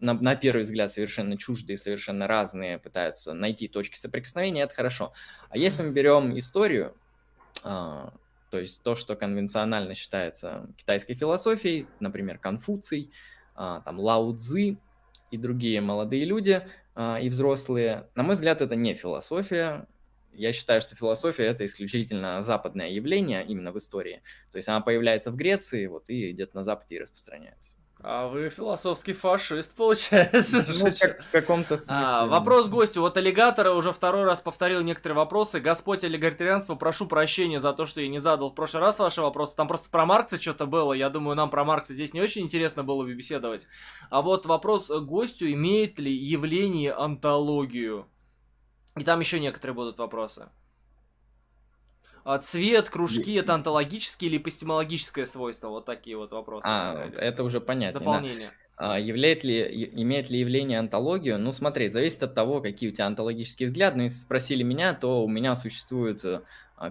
на, 0.00 0.14
на 0.14 0.36
первый 0.36 0.62
взгляд 0.62 0.92
совершенно 0.92 1.36
чуждые, 1.36 1.78
совершенно 1.78 2.26
разные, 2.26 2.78
пытаются 2.78 3.32
найти 3.32 3.68
точки 3.68 3.98
соприкосновения, 3.98 4.64
это 4.64 4.74
хорошо. 4.74 5.12
А 5.50 5.58
если 5.58 5.82
мы 5.82 5.90
берем 5.90 6.36
историю, 6.38 6.94
а, 7.62 8.12
то 8.50 8.58
есть 8.58 8.82
то, 8.82 8.94
что 8.94 9.16
конвенционально 9.16 9.94
считается 9.94 10.68
китайской 10.76 11.14
философией, 11.14 11.86
например, 12.00 12.38
Конфуций, 12.38 13.10
а, 13.54 13.80
там 13.80 13.98
Лао 13.98 14.32
Цзы 14.36 14.78
и 15.30 15.36
другие 15.36 15.80
молодые 15.80 16.24
люди 16.24 16.66
а, 16.94 17.18
и 17.20 17.28
взрослые, 17.28 18.08
на 18.14 18.22
мой 18.22 18.34
взгляд, 18.34 18.62
это 18.62 18.76
не 18.76 18.94
философия. 18.94 19.86
Я 20.32 20.52
считаю, 20.52 20.80
что 20.80 20.94
философия 20.94 21.44
это 21.44 21.64
исключительно 21.66 22.42
западное 22.42 22.90
явление 22.90 23.44
именно 23.44 23.72
в 23.72 23.78
истории. 23.78 24.22
То 24.52 24.58
есть 24.58 24.68
она 24.68 24.80
появляется 24.80 25.32
в 25.32 25.36
Греции, 25.36 25.86
вот 25.86 26.08
и 26.08 26.32
где-то 26.32 26.56
на 26.56 26.64
Западе 26.64 26.96
и 26.96 27.00
распространяется. 27.00 27.74
А 28.00 28.28
вы 28.28 28.48
философский 28.48 29.12
фашист, 29.12 29.74
получается. 29.76 30.64
Ну, 30.68 30.92
как, 30.98 31.22
в 31.22 31.30
каком-то 31.32 31.76
смысле. 31.76 31.94
А, 31.96 32.26
вопрос 32.26 32.68
гостю. 32.68 33.00
Вот 33.00 33.16
аллигатора 33.16 33.72
уже 33.72 33.92
второй 33.92 34.24
раз 34.24 34.40
повторил 34.40 34.82
некоторые 34.82 35.16
вопросы. 35.16 35.58
Господь 35.58 36.04
аллигаторианство, 36.04 36.76
прошу 36.76 37.06
прощения 37.06 37.58
за 37.58 37.72
то, 37.72 37.86
что 37.86 38.00
я 38.00 38.08
не 38.08 38.20
задал 38.20 38.50
в 38.50 38.54
прошлый 38.54 38.82
раз 38.82 39.00
ваши 39.00 39.20
вопросы. 39.20 39.56
Там 39.56 39.66
просто 39.66 39.90
про 39.90 40.06
Маркса 40.06 40.40
что-то 40.40 40.66
было. 40.66 40.92
Я 40.92 41.10
думаю, 41.10 41.36
нам 41.36 41.50
про 41.50 41.64
Маркса 41.64 41.92
здесь 41.92 42.14
не 42.14 42.20
очень 42.20 42.42
интересно 42.42 42.84
было 42.84 43.02
бы 43.02 43.14
беседовать. 43.14 43.66
А 44.10 44.22
вот 44.22 44.46
вопрос 44.46 44.88
гостю, 44.88 45.50
имеет 45.52 45.98
ли 45.98 46.12
явление 46.12 46.92
антологию? 46.92 48.06
И 48.96 49.02
там 49.02 49.18
еще 49.20 49.40
некоторые 49.40 49.74
будут 49.74 49.98
вопросы. 49.98 50.48
А 52.28 52.38
цвет, 52.40 52.90
кружки 52.90 53.32
это 53.36 53.54
антологические 53.54 54.30
или 54.30 54.36
эпистемологическое 54.36 55.24
свойство? 55.24 55.68
Вот 55.68 55.86
такие 55.86 56.14
вот 56.18 56.30
вопросы. 56.32 56.66
А, 56.68 57.10
это 57.16 57.42
уже 57.42 57.58
понятно. 57.58 58.00
Дополнение. 58.00 58.50
Да. 58.76 58.96
А, 58.96 59.00
являет 59.00 59.44
ли, 59.44 59.90
имеет 59.94 60.28
ли 60.28 60.40
явление 60.40 60.78
антологию? 60.78 61.38
Ну, 61.38 61.52
смотри, 61.52 61.88
зависит 61.88 62.22
от 62.22 62.34
того, 62.34 62.60
какие 62.60 62.90
у 62.90 62.92
тебя 62.92 63.06
антологические 63.06 63.68
взгляды. 63.68 63.96
Но 63.96 64.02
если 64.02 64.18
спросили 64.18 64.62
меня, 64.62 64.92
то 64.92 65.24
у 65.24 65.28
меня 65.28 65.56
существуют 65.56 66.22
э, 66.22 66.42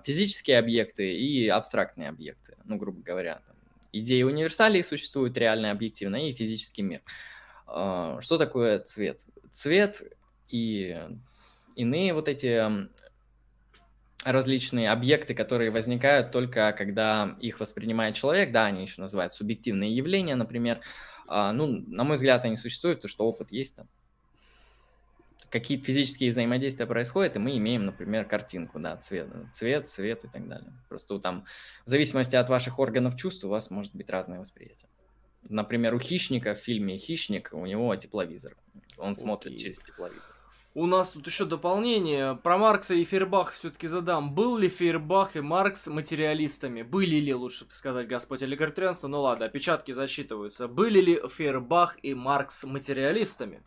физические 0.04 0.58
объекты 0.58 1.16
и 1.16 1.48
абстрактные 1.48 2.10
объекты. 2.10 2.58
Ну, 2.66 2.78
грубо 2.78 3.04
говоря, 3.04 3.42
там, 3.46 3.56
идеи 3.94 4.24
универсалей 4.24 4.84
существуют, 4.84 5.38
реальная 5.38 5.72
объективная 5.72 6.30
и 6.30 6.34
физический 6.34 6.82
мир. 6.82 7.02
А, 7.68 8.20
что 8.22 8.40
такое 8.40 8.80
цвет? 8.80 9.24
Цвет 9.54 10.02
и 10.50 11.00
иные 11.76 12.16
вот 12.16 12.28
эти 12.28 12.88
различные 14.32 14.92
объекты, 14.92 15.34
которые 15.34 15.72
возникают 15.72 16.32
только 16.32 16.74
когда 16.74 17.38
их 17.40 17.60
воспринимает 17.60 18.16
человек, 18.16 18.52
да, 18.52 18.66
они 18.66 18.84
еще 18.84 19.02
называют 19.02 19.34
субъективные 19.34 19.96
явления, 19.96 20.36
например. 20.36 20.82
А, 21.28 21.52
ну, 21.54 21.68
на 21.68 22.04
мой 22.04 22.16
взгляд, 22.16 22.46
они 22.46 22.56
существуют, 22.56 23.02
то 23.02 23.08
что 23.08 23.26
опыт 23.26 23.52
есть 23.52 23.76
там. 23.76 23.88
Какие-то 25.50 25.86
физические 25.86 26.32
взаимодействия 26.32 26.86
происходят, 26.86 27.38
и 27.38 27.40
мы 27.40 27.58
имеем, 27.58 27.86
например, 27.86 28.26
картинку, 28.26 28.80
да, 28.80 28.98
цвет, 28.98 29.30
цвет, 29.54 29.88
цвет 29.88 30.26
и 30.26 30.28
так 30.28 30.48
далее. 30.48 30.74
Просто 30.90 31.18
там, 31.20 31.46
в 31.86 31.90
зависимости 31.90 32.36
от 32.36 32.50
ваших 32.50 32.80
органов 32.80 33.16
чувств, 33.16 33.46
у 33.46 33.50
вас 33.50 33.70
может 33.70 33.96
быть 33.96 34.10
разное 34.10 34.42
восприятие. 34.42 34.90
Например, 35.48 35.94
у 35.94 36.00
хищника 36.00 36.54
в 36.54 36.58
фильме 36.58 36.98
«Хищник» 36.98 37.50
у 37.54 37.66
него 37.66 37.96
тепловизор. 37.96 38.58
Он 38.98 39.16
смотрит 39.16 39.58
через 39.58 39.80
тепловизор. 39.80 40.37
У 40.78 40.86
нас 40.86 41.10
тут 41.10 41.26
еще 41.26 41.46
дополнение. 41.46 42.36
Про 42.36 42.60
Маркса 42.60 42.94
и 42.94 43.04
Фейербах 43.04 43.52
все-таки 43.52 43.88
задам. 43.88 44.36
Был 44.36 44.58
ли 44.58 44.70
Фейербах 44.70 45.36
и 45.36 45.42
Маркс 45.42 45.88
материалистами? 45.88 46.84
Были 46.84 47.16
ли, 47.16 47.34
лучше 47.34 47.66
сказать, 47.72 48.08
Господь 48.08 48.44
олигархианство? 48.44 49.08
Ну 49.08 49.22
ладно, 49.22 49.48
опечатки 49.48 49.92
засчитываются. 49.92 50.68
Были 50.68 51.02
ли 51.02 51.22
Фейербах 51.30 51.98
и 52.04 52.14
Маркс 52.14 52.64
материалистами? 52.64 53.64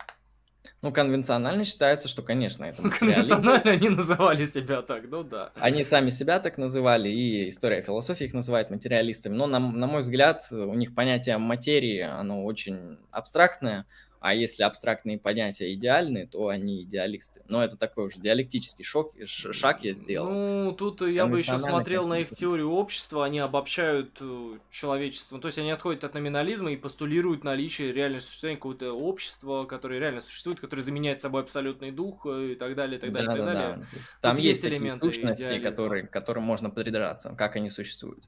Ну, 0.81 0.93
конвенционально 0.93 1.65
считается, 1.65 2.07
что, 2.07 2.21
конечно, 2.21 2.63
это 2.63 2.81
Конвенционально 2.81 3.71
они 3.71 3.89
называли 3.89 4.45
себя 4.45 4.81
так, 4.81 5.03
ну 5.09 5.23
да. 5.23 5.51
Они 5.55 5.83
сами 5.83 6.11
себя 6.11 6.39
так 6.39 6.57
называли, 6.57 7.09
и 7.09 7.49
история 7.49 7.81
философии 7.81 8.23
их 8.23 8.33
называет 8.33 8.69
материалистами. 8.69 9.35
Но, 9.35 9.47
на, 9.47 9.59
на 9.59 9.87
мой 9.87 9.99
взгляд, 9.99 10.47
у 10.49 10.73
них 10.75 10.95
понятие 10.95 11.37
материи, 11.39 11.99
оно 11.99 12.45
очень 12.45 12.99
абстрактное, 13.11 13.85
а 14.21 14.35
если 14.35 14.61
абстрактные 14.61 15.17
понятия 15.17 15.73
идеальны, 15.73 16.27
то 16.27 16.47
они 16.47 16.83
идеалисты. 16.83 17.41
Но 17.47 17.63
это 17.63 17.75
такой 17.75 18.05
уже 18.05 18.19
диалектический 18.19 18.85
шок, 18.85 19.15
шаг 19.25 19.83
я 19.83 19.95
сделал. 19.95 20.29
Ну, 20.29 20.71
тут 20.73 21.01
я 21.01 21.25
бы 21.25 21.39
еще 21.39 21.57
смотрел 21.57 22.07
на 22.07 22.19
их 22.19 22.29
теорию 22.29 22.69
общества, 22.69 23.25
они 23.25 23.39
обобщают 23.39 24.19
э, 24.21 24.59
человечество. 24.69 25.41
То 25.41 25.47
есть 25.47 25.57
они 25.57 25.71
отходят 25.71 26.03
от 26.03 26.13
номинализма 26.13 26.71
и 26.71 26.75
постулируют 26.77 27.43
наличие 27.43 27.91
реально 27.93 28.19
существования 28.19 28.57
какого-то 28.57 28.93
общества, 28.93 29.65
которое 29.65 29.99
реально 29.99 30.21
существует, 30.21 30.59
которое 30.59 30.83
заменяет 30.83 31.19
собой 31.19 31.41
абсолютный 31.41 31.89
дух 31.89 32.27
э, 32.27 32.51
и 32.51 32.55
так 32.55 32.75
далее, 32.75 32.99
и 32.99 33.01
так 33.01 33.11
далее, 33.11 33.27
да, 33.27 33.33
и 33.33 33.37
так 33.37 33.45
да, 33.45 33.53
далее. 33.53 33.77
Да. 33.77 33.99
Там 34.21 34.35
есть, 34.35 34.45
есть 34.45 34.65
элементы 34.65 35.07
сущности, 35.07 35.57
которые, 35.57 36.05
к 36.05 36.11
которым 36.11 36.43
можно 36.43 36.69
придраться, 36.69 37.33
как 37.35 37.55
они 37.55 37.71
существуют. 37.71 38.23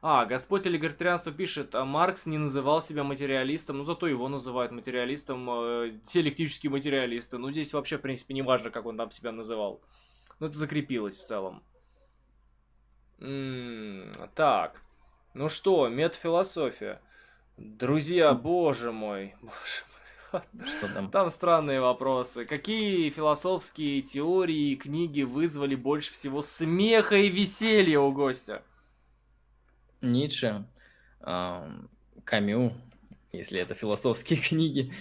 А, 0.00 0.26
Господь 0.26 0.64
либертарианство 0.64 1.32
пишет, 1.32 1.74
а 1.74 1.84
Маркс 1.84 2.26
не 2.26 2.38
называл 2.38 2.80
себя 2.80 3.02
материалистом, 3.02 3.78
но 3.78 3.84
зато 3.84 4.06
его 4.06 4.28
называют 4.28 4.70
материалистом, 4.70 5.48
э, 5.50 5.90
диалектический 6.02 6.70
материалист. 6.70 7.32
Ну, 7.32 7.50
здесь 7.50 7.72
вообще, 7.74 7.98
в 7.98 8.02
принципе, 8.02 8.34
не 8.34 8.42
важно, 8.42 8.70
как 8.70 8.86
он 8.86 8.96
там 8.96 9.10
себя 9.10 9.32
называл. 9.32 9.80
Но 10.38 10.46
это 10.46 10.56
закрепилось 10.56 11.18
в 11.18 11.26
целом. 11.26 11.64
М 13.18 14.12
-м 14.12 14.30
так, 14.36 14.80
ну 15.34 15.48
что, 15.48 15.88
метафилософия. 15.88 17.00
Друзья, 17.56 18.34
боже 18.34 18.92
мой, 18.92 19.34
боже 19.42 19.82
мой. 20.32 20.68
Что 20.68 20.94
там? 20.94 21.10
Там 21.10 21.30
странные 21.30 21.80
вопросы. 21.80 22.44
Какие 22.44 23.10
философские 23.10 24.02
теории 24.02 24.72
и 24.72 24.76
книги 24.76 25.22
вызвали 25.22 25.74
больше 25.74 26.12
всего 26.12 26.42
смеха 26.42 27.16
и 27.16 27.28
веселья 27.28 27.98
у 27.98 28.12
гостя? 28.12 28.62
Ницше, 30.00 30.66
Камю, 31.20 32.72
если 33.32 33.60
это 33.60 33.74
философские 33.74 34.38
книги. 34.42 34.92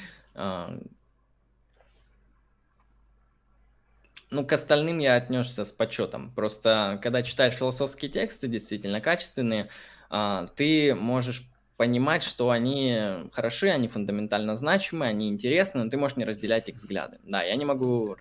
Ну, 4.29 4.45
к 4.45 4.51
остальным 4.51 4.99
я 4.99 5.15
отнесся 5.15 5.63
с 5.63 5.71
почетом. 5.71 6.31
Просто, 6.35 6.99
когда 7.01 7.23
читаешь 7.23 7.53
философские 7.53 8.11
тексты, 8.11 8.49
действительно 8.49 8.99
качественные, 8.99 9.69
а, 10.09 10.47
ты 10.55 10.93
можешь 10.95 11.49
понимать, 11.77 12.23
что 12.23 12.49
они 12.49 13.29
хороши, 13.31 13.69
они 13.69 13.87
фундаментально 13.87 14.57
значимы, 14.57 15.05
они 15.05 15.29
интересны, 15.29 15.83
но 15.83 15.89
ты 15.89 15.97
можешь 15.97 16.17
не 16.17 16.25
разделять 16.25 16.67
их 16.67 16.75
взгляды. 16.75 17.19
Да, 17.23 17.41
я 17.43 17.55
не 17.55 17.65
могу... 17.65 18.17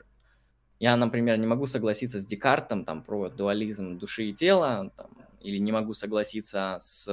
Я, 0.79 0.95
например, 0.97 1.39
не 1.39 1.47
могу 1.47 1.67
согласиться 1.67 2.21
с 2.21 2.27
Декартом 2.27 2.85
там, 2.85 3.03
про 3.03 3.31
дуализм 3.31 3.99
души 3.99 4.27
и 4.27 4.35
тела, 4.35 4.93
там, 4.97 5.11
или 5.47 5.59
не 5.59 5.73
могу 5.73 5.95
согласиться 5.95 6.77
с, 6.81 7.05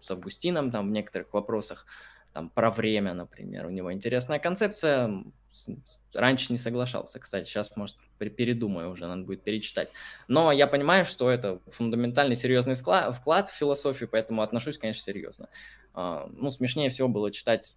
с 0.00 0.10
Августином 0.10 0.70
там 0.70 0.88
в 0.88 0.92
некоторых 0.92 1.32
вопросах, 1.32 1.86
там 2.32 2.50
про 2.50 2.70
время, 2.70 3.14
например, 3.14 3.66
у 3.66 3.70
него 3.70 3.92
интересная 3.92 4.38
концепция, 4.38 5.24
раньше 6.12 6.52
не 6.52 6.58
соглашался, 6.58 7.18
кстати, 7.18 7.48
сейчас, 7.48 7.74
может, 7.76 7.96
передумаю 8.18 8.90
уже, 8.90 9.06
надо 9.06 9.22
будет 9.22 9.42
перечитать. 9.42 9.88
Но 10.28 10.52
я 10.52 10.66
понимаю, 10.66 11.04
что 11.06 11.30
это 11.30 11.60
фундаментальный 11.68 12.36
серьезный 12.36 12.74
вклад 12.74 13.48
в 13.48 13.54
философию, 13.54 14.08
поэтому 14.08 14.42
отношусь, 14.42 14.78
конечно, 14.78 15.02
серьезно. 15.02 15.48
А, 15.94 16.28
ну, 16.30 16.50
смешнее 16.52 16.90
всего 16.90 17.08
было 17.08 17.32
читать 17.32 17.74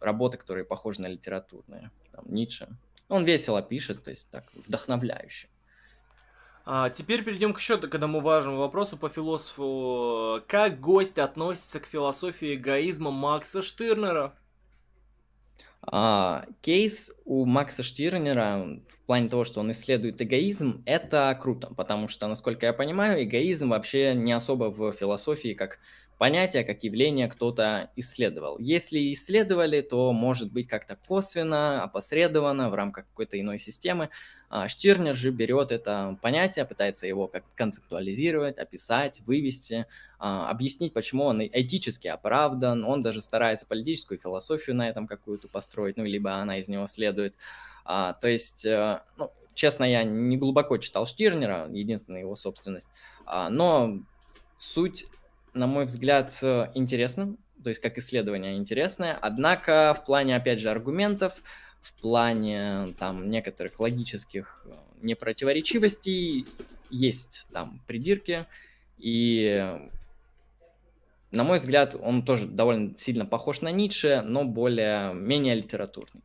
работы, 0.00 0.36
которые 0.38 0.64
похожи 0.64 1.00
на 1.00 1.06
литературные, 1.06 1.90
там, 2.12 2.24
Ницше. 2.28 2.68
Он 3.08 3.24
весело 3.24 3.62
пишет, 3.62 4.04
то 4.04 4.10
есть 4.10 4.30
так, 4.30 4.44
вдохновляюще. 4.54 5.48
А, 6.66 6.88
теперь 6.88 7.22
перейдем 7.22 7.52
к 7.52 7.58
еще 7.58 7.76
к 7.76 7.94
одному 7.94 8.20
важному 8.20 8.58
вопросу 8.58 8.96
по 8.96 9.08
философу. 9.08 10.42
Как 10.48 10.80
гость 10.80 11.18
относится 11.18 11.78
к 11.78 11.86
философии 11.86 12.54
эгоизма 12.54 13.10
Макса 13.10 13.60
Штирнера? 13.60 14.34
А, 15.82 16.46
кейс 16.62 17.12
у 17.26 17.44
Макса 17.44 17.82
Штирнера 17.82 18.80
в 18.88 19.06
плане 19.06 19.28
того, 19.28 19.44
что 19.44 19.60
он 19.60 19.70
исследует 19.72 20.22
эгоизм, 20.22 20.82
это 20.86 21.38
круто, 21.38 21.74
потому 21.74 22.08
что, 22.08 22.26
насколько 22.26 22.64
я 22.64 22.72
понимаю, 22.72 23.22
эгоизм 23.22 23.68
вообще 23.68 24.14
не 24.14 24.32
особо 24.32 24.70
в 24.70 24.92
философии 24.92 25.52
как 25.52 25.78
понятие, 26.18 26.64
как 26.64 26.82
явление 26.84 27.28
кто-то 27.28 27.90
исследовал. 27.96 28.58
Если 28.58 29.12
исследовали, 29.12 29.82
то 29.82 30.12
может 30.12 30.52
быть 30.52 30.68
как-то 30.68 30.96
косвенно, 30.96 31.82
опосредованно 31.82 32.70
в 32.70 32.74
рамках 32.74 33.06
какой-то 33.08 33.38
иной 33.38 33.58
системы. 33.58 34.08
А 34.56 34.68
Штирнер 34.68 35.16
же 35.16 35.30
берет 35.30 35.72
это 35.72 36.16
понятие, 36.22 36.64
пытается 36.64 37.08
его 37.08 37.26
как 37.26 37.42
концептуализировать, 37.56 38.56
описать, 38.56 39.20
вывести, 39.26 39.86
а, 40.20 40.48
объяснить, 40.48 40.92
почему 40.92 41.24
он 41.24 41.42
этически 41.42 42.06
оправдан. 42.06 42.84
Он 42.84 43.02
даже 43.02 43.20
старается 43.20 43.66
политическую 43.66 44.16
философию 44.16 44.76
на 44.76 44.88
этом 44.88 45.08
какую-то 45.08 45.48
построить, 45.48 45.96
ну, 45.96 46.04
либо 46.04 46.34
она 46.34 46.58
из 46.58 46.68
него 46.68 46.86
следует. 46.86 47.34
А, 47.84 48.12
то 48.12 48.28
есть, 48.28 48.64
э, 48.64 49.00
ну, 49.16 49.32
честно, 49.54 49.82
я 49.82 50.04
не 50.04 50.36
глубоко 50.36 50.78
читал 50.78 51.04
Штирнера, 51.04 51.66
единственная 51.72 52.20
его 52.20 52.36
собственность, 52.36 52.88
но 53.26 53.98
суть 54.58 55.06
на 55.52 55.66
мой 55.66 55.86
взгляд, 55.86 56.32
интересным, 56.74 57.38
то 57.60 57.70
есть 57.70 57.80
как 57.80 57.98
исследование 57.98 58.56
интересное, 58.56 59.18
однако 59.20 59.96
в 60.00 60.04
плане, 60.04 60.36
опять 60.36 60.60
же, 60.60 60.70
аргументов, 60.70 61.42
в 61.84 61.92
плане 62.00 62.94
там 62.98 63.30
некоторых 63.30 63.78
логических 63.78 64.66
э, 64.66 64.72
непротиворечивостей 65.02 66.46
есть 66.90 67.46
там 67.52 67.80
придирки, 67.86 68.46
и 68.98 69.78
на 71.30 71.42
мой 71.42 71.58
взгляд, 71.58 71.96
он 72.00 72.24
тоже 72.24 72.46
довольно 72.46 72.96
сильно 72.96 73.26
похож 73.26 73.60
на 73.60 73.70
Ницше, 73.70 74.22
но 74.24 74.44
более, 74.44 75.12
менее 75.14 75.56
литературный. 75.56 76.22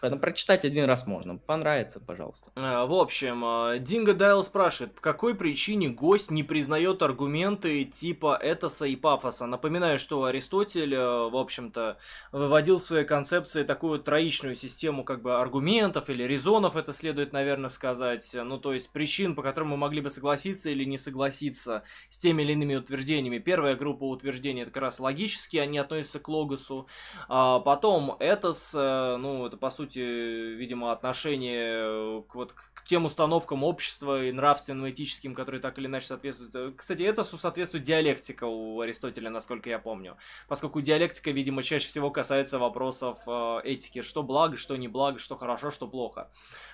Поэтому 0.00 0.20
прочитать 0.20 0.64
один 0.64 0.84
раз 0.84 1.06
можно. 1.06 1.38
Понравится, 1.38 2.00
пожалуйста. 2.00 2.50
А, 2.56 2.86
в 2.86 2.92
общем, 2.92 3.42
а, 3.44 3.78
Динго 3.78 4.14
Дайл 4.14 4.44
спрашивает, 4.44 4.94
по 4.94 5.00
какой 5.00 5.34
причине 5.34 5.88
гость 5.88 6.30
не 6.30 6.42
признает 6.42 7.02
аргументы 7.02 7.84
типа 7.84 8.38
этоса 8.40 8.86
и 8.86 8.96
пафоса? 8.96 9.46
Напоминаю, 9.46 9.98
что 9.98 10.24
Аристотель, 10.24 10.94
э, 10.94 11.28
в 11.28 11.36
общем-то, 11.36 11.98
выводил 12.32 12.78
в 12.78 12.82
своей 12.82 13.04
концепции 13.04 13.62
такую 13.64 13.98
троичную 13.98 14.54
систему 14.54 15.04
как 15.04 15.22
бы 15.22 15.38
аргументов 15.38 16.10
или 16.10 16.22
резонов, 16.22 16.76
это 16.76 16.92
следует, 16.92 17.32
наверное, 17.32 17.70
сказать. 17.70 18.30
Ну, 18.34 18.58
то 18.58 18.72
есть 18.72 18.90
причин, 18.90 19.34
по 19.34 19.42
которым 19.42 19.70
мы 19.70 19.76
могли 19.76 20.00
бы 20.00 20.10
согласиться 20.10 20.70
или 20.70 20.84
не 20.84 20.98
согласиться 20.98 21.82
с 22.10 22.18
теми 22.18 22.42
или 22.42 22.52
иными 22.52 22.76
утверждениями. 22.76 23.38
Первая 23.38 23.74
группа 23.74 24.04
утверждений 24.04 24.62
это 24.62 24.70
как 24.70 24.82
раз 24.82 25.00
логические, 25.00 25.62
они 25.62 25.78
относятся 25.78 26.20
к 26.20 26.28
логосу. 26.28 26.86
А 27.28 27.60
потом 27.60 28.16
этос, 28.20 28.72
э, 28.74 29.16
ну, 29.18 29.46
это 29.46 29.56
по 29.56 29.70
сути 29.70 29.87
сути, 29.88 30.54
видимо, 30.54 30.92
отношение 30.92 32.22
к, 32.22 32.34
вот, 32.34 32.52
к 32.52 32.84
тем 32.84 33.04
установкам 33.06 33.64
общества 33.64 34.24
и 34.24 34.32
нравственным, 34.32 34.88
этическим, 34.90 35.34
которые 35.34 35.60
так 35.60 35.78
или 35.78 35.86
иначе 35.86 36.06
соответствуют. 36.06 36.76
Кстати, 36.76 37.02
это 37.02 37.24
соответствует 37.24 37.84
диалектика 37.84 38.44
у 38.44 38.80
Аристотеля, 38.80 39.30
насколько 39.30 39.70
я 39.70 39.78
помню. 39.78 40.16
Поскольку 40.46 40.80
диалектика, 40.80 41.30
видимо, 41.30 41.62
чаще 41.62 41.88
всего 41.88 42.10
касается 42.10 42.58
вопросов 42.58 43.18
э, 43.26 43.60
этики, 43.64 44.02
что 44.02 44.22
благо, 44.22 44.56
что 44.56 44.76
не 44.76 44.88
благо, 44.88 45.18
что 45.18 45.36
хорошо, 45.36 45.70
что 45.70 45.88
плохо. 45.88 46.30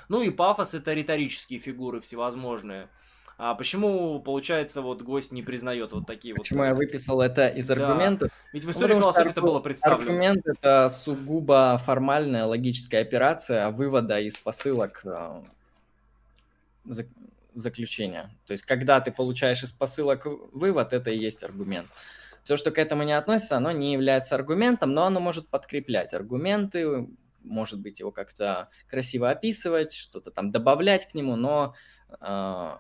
Ну 0.09 0.23
и 0.23 0.31
пафос 0.31 0.75
это 0.75 0.93
риторические 0.93 1.59
фигуры 1.59 2.01
всевозможные. 2.01 2.89
А 3.37 3.55
почему, 3.55 4.21
получается, 4.21 4.81
вот 4.81 5.03
гость 5.03 5.33
не 5.33 5.43
признает 5.43 5.93
вот 5.93 6.07
такие 6.07 6.35
почему 6.35 6.61
вот... 6.61 6.65
Почему 6.65 6.65
я 6.65 6.75
выписал 6.75 7.21
это 7.21 7.49
из 7.49 7.69
аргументов? 7.71 8.31
Да. 8.31 8.51
Ведь 8.53 8.65
в 8.65 8.71
истории 8.71 8.95
ну, 8.95 9.01
философии 9.01 9.31
это 9.31 9.43
было 9.43 9.61
представлено. 9.61 10.03
Аргумент— 10.03 10.43
это 10.47 10.89
сугубо 10.89 11.81
формальная 11.85 12.45
логическая 12.45 13.03
операция 13.03 13.71
вывода 13.71 14.21
из 14.21 14.39
посылок 14.39 15.03
э, 15.05 15.43
заключения. 17.55 18.31
То 18.47 18.53
есть, 18.53 18.65
когда 18.65 19.01
ты 19.01 19.11
получаешь 19.11 19.65
из 19.65 19.73
посылок 19.73 20.27
вывод, 20.53 20.93
это 20.93 21.11
и 21.11 21.19
есть 21.19 21.43
аргумент. 21.43 21.91
Все, 22.45 22.57
что 22.57 22.71
к 22.71 22.79
этому 22.79 23.03
не 23.05 23.15
относится, 23.15 23.57
оно 23.57 23.73
не 23.73 23.93
является 23.93 24.35
аргументом, 24.35 24.93
но 24.93 25.07
оно 25.07 25.19
может 25.19 25.49
подкреплять 25.49 26.13
аргументы, 26.13 27.09
может 27.43 27.81
быть, 27.81 28.01
его 28.01 28.11
как-то 28.11 28.69
красиво 28.89 29.31
описывать, 29.31 29.93
что-то 29.93 30.31
там 30.31 30.51
добавлять 30.51 31.09
к 31.09 31.15
нему, 31.15 31.37
но 31.37 31.75
э, 32.21 32.71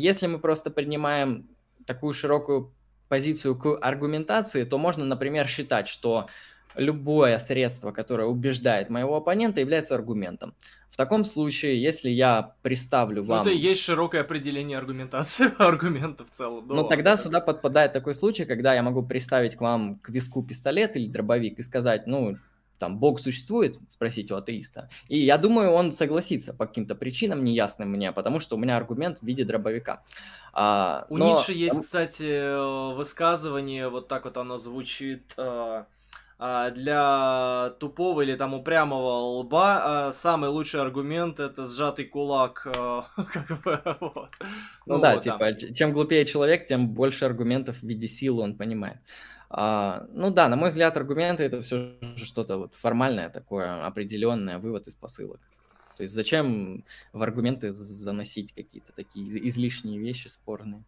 если 0.00 0.26
мы 0.26 0.38
просто 0.38 0.70
принимаем 0.70 1.48
такую 1.86 2.12
широкую 2.12 2.72
позицию 3.08 3.56
к 3.56 3.78
аргументации, 3.80 4.64
то 4.64 4.78
можно, 4.78 5.04
например, 5.04 5.46
считать, 5.46 5.88
что 5.88 6.26
любое 6.74 7.38
средство, 7.38 7.92
которое 7.92 8.28
убеждает 8.28 8.90
моего 8.90 9.16
оппонента, 9.16 9.60
является 9.60 9.94
аргументом. 9.94 10.54
В 10.90 10.96
таком 10.96 11.24
случае, 11.24 11.82
если 11.82 12.10
я 12.10 12.54
представлю 12.62 13.22
вам... 13.22 13.44
Ну, 13.44 13.50
это 13.50 13.58
и 13.58 13.58
есть 13.58 13.80
широкое 13.80 14.22
определение 14.22 14.78
аргументации, 14.78 15.50
аргумента 15.58 16.24
в 16.24 16.30
целом. 16.30 16.66
Ну, 16.68 16.84
тогда 16.84 17.16
сюда 17.16 17.40
подпадает 17.40 17.92
такой 17.92 18.14
случай, 18.14 18.44
когда 18.44 18.74
я 18.74 18.82
могу 18.82 19.02
приставить 19.02 19.56
к 19.56 19.60
вам 19.60 19.96
к 19.96 20.10
виску 20.10 20.42
пистолет 20.42 20.96
или 20.96 21.08
дробовик 21.08 21.58
и 21.58 21.62
сказать, 21.62 22.06
ну, 22.06 22.36
там 22.78 22.98
Бог 22.98 23.20
существует, 23.20 23.78
спросить 23.88 24.30
у 24.30 24.36
атеиста. 24.36 24.88
И 25.08 25.18
я 25.18 25.38
думаю, 25.38 25.70
он 25.70 25.94
согласится 25.94 26.54
по 26.54 26.66
каким-то 26.66 26.94
причинам 26.94 27.44
неясным 27.44 27.90
мне, 27.90 28.12
потому 28.12 28.40
что 28.40 28.56
у 28.56 28.58
меня 28.58 28.76
аргумент 28.76 29.18
в 29.18 29.22
виде 29.22 29.44
дробовика. 29.44 30.02
А, 30.52 31.06
у 31.10 31.16
но... 31.16 31.32
Ницше 31.32 31.52
есть, 31.52 31.80
кстати, 31.80 32.94
высказывание, 32.94 33.88
вот 33.88 34.08
так 34.08 34.24
вот 34.24 34.36
оно 34.36 34.56
звучит. 34.56 35.34
А, 35.36 35.86
а, 36.38 36.70
для 36.70 37.70
тупого 37.80 38.20
или 38.20 38.34
там 38.34 38.52
упрямого 38.52 39.38
лба 39.40 40.08
а, 40.08 40.12
самый 40.12 40.50
лучший 40.50 40.82
аргумент 40.82 41.40
это 41.40 41.66
сжатый 41.66 42.04
кулак. 42.04 42.62
Как 43.16 43.62
бы, 43.64 43.80
вот. 44.00 44.30
Ну, 44.84 44.96
ну 44.96 44.98
да, 44.98 45.14
вот, 45.14 45.22
типа, 45.22 45.54
чем 45.74 45.92
глупее 45.92 46.26
человек, 46.26 46.66
тем 46.66 46.90
больше 46.90 47.24
аргументов 47.24 47.78
в 47.78 47.82
виде 47.82 48.06
силы 48.06 48.42
он 48.42 48.54
понимает. 48.56 48.98
А, 49.48 50.06
ну 50.10 50.30
да, 50.30 50.48
на 50.48 50.56
мой 50.56 50.70
взгляд, 50.70 50.96
аргументы 50.96 51.44
это 51.44 51.60
все 51.62 51.96
же 52.00 52.24
что-то 52.24 52.58
вот 52.58 52.74
формальное 52.74 53.30
такое, 53.30 53.86
определенное, 53.86 54.58
вывод 54.58 54.86
из 54.86 54.94
посылок. 54.94 55.40
То 55.96 56.02
есть 56.02 56.14
зачем 56.14 56.84
в 57.12 57.22
аргументы 57.22 57.72
заносить 57.72 58.52
какие-то 58.52 58.92
такие 58.92 59.48
излишние 59.48 59.98
вещи 59.98 60.28
спорные? 60.28 60.84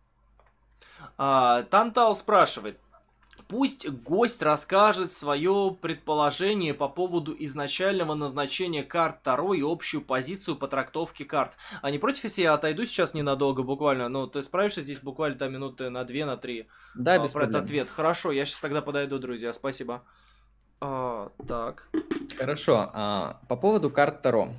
А, 1.16 1.62
Тантал 1.64 2.14
спрашивает, 2.14 2.78
Пусть 3.47 3.89
гость 3.89 4.43
расскажет 4.43 5.12
свое 5.12 5.77
предположение 5.81 6.74
по 6.74 6.89
поводу 6.89 7.35
изначального 7.39 8.15
назначения 8.15 8.82
карт 8.82 9.23
Таро 9.23 9.55
и 9.55 9.62
общую 9.62 10.02
позицию 10.02 10.56
по 10.56 10.66
трактовке 10.66 11.24
карт. 11.24 11.52
А 11.82 11.90
не 11.90 11.98
против, 11.98 12.24
если 12.24 12.43
я 12.43 12.55
отойду 12.55 12.85
сейчас 12.85 13.15
ненадолго, 13.15 13.62
буквально? 13.62 14.09
Ну, 14.09 14.27
ты 14.27 14.43
справишься 14.43 14.81
здесь 14.81 15.01
буквально 15.01 15.39
там 15.39 15.52
минуты 15.52 15.90
на 15.90 16.05
две, 16.05 16.24
на 16.24 16.36
три? 16.36 16.69
Да, 16.94 17.15
а, 17.15 17.19
без 17.19 17.32
про 17.32 17.44
этот 17.44 17.65
ответ. 17.65 17.89
Хорошо, 17.89 18.32
я 18.32 18.44
сейчас 18.44 18.60
тогда 18.60 18.82
подойду, 18.82 19.19
друзья. 19.19 19.52
Спасибо. 19.52 20.02
А, 20.81 21.31
так. 21.47 21.89
Хорошо. 22.36 22.90
А, 22.93 23.40
по 23.48 23.56
поводу 23.56 23.90
карт 23.90 24.23
Таро. 24.23 24.55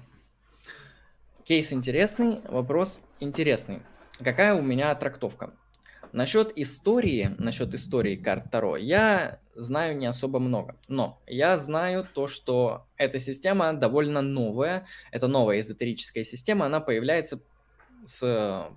Кейс 1.43 1.73
интересный, 1.73 2.41
вопрос 2.43 3.01
интересный. 3.19 3.81
Какая 4.23 4.53
у 4.53 4.61
меня 4.61 4.93
трактовка? 4.95 5.51
Насчет 6.11 6.52
истории, 6.57 7.36
насчет 7.38 7.73
истории 7.73 8.15
карт 8.15 8.49
Таро, 8.52 8.77
я 8.77 9.40
знаю 9.56 9.95
не 9.98 10.07
особо 10.07 10.40
много. 10.40 10.76
Но 10.88 11.22
я 11.27 11.57
знаю 11.57 12.07
то, 12.14 12.27
что 12.27 12.88
эта 12.98 13.19
система 13.19 13.73
довольно 13.73 14.22
новая. 14.22 14.86
Это 15.11 15.27
новая 15.27 15.60
эзотерическая 15.60 16.23
система. 16.23 16.65
Она 16.65 16.80
появляется 16.80 17.40
с 18.06 18.72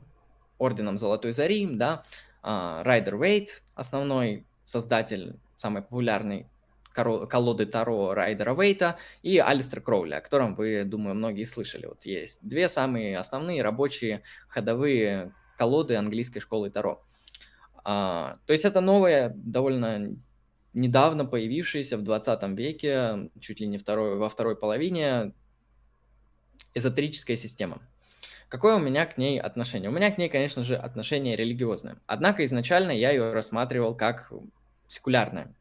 Орденом 0.59 0.99
Золотой 0.99 1.33
Зари, 1.33 1.67
да. 1.67 2.03
Райдер 2.43 3.17
Вейт, 3.17 3.63
основной 3.75 4.45
создатель, 4.65 5.37
самый 5.57 5.83
популярный 5.83 6.49
колоды 6.93 7.65
Таро 7.65 8.13
Райдера 8.13 8.55
Вейта 8.55 8.99
и 9.23 9.39
Алистер 9.39 9.81
Кроули, 9.81 10.15
о 10.15 10.21
котором 10.21 10.55
вы, 10.55 10.85
думаю, 10.85 11.15
многие 11.15 11.45
слышали. 11.45 11.87
Вот 11.87 12.05
есть 12.05 12.41
две 12.43 12.69
самые 12.69 13.17
основные 13.17 13.63
рабочие 13.63 14.23
ходовые 14.49 15.33
колоды 15.57 15.97
английской 15.97 16.41
школы 16.41 16.69
Таро. 16.69 17.03
А, 17.85 18.37
то 18.47 18.53
есть 18.53 18.65
это 18.65 18.81
новая, 18.81 19.33
довольно 19.35 20.17
недавно 20.73 21.25
появившаяся 21.25 21.99
в 21.99 22.03
20 22.03 22.43
веке, 22.59 23.31
чуть 23.41 23.61
ли 23.61 23.67
не 23.67 23.79
второй, 23.79 24.17
во 24.17 24.29
второй 24.29 24.57
половине, 24.57 25.33
эзотерическая 26.75 27.37
система. 27.37 27.83
Какое 28.49 28.77
у 28.77 28.79
меня 28.79 29.07
к 29.07 29.19
ней 29.19 29.41
отношение? 29.41 29.91
У 29.91 29.93
меня 29.93 30.11
к 30.11 30.19
ней, 30.19 30.29
конечно 30.29 30.63
же, 30.63 30.77
отношение 30.77 31.37
религиозное. 31.37 31.99
Однако 32.07 32.45
изначально 32.45 32.91
я 32.91 33.11
ее 33.11 33.33
рассматривал 33.33 33.95
как 33.95 34.31
секулярная 34.89 35.55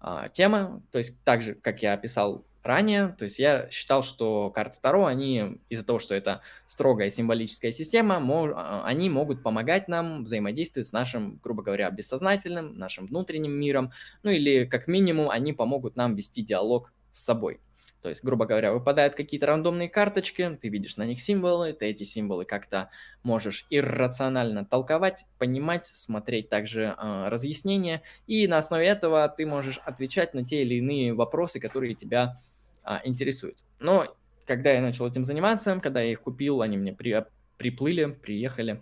а, 0.00 0.28
тема, 0.28 0.82
то 0.90 0.98
есть 0.98 1.22
так 1.22 1.42
же, 1.42 1.54
как 1.54 1.82
я 1.82 1.92
описал 1.92 2.44
ранее. 2.64 3.14
То 3.18 3.24
есть 3.24 3.38
я 3.38 3.68
считал, 3.70 4.02
что 4.02 4.50
карты 4.50 4.78
Таро, 4.80 5.06
они 5.06 5.60
из-за 5.68 5.84
того, 5.84 5.98
что 5.98 6.14
это 6.14 6.42
строгая 6.66 7.10
символическая 7.10 7.70
система, 7.70 8.16
а, 8.56 8.84
они 8.84 9.10
могут 9.10 9.42
помогать 9.42 9.88
нам 9.88 10.24
взаимодействовать 10.24 10.88
с 10.88 10.92
нашим, 10.92 11.38
грубо 11.42 11.62
говоря, 11.62 11.90
бессознательным, 11.90 12.76
нашим 12.76 13.06
внутренним 13.06 13.52
миром, 13.52 13.92
ну 14.22 14.30
или 14.30 14.64
как 14.64 14.88
минимум 14.88 15.30
они 15.30 15.52
помогут 15.52 15.96
нам 15.96 16.14
вести 16.14 16.42
диалог 16.42 16.92
с 17.12 17.22
собой. 17.22 17.60
То 18.04 18.10
есть, 18.10 18.22
грубо 18.22 18.44
говоря, 18.44 18.74
выпадают 18.74 19.14
какие-то 19.14 19.46
рандомные 19.46 19.88
карточки, 19.88 20.58
ты 20.60 20.68
видишь 20.68 20.98
на 20.98 21.06
них 21.06 21.22
символы, 21.22 21.72
ты 21.72 21.86
эти 21.86 22.04
символы 22.04 22.44
как-то 22.44 22.90
можешь 23.22 23.66
иррационально 23.70 24.66
толковать, 24.66 25.24
понимать, 25.38 25.86
смотреть 25.86 26.50
также 26.50 26.94
э, 26.98 27.28
разъяснения, 27.28 28.02
и 28.26 28.46
на 28.46 28.58
основе 28.58 28.86
этого 28.86 29.26
ты 29.34 29.46
можешь 29.46 29.78
отвечать 29.78 30.34
на 30.34 30.44
те 30.44 30.64
или 30.64 30.74
иные 30.74 31.14
вопросы, 31.14 31.60
которые 31.60 31.94
тебя 31.94 32.36
а, 32.84 33.00
интересует. 33.04 33.58
Но 33.80 34.06
когда 34.46 34.72
я 34.72 34.80
начал 34.80 35.06
этим 35.06 35.24
заниматься, 35.24 35.78
когда 35.80 36.00
я 36.00 36.12
их 36.12 36.20
купил, 36.20 36.62
они 36.62 36.76
мне 36.76 36.92
при, 36.92 37.24
приплыли, 37.56 38.06
приехали, 38.06 38.80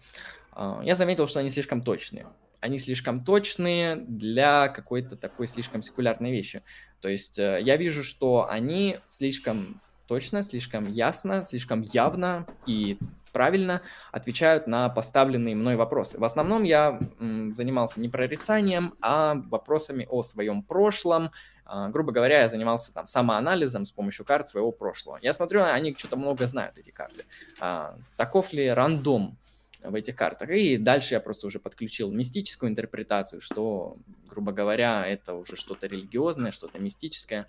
а, 0.52 0.80
я 0.84 0.94
заметил, 0.94 1.26
что 1.26 1.40
они 1.40 1.50
слишком 1.50 1.82
точные. 1.82 2.26
Они 2.60 2.78
слишком 2.78 3.24
точные 3.24 3.96
для 3.96 4.68
какой-то 4.68 5.16
такой 5.16 5.48
слишком 5.48 5.82
секулярной 5.82 6.30
вещи. 6.30 6.62
То 7.00 7.08
есть 7.08 7.36
э, 7.36 7.58
я 7.60 7.76
вижу, 7.76 8.04
что 8.04 8.48
они 8.48 8.98
слишком 9.08 9.80
точно, 10.06 10.44
слишком 10.44 10.88
ясно, 10.88 11.42
слишком 11.42 11.80
явно 11.82 12.46
и 12.64 12.98
правильно 13.32 13.82
отвечают 14.12 14.66
на 14.66 14.88
поставленные 14.90 15.56
мной 15.56 15.74
вопросы. 15.76 16.20
В 16.20 16.24
основном 16.24 16.62
я 16.62 17.00
занимался 17.18 18.00
не 18.00 18.08
прорицанием, 18.08 18.94
а 19.00 19.34
вопросами 19.34 20.06
о 20.08 20.22
своем 20.22 20.62
прошлом, 20.62 21.30
грубо 21.66 22.12
говоря, 22.12 22.42
я 22.42 22.48
занимался 22.48 22.92
там 22.92 23.06
самоанализом 23.06 23.84
с 23.84 23.90
помощью 23.90 24.24
карт 24.24 24.48
своего 24.48 24.72
прошлого. 24.72 25.18
Я 25.22 25.32
смотрю, 25.32 25.62
они 25.62 25.94
что-то 25.96 26.16
много 26.16 26.46
знают, 26.46 26.78
эти 26.78 26.90
карты. 26.90 27.24
А, 27.60 27.96
таков 28.16 28.52
ли 28.52 28.68
рандом 28.68 29.38
в 29.82 29.94
этих 29.94 30.16
картах? 30.16 30.50
И 30.50 30.76
дальше 30.76 31.14
я 31.14 31.20
просто 31.20 31.46
уже 31.46 31.58
подключил 31.58 32.10
мистическую 32.10 32.70
интерпретацию, 32.70 33.40
что, 33.40 33.96
грубо 34.28 34.52
говоря, 34.52 35.06
это 35.06 35.34
уже 35.34 35.56
что-то 35.56 35.86
религиозное, 35.86 36.52
что-то 36.52 36.78
мистическое, 36.78 37.46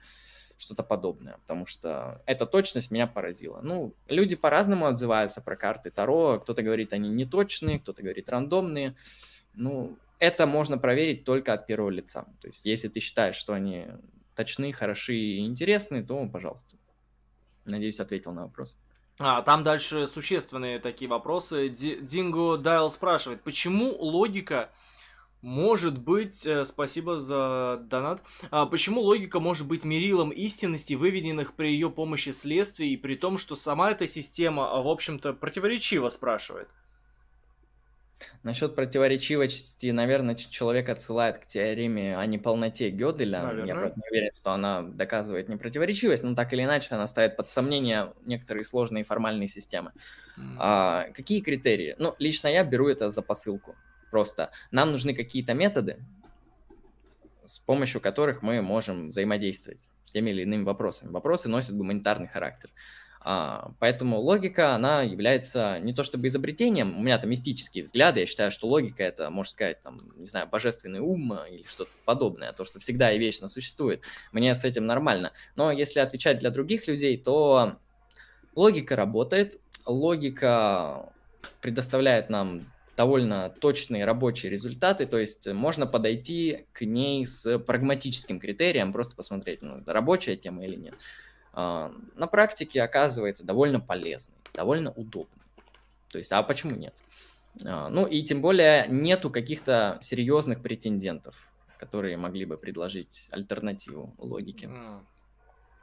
что-то 0.57 0.83
подобное, 0.83 1.37
потому 1.39 1.65
что 1.65 2.21
эта 2.25 2.45
точность 2.45 2.91
меня 2.91 3.07
поразила. 3.07 3.59
Ну, 3.61 3.93
люди 4.07 4.35
по-разному 4.35 4.85
отзываются 4.85 5.41
про 5.41 5.55
карты 5.55 5.91
Таро, 5.91 6.39
кто-то 6.39 6.61
говорит, 6.61 6.93
они 6.93 7.09
неточные, 7.09 7.79
кто-то 7.79 8.01
говорит 8.01 8.29
рандомные. 8.29 8.95
Ну, 9.55 9.97
это 10.23 10.47
можно 10.47 10.77
проверить 10.77 11.25
только 11.25 11.51
от 11.51 11.67
первого 11.67 11.89
лица. 11.89 12.25
То 12.39 12.47
есть, 12.47 12.63
если 12.63 12.87
ты 12.87 13.01
считаешь, 13.01 13.35
что 13.35 13.51
они 13.51 13.87
точны, 14.35 14.71
хороши 14.71 15.15
и 15.15 15.45
интересны, 15.45 16.01
то, 16.01 16.25
пожалуйста. 16.29 16.77
Надеюсь, 17.65 17.99
ответил 17.99 18.31
на 18.31 18.43
вопрос. 18.43 18.77
А, 19.19 19.41
там 19.41 19.63
дальше 19.63 20.07
существенные 20.07 20.79
такие 20.79 21.09
вопросы. 21.09 21.67
Динго 21.67 22.57
Дайл 22.57 22.89
спрашивает, 22.89 23.41
почему 23.43 23.93
логика 23.97 24.69
может 25.41 25.97
быть, 25.97 26.45
э, 26.45 26.63
спасибо 26.63 27.19
за 27.19 27.81
донат, 27.89 28.23
а, 28.49 28.65
почему 28.65 29.01
логика 29.01 29.41
может 29.41 29.67
быть 29.67 29.83
мерилом 29.83 30.29
истинности, 30.29 30.93
выведенных 30.93 31.53
при 31.53 31.67
ее 31.67 31.89
помощи 31.89 32.29
следствий, 32.29 32.93
и 32.93 32.97
при 32.97 33.15
том, 33.15 33.37
что 33.37 33.57
сама 33.57 33.91
эта 33.91 34.07
система, 34.07 34.81
в 34.81 34.87
общем-то, 34.87 35.33
противоречиво 35.33 36.07
спрашивает? 36.07 36.69
Насчет 38.43 38.75
противоречивости, 38.75 39.87
наверное, 39.87 40.35
человек 40.35 40.89
отсылает 40.89 41.37
к 41.37 41.45
теореме 41.45 42.17
о 42.17 42.25
неполноте 42.25 42.89
Гёделя. 42.89 43.41
Наверное. 43.41 43.67
Я 43.67 43.75
правда 43.75 43.93
не 43.95 44.09
уверен, 44.09 44.31
что 44.35 44.51
она 44.51 44.81
доказывает 44.81 45.49
непротиворечивость, 45.49 46.23
но 46.23 46.35
так 46.35 46.53
или 46.53 46.63
иначе 46.63 46.89
она 46.91 47.07
ставит 47.07 47.35
под 47.35 47.49
сомнение 47.49 48.13
некоторые 48.25 48.63
сложные 48.63 49.03
формальные 49.03 49.47
системы. 49.47 49.91
Mm. 50.37 50.55
А, 50.59 51.07
какие 51.13 51.41
критерии? 51.41 51.95
Ну, 51.99 52.15
лично 52.19 52.47
я 52.47 52.63
беру 52.63 52.87
это 52.87 53.09
за 53.09 53.21
посылку. 53.21 53.75
Просто 54.11 54.51
нам 54.71 54.91
нужны 54.91 55.13
какие-то 55.15 55.53
методы, 55.53 55.97
с 57.45 57.59
помощью 57.59 58.01
которых 58.01 58.41
мы 58.41 58.61
можем 58.61 59.09
взаимодействовать 59.09 59.89
с 60.03 60.11
теми 60.11 60.29
или 60.29 60.43
иными 60.43 60.63
вопросами. 60.63 61.11
Вопросы 61.11 61.49
носят 61.49 61.75
гуманитарный 61.75 62.27
характер. 62.27 62.69
Поэтому 63.79 64.19
логика, 64.19 64.75
она 64.75 65.01
является 65.01 65.79
не 65.79 65.93
то 65.93 66.03
чтобы 66.03 66.27
изобретением, 66.27 66.97
у 66.97 67.01
меня 67.01 67.17
там 67.17 67.29
мистические 67.29 67.85
взгляды, 67.85 68.21
я 68.21 68.25
считаю, 68.25 68.51
что 68.51 68.67
логика 68.67 69.03
это, 69.03 69.29
можно 69.29 69.51
сказать, 69.51 69.81
там, 69.81 70.11
не 70.17 70.27
знаю, 70.27 70.47
божественный 70.47 70.99
ум 70.99 71.33
или 71.49 71.63
что-то 71.63 71.91
подобное, 72.05 72.51
то, 72.51 72.65
что 72.65 72.79
всегда 72.79 73.11
и 73.13 73.19
вечно 73.19 73.47
существует. 73.47 74.03
Мне 74.31 74.53
с 74.53 74.65
этим 74.65 74.85
нормально. 74.85 75.31
Но 75.55 75.71
если 75.71 75.99
отвечать 75.99 76.39
для 76.39 76.49
других 76.49 76.87
людей, 76.87 77.17
то 77.17 77.77
логика 78.55 78.95
работает, 78.95 79.59
логика 79.85 81.09
предоставляет 81.61 82.29
нам 82.29 82.61
довольно 82.95 83.49
точные 83.49 84.05
рабочие 84.05 84.51
результаты, 84.51 85.05
то 85.05 85.17
есть 85.17 85.47
можно 85.47 85.87
подойти 85.87 86.65
к 86.73 86.81
ней 86.81 87.25
с 87.25 87.57
прагматическим 87.57 88.39
критерием, 88.39 88.93
просто 88.93 89.15
посмотреть, 89.15 89.61
ну, 89.61 89.77
это 89.77 89.93
рабочая 89.93 90.35
тема 90.35 90.63
или 90.63 90.75
нет. 90.75 90.93
А, 91.53 91.93
на 92.15 92.27
практике 92.27 92.81
оказывается 92.81 93.43
довольно 93.45 93.79
полезный, 93.79 94.35
довольно 94.53 94.91
удобный. 94.91 95.43
То 96.09 96.17
есть, 96.17 96.31
а 96.31 96.41
почему 96.43 96.75
нет? 96.75 96.95
А, 97.65 97.89
ну 97.89 98.05
и 98.05 98.23
тем 98.23 98.41
более 98.41 98.87
нету 98.87 99.29
каких-то 99.29 99.99
серьезных 100.01 100.61
претендентов, 100.61 101.35
которые 101.77 102.17
могли 102.17 102.45
бы 102.45 102.57
предложить 102.57 103.27
альтернативу 103.31 104.13
логике. 104.17 104.69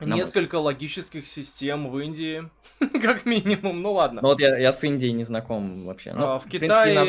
Несколько 0.00 0.56
логических 0.56 1.26
систем 1.26 1.90
в 1.90 1.98
Индии, 1.98 2.48
как 3.02 3.26
минимум. 3.26 3.82
Ну 3.82 3.92
ладно. 3.92 4.22
Ну 4.22 4.28
вот 4.28 4.40
я, 4.40 4.56
я 4.58 4.72
с 4.72 4.82
Индией 4.82 5.12
не 5.12 5.24
знаком 5.24 5.84
вообще. 5.86 6.12
Ну, 6.12 6.24
а, 6.24 6.38
в, 6.38 6.46
в 6.46 6.48
Китае 6.48 7.04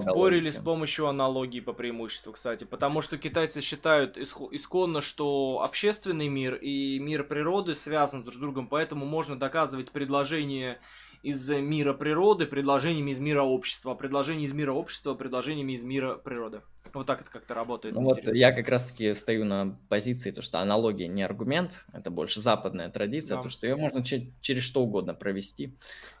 спорили 0.00 0.44
логики. 0.44 0.56
с 0.56 0.58
помощью 0.58 1.08
аналогии 1.08 1.60
по 1.60 1.72
преимуществу, 1.72 2.32
кстати. 2.32 2.64
Потому 2.64 3.02
что 3.02 3.18
китайцы 3.18 3.60
считают 3.60 4.16
исконно, 4.16 5.00
что 5.00 5.62
общественный 5.64 6.28
мир 6.28 6.54
и 6.54 6.98
мир 7.00 7.24
природы 7.24 7.74
связаны 7.74 8.22
друг 8.22 8.34
с 8.34 8.38
другом, 8.38 8.68
поэтому 8.68 9.06
можно 9.06 9.38
доказывать 9.38 9.90
предложение 9.90 10.78
из 11.22 11.48
мира 11.50 11.92
природы 11.92 12.46
предложениями 12.46 13.10
из 13.10 13.18
мира 13.18 13.42
общества, 13.42 13.94
предложения 13.94 14.44
из 14.44 14.54
мира 14.54 14.72
общества 14.72 15.14
предложениями 15.14 15.72
из 15.72 15.84
мира 15.84 16.14
природы. 16.14 16.62
Вот 16.92 17.06
так 17.06 17.20
это 17.20 17.30
как-то 17.30 17.54
работает. 17.54 17.94
Ну 17.94 18.02
вот 18.02 18.18
я 18.26 18.52
как 18.52 18.68
раз-таки 18.68 19.14
стою 19.14 19.44
на 19.44 19.78
позиции, 19.88 20.30
то, 20.30 20.42
что 20.42 20.60
аналогия 20.60 21.08
не 21.08 21.22
аргумент, 21.22 21.84
это 21.92 22.10
больше 22.10 22.40
западная 22.40 22.88
традиция, 22.88 23.36
да. 23.36 23.42
то, 23.42 23.48
что 23.48 23.66
ее 23.66 23.76
можно 23.76 24.02
че- 24.02 24.32
через 24.40 24.62
что 24.62 24.82
угодно 24.82 25.14
провести. 25.14 25.76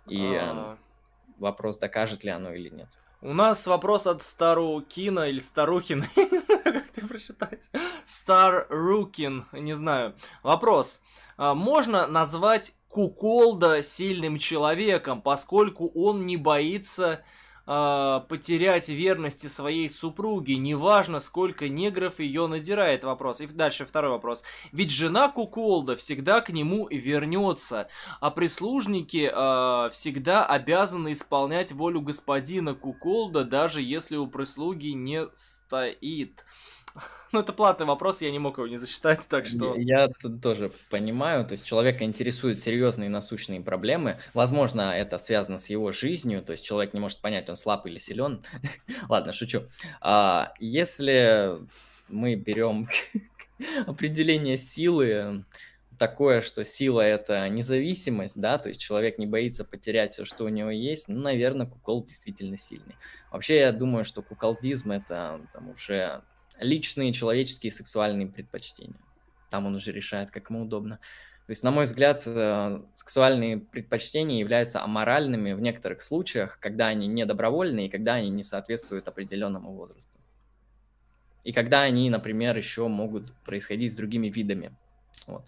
И 0.06 0.18
а... 0.18 0.76
вопрос, 1.38 1.78
докажет 1.78 2.22
ли 2.22 2.30
оно 2.30 2.52
или 2.52 2.68
нет. 2.68 2.88
У 3.22 3.32
нас 3.32 3.66
вопрос 3.66 4.06
от 4.06 4.22
Старукина 4.22 5.28
или 5.28 5.40
Старухина, 5.40 6.06
не 6.16 6.38
знаю, 6.38 6.59
как 6.72 6.88
ты 6.90 7.06
прочитать. 7.06 7.70
Старукин, 8.06 9.46
не 9.52 9.74
знаю. 9.74 10.14
Вопрос. 10.42 11.00
А, 11.36 11.54
можно 11.54 12.06
назвать 12.06 12.74
Куколда 12.88 13.82
сильным 13.82 14.38
человеком, 14.38 15.22
поскольку 15.22 15.88
он 15.88 16.26
не 16.26 16.36
боится 16.36 17.24
э, 17.70 18.20
потерять 18.28 18.88
верности 18.88 19.46
своей 19.46 19.88
супруге, 19.88 20.56
неважно, 20.56 21.20
сколько 21.20 21.68
негров 21.68 22.18
ее 22.18 22.48
надирает. 22.48 23.04
Вопрос. 23.04 23.40
И 23.40 23.46
дальше 23.46 23.86
второй 23.86 24.10
вопрос. 24.10 24.42
Ведь 24.72 24.90
жена 24.90 25.28
Куколда 25.28 25.94
всегда 25.94 26.40
к 26.40 26.50
нему 26.50 26.88
вернется, 26.90 27.88
а 28.20 28.30
прислужники 28.30 29.30
э, 29.32 29.90
всегда 29.90 30.44
обязаны 30.44 31.12
исполнять 31.12 31.70
волю 31.72 32.00
господина 32.00 32.74
Куколда, 32.74 33.44
даже 33.44 33.80
если 33.82 34.16
у 34.16 34.26
прислуги 34.26 34.88
не 34.88 35.28
стоит. 35.34 36.44
Ну, 37.32 37.40
это 37.40 37.52
платный 37.52 37.86
вопрос, 37.86 38.22
я 38.22 38.30
не 38.30 38.38
мог 38.38 38.58
его 38.58 38.66
не 38.66 38.76
засчитать, 38.76 39.26
так 39.28 39.46
что... 39.46 39.76
Я, 39.76 40.02
я 40.02 40.28
тоже 40.42 40.72
понимаю, 40.90 41.44
то 41.44 41.52
есть 41.52 41.64
человека 41.64 42.02
интересуют 42.02 42.58
серьезные 42.58 43.08
насущные 43.08 43.60
проблемы. 43.60 44.16
Возможно, 44.34 44.92
это 44.96 45.18
связано 45.18 45.58
с 45.58 45.70
его 45.70 45.92
жизнью, 45.92 46.42
то 46.42 46.52
есть 46.52 46.64
человек 46.64 46.92
не 46.92 47.00
может 47.00 47.20
понять, 47.20 47.48
он 47.48 47.56
слаб 47.56 47.86
или 47.86 47.98
силен. 47.98 48.42
Ладно, 49.08 49.32
шучу. 49.32 49.62
А, 50.00 50.52
если 50.58 51.58
мы 52.08 52.34
берем 52.34 52.88
определение 53.86 54.56
силы, 54.56 55.44
такое, 56.00 56.40
что 56.40 56.64
сила 56.64 57.02
это 57.02 57.48
независимость, 57.48 58.40
да, 58.40 58.58
то 58.58 58.70
есть 58.70 58.80
человек 58.80 59.18
не 59.18 59.26
боится 59.26 59.64
потерять 59.64 60.12
все, 60.12 60.24
что 60.24 60.44
у 60.44 60.48
него 60.48 60.70
есть, 60.70 61.08
ну, 61.08 61.20
наверное, 61.20 61.66
кукол 61.66 62.04
действительно 62.06 62.56
сильный. 62.56 62.96
Вообще, 63.30 63.58
я 63.58 63.70
думаю, 63.70 64.04
что 64.04 64.22
куколдизм 64.22 64.92
это 64.92 65.40
там 65.52 65.68
уже 65.68 66.22
личные 66.60 67.12
человеческие 67.12 67.72
сексуальные 67.72 68.28
предпочтения. 68.28 69.00
Там 69.50 69.66
он 69.66 69.74
уже 69.74 69.92
решает, 69.92 70.30
как 70.30 70.50
ему 70.50 70.62
удобно. 70.62 70.98
То 71.46 71.52
есть, 71.52 71.64
на 71.64 71.72
мой 71.72 71.86
взгляд, 71.86 72.22
э, 72.26 72.80
сексуальные 72.94 73.58
предпочтения 73.58 74.38
являются 74.38 74.82
аморальными 74.84 75.52
в 75.52 75.60
некоторых 75.60 76.00
случаях, 76.02 76.60
когда 76.60 76.86
они 76.86 77.08
не 77.08 77.26
добровольные 77.26 77.86
и 77.86 77.90
когда 77.90 78.14
они 78.14 78.30
не 78.30 78.44
соответствуют 78.44 79.08
определенному 79.08 79.74
возрасту. 79.74 80.16
И 81.42 81.52
когда 81.52 81.82
они, 81.82 82.08
например, 82.08 82.56
еще 82.56 82.86
могут 82.86 83.32
происходить 83.44 83.92
с 83.92 83.96
другими 83.96 84.28
видами. 84.28 84.70
Вот. 85.26 85.44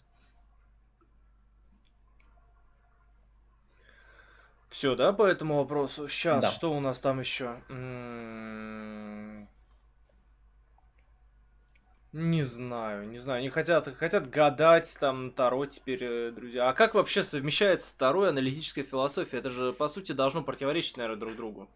Все, 4.71 4.97
да, 4.97 5.13
по 5.13 5.25
этому 5.25 5.59
вопросу? 5.59 6.09
Сейчас, 6.09 6.43
да. 6.43 6.51
что 6.51 6.75
у 6.75 6.81
нас 6.81 6.99
там 6.99 7.21
еще? 7.21 7.61
М-м-м... 7.69 9.22
Не 12.13 12.43
знаю, 12.43 13.09
не 13.09 13.17
знаю. 13.17 13.39
Они 13.39 13.49
хотят, 13.49 13.89
хотят 13.97 14.29
гадать 14.29 14.97
там 15.01 15.31
Таро 15.31 15.65
теперь, 15.65 16.05
э, 16.05 16.31
друзья. 16.31 16.69
А 16.69 16.75
как 16.75 16.95
вообще 16.95 17.23
совмещается 17.23 17.97
Таро 17.97 18.27
и 18.27 18.29
аналитическая 18.29 18.83
философия? 18.83 19.39
Это 19.39 19.49
же, 19.49 19.73
по 19.73 19.89
сути, 19.89 20.13
должно 20.13 20.43
противоречить, 20.43 20.99
наверное, 20.99 21.19
друг 21.19 21.37
другу. 21.37 21.71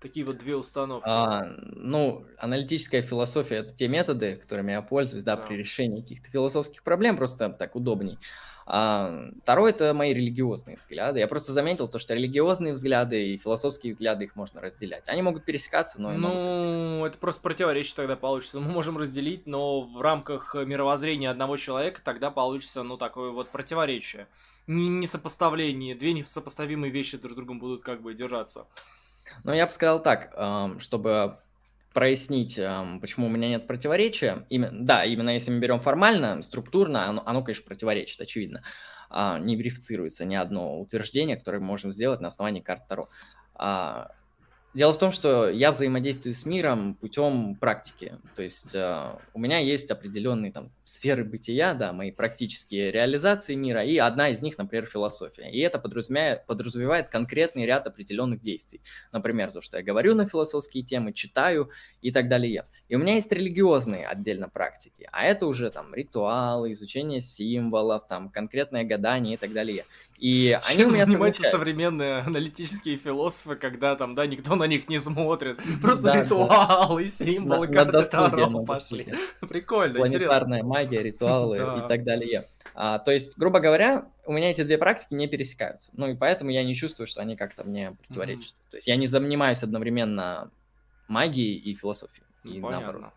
Такие 0.00 0.24
вот 0.24 0.38
две 0.38 0.54
установки. 0.54 1.08
А, 1.08 1.56
ну, 1.58 2.24
аналитическая 2.38 3.02
философия 3.02 3.56
это 3.56 3.74
те 3.74 3.88
методы, 3.88 4.36
которыми 4.36 4.70
я 4.70 4.82
пользуюсь, 4.82 5.24
да, 5.24 5.36
да. 5.36 5.42
при 5.42 5.56
решении 5.56 6.02
каких-то 6.02 6.30
философских 6.30 6.84
проблем, 6.84 7.16
просто 7.16 7.48
так 7.48 7.74
удобней. 7.74 8.18
А, 8.66 9.30
второе 9.42 9.72
это 9.72 9.92
мои 9.92 10.14
религиозные 10.14 10.76
взгляды. 10.76 11.20
Я 11.20 11.28
просто 11.28 11.52
заметил 11.52 11.86
то, 11.86 11.98
что 11.98 12.14
религиозные 12.14 12.72
взгляды 12.72 13.34
и 13.34 13.38
философские 13.38 13.92
взгляды 13.92 14.24
их 14.24 14.36
можно 14.36 14.60
разделять. 14.60 15.08
Они 15.08 15.20
могут 15.22 15.44
пересекаться, 15.44 16.00
но... 16.00 16.12
Ну, 16.12 16.96
могут... 16.98 17.12
это 17.12 17.18
просто 17.18 17.42
противоречие 17.42 17.96
тогда 17.96 18.16
получится. 18.16 18.60
Мы 18.60 18.70
можем 18.70 18.96
разделить, 18.96 19.46
но 19.46 19.82
в 19.82 20.00
рамках 20.00 20.54
мировоззрения 20.54 21.30
одного 21.30 21.56
человека 21.56 22.00
тогда 22.02 22.30
получится, 22.30 22.82
ну, 22.82 22.96
такое 22.96 23.30
вот 23.30 23.50
противоречие. 23.50 24.28
Несопоставление, 24.66 25.94
две 25.94 26.14
несопоставимые 26.14 26.90
вещи 26.90 27.18
друг 27.18 27.32
с 27.32 27.36
другом 27.36 27.58
будут 27.58 27.82
как 27.82 28.00
бы 28.00 28.14
держаться. 28.14 28.66
Ну, 29.42 29.52
я 29.52 29.66
бы 29.66 29.72
сказал 29.72 30.02
так, 30.02 30.34
чтобы 30.80 31.38
прояснить, 31.94 32.60
почему 33.00 33.28
у 33.28 33.30
меня 33.30 33.48
нет 33.48 33.66
противоречия. 33.66 34.44
Именно, 34.50 34.84
да, 34.84 35.04
именно 35.04 35.30
если 35.30 35.50
мы 35.50 35.60
берем 35.60 35.80
формально, 35.80 36.42
структурно, 36.42 37.08
оно, 37.08 37.22
оно 37.24 37.42
конечно, 37.42 37.64
противоречит, 37.64 38.20
очевидно. 38.20 38.62
А, 39.08 39.38
не 39.38 39.56
верифицируется 39.56 40.24
ни 40.24 40.34
одно 40.34 40.80
утверждение, 40.80 41.36
которое 41.36 41.60
мы 41.60 41.66
можем 41.66 41.92
сделать 41.92 42.20
на 42.20 42.28
основании 42.28 42.60
карт 42.60 42.86
Таро. 42.88 43.08
Дело 44.74 44.92
в 44.92 44.98
том, 44.98 45.12
что 45.12 45.48
я 45.48 45.70
взаимодействую 45.70 46.34
с 46.34 46.44
миром 46.44 46.96
путем 46.96 47.54
практики. 47.54 48.14
То 48.34 48.42
есть 48.42 48.74
э, 48.74 49.12
у 49.32 49.38
меня 49.38 49.58
есть 49.58 49.88
определенные 49.92 50.50
там 50.50 50.72
сферы 50.84 51.24
бытия, 51.24 51.74
да, 51.74 51.92
мои 51.92 52.10
практические 52.10 52.90
реализации 52.90 53.54
мира, 53.54 53.84
и 53.84 53.98
одна 53.98 54.30
из 54.30 54.42
них, 54.42 54.58
например, 54.58 54.86
философия. 54.86 55.48
И 55.48 55.60
это 55.60 55.78
подразумевает, 55.78 56.44
подразумевает 56.46 57.08
конкретный 57.08 57.66
ряд 57.66 57.86
определенных 57.86 58.42
действий. 58.42 58.80
Например, 59.12 59.52
то, 59.52 59.62
что 59.62 59.76
я 59.76 59.84
говорю 59.84 60.16
на 60.16 60.26
философские 60.26 60.82
темы, 60.82 61.12
читаю 61.12 61.70
и 62.02 62.10
так 62.10 62.28
далее. 62.28 62.66
И 62.88 62.96
у 62.96 62.98
меня 62.98 63.14
есть 63.14 63.30
религиозные 63.30 64.08
отдельно 64.08 64.48
практики, 64.48 65.08
а 65.12 65.24
это 65.24 65.46
уже 65.46 65.70
там 65.70 65.94
ритуалы, 65.94 66.72
изучение 66.72 67.20
символов, 67.20 68.08
там 68.08 68.28
конкретное 68.28 68.82
гадание 68.82 69.34
и 69.34 69.36
так 69.36 69.52
далее. 69.52 69.84
И 70.24 70.58
Чем 70.68 70.72
они 70.72 70.84
у 70.84 70.86
меня 70.94 71.04
занимаются 71.04 71.42
получают. 71.42 71.52
современные 71.52 72.18
аналитические 72.20 72.96
философы, 72.96 73.56
когда 73.56 73.94
там, 73.94 74.14
да, 74.14 74.24
никто 74.24 74.54
на 74.54 74.64
них 74.64 74.88
не 74.88 74.98
смотрит. 74.98 75.60
Просто 75.82 76.02
да, 76.02 76.22
ритуалы, 76.22 77.04
да. 77.04 77.10
символы, 77.24 77.68
на, 77.68 77.72
карты 77.74 78.04
Таро 78.04 78.64
пошли. 78.64 79.12
Прикольно, 79.46 79.96
Планетарная 79.96 80.60
интересно. 80.60 80.66
магия, 80.66 81.02
ритуалы 81.02 81.58
и 81.58 81.88
так 81.88 82.04
далее. 82.04 82.48
А, 82.74 83.00
то 83.00 83.12
есть, 83.12 83.36
грубо 83.36 83.60
говоря, 83.60 84.06
у 84.24 84.32
меня 84.32 84.50
эти 84.50 84.64
две 84.64 84.78
практики 84.78 85.12
не 85.12 85.28
пересекаются. 85.28 85.90
Ну 85.92 86.06
и 86.06 86.16
поэтому 86.16 86.50
я 86.50 86.64
не 86.64 86.74
чувствую, 86.74 87.06
что 87.06 87.20
они 87.20 87.36
как-то 87.36 87.62
мне 87.62 87.94
противоречат. 88.08 88.54
Mm-hmm. 88.54 88.70
То 88.70 88.76
есть 88.78 88.86
я 88.86 88.96
не 88.96 89.06
занимаюсь 89.06 89.62
одновременно 89.62 90.50
магией 91.06 91.58
и 91.58 91.74
философией. 91.74 92.24
И 92.44 92.62
Понятно. 92.62 92.70
наоборот. 92.70 93.12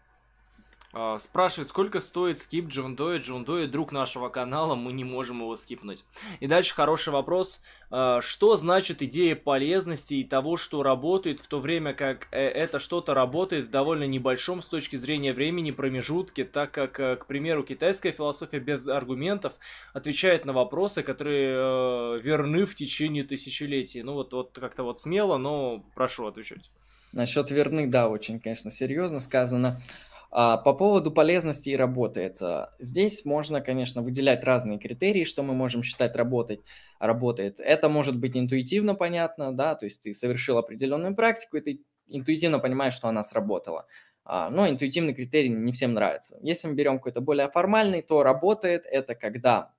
А, 1.00 1.20
спрашивает, 1.20 1.70
сколько 1.70 2.00
стоит 2.00 2.40
скип 2.40 2.70
Джон 2.70 2.96
Дои. 2.96 3.20
Джон 3.20 3.46
Дои 3.46 3.68
друг 3.68 3.92
нашего 3.92 4.30
канала, 4.30 4.74
мы 4.74 4.94
не 4.94 5.04
можем 5.04 5.42
его 5.42 5.56
скипнуть. 5.56 6.04
И 6.40 6.48
дальше 6.48 6.74
хороший 6.74 7.14
вопрос. 7.14 7.62
А, 7.92 8.20
что 8.22 8.58
значит 8.58 9.04
идея 9.04 9.36
полезности 9.36 10.16
и 10.16 10.24
того, 10.24 10.58
что 10.58 10.82
работает, 10.82 11.40
в 11.40 11.46
то 11.46 11.60
время 11.60 11.94
как 11.94 12.28
э, 12.32 12.40
это 12.48 12.80
что-то 12.80 13.14
работает 13.14 13.68
в 13.68 13.70
довольно 13.70 14.06
небольшом 14.06 14.64
с 14.64 14.66
точки 14.66 14.96
зрения 14.96 15.34
времени 15.34 15.70
промежутке, 15.70 16.46
так 16.46 16.72
как, 16.72 17.00
э, 17.00 17.16
к 17.16 17.28
примеру, 17.28 17.62
китайская 17.62 18.12
философия 18.12 18.60
без 18.60 18.88
аргументов 18.88 19.54
отвечает 19.94 20.46
на 20.46 20.54
вопросы, 20.54 21.04
которые 21.04 21.58
э, 21.58 22.20
верны 22.24 22.66
в 22.66 22.74
течение 22.74 23.24
тысячелетий. 23.24 24.02
Ну 24.02 24.14
вот, 24.14 24.34
вот 24.34 24.58
как-то 24.60 24.82
вот 24.82 25.00
смело, 25.00 25.38
но 25.38 25.86
прошу 25.94 26.26
отвечать. 26.26 26.72
Насчет 27.14 27.52
верны, 27.52 27.88
да, 27.88 28.10
очень, 28.10 28.40
конечно, 28.40 28.70
серьезно 28.70 29.20
сказано. 29.20 29.80
А, 30.30 30.58
по 30.58 30.74
поводу 30.74 31.12
полезности 31.12 31.70
и 31.70 31.76
работает. 31.76 32.40
Здесь 32.80 33.26
можно, 33.26 33.62
конечно, 33.62 34.02
выделять 34.02 34.44
разные 34.44 34.80
критерии, 34.80 35.24
что 35.24 35.44
мы 35.44 35.54
можем 35.54 35.84
считать 35.84 36.16
работать, 36.16 36.62
работает. 37.00 37.60
Это 37.60 37.90
может 37.90 38.20
быть 38.20 38.36
интуитивно 38.36 38.96
понятно, 38.96 39.56
да, 39.56 39.76
то 39.76 39.86
есть 39.86 40.02
ты 40.02 40.14
совершил 40.14 40.58
определенную 40.58 41.16
практику, 41.16 41.58
и 41.58 41.62
ты 41.62 41.82
интуитивно 42.08 42.60
понимаешь, 42.60 42.94
что 42.94 43.08
она 43.08 43.24
сработала. 43.24 43.86
А, 44.26 44.50
но 44.50 44.68
интуитивный 44.68 45.14
критерий 45.14 45.50
не 45.50 45.72
всем 45.72 45.94
нравится. 45.94 46.38
Если 46.42 46.68
мы 46.68 46.74
берем 46.74 46.98
какой-то 46.98 47.22
более 47.22 47.50
формальный, 47.50 48.02
то 48.02 48.24
работает 48.24 48.86
это 48.86 49.16
когда 49.16 49.74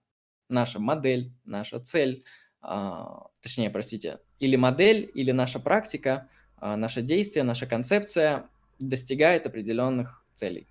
наша 0.48 0.80
модель, 0.80 1.32
наша 1.44 1.80
цель, 1.80 2.24
а, 2.62 3.26
точнее, 3.42 3.68
простите, 3.68 4.20
или 4.38 4.56
модель, 4.56 5.10
или 5.12 5.32
наша 5.32 5.60
практика, 5.60 6.28
наше 6.60 7.02
действие, 7.02 7.44
наша 7.44 7.66
концепция 7.66 8.48
достигает 8.80 9.46
определенных 9.46 10.24
целей. 10.38 10.66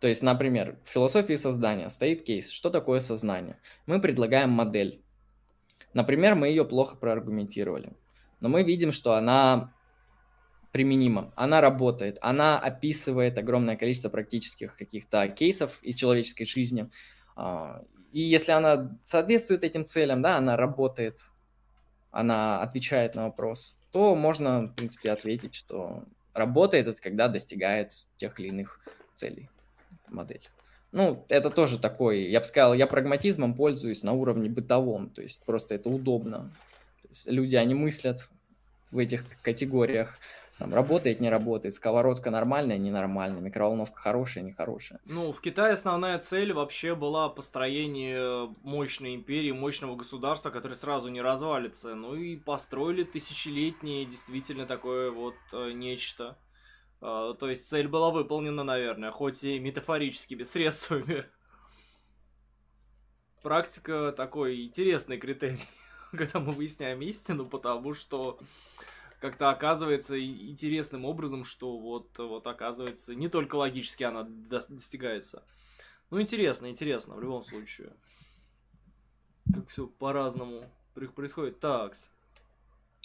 То 0.00 0.08
есть, 0.08 0.22
например, 0.22 0.78
в 0.84 0.88
философии 0.88 1.34
создания 1.36 1.88
стоит 1.90 2.22
кейс, 2.22 2.50
что 2.50 2.70
такое 2.70 3.00
сознание. 3.00 3.58
Мы 3.86 4.00
предлагаем 4.00 4.50
модель. 4.50 5.02
Например, 5.94 6.34
мы 6.34 6.48
ее 6.48 6.64
плохо 6.64 6.96
проаргументировали, 6.96 7.96
но 8.40 8.48
мы 8.48 8.62
видим, 8.62 8.92
что 8.92 9.14
она 9.14 9.72
применима, 10.70 11.32
она 11.34 11.60
работает, 11.60 12.18
она 12.20 12.58
описывает 12.58 13.38
огромное 13.38 13.76
количество 13.76 14.10
практических 14.10 14.76
каких-то 14.76 15.26
кейсов 15.28 15.82
из 15.82 15.96
человеческой 15.96 16.44
жизни. 16.44 16.90
А, 17.34 17.82
и 18.12 18.20
если 18.20 18.52
она 18.52 18.98
соответствует 19.04 19.64
этим 19.64 19.86
целям, 19.86 20.22
да, 20.22 20.36
она 20.36 20.56
работает, 20.56 21.18
она 22.10 22.60
отвечает 22.62 23.14
на 23.14 23.24
вопрос, 23.24 23.78
то 23.90 24.14
можно, 24.14 24.66
в 24.66 24.74
принципе, 24.74 25.10
ответить, 25.10 25.54
что 25.54 26.04
работает 26.38 26.86
это 26.86 27.00
когда 27.00 27.28
достигает 27.28 27.92
тех 28.16 28.38
или 28.40 28.48
иных 28.48 28.80
целей 29.14 29.48
модель. 30.08 30.48
Ну, 30.90 31.24
это 31.28 31.50
тоже 31.50 31.78
такой, 31.78 32.22
я 32.22 32.40
бы 32.40 32.46
сказал, 32.46 32.72
я 32.72 32.86
прагматизмом 32.86 33.54
пользуюсь 33.54 34.02
на 34.02 34.12
уровне 34.12 34.48
бытовом, 34.48 35.10
то 35.10 35.20
есть 35.20 35.42
просто 35.44 35.74
это 35.74 35.90
удобно. 35.90 36.50
Люди, 37.26 37.56
они 37.56 37.74
мыслят 37.74 38.28
в 38.90 38.98
этих 38.98 39.24
категориях. 39.42 40.18
Там, 40.58 40.74
работает, 40.74 41.20
не 41.20 41.30
работает, 41.30 41.74
сковородка 41.74 42.32
нормальная, 42.32 42.78
ненормальная, 42.78 43.40
микроволновка 43.40 44.00
хорошая, 44.00 44.42
нехорошая. 44.42 45.00
Ну, 45.04 45.30
в 45.30 45.40
Китае 45.40 45.74
основная 45.74 46.18
цель 46.18 46.52
вообще 46.52 46.96
была 46.96 47.28
построение 47.28 48.52
мощной 48.64 49.14
империи, 49.14 49.52
мощного 49.52 49.94
государства, 49.94 50.50
которое 50.50 50.74
сразу 50.74 51.10
не 51.10 51.20
развалится. 51.20 51.94
Ну 51.94 52.16
и 52.16 52.36
построили 52.36 53.04
тысячелетнее 53.04 54.04
действительно 54.04 54.66
такое 54.66 55.12
вот 55.12 55.36
э, 55.52 55.70
нечто. 55.70 56.36
Э, 57.00 57.34
то 57.38 57.48
есть 57.48 57.68
цель 57.68 57.86
была 57.86 58.10
выполнена, 58.10 58.64
наверное, 58.64 59.12
хоть 59.12 59.44
и 59.44 59.60
метафорическими 59.60 60.42
средствами. 60.42 61.24
Практика 63.44 64.12
такой 64.16 64.64
интересный 64.64 65.18
критерий, 65.18 65.64
когда 66.10 66.40
мы 66.40 66.50
выясняем 66.50 67.00
истину, 67.02 67.46
потому 67.46 67.94
что 67.94 68.40
как-то 69.20 69.50
оказывается 69.50 70.18
интересным 70.20 71.04
образом, 71.04 71.44
что 71.44 71.78
вот, 71.78 72.16
вот 72.18 72.46
оказывается 72.46 73.14
не 73.14 73.28
только 73.28 73.56
логически 73.56 74.04
она 74.04 74.24
достигается. 74.24 75.44
Ну, 76.10 76.20
интересно, 76.20 76.70
интересно, 76.70 77.16
в 77.16 77.20
любом 77.20 77.44
случае. 77.44 77.92
Как 79.52 79.68
все 79.68 79.86
по-разному 79.86 80.70
происходит. 80.94 81.60
Такс. 81.60 82.10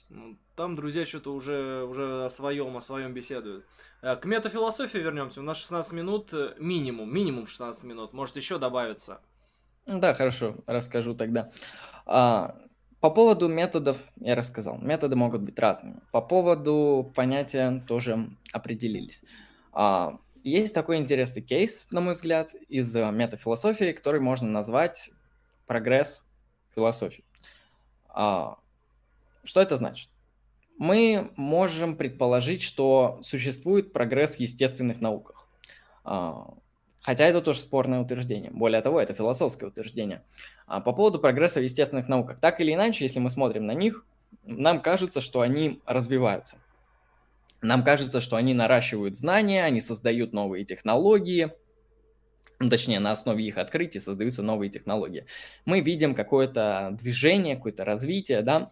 Ну, 0.10 0.38
там 0.56 0.76
друзья 0.76 1.06
что-то 1.06 1.34
уже, 1.34 1.84
уже 1.86 2.26
о 2.26 2.30
своем, 2.30 2.78
о 2.78 2.82
своем 2.82 3.14
беседуют. 3.14 3.66
Э, 4.02 4.16
к 4.16 4.26
метафилософии 4.26 5.00
вернемся. 5.00 5.40
У 5.42 5.44
нас 5.44 5.58
16 5.58 5.94
минут 5.94 6.34
э, 6.34 6.54
минимум, 6.60 7.12
минимум 7.12 7.48
16 7.48 7.84
минут. 7.86 8.14
Может 8.14 8.36
еще 8.36 8.60
добавиться. 8.60 9.22
Да, 9.86 10.14
хорошо, 10.14 10.58
расскажу 10.68 11.16
тогда. 11.16 11.52
А, 12.06 12.58
по 13.04 13.10
поводу 13.10 13.50
методов 13.50 13.98
я 14.22 14.34
рассказал. 14.34 14.78
Методы 14.80 15.18
могут 15.18 15.42
быть 15.42 15.60
разными. 15.60 16.00
По 16.14 16.22
поводу 16.22 17.12
понятия 17.14 17.84
тоже 17.86 18.30
определились. 18.54 19.24
А, 19.74 20.20
есть 20.42 20.74
такой 20.74 21.00
интересный 21.00 21.42
кейс, 21.42 21.86
на 21.92 22.00
мой 22.00 22.14
взгляд, 22.14 22.56
из 22.70 22.96
метафилософии, 22.96 23.92
который 23.92 24.22
можно 24.22 24.50
назвать 24.50 25.12
прогресс 25.68 26.26
философии. 26.74 27.26
А, 28.08 28.58
что 29.44 29.60
это 29.60 29.76
значит? 29.76 30.10
Мы 30.78 31.34
можем 31.36 31.98
предположить, 31.98 32.62
что 32.62 33.20
существует 33.22 33.92
прогресс 33.92 34.38
в 34.38 34.40
естественных 34.40 35.02
науках. 35.02 35.46
Хотя 37.04 37.26
это 37.26 37.42
тоже 37.42 37.60
спорное 37.60 38.00
утверждение. 38.00 38.50
Более 38.52 38.82
того, 38.82 39.00
это 39.00 39.14
философское 39.14 39.68
утверждение. 39.68 40.24
А 40.66 40.80
по 40.80 40.94
поводу 40.94 41.20
прогресса 41.20 41.60
в 41.60 41.64
естественных 41.64 42.08
науках. 42.08 42.40
Так 42.40 42.62
или 42.62 42.74
иначе, 42.74 43.04
если 43.04 43.20
мы 43.20 43.30
смотрим 43.30 43.66
на 43.66 43.74
них, 43.74 44.06
нам 44.44 44.82
кажется, 44.82 45.20
что 45.22 45.42
они 45.42 45.82
развиваются. 45.86 46.58
Нам 47.62 47.84
кажется, 47.84 48.22
что 48.22 48.38
они 48.38 48.54
наращивают 48.54 49.18
знания, 49.18 49.64
они 49.64 49.82
создают 49.82 50.34
новые 50.34 50.66
технологии, 50.66 51.52
ну, 52.60 52.70
точнее, 52.70 53.00
на 53.00 53.12
основе 53.12 53.46
их 53.46 53.58
открытий 53.58 54.00
создаются 54.00 54.42
новые 54.42 54.70
технологии. 54.70 55.26
Мы 55.66 55.82
видим 55.82 56.16
какое-то 56.16 56.96
движение, 56.98 57.58
какое-то 57.58 57.84
развитие, 57.84 58.42
да, 58.42 58.72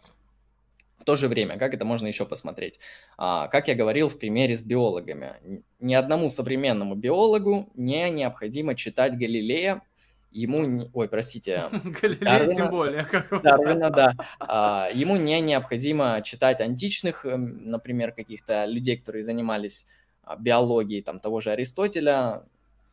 в 1.01 1.03
то 1.03 1.15
же 1.15 1.27
время, 1.27 1.57
как 1.57 1.73
это 1.73 1.83
можно 1.83 2.07
еще 2.07 2.25
посмотреть? 2.25 2.79
А, 3.17 3.47
как 3.47 3.67
я 3.67 3.75
говорил 3.75 4.07
в 4.07 4.19
примере 4.19 4.55
с 4.55 4.61
биологами, 4.61 5.63
ни 5.79 5.95
одному 5.95 6.29
современному 6.29 6.95
биологу 6.95 7.69
не 7.75 8.09
необходимо 8.11 8.75
читать 8.75 9.17
Галилея, 9.17 9.81
ему, 10.29 10.63
не... 10.63 10.89
ой, 10.93 11.09
простите, 11.09 11.63
Галилея 12.01 12.53
тем 12.53 12.69
более. 12.69 13.07
Дарвина, 13.43 13.89
да. 13.89 14.13
А, 14.39 14.89
ему 14.93 15.17
не 15.17 15.41
необходимо 15.41 16.21
читать 16.23 16.61
античных, 16.61 17.25
эм, 17.25 17.69
например, 17.69 18.11
каких-то 18.11 18.65
людей, 18.65 18.97
которые 18.97 19.23
занимались 19.23 19.87
а, 20.23 20.35
биологией, 20.35 21.01
там, 21.01 21.19
того 21.19 21.41
же 21.41 21.49
Аристотеля, 21.49 22.43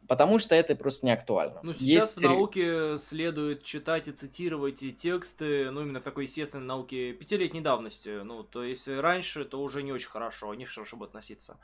Потому 0.09 0.39
что 0.39 0.55
это 0.55 0.74
просто 0.74 1.05
не 1.05 1.12
актуально. 1.12 1.60
Ну, 1.62 1.74
сейчас 1.74 2.12
Есть... 2.12 2.18
в 2.18 2.22
науке 2.22 2.97
следует 2.97 3.62
читать 3.62 4.09
и 4.09 4.12
цитировать 4.12 4.82
и 4.82 4.90
тексты, 4.90 5.70
ну, 5.70 5.82
именно 5.82 6.01
в 6.01 6.05
такой 6.05 6.24
естественной 6.24 6.64
науке 6.64 7.12
пятилетней 7.12 7.60
давности. 7.60 8.22
Ну, 8.22 8.43
то 8.43 8.64
есть 8.64 8.89
раньше, 8.89 9.44
то 9.44 9.62
уже 9.62 9.82
не 9.82 9.93
очень 9.93 10.09
хорошо, 10.09 10.55
не 10.55 10.64
хорошо 10.64 10.97
бы 10.97 11.05
относиться. 11.05 11.59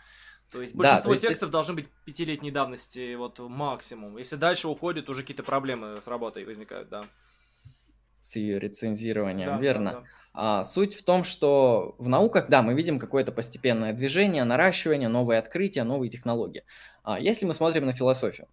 То 0.53 0.61
есть 0.61 0.75
большинство 0.75 0.99
да, 0.99 1.03
то 1.05 1.13
есть 1.15 1.23
текстов 1.27 1.49
это... 1.49 1.53
должны 1.53 1.75
быть 1.75 1.89
пятилетней 2.05 2.51
давности, 2.51 3.15
вот 3.15 3.39
максимум. 3.39 4.19
Если 4.19 4.37
дальше 4.37 4.69
уходит, 4.69 5.09
уже 5.09 5.23
какие-то 5.23 5.43
проблемы 5.43 6.03
с 6.03 6.07
работой 6.07 6.45
возникают, 6.45 6.91
да. 6.91 7.03
С 8.23 8.37
ее 8.37 8.59
рецензированием, 8.59 9.49
да, 9.49 9.59
верно. 9.59 9.91
Да, 9.91 10.01
да. 10.01 10.07
А, 10.37 10.65
суть 10.65 10.97
в 10.97 11.05
том, 11.05 11.23
что 11.23 11.95
в 11.99 12.09
науках, 12.09 12.49
да, 12.49 12.61
мы 12.61 12.75
видим 12.75 12.99
какое-то 12.99 13.31
постепенное 13.31 13.93
движение, 13.93 14.45
наращивание, 14.45 15.09
новые 15.09 15.39
открытия, 15.39 15.85
новые 15.85 16.11
технологии. 16.11 16.65
А 17.05 17.21
если 17.21 17.45
мы 17.45 17.55
смотрим 17.55 17.85
на 17.85 17.93
философию, 17.93 18.49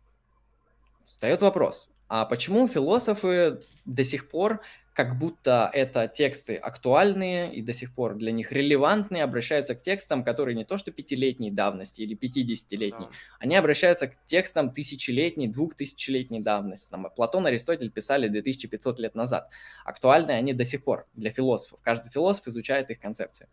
встает 1.07 1.41
вопрос, 1.41 1.89
а 2.09 2.25
почему 2.25 2.67
философы 2.67 3.61
до 3.85 4.03
сих 4.03 4.29
пор, 4.29 4.59
как 4.93 5.17
будто 5.17 5.69
это 5.71 6.09
тексты 6.09 6.57
актуальные 6.57 7.55
и 7.55 7.61
до 7.61 7.73
сих 7.73 7.95
пор 7.95 8.15
для 8.15 8.33
них 8.33 8.51
релевантные, 8.51 9.23
обращаются 9.23 9.73
к 9.73 9.81
текстам, 9.81 10.25
которые 10.25 10.53
не 10.53 10.65
то 10.65 10.77
что 10.77 10.91
пятилетней 10.91 11.49
давности 11.49 12.01
или 12.01 12.13
пятидесятилетней, 12.13 13.05
да. 13.05 13.15
они 13.39 13.55
обращаются 13.55 14.09
к 14.09 14.17
текстам 14.25 14.71
тысячелетней, 14.71 15.47
двухтысячелетней 15.47 16.41
давности. 16.41 16.89
Там, 16.89 17.07
Платон, 17.15 17.45
Аристотель 17.45 17.89
писали 17.89 18.27
2500 18.27 18.99
лет 18.99 19.15
назад. 19.15 19.49
Актуальны 19.85 20.31
они 20.31 20.53
до 20.53 20.65
сих 20.65 20.83
пор 20.83 21.07
для 21.13 21.31
философов. 21.31 21.79
Каждый 21.81 22.09
философ 22.09 22.45
изучает 22.47 22.89
их 22.89 22.99
концепции. 22.99 23.47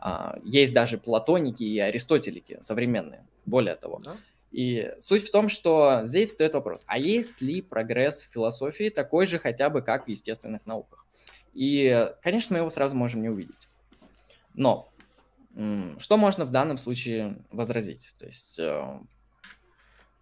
А, 0.00 0.36
есть 0.42 0.74
даже 0.74 0.98
платоники 0.98 1.62
и 1.62 1.78
аристотелики 1.78 2.58
современные, 2.62 3.24
более 3.46 3.76
того. 3.76 4.00
Да? 4.04 4.16
И 4.50 4.92
суть 4.98 5.28
в 5.28 5.30
том, 5.30 5.48
что 5.48 6.00
здесь 6.04 6.30
встает 6.30 6.54
вопрос, 6.54 6.82
а 6.86 6.98
есть 6.98 7.40
ли 7.40 7.62
прогресс 7.62 8.20
в 8.20 8.32
философии 8.32 8.90
такой 8.90 9.26
же 9.26 9.38
хотя 9.38 9.70
бы, 9.70 9.80
как 9.80 10.06
в 10.06 10.08
естественных 10.08 10.66
науках? 10.66 11.06
И, 11.54 12.10
конечно, 12.22 12.54
мы 12.54 12.60
его 12.60 12.70
сразу 12.70 12.96
можем 12.96 13.22
не 13.22 13.28
увидеть. 13.28 13.68
Но 14.54 14.88
что 15.98 16.16
можно 16.16 16.44
в 16.44 16.50
данном 16.50 16.78
случае 16.78 17.38
возразить? 17.50 18.12
То 18.18 18.26
есть, 18.26 18.58
э, 18.58 19.00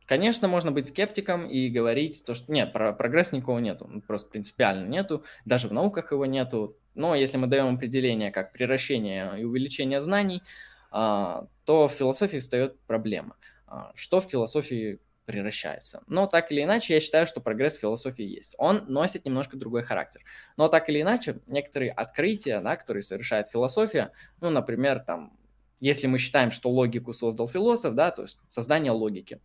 конечно, 0.06 0.48
можно 0.48 0.72
быть 0.72 0.88
скептиком 0.88 1.46
и 1.46 1.68
говорить, 1.68 2.24
то, 2.24 2.34
что 2.34 2.50
нет, 2.50 2.72
про 2.72 2.92
прогресс 2.92 3.32
никого 3.32 3.60
нету, 3.60 4.02
просто 4.06 4.30
принципиально 4.30 4.88
нету, 4.88 5.24
даже 5.44 5.68
в 5.68 5.72
науках 5.72 6.12
его 6.12 6.24
нету. 6.24 6.76
Но 6.94 7.14
если 7.14 7.36
мы 7.36 7.46
даем 7.46 7.74
определение 7.74 8.30
как 8.30 8.52
превращение 8.52 9.38
и 9.38 9.44
увеличение 9.44 10.00
знаний, 10.00 10.42
а, 10.90 11.46
то 11.64 11.88
в 11.88 11.92
философии 11.92 12.38
встает 12.38 12.78
проблема– 12.80 13.36
что 13.94 14.20
в 14.20 14.24
философии 14.24 15.00
превращается. 15.28 16.02
Но 16.06 16.26
так 16.26 16.50
или 16.50 16.62
иначе, 16.62 16.94
я 16.94 17.00
считаю, 17.00 17.26
что 17.26 17.42
прогресс 17.42 17.76
в 17.76 17.80
философии 17.80 18.24
есть. 18.24 18.54
Он 18.56 18.84
носит 18.88 19.26
немножко 19.26 19.58
другой 19.58 19.82
характер. 19.82 20.22
Но 20.56 20.68
так 20.68 20.88
или 20.88 21.02
иначе, 21.02 21.40
некоторые 21.46 21.92
открытия, 21.92 22.60
да, 22.60 22.76
которые 22.76 23.02
совершает 23.02 23.48
философия, 23.48 24.10
ну, 24.40 24.48
например, 24.48 25.00
там, 25.00 25.36
если 25.80 26.06
мы 26.06 26.18
считаем, 26.18 26.50
что 26.50 26.70
логику 26.70 27.12
создал 27.12 27.46
философ, 27.46 27.94
да, 27.94 28.10
то 28.10 28.22
есть 28.22 28.38
создание 28.48 28.90
логики. 28.90 29.38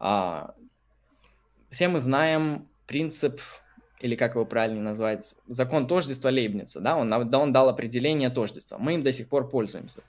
А, 0.00 0.56
все 1.70 1.86
мы 1.86 2.00
знаем 2.00 2.68
принцип, 2.88 3.40
или 4.00 4.16
как 4.16 4.34
его 4.34 4.46
правильно 4.46 4.82
назвать, 4.82 5.36
закон 5.46 5.86
тождества 5.86 6.30
Лейбница, 6.30 6.80
да, 6.80 6.96
он, 6.96 7.12
он 7.12 7.52
дал 7.52 7.68
определение 7.68 8.30
тождества. 8.30 8.78
Мы 8.78 8.94
им 8.94 9.04
до 9.04 9.12
сих 9.12 9.28
пор 9.28 9.48
пользуемся. 9.48 10.02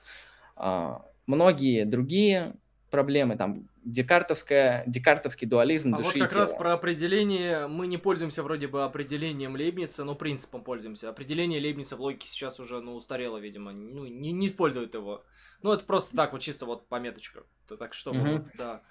А, 0.56 1.06
многие 1.27 1.85
другие 1.85 2.56
проблемы, 2.90 3.38
там, 3.38 3.68
декартовская, 3.84 4.84
декартовский 4.88 5.48
дуализм 5.48 5.95
а 5.95 5.98
вот 5.99 6.14
как 6.14 6.34
раз 6.34 6.53
про 6.53 6.74
определение, 6.74 7.68
мы 7.68 7.88
не 7.88 7.98
пользуемся 7.98 8.44
вроде 8.44 8.68
бы 8.68 8.84
определением 8.84 9.56
Лейбница, 9.56 10.03
но 10.03 10.16
принципом 10.16 10.64
пользуемся. 10.64 11.10
Определение 11.10 11.61
Лейбница 11.61 11.95
в 11.95 12.02
логике 12.02 12.28
сейчас 12.28 12.60
уже, 12.60 12.82
ну, 12.82 12.95
устарело, 12.95 13.38
видимо, 13.38 13.72
ну, 13.72 14.06
не, 14.06 14.32
не 14.32 14.48
используют 14.48 14.94
его. 14.94 15.24
Ну, 15.61 15.72
это 15.72 15.84
просто 15.86 16.16
так, 16.16 16.34
вот 16.34 16.41
чисто 16.41 16.66
вот 16.66 16.88
пометочка. 16.88 17.44
Так 17.68 17.94
что, 17.94 18.11
угу. 18.11 18.45
да. 18.57 18.82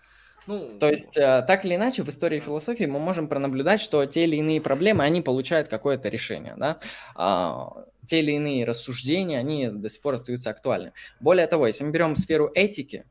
Ну, 0.47 0.79
То 0.79 0.89
есть, 0.89 1.17
э, 1.19 1.45
так 1.47 1.67
или 1.67 1.75
иначе, 1.75 2.03
в 2.03 2.09
истории 2.09 2.41
философии 2.41 2.85
мы 2.85 2.99
можем 2.99 3.29
пронаблюдать, 3.29 3.83
что 3.83 4.07
те 4.07 4.25
или 4.25 4.37
иные 4.37 4.63
проблемы, 4.63 5.05
они 5.05 5.21
получают 5.21 5.69
какое-то 5.69 6.09
решение, 6.09 6.55
да? 6.57 6.79
А, 7.15 7.85
те 8.07 8.21
или 8.21 8.33
иные 8.33 8.65
рассуждения, 8.65 9.39
они 9.39 9.69
до 9.69 9.91
сих 9.91 10.01
пор 10.01 10.15
остаются 10.15 10.49
актуальны. 10.49 10.93
Более 11.21 11.47
того, 11.47 11.67
если 11.67 11.85
мы 11.85 11.91
берем 11.91 12.17
сферу 12.17 12.51
этики, 12.55 13.05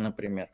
например, 0.00 0.48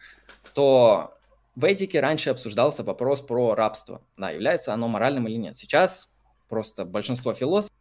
то 0.54 1.18
в 1.54 1.64
этике 1.64 2.00
раньше 2.00 2.30
обсуждался 2.30 2.84
вопрос 2.84 3.20
про 3.20 3.54
рабство. 3.54 4.02
Да, 4.16 4.30
является 4.30 4.74
оно 4.74 4.88
моральным 4.88 5.26
или 5.26 5.36
нет. 5.36 5.56
Сейчас 5.56 6.10
просто 6.48 6.84
большинство 6.84 7.32
философов 7.32 7.76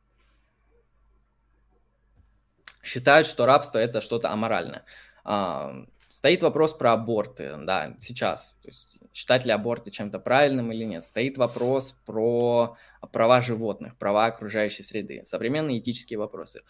считают, 2.82 3.28
что 3.28 3.46
рабство 3.46 3.80
это 3.80 4.00
что-то 4.00 4.32
аморальное. 4.32 4.86
А, 5.24 5.86
стоит 6.10 6.44
вопрос 6.44 6.74
про 6.74 6.94
аборты, 6.94 7.56
да, 7.64 7.96
сейчас. 8.00 8.56
То 8.62 8.70
есть, 8.70 9.00
считать 9.14 9.46
ли 9.46 9.52
аборты 9.52 9.92
чем-то 9.92 10.20
правильным 10.20 10.72
или 10.72 10.84
нет. 10.84 11.04
Стоит 11.04 11.38
вопрос 11.38 11.92
про 12.06 12.78
права 13.12 13.42
животных, 13.42 13.98
права 13.98 14.26
окружающей 14.28 14.84
среды, 14.84 15.24
современные 15.26 15.80
этические 15.80 16.20
вопросы. 16.20 16.62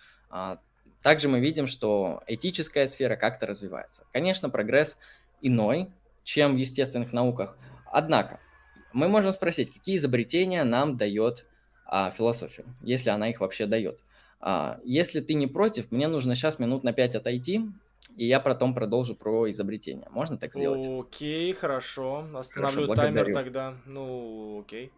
Также 1.06 1.30
мы 1.30 1.40
видим, 1.40 1.68
что 1.68 2.24
этическая 2.26 2.88
сфера 2.88 3.16
как-то 3.16 3.46
развивается. 3.46 4.08
Конечно, 4.12 4.50
прогресс 4.50 4.98
иной, 5.40 5.92
чем 6.24 6.56
в 6.56 6.58
естественных 6.58 7.14
науках. 7.14 7.60
Однако, 7.92 8.40
мы 8.92 9.08
можем 9.08 9.32
спросить, 9.32 9.72
какие 9.72 9.98
изобретения 9.98 10.64
нам 10.64 10.98
дает 10.98 11.46
а, 11.86 12.10
философия, 12.10 12.66
если 12.82 13.12
она 13.12 13.30
их 13.30 13.40
вообще 13.42 13.68
дает. 13.68 14.00
А, 14.40 14.80
если 14.84 15.22
ты 15.22 15.36
не 15.36 15.46
против, 15.46 15.92
мне 15.92 16.08
нужно 16.08 16.34
сейчас 16.34 16.58
минут 16.58 16.84
на 16.84 16.92
5 16.92 17.18
отойти, 17.18 17.70
и 18.18 18.26
я 18.26 18.40
потом 18.40 18.74
продолжу 18.74 19.14
про 19.14 19.52
изобретение. 19.52 20.08
Можно 20.10 20.40
так 20.40 20.56
сделать? 20.56 20.88
Окей, 20.88 21.54
хорошо. 21.54 22.26
Остановлю 22.34 22.88
хорошо, 22.88 22.96
таймер 22.96 23.32
тогда. 23.32 23.76
Ну, 23.86 24.62
окей. 24.62 24.92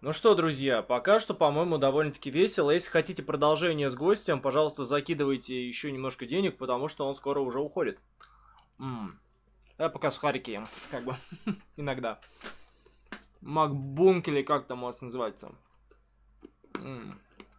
Ну 0.00 0.14
что, 0.14 0.34
друзья, 0.34 0.80
пока 0.80 1.20
что, 1.20 1.34
по-моему, 1.34 1.76
довольно-таки 1.76 2.30
весело. 2.30 2.70
Если 2.70 2.88
хотите 2.88 3.22
продолжение 3.22 3.90
с 3.90 3.94
гостем, 3.94 4.40
пожалуйста, 4.40 4.84
закидывайте 4.84 5.68
еще 5.68 5.92
немножко 5.92 6.24
денег, 6.24 6.56
потому 6.56 6.88
что 6.88 7.06
он 7.06 7.14
скоро 7.14 7.40
уже 7.40 7.60
уходит. 7.60 8.00
М-м. 8.78 9.20
Я 9.76 9.90
пока 9.90 10.10
сухарики 10.10 10.52
ем, 10.52 10.66
как 10.90 11.04
бы, 11.04 11.14
иногда. 11.76 12.18
Макбунк 13.42 14.26
или 14.28 14.42
как 14.42 14.66
там 14.66 14.82
у 14.84 14.86
вас 14.86 15.02
называется. 15.02 15.52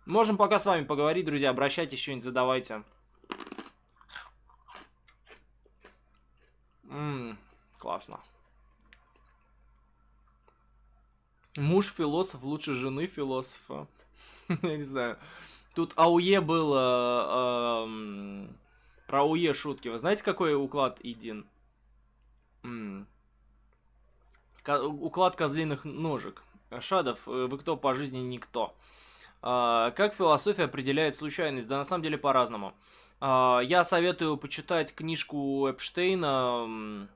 Можем 0.07 0.35
пока 0.35 0.59
с 0.59 0.65
вами 0.65 0.83
поговорить, 0.83 1.25
друзья, 1.25 1.51
обращайтесь, 1.51 1.99
что-нибудь 1.99 2.23
задавайте. 2.23 2.83
Ммм, 6.83 7.37
классно. 7.77 8.19
Муж 11.57 11.87
философ 11.87 12.43
лучше 12.43 12.73
жены 12.73 13.07
философа. 13.07 13.87
Я 14.61 14.77
не 14.77 14.85
знаю. 14.85 15.17
Тут 15.75 15.93
АУЕ 15.95 16.41
было... 16.41 17.85
Э, 17.85 17.87
э, 17.87 18.47
про 19.07 19.21
АУЕ 19.21 19.53
шутки. 19.53 19.89
Вы 19.89 19.97
знаете, 19.97 20.23
какой 20.23 20.55
уклад 20.55 20.99
Идин? 21.03 21.45
Уклад 24.65 25.35
козлиных 25.35 25.85
ножек. 25.85 26.43
Шадов, 26.79 27.27
э, 27.27 27.47
вы 27.47 27.57
кто 27.57 27.75
по 27.75 27.93
жизни 27.93 28.19
никто. 28.19 28.75
А, 29.41 29.91
как 29.91 30.13
философия 30.13 30.63
определяет 30.63 31.15
случайность? 31.15 31.67
Да 31.67 31.77
на 31.77 31.83
самом 31.83 32.03
деле 32.03 32.17
по-разному. 32.17 32.73
А, 33.19 33.59
я 33.59 33.83
советую 33.83 34.37
почитать 34.37 34.93
книжку 34.93 35.67
Эпштейна, 35.69 37.07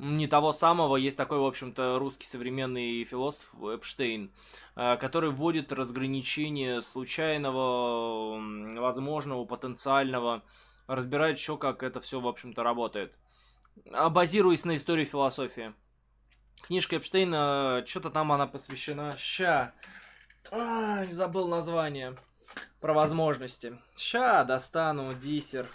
не 0.00 0.26
того 0.26 0.52
самого, 0.54 0.96
есть 0.96 1.18
такой, 1.18 1.38
в 1.38 1.44
общем-то, 1.44 1.98
русский 1.98 2.26
современный 2.26 3.04
философ 3.04 3.54
Эпштейн, 3.62 4.30
а, 4.74 4.96
который 4.96 5.30
вводит 5.30 5.72
разграничение 5.72 6.80
случайного, 6.80 8.40
возможного, 8.80 9.44
потенциального, 9.44 10.42
разбирает 10.86 11.36
еще, 11.36 11.58
как 11.58 11.82
это 11.82 12.00
все, 12.00 12.18
в 12.18 12.26
общем-то, 12.26 12.62
работает. 12.62 13.18
А, 13.92 14.08
базируясь 14.08 14.64
на 14.64 14.76
истории 14.76 15.04
философии. 15.04 15.74
Книжка 16.62 16.96
Эпштейна, 16.96 17.84
что-то 17.86 18.08
там 18.08 18.32
она 18.32 18.46
посвящена. 18.46 19.14
Ща. 19.18 19.74
А, 20.50 21.04
забыл 21.10 21.46
название. 21.46 22.16
Про 22.80 22.94
возможности. 22.94 23.78
Ща 23.98 24.44
достану 24.44 25.12
диссер. 25.12 25.68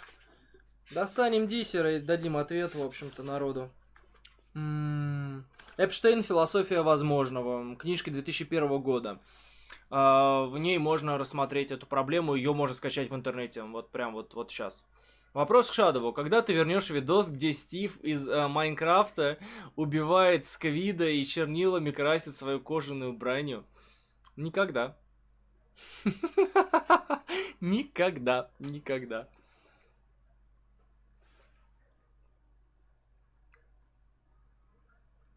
Достанем 0.90 1.46
диссер 1.46 1.86
и 1.86 1.98
дадим 2.00 2.36
ответ, 2.36 2.74
в 2.74 2.82
общем-то, 2.82 3.22
народу. 3.22 3.70
Эпштейн 5.76 6.22
«Философия 6.22 6.82
возможного». 6.82 7.76
Книжка 7.76 8.10
2001 8.10 8.80
года. 8.80 9.20
А, 9.90 10.44
в 10.44 10.58
ней 10.58 10.78
можно 10.78 11.18
рассмотреть 11.18 11.70
эту 11.70 11.86
проблему, 11.86 12.34
ее 12.34 12.54
можно 12.54 12.74
скачать 12.74 13.10
в 13.10 13.14
интернете. 13.14 13.62
Вот 13.62 13.90
прям 13.90 14.14
вот, 14.14 14.34
вот 14.34 14.50
сейчас. 14.50 14.84
Вопрос 15.34 15.70
к 15.70 15.74
Шадову. 15.74 16.14
Когда 16.14 16.40
ты 16.40 16.54
вернешь 16.54 16.88
видос, 16.88 17.28
где 17.28 17.52
Стив 17.52 18.00
из 18.00 18.26
э, 18.26 18.48
Майнкрафта 18.48 19.38
убивает 19.76 20.46
Сквида 20.46 21.10
и 21.10 21.22
чернилами 21.24 21.90
красит 21.90 22.34
свою 22.34 22.58
кожаную 22.58 23.12
броню? 23.12 23.64
Никогда. 24.36 24.96
Никогда. 27.60 28.48
Никогда. 28.58 29.28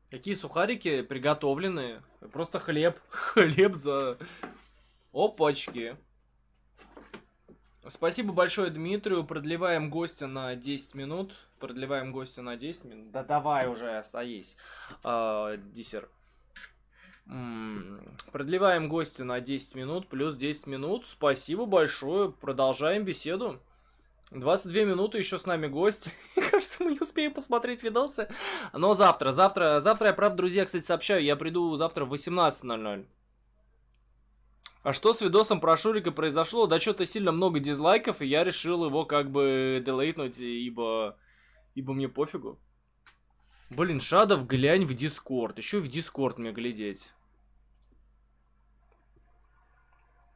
Какие 0.10 0.34
сухарики 0.34 1.03
приготовленные? 1.03 2.02
Просто 2.34 2.57
хлеб. 2.60 2.99
Хлеб 3.10 3.76
за... 3.76 4.18
Опачки. 5.14 5.95
Спасибо 7.88 8.34
большое 8.34 8.72
Дмитрию. 8.72 9.23
Продлеваем 9.23 9.90
гостя 9.90 10.27
на 10.27 10.56
10 10.56 10.95
минут. 10.95 11.34
Продлеваем 11.60 12.11
гостя 12.11 12.41
на 12.41 12.56
10 12.56 12.86
минут. 12.86 13.11
Да 13.11 13.23
давай 13.23 13.68
уже, 13.68 14.02
саись. 14.03 14.57
А, 15.03 15.57
диссер. 15.57 16.10
Продлеваем 18.31 18.90
гостя 18.90 19.23
на 19.23 19.40
10 19.40 19.76
минут, 19.76 20.07
плюс 20.07 20.36
10 20.36 20.65
минут. 20.65 21.06
Спасибо 21.06 21.65
большое. 21.65 22.31
Продолжаем 22.31 23.03
беседу. 23.03 23.61
22 24.31 24.84
минуты 24.84 25.18
еще 25.18 25.39
с 25.39 25.45
нами 25.45 25.68
гость. 25.68 26.14
Кажется, 26.35 26.84
мы 26.84 26.91
не 26.91 26.99
успеем 26.99 27.34
посмотреть 27.34 27.81
видосы. 27.81 28.30
Но 28.73 28.93
завтра, 28.93 29.31
завтра, 29.31 29.80
завтра 29.80 30.07
я, 30.07 30.14
правда, 30.14 30.38
друзья, 30.38 30.65
кстати, 30.65 30.85
сообщаю, 30.85 31.23
я 31.23 31.35
приду 31.35 31.76
завтра 31.76 32.06
в 32.06 32.14
18.00. 32.14 33.07
А 34.81 34.93
что 34.93 35.14
с 35.14 35.22
видосом 35.22 35.60
про 35.60 35.76
Шурика 35.77 36.11
произошло? 36.11 36.68
Да 36.68 36.80
что-то 36.80 37.06
сильно 37.06 37.31
много 37.31 37.60
дизлайков, 37.60 38.22
и 38.22 38.27
я 38.27 38.43
решил 38.43 38.85
его 38.85 39.06
как 39.06 39.31
бы 39.31 39.81
делейтнуть, 39.85 40.39
ибо... 40.39 41.18
Ибо 41.76 41.93
мне 41.93 42.07
пофигу. 42.07 42.60
Блин, 43.69 43.99
Шадов, 43.99 44.47
глянь 44.47 44.85
в 44.85 44.95
Дискорд. 44.95 45.57
Еще 45.57 45.80
в 45.80 45.88
Дискорд 45.88 46.38
мне 46.38 46.51
глядеть. 46.51 47.14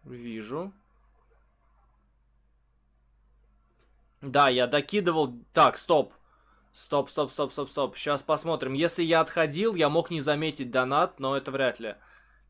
Вижу. 0.03 0.73
Да, 4.23 4.47
я 4.47 4.67
докидывал... 4.67 5.33
Так, 5.51 5.77
стоп. 5.77 6.13
Стоп, 6.71 7.09
стоп, 7.09 7.29
стоп, 7.29 7.51
стоп, 7.51 7.69
стоп. 7.69 7.97
Сейчас 7.97 8.23
посмотрим. 8.23 8.73
Если 8.73 9.03
я 9.03 9.19
отходил, 9.19 9.75
я 9.75 9.89
мог 9.89 10.11
не 10.11 10.21
заметить 10.21 10.71
донат, 10.71 11.19
но 11.19 11.35
это 11.35 11.51
вряд 11.51 11.81
ли. 11.81 11.95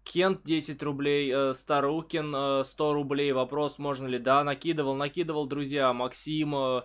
Кент 0.03 0.43
10 0.43 0.83
рублей, 0.83 1.31
э, 1.33 1.53
Старукин 1.55 2.31
э, 2.35 2.63
100 2.63 2.93
рублей. 2.93 3.31
Вопрос, 3.31 3.79
можно 3.79 4.05
ли? 4.05 4.19
Да, 4.19 4.43
накидывал, 4.43 4.95
накидывал, 4.95 5.47
друзья. 5.47 5.91
Максим, 5.93 6.55
э, 6.55 6.81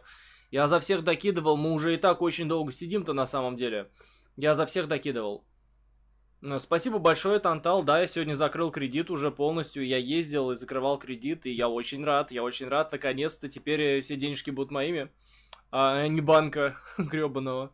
я 0.51 0.67
за 0.69 0.81
всех 0.81 1.05
докидывал. 1.05 1.59
Мы 1.59 1.73
уже 1.73 1.93
и 1.93 1.99
так 1.99 2.23
очень 2.23 2.49
долго 2.49 2.73
сидим-то 2.73 3.13
на 3.13 3.27
самом 3.27 3.57
деле. 3.57 3.91
Я 4.37 4.55
за 4.55 4.65
всех 4.65 4.89
докидывал. 4.89 5.45
Ну, 6.41 6.61
спасибо 6.61 6.99
большое, 6.99 7.41
Тантал. 7.41 7.83
Да, 7.83 8.01
я 8.01 8.07
сегодня 8.07 8.35
закрыл 8.35 8.71
кредит 8.71 9.11
уже 9.11 9.33
полностью. 9.33 9.85
Я 9.85 9.99
ездил 9.99 10.53
и 10.53 10.55
закрывал 10.55 10.97
кредит, 10.99 11.47
и 11.47 11.51
я 11.51 11.69
очень 11.69 12.05
рад. 12.05 12.31
Я 12.31 12.45
очень 12.45 12.69
рад. 12.69 12.93
Наконец-то 12.93 13.49
теперь 13.49 13.81
э, 13.81 14.01
все 14.03 14.15
денежки 14.15 14.51
будут 14.51 14.71
моими, 14.71 15.11
а 15.73 16.07
не 16.07 16.21
банка 16.21 16.77
гребаного. 16.99 17.73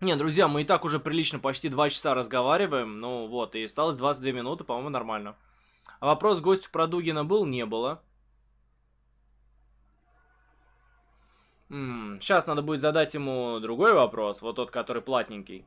Не, 0.00 0.14
друзья, 0.14 0.46
мы 0.46 0.62
и 0.62 0.64
так 0.64 0.84
уже 0.84 1.00
прилично 1.00 1.40
почти 1.40 1.68
2 1.68 1.90
часа 1.90 2.14
разговариваем. 2.14 2.96
Ну 2.98 3.26
вот, 3.26 3.56
и 3.56 3.64
осталось 3.64 3.96
22 3.96 4.30
минуты, 4.30 4.62
по-моему, 4.62 4.90
нормально. 4.90 5.34
А 5.98 6.06
вопрос 6.06 6.40
гостю 6.40 6.70
про 6.70 6.86
Дугина 6.86 7.24
был? 7.24 7.44
Не 7.44 7.66
было. 7.66 8.00
М 11.70 12.14
-м, 12.14 12.20
сейчас 12.20 12.46
надо 12.46 12.62
будет 12.62 12.80
задать 12.80 13.14
ему 13.14 13.58
другой 13.58 13.92
вопрос, 13.94 14.42
вот 14.42 14.56
тот, 14.56 14.70
который 14.70 15.02
платненький 15.02 15.66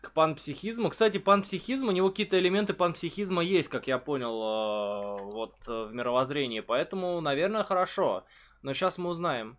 к 0.00 0.12
панпсихизму. 0.12 0.90
Кстати, 0.90 1.18
панпсихизм, 1.18 1.88
у 1.88 1.92
него 1.92 2.08
какие-то 2.10 2.38
элементы 2.38 2.72
панпсихизма 2.74 3.42
есть, 3.42 3.68
как 3.68 3.86
я 3.86 3.98
понял, 3.98 5.18
э, 5.18 5.22
вот 5.32 5.56
э, 5.68 5.84
в 5.84 5.94
мировоззрении. 5.94 6.60
Поэтому, 6.60 7.20
наверное, 7.20 7.64
хорошо. 7.64 8.24
Но 8.62 8.72
сейчас 8.72 8.98
мы 8.98 9.10
узнаем. 9.10 9.58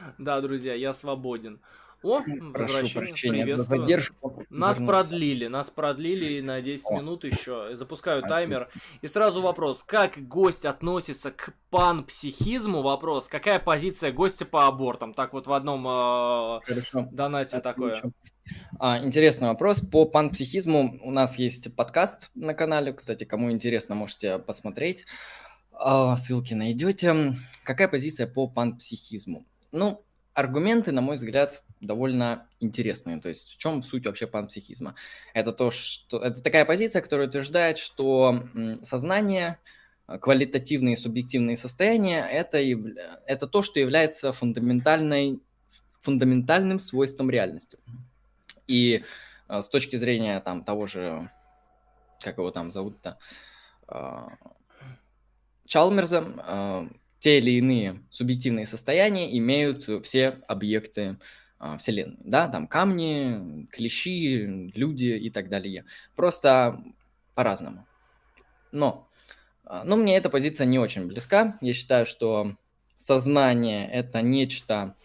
Да, 0.18 0.40
друзья, 0.40 0.74
я 0.74 0.94
свободен. 0.94 1.60
О, 2.02 2.22
Прошу 2.52 2.88
прощения 2.94 3.56
за 3.56 3.62
задержку. 3.62 4.44
Нас 4.48 4.78
продлили, 4.78 5.48
нас 5.48 5.68
продлили 5.70 6.40
на 6.40 6.62
10 6.62 6.86
О. 6.90 6.94
минут 6.94 7.24
еще. 7.24 7.76
Запускаю 7.76 8.22
таймер. 8.22 8.68
И 9.02 9.06
сразу 9.06 9.42
вопрос, 9.42 9.82
как 9.82 10.16
гость 10.26 10.64
относится 10.64 11.30
к 11.30 11.52
панпсихизму? 11.68 12.80
Вопрос, 12.82 13.28
какая 13.28 13.58
позиция 13.58 14.12
гостя 14.12 14.46
по 14.46 14.66
абортам? 14.66 15.12
Так 15.12 15.34
вот 15.34 15.46
в 15.46 15.52
одном 15.52 15.86
э, 15.86 16.60
донате 17.12 17.58
Отлично. 17.58 17.60
такое. 17.60 18.02
А, 18.78 18.98
интересный 19.04 19.48
вопрос. 19.48 19.80
По 19.80 20.06
панпсихизму 20.06 20.98
у 21.02 21.10
нас 21.10 21.38
есть 21.38 21.74
подкаст 21.76 22.30
на 22.34 22.54
канале. 22.54 22.94
Кстати, 22.94 23.24
кому 23.24 23.52
интересно, 23.52 23.94
можете 23.94 24.38
посмотреть. 24.38 25.04
А, 25.72 26.16
ссылки 26.16 26.54
найдете. 26.54 27.34
Какая 27.62 27.88
позиция 27.88 28.26
по 28.26 28.48
панпсихизму? 28.48 29.44
Ну, 29.72 30.02
аргументы, 30.34 30.92
на 30.92 31.00
мой 31.00 31.16
взгляд, 31.16 31.62
довольно 31.80 32.46
интересные. 32.60 33.20
То 33.20 33.28
есть 33.28 33.50
в 33.50 33.58
чем 33.58 33.82
суть 33.82 34.06
вообще 34.06 34.26
панпсихизма? 34.26 34.94
Это 35.34 35.52
то, 35.52 35.70
что 35.70 36.18
это 36.18 36.42
такая 36.42 36.64
позиция, 36.64 37.02
которая 37.02 37.28
утверждает, 37.28 37.78
что 37.78 38.44
сознание, 38.82 39.58
а, 40.06 40.18
квалитативные 40.18 40.94
и 40.94 40.98
субъективные 40.98 41.56
состояния 41.56 42.26
это, 42.26 42.58
это 43.26 43.46
то, 43.46 43.62
что 43.62 43.80
является 43.80 44.32
фундаментальной, 44.32 45.40
фундаментальным 46.02 46.78
свойством 46.78 47.30
реальности. 47.30 47.78
И 48.66 49.04
а, 49.48 49.62
с 49.62 49.68
точки 49.68 49.96
зрения 49.96 50.38
там 50.40 50.64
того 50.64 50.86
же, 50.86 51.30
как 52.20 52.38
его 52.38 52.50
там 52.50 52.72
зовут-то, 52.72 53.18
а, 53.88 54.32
Чалмерза, 55.66 56.88
те 57.20 57.38
или 57.38 57.52
иные 57.52 58.02
субъективные 58.10 58.66
состояния 58.66 59.36
имеют 59.38 59.88
все 60.04 60.40
объекты 60.48 61.18
а, 61.58 61.76
Вселенной. 61.76 62.16
Да, 62.24 62.48
там 62.48 62.66
камни, 62.66 63.66
клещи, 63.70 64.72
люди 64.74 65.04
и 65.04 65.30
так 65.30 65.50
далее. 65.50 65.84
Просто 66.16 66.82
по-разному. 67.34 67.86
Но, 68.72 69.08
а, 69.64 69.84
но 69.84 69.96
мне 69.96 70.16
эта 70.16 70.30
позиция 70.30 70.64
не 70.64 70.78
очень 70.78 71.06
близка. 71.06 71.58
Я 71.60 71.74
считаю, 71.74 72.06
что 72.06 72.56
сознание– 72.96 73.88
это 73.92 74.22
нечто, 74.22 74.96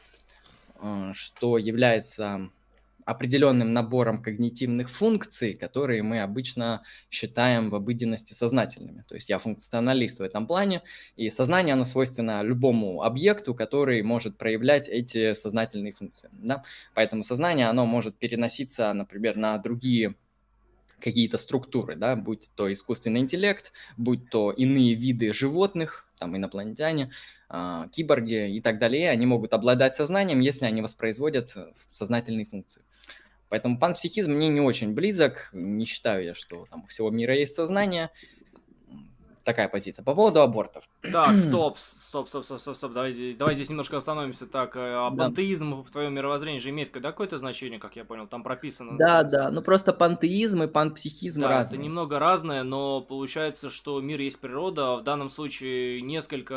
а, 0.75 1.13
что 1.13 1.57
является 1.57 2.49
определенным 3.05 3.71
набором 3.71 4.21
когнитивных 4.21 4.89
функций, 4.89 5.53
которые 5.53 6.01
мы 6.03 6.21
обычно 6.21 6.83
считаем 7.09 7.69
в 7.69 7.75
обыденности 7.75 8.33
сознательными. 8.33 9.03
То 9.07 9.15
есть 9.15 9.29
я 9.29 9.39
функционалист 9.39 10.19
в 10.19 10.23
этом 10.23 10.47
плане, 10.47 10.81
и 11.15 11.29
сознание, 11.29 11.73
оно 11.73 11.85
свойственно 11.85 12.41
любому 12.41 13.03
объекту, 13.03 13.53
который 13.53 14.01
может 14.01 14.37
проявлять 14.37 14.89
эти 14.89 15.33
сознательные 15.33 15.93
функции. 15.93 16.29
Да? 16.33 16.63
Поэтому 16.95 17.23
сознание, 17.23 17.67
оно 17.67 17.85
может 17.85 18.17
переноситься, 18.17 18.91
например, 18.93 19.37
на 19.37 19.57
другие 19.59 20.15
какие-то 20.99 21.37
структуры, 21.37 21.95
да, 21.95 22.15
будь 22.15 22.49
то 22.55 22.71
искусственный 22.71 23.19
интеллект, 23.19 23.73
будь 23.97 24.29
то 24.29 24.51
иные 24.51 24.95
виды 24.95 25.33
животных, 25.33 26.07
там 26.17 26.35
инопланетяне, 26.35 27.11
э, 27.49 27.83
киборги 27.91 28.55
и 28.55 28.61
так 28.61 28.79
далее, 28.79 29.09
они 29.09 29.25
могут 29.25 29.53
обладать 29.53 29.95
сознанием, 29.95 30.39
если 30.39 30.65
они 30.65 30.81
воспроизводят 30.81 31.55
э, 31.55 31.73
сознательные 31.91 32.45
функции. 32.45 32.81
Поэтому 33.49 33.77
панпсихизм 33.77 34.31
мне 34.31 34.49
не 34.49 34.61
очень 34.61 34.93
близок, 34.93 35.49
не 35.53 35.85
считаю 35.85 36.23
я, 36.25 36.33
что 36.33 36.65
там 36.69 36.83
у 36.83 36.87
всего 36.87 37.09
мира 37.09 37.35
есть 37.35 37.53
сознание, 37.53 38.09
такая 39.45 39.69
позиция. 39.69 40.03
По 40.03 40.13
поводу 40.13 40.41
абортов. 40.41 40.83
Так, 41.01 41.37
стоп, 41.37 41.77
стоп, 41.77 42.27
стоп, 42.27 42.43
стоп, 42.43 42.59
стоп, 42.59 42.75
стоп. 42.75 42.93
Давай, 42.93 43.33
давай 43.33 43.53
здесь 43.53 43.69
немножко 43.69 43.95
остановимся. 43.97 44.47
Так, 44.47 44.73
а 44.75 45.09
пантеизм 45.11 45.81
в 45.81 45.89
твоем 45.91 46.13
мировоззрении 46.13 46.59
же 46.59 46.69
имеет 46.71 46.91
какое-то 46.91 47.37
значение, 47.37 47.79
как 47.79 47.95
я 47.95 48.03
понял, 48.03 48.27
там 48.27 48.43
прописано. 48.43 48.97
Да, 48.97 49.23
да, 49.23 49.51
ну 49.51 49.61
просто 49.61 49.93
пантеизм 49.93 50.63
и 50.63 50.67
панпсихизм 50.67 51.41
да, 51.41 51.49
разные. 51.49 51.77
это 51.77 51.83
немного 51.83 52.19
разное, 52.19 52.63
но 52.63 53.01
получается, 53.01 53.69
что 53.69 54.01
мир 54.01 54.19
есть 54.19 54.41
природа. 54.41 54.97
В 54.97 55.03
данном 55.03 55.29
случае 55.29 56.01
несколько, 56.01 56.55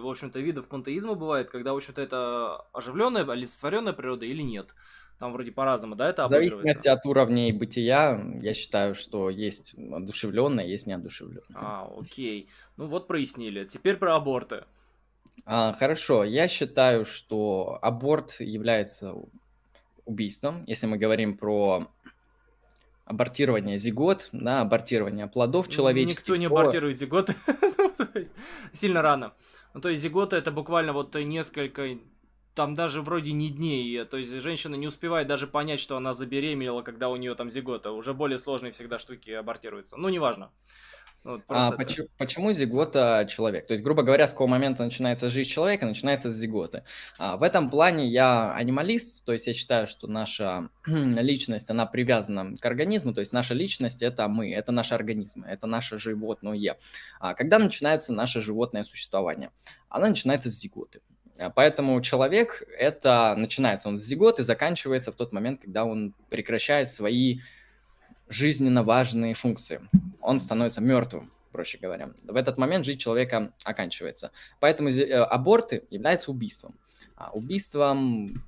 в 0.00 0.08
общем-то, 0.08 0.38
видов 0.38 0.66
пантеизма 0.66 1.14
бывает, 1.14 1.50
когда, 1.50 1.74
в 1.74 1.76
общем-то, 1.76 2.00
это 2.00 2.64
оживленная, 2.72 3.28
олицетворенная 3.28 3.92
природа 3.92 4.24
или 4.24 4.42
нет. 4.42 4.74
Там 5.18 5.32
вроде 5.32 5.50
по-разному, 5.50 5.96
да, 5.96 6.10
это 6.10 6.26
В 6.28 6.30
зависимости 6.30 6.86
от 6.86 7.04
уровней 7.04 7.52
бытия, 7.52 8.24
я 8.40 8.54
считаю, 8.54 8.94
что 8.94 9.30
есть 9.30 9.74
одушевленное, 9.74 10.64
есть 10.64 10.86
неодушевленное. 10.86 11.42
А, 11.54 11.90
окей. 11.98 12.48
Ну 12.76 12.86
вот 12.86 13.08
прояснили. 13.08 13.64
Теперь 13.64 13.96
про 13.96 14.14
аборты. 14.14 14.64
А, 15.44 15.72
хорошо, 15.72 16.22
я 16.22 16.46
считаю, 16.46 17.04
что 17.04 17.78
аборт 17.82 18.36
является 18.38 19.14
убийством, 20.04 20.64
если 20.66 20.86
мы 20.86 20.98
говорим 20.98 21.36
про 21.36 21.88
абортирование 23.04 23.78
зигот, 23.78 24.28
да, 24.32 24.60
абортирование 24.60 25.26
плодов 25.26 25.68
человеческих. 25.68 26.28
Никто 26.28 26.36
не 26.36 26.46
абортирует 26.46 26.98
зиготы, 26.98 27.34
ну, 27.78 28.06
сильно 28.72 29.02
рано. 29.02 29.32
Ну, 29.74 29.80
то 29.80 29.88
есть 29.88 30.02
зигота 30.02 30.36
это 30.36 30.52
буквально 30.52 30.92
вот 30.92 31.14
несколько 31.14 31.98
там 32.58 32.74
даже 32.74 33.02
вроде 33.02 33.30
не 33.30 33.50
дней, 33.50 34.04
то 34.04 34.16
есть 34.16 34.32
женщина 34.32 34.74
не 34.74 34.88
успевает 34.88 35.28
даже 35.28 35.46
понять, 35.46 35.78
что 35.78 35.96
она 35.96 36.12
забеременела, 36.12 36.82
когда 36.82 37.08
у 37.08 37.14
нее 37.14 37.36
там 37.36 37.50
зигота. 37.50 37.92
Уже 37.92 38.14
более 38.14 38.36
сложные 38.36 38.72
всегда 38.72 38.98
штуки 38.98 39.30
абортируются. 39.30 39.96
Ну, 39.96 40.08
неважно. 40.08 40.50
Вот 41.22 41.42
а 41.46 41.68
это... 41.68 41.76
почему, 41.76 42.08
почему 42.18 42.52
зигота 42.52 43.28
человек? 43.30 43.68
То 43.68 43.74
есть, 43.74 43.84
грубо 43.84 44.02
говоря, 44.02 44.26
с 44.26 44.32
какого 44.32 44.48
момента 44.48 44.82
начинается 44.82 45.30
жизнь 45.30 45.48
человека, 45.48 45.86
начинается 45.86 46.32
с 46.32 46.34
зиготы. 46.34 46.82
А, 47.16 47.36
в 47.36 47.44
этом 47.44 47.70
плане 47.70 48.08
я 48.08 48.52
анималист, 48.52 49.24
то 49.24 49.32
есть 49.32 49.46
я 49.46 49.54
считаю, 49.54 49.86
что 49.86 50.08
наша 50.08 50.68
личность, 50.86 51.70
она 51.70 51.86
привязана 51.86 52.56
к 52.56 52.66
организму, 52.66 53.14
то 53.14 53.20
есть 53.20 53.32
наша 53.32 53.54
личность– 53.54 54.02
это 54.02 54.26
мы, 54.26 54.52
это 54.52 54.72
наши 54.72 54.94
организмы, 54.94 55.46
это 55.46 55.68
наше 55.68 55.96
животное. 55.98 56.76
А 57.20 57.34
когда 57.34 57.60
начинается 57.60 58.12
наше 58.12 58.40
животное 58.40 58.82
существование? 58.82 59.50
Оно 59.88 60.08
начинается 60.08 60.50
с 60.50 60.58
зиготы. 60.58 61.00
А, 61.38 61.50
поэтому 61.50 62.00
человек, 62.00 62.64
это 62.76 63.34
начинается 63.36 63.88
он 63.88 63.96
с 63.96 64.02
зиготы, 64.02 64.44
заканчивается 64.44 65.12
в 65.12 65.16
тот 65.16 65.32
момент, 65.32 65.62
когда 65.62 65.84
он 65.84 66.14
прекращает 66.28 66.90
свои 66.90 67.40
жизненно 68.28 68.82
важные 68.82 69.34
функции. 69.34 69.80
Он 70.20 70.40
становится 70.40 70.80
мертвым, 70.80 71.32
проще 71.52 71.78
говоря. 71.78 72.10
В 72.24 72.36
этот 72.36 72.58
момент 72.58 72.84
жизнь 72.84 72.98
человека 72.98 73.52
оканчивается. 73.64 74.32
Поэтому 74.60 74.90
э, 74.90 75.14
аборты 75.14 75.84
являются 75.90 76.30
убийством. 76.30 76.74
А 77.16 77.30
убийством, 77.30 78.44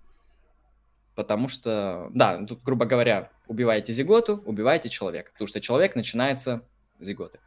потому 1.14 1.48
что, 1.48 2.10
да, 2.12 2.44
тут, 2.44 2.62
грубо 2.62 2.84
говоря, 2.84 3.30
убиваете 3.46 3.92
зиготу, 3.92 4.42
убиваете 4.44 4.88
человека, 4.88 5.32
потому 5.32 5.48
что 5.48 5.60
человек 5.60 5.94
начинается 5.94 6.62
зиготы. 6.98 7.40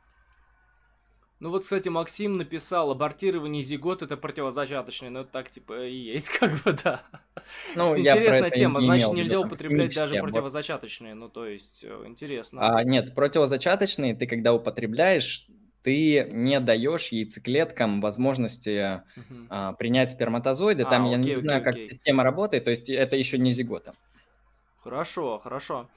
Ну 1.44 1.50
вот, 1.50 1.64
кстати, 1.64 1.90
Максим 1.90 2.38
написал, 2.38 2.90
абортирование 2.92 3.62
зигот 3.62 4.02
это 4.02 4.16
противозачаточное, 4.16 5.10
но 5.10 5.22
это 5.22 5.30
так 5.34 5.50
типа 5.50 5.86
и 5.86 5.94
есть, 5.94 6.30
как 6.40 6.52
бы, 6.64 6.72
да. 6.72 7.02
Ну, 7.76 8.00
Интересная 8.00 8.50
тема, 8.50 8.80
не 8.80 8.86
значит, 8.86 9.12
нельзя 9.12 9.42
употреблять 9.42 9.94
даже 9.94 10.16
аборт. 10.16 10.32
противозачаточные, 10.32 11.16
ну 11.16 11.28
то 11.28 11.46
есть, 11.46 11.84
э, 11.84 12.04
интересно. 12.06 12.78
А, 12.78 12.82
нет, 12.86 13.14
противозачаточные 13.14 14.16
ты 14.16 14.26
когда 14.26 14.54
употребляешь, 14.54 15.46
ты 15.82 16.30
не 16.32 16.62
даешь 16.62 17.10
яйцеклеткам 17.10 18.00
возможности 18.00 18.70
uh-huh. 18.70 19.48
а, 19.50 19.74
принять 19.74 20.12
сперматозоиды. 20.12 20.86
Там 20.86 21.08
а, 21.08 21.10
я 21.10 21.18
окей, 21.18 21.36
не 21.36 21.42
знаю, 21.42 21.62
окей. 21.62 21.74
как 21.74 21.92
система 21.92 22.24
работает, 22.24 22.64
то 22.64 22.72
есть 22.72 22.90
это 22.90 23.18
еще 23.18 23.38
не 23.38 23.52
зигота. 23.52 23.92
Хорошо, 24.78 25.40
хорошо. 25.40 25.90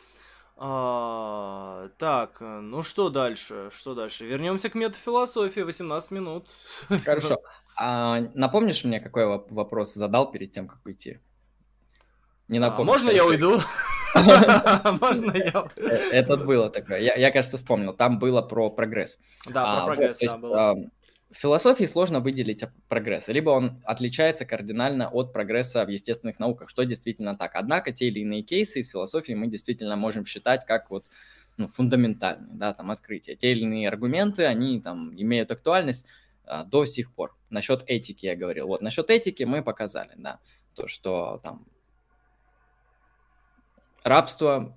А, 0.59 1.89
так, 1.99 2.41
ну 2.41 2.83
что 2.83 3.11
дальше? 3.11 3.71
Что 3.73 3.95
дальше? 3.95 4.25
Вернемся 4.25 4.71
к 4.71 4.75
метафилософии. 4.75 5.61
18 5.61 6.11
минут. 6.13 6.49
Хорошо. 7.05 7.37
А 7.77 8.21
напомнишь 8.35 8.85
мне, 8.85 9.01
какой 9.01 9.27
вопрос 9.27 9.93
задал 9.93 10.31
перед 10.31 10.53
тем, 10.53 10.67
как 10.67 10.79
уйти? 10.87 11.21
Не 12.49 12.59
напомню. 12.59 12.91
А, 12.91 12.95
можно 12.95 13.11
я 13.11 13.25
уйду? 13.25 13.61
Можно 15.01 15.37
я? 15.37 15.69
Э, 15.77 15.97
это 16.13 16.39
было 16.39 16.71
такое. 16.71 17.01
Я, 17.01 17.31
кажется, 17.31 17.59
вспомнил. 17.59 17.93
Там 17.93 18.19
было 18.19 18.41
про 18.41 18.71
прогресс. 18.71 19.19
Да, 19.45 19.53
про 19.53 19.83
а, 19.83 19.87
прогресс, 19.87 20.19
да, 20.19 20.39
было 20.39 20.77
в 21.31 21.37
философии 21.37 21.85
сложно 21.85 22.21
выделить 22.21 22.63
прогресс. 22.89 23.29
Либо 23.29 23.51
он 23.51 23.83
отличается 23.85 24.45
кардинально 24.45 25.09
от 25.09 25.33
прогресса 25.33 25.85
в 25.85 25.89
естественных 25.89 26.39
науках, 26.39 26.71
что 26.71 26.85
действительно 26.85 27.37
так. 27.37 27.57
Однако 27.57 27.93
те 27.93 28.07
или 28.07 28.21
иные 28.21 28.43
кейсы 28.43 28.81
из 28.81 28.91
философии 28.91 29.33
мы 29.33 29.49
действительно 29.49 29.97
можем 29.97 30.25
считать 30.25 30.65
как 30.65 30.91
вот 30.91 31.07
ну, 31.57 31.69
фундаментальные, 31.69 32.55
да, 32.55 32.75
там, 32.75 32.91
открытия. 32.91 33.35
Те 33.35 33.53
или 33.53 33.63
иные 33.63 33.89
аргументы, 33.89 34.45
они 34.45 34.81
там 34.81 35.15
имеют 35.17 35.51
актуальность 35.51 36.07
а, 36.45 36.65
до 36.65 36.87
сих 36.87 37.13
пор. 37.13 37.37
Насчет 37.51 37.83
этики 37.87 38.27
я 38.27 38.37
говорил. 38.37 38.69
Вот, 38.69 38.81
насчет 38.83 39.11
этики 39.11 39.43
мы 39.43 39.63
показали, 39.63 40.13
да, 40.17 40.39
то, 40.75 40.87
что 40.87 41.41
там 41.43 41.67
рабство 44.05 44.77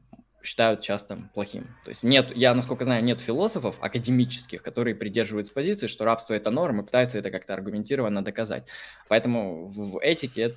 считают 0.50 0.82
часто 0.82 1.30
плохим. 1.36 1.68
То 1.84 1.90
есть 1.90 2.02
нет, 2.02 2.36
я, 2.36 2.56
насколько 2.56 2.84
знаю, 2.84 3.04
нет 3.04 3.22
философов 3.22 3.76
академических, 3.82 4.64
которые 4.64 4.96
придерживаются 4.96 5.54
позиции, 5.54 5.86
что 5.86 6.06
рабство 6.06 6.34
это 6.34 6.50
норма, 6.50 6.82
и 6.82 6.86
пытаются 6.86 7.20
это 7.20 7.30
как-то 7.30 7.54
аргументированно 7.54 8.24
доказать. 8.24 8.66
Поэтому 9.08 9.68
в 9.68 10.00
этике 10.02 10.56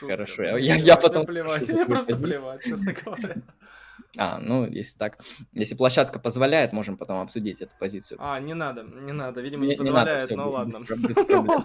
Хорошо, 0.00 0.42
я, 0.58 0.74
я 0.74 0.96
потом... 0.96 1.24
Плевать, 1.24 1.68
мне 1.72 1.86
просто 1.86 2.16
плевать, 2.16 2.64
честно 2.64 2.92
говоря. 2.92 3.36
А, 4.16 4.38
ну, 4.38 4.66
если 4.66 4.96
так, 4.96 5.18
если 5.52 5.74
площадка 5.74 6.18
позволяет, 6.18 6.72
можем 6.72 6.96
потом 6.96 7.20
обсудить 7.20 7.60
эту 7.60 7.76
позицию. 7.78 8.18
А, 8.20 8.38
не 8.38 8.54
надо, 8.54 8.82
не 8.82 9.12
надо, 9.12 9.40
видимо, 9.40 9.64
не, 9.64 9.70
не 9.70 9.76
позволяет, 9.76 10.30
не 10.30 10.36
надо, 10.36 10.50
но 10.50 10.56
ладно. 10.56 11.64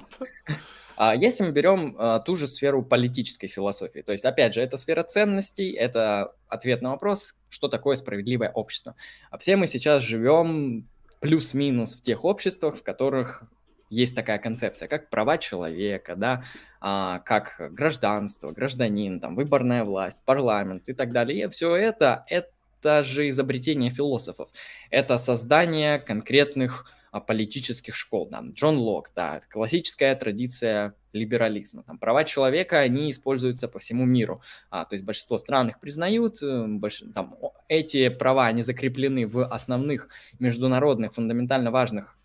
А 1.02 1.16
если 1.16 1.46
мы 1.46 1.52
берем 1.52 1.96
а, 1.98 2.20
ту 2.20 2.36
же 2.36 2.46
сферу 2.46 2.84
политической 2.84 3.48
философии, 3.48 4.02
то 4.02 4.12
есть, 4.12 4.26
опять 4.26 4.54
же, 4.54 4.62
это 4.62 4.76
сфера 4.76 5.04
ценностей, 5.04 5.72
это 5.72 6.34
ответ 6.50 6.82
на 6.82 6.90
вопрос, 6.92 7.36
что 7.48 7.70
такое 7.70 7.96
справедливое 7.96 8.52
общество. 8.52 8.96
А 9.32 9.38
все 9.38 9.56
мы 9.56 9.68
сейчас 9.68 10.04
живем 10.04 10.90
плюс-минус 11.22 11.96
в 11.96 12.02
тех 12.02 12.26
обществах, 12.26 12.76
в 12.76 12.84
которых 12.84 13.44
есть 13.90 14.16
такая 14.16 14.38
концепция, 14.38 14.88
как 14.88 15.10
права 15.10 15.38
человека, 15.38 16.16
да, 16.16 16.44
а, 16.80 17.20
как 17.20 17.56
гражданство, 17.74 18.52
гражданин, 18.52 19.20
там, 19.20 19.36
выборная 19.36 19.84
власть, 19.84 20.24
парламент 20.26 20.90
и 20.90 20.94
так 20.94 21.12
далее. 21.12 21.46
И 21.46 21.50
все 21.50 21.76
это, 21.76 22.26
это 22.28 23.04
же 23.04 23.30
изобретение 23.30 23.90
философов. 23.90 24.50
Это 24.90 25.18
создание 25.18 26.00
конкретных 26.00 26.86
а, 27.12 27.20
политических 27.20 27.96
школ. 27.96 28.30
Там, 28.30 28.52
Джон 28.52 28.78
Лок, 28.78 29.10
да, 29.16 29.42
классическая 29.50 30.16
традиция 30.16 30.94
либерализма. 31.12 31.84
Там, 31.84 31.98
права 31.98 32.24
человека, 32.24 32.80
они 32.80 33.10
используются 33.10 33.68
по 33.68 33.80
всему 33.80 34.06
миру. 34.06 34.42
А, 34.70 34.86
то 34.86 34.94
есть 34.94 35.04
большинство 35.04 35.40
стран 35.40 35.70
их 35.70 35.80
признают, 35.80 36.42
э, 36.44 36.68
больш... 36.68 37.04
там, 37.16 37.36
эти 37.68 38.10
права, 38.10 38.46
они 38.46 38.62
закреплены 38.62 39.26
в 39.26 39.44
основных 39.44 40.10
международных 40.38 41.16
фундаментально 41.16 41.72
важных 41.72 42.16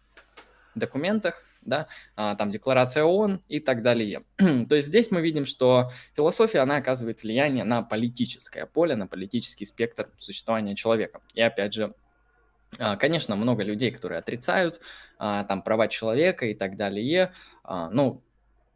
документах, 0.74 1.42
да, 1.66 1.88
а, 2.16 2.34
там 2.34 2.50
декларация 2.50 3.04
ООН 3.04 3.42
и 3.48 3.60
так 3.60 3.82
далее. 3.82 4.22
То 4.36 4.74
есть 4.74 4.88
здесь 4.88 5.10
мы 5.10 5.20
видим, 5.20 5.46
что 5.46 5.90
философия, 6.16 6.60
она 6.60 6.76
оказывает 6.76 7.22
влияние 7.22 7.64
на 7.64 7.82
политическое 7.82 8.66
поле, 8.66 8.96
на 8.96 9.06
политический 9.06 9.64
спектр 9.64 10.10
существования 10.18 10.74
человека. 10.74 11.20
И 11.34 11.40
опять 11.40 11.74
же, 11.74 11.94
а, 12.78 12.96
Конечно, 12.96 13.36
много 13.36 13.62
людей, 13.62 13.90
которые 13.92 14.18
отрицают 14.18 14.80
а, 15.18 15.44
там 15.44 15.62
права 15.62 15.86
человека 15.86 16.46
и 16.46 16.54
так 16.54 16.76
далее. 16.76 17.32
Ну, 17.64 18.22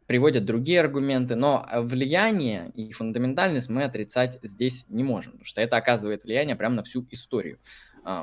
приводят 0.07 0.45
другие 0.45 0.79
аргументы, 0.79 1.35
но 1.35 1.67
влияние 1.71 2.71
и 2.73 2.91
фундаментальность 2.93 3.69
мы 3.69 3.83
отрицать 3.83 4.39
здесь 4.41 4.85
не 4.89 5.03
можем, 5.03 5.33
потому 5.33 5.45
что 5.45 5.61
это 5.61 5.77
оказывает 5.77 6.23
влияние 6.23 6.55
прямо 6.55 6.75
на 6.75 6.83
всю 6.83 7.05
историю. 7.11 7.59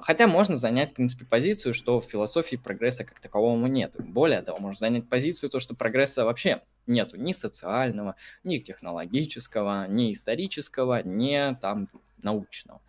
Хотя 0.02 0.26
можно 0.26 0.56
занять, 0.56 0.92
в 0.92 0.94
принципе, 0.94 1.24
позицию, 1.24 1.72
что 1.72 2.00
в 2.00 2.04
философии 2.04 2.56
прогресса 2.56 3.04
как 3.04 3.20
такового 3.20 3.66
нет. 3.66 3.94
Более 3.98 4.42
того, 4.42 4.58
можно 4.58 4.78
занять 4.78 5.08
позицию, 5.08 5.50
то, 5.50 5.60
что 5.60 5.74
прогресса 5.74 6.24
вообще 6.24 6.62
нету 6.86 7.16
ни 7.16 7.32
социального, 7.32 8.16
ни 8.42 8.58
технологического, 8.58 9.86
ни 9.86 10.12
исторического, 10.12 11.02
ни 11.04 11.54
там 11.60 11.88
научного. 12.22 12.80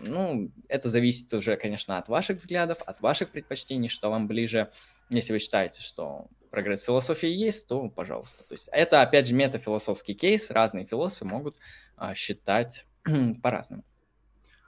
Ну, 0.00 0.50
это 0.68 0.88
зависит 0.88 1.32
уже, 1.34 1.56
конечно, 1.56 1.98
от 1.98 2.08
ваших 2.08 2.38
взглядов, 2.38 2.78
от 2.84 3.00
ваших 3.00 3.30
предпочтений, 3.30 3.88
что 3.88 4.10
вам 4.10 4.26
ближе. 4.26 4.70
Если 5.10 5.32
вы 5.32 5.38
считаете, 5.38 5.82
что 5.82 6.26
прогресс 6.50 6.82
философии 6.82 7.28
есть, 7.28 7.68
то 7.68 7.88
пожалуйста. 7.90 8.42
То 8.44 8.54
есть 8.54 8.68
это, 8.72 9.02
опять 9.02 9.28
же, 9.28 9.34
метафилософский 9.34 10.14
кейс. 10.14 10.50
Разные 10.50 10.84
философы 10.84 11.26
могут 11.26 11.58
а, 11.96 12.14
считать 12.14 12.86
по-разному. 13.42 13.84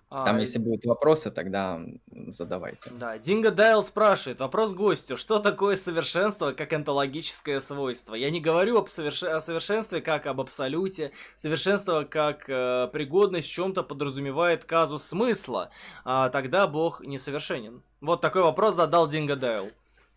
Там, 0.09 0.37
а, 0.37 0.41
если 0.41 0.61
будут 0.61 0.85
вопросы, 0.85 1.33
тогда 1.33 1.81
задавайте. 2.28 2.91
Да, 2.91 3.19
Динго 3.19 3.51
Дайл 3.51 3.83
спрашивает, 3.83 4.39
вопрос 4.39 4.73
гостю, 4.73 5.16
что 5.16 5.41
такое 5.41 5.74
совершенство 5.74 6.53
как 6.53 6.73
онтологическое 6.73 7.59
свойство? 7.59 8.15
Я 8.15 8.31
не 8.31 8.41
говорю 8.41 8.78
об 8.78 8.89
соверш... 8.89 9.24
о 9.24 9.41
совершенстве 9.41 10.01
как 10.01 10.27
об 10.27 10.41
абсолюте, 10.41 11.11
совершенство 11.35 12.05
как 12.05 12.49
э, 12.49 12.89
пригодность 12.93 13.49
в 13.49 13.53
чем-то 13.53 13.83
подразумевает 13.83 14.65
казус 14.65 15.03
смысла, 15.03 15.70
а 16.05 16.28
тогда 16.28 16.69
Бог 16.69 17.01
несовершенен. 17.01 17.83
Вот 18.01 18.20
такой 18.20 18.43
вопрос 18.43 18.77
задал 18.77 19.09
Динго 19.09 19.35
Дайл. 19.35 19.70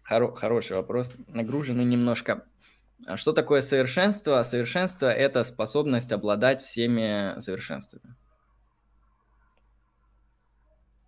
Хоро- 0.08 0.36
хороший 0.36 0.78
вопрос, 0.78 1.12
нагруженный 1.30 1.86
немножко. 1.86 2.46
А 3.08 3.18
что 3.18 3.34
такое 3.34 3.64
совершенство? 3.64 4.44
Совершенство– 4.44 5.08
это 5.08 5.44
способность 5.44 6.12
обладать 6.12 6.62
всеми 6.62 7.40
совершенствами 7.40 8.19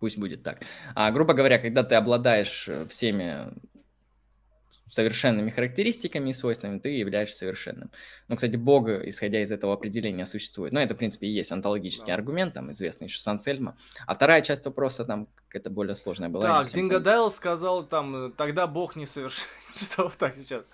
пусть 0.02 0.18
будет 0.18 0.42
так. 0.42 0.62
А, 0.96 1.12
грубо 1.12 1.32
говоря, 1.32 1.60
когда 1.60 1.84
ты 1.84 1.94
обладаешь 1.94 2.68
э, 2.68 2.86
всеми 2.88 3.52
совершенными 4.90 5.50
характеристиками 5.50 6.30
и 6.30 6.32
свойствами, 6.32 6.80
ты 6.80 6.88
являешься 6.88 7.38
совершенным. 7.38 7.92
Ну, 8.26 8.34
кстати, 8.34 8.56
Бог, 8.56 8.88
исходя 8.88 9.40
из 9.40 9.52
этого 9.52 9.72
определения, 9.72 10.26
существует. 10.26 10.72
Но 10.72 10.80
это, 10.80 10.94
в 10.94 10.98
принципе, 10.98 11.28
и 11.28 11.30
есть 11.30 11.52
онтологический 11.52 12.08
да. 12.08 12.14
аргумент, 12.14 12.54
там, 12.54 12.72
известный 12.72 13.06
еще 13.06 13.20
Сансельма. 13.20 13.76
А 14.08 14.14
вторая 14.14 14.42
часть 14.42 14.64
вопроса, 14.64 15.04
там, 15.04 15.28
какая-то 15.46 15.70
более 15.70 15.94
сложная 15.94 16.30
была. 16.30 16.42
Так, 16.42 16.72
Дингадайл 16.72 17.30
сказал, 17.30 17.84
там, 17.84 18.32
тогда 18.36 18.66
Бог 18.66 18.96
не 18.96 19.06
совершен. 19.06 19.46
Что 19.76 20.10
так 20.18 20.34
сейчас? 20.34 20.64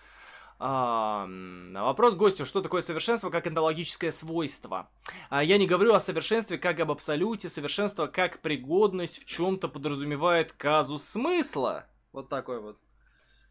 А, 0.61 1.27
вопрос 1.73 2.17
гостю, 2.17 2.45
что 2.45 2.61
такое 2.61 2.83
совершенство 2.83 3.31
как 3.31 3.47
энтологическое 3.47 4.11
свойство? 4.11 4.91
А, 5.31 5.45
я 5.45 5.57
не 5.57 5.67
говорю 5.67 5.95
о 5.95 6.01
совершенстве 6.01 6.59
как 6.59 6.81
об 6.81 6.91
абсолюте, 6.91 7.49
совершенство 7.49 8.07
как 8.07 8.41
пригодность 8.41 9.23
в 9.23 9.25
чем-то 9.25 9.69
подразумевает 9.69 10.53
казус 10.53 11.05
смысла. 11.05 11.87
Вот 12.13 12.29
такой 12.29 12.61
вот. 12.61 12.79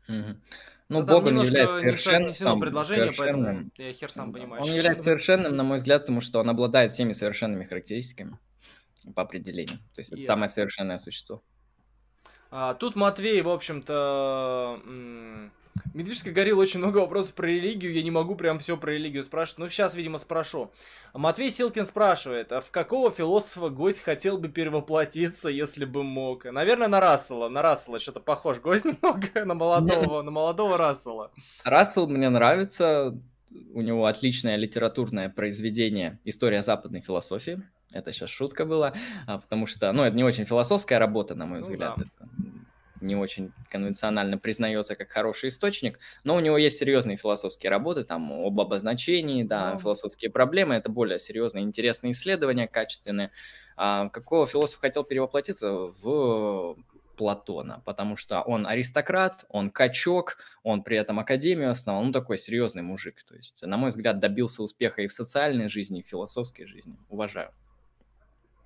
Угу. 0.10 0.36
Ну, 0.90 1.04
Бог 1.04 1.26
он 1.26 1.42
является 1.42 1.80
совершенным. 1.80 2.60
предложение, 2.60 3.14
поэтому 3.18 3.72
я 3.78 3.94
хер 3.94 4.12
сам 4.12 4.34
понимаю. 4.34 4.62
Он 4.62 4.70
является 4.70 5.04
совершенным, 5.04 5.56
на 5.56 5.64
мой 5.64 5.78
взгляд, 5.78 6.04
потому 6.04 6.22
что 6.22 6.40
он 6.40 6.50
обладает 6.50 6.92
всеми 6.92 7.14
совершенными 7.14 7.64
характеристиками 7.64 8.38
по 9.16 9.22
определению. 9.22 9.78
То 9.94 10.02
есть 10.02 10.12
yeah. 10.12 10.18
это 10.18 10.26
самое 10.26 10.50
совершенное 10.50 10.98
существо. 10.98 11.42
А, 12.52 12.74
тут 12.74 12.96
Матвей, 12.96 13.42
в 13.42 13.50
общем-то, 13.50 14.82
Медвежский 15.94 16.32
горил 16.32 16.60
очень 16.60 16.80
много 16.80 17.00
вопросов 17.00 17.34
про 17.34 17.48
религию, 17.48 17.94
я 17.94 18.04
не 18.04 18.12
могу 18.12 18.36
прям 18.36 18.60
все 18.60 18.78
про 18.78 18.92
религию 18.92 19.24
спрашивать, 19.24 19.60
но 19.60 19.70
сейчас, 19.70 19.96
видимо, 19.96 20.18
спрошу. 20.18 20.72
Матвей 21.14 21.50
Силкин 21.50 21.86
спрашивает, 21.86 22.52
а 22.52 22.62
в 22.62 22.72
какого 22.72 23.12
философа 23.12 23.70
гость 23.70 24.02
хотел 24.02 24.38
бы 24.38 24.50
перевоплотиться, 24.50 25.50
если 25.50 25.86
бы 25.86 26.04
мог? 26.04 26.46
Наверное, 26.46 26.88
на 26.88 27.00
Рассела, 27.00 27.50
на 27.50 27.62
Рассела 27.62 28.00
что-то 28.00 28.20
похож 28.20 28.60
гость 28.60 28.86
немного, 29.04 29.46
на 29.46 29.54
молодого, 29.54 30.22
на 30.22 30.32
молодого 30.32 30.78
Рассела. 30.78 31.32
Рассел 31.64 32.08
мне 32.08 32.30
нравится, 32.30 33.20
у 33.74 33.82
него 33.82 34.06
отличное 34.06 34.56
литературное 34.56 35.30
произведение 35.30 36.20
«История 36.26 36.64
западной 36.64 37.02
философии». 37.02 37.62
Это 37.94 38.12
сейчас 38.12 38.30
шутка 38.30 38.66
была, 38.66 38.94
а, 39.28 39.40
потому 39.40 39.66
что, 39.66 39.92
ну, 39.94 40.04
это 40.04 40.16
не 40.16 40.24
очень 40.24 40.46
философская 40.46 41.00
работа, 41.00 41.36
на 41.36 41.46
мой 41.46 41.60
ну, 41.60 41.64
взгляд. 41.64 41.94
Да. 41.98 42.04
Это 42.04 42.30
не 43.02 43.16
очень 43.16 43.52
конвенционально 43.70 44.38
признается 44.38 44.96
как 44.96 45.10
хороший 45.10 45.50
источник, 45.50 46.00
но 46.24 46.36
у 46.36 46.40
него 46.40 46.58
есть 46.58 46.78
серьезные 46.78 47.18
философские 47.18 47.70
работы, 47.70 48.04
там 48.04 48.32
об 48.32 48.60
обозначении, 48.60 49.44
да, 49.44 49.74
oh. 49.76 49.82
философские 49.82 50.32
проблемы, 50.32 50.76
это 50.76 50.90
более 50.90 51.20
серьезные, 51.20 51.64
интересные 51.64 52.12
исследования, 52.12 52.68
качественные. 52.68 53.32
А 53.76 54.10
какого 54.10 54.48
философа 54.48 54.82
хотел 54.82 55.04
перевоплотиться? 55.04 55.72
В 56.02 56.78
Платона, 57.18 57.82
потому 57.84 58.16
что 58.16 58.42
он 58.42 58.68
аристократ, 58.68 59.46
он 59.50 59.72
качок, 59.72 60.38
он 60.64 60.84
при 60.84 60.98
этом 60.98 61.20
академию 61.20 61.72
основал, 61.72 62.04
ну 62.04 62.12
такой 62.12 62.38
серьезный 62.38 62.84
мужик. 62.84 63.24
То 63.28 63.36
есть, 63.36 63.64
на 63.64 63.76
мой 63.76 63.90
взгляд, 63.90 64.20
добился 64.20 64.62
успеха 64.62 65.02
и 65.02 65.08
в 65.08 65.14
социальной 65.14 65.68
жизни, 65.68 66.00
и 66.00 66.04
в 66.04 66.08
философской 66.08 66.68
жизни. 66.68 67.00
Уважаю. 67.10 67.52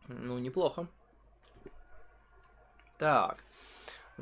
Ну, 0.07 0.37
неплохо. 0.37 0.87
Так. 2.97 3.43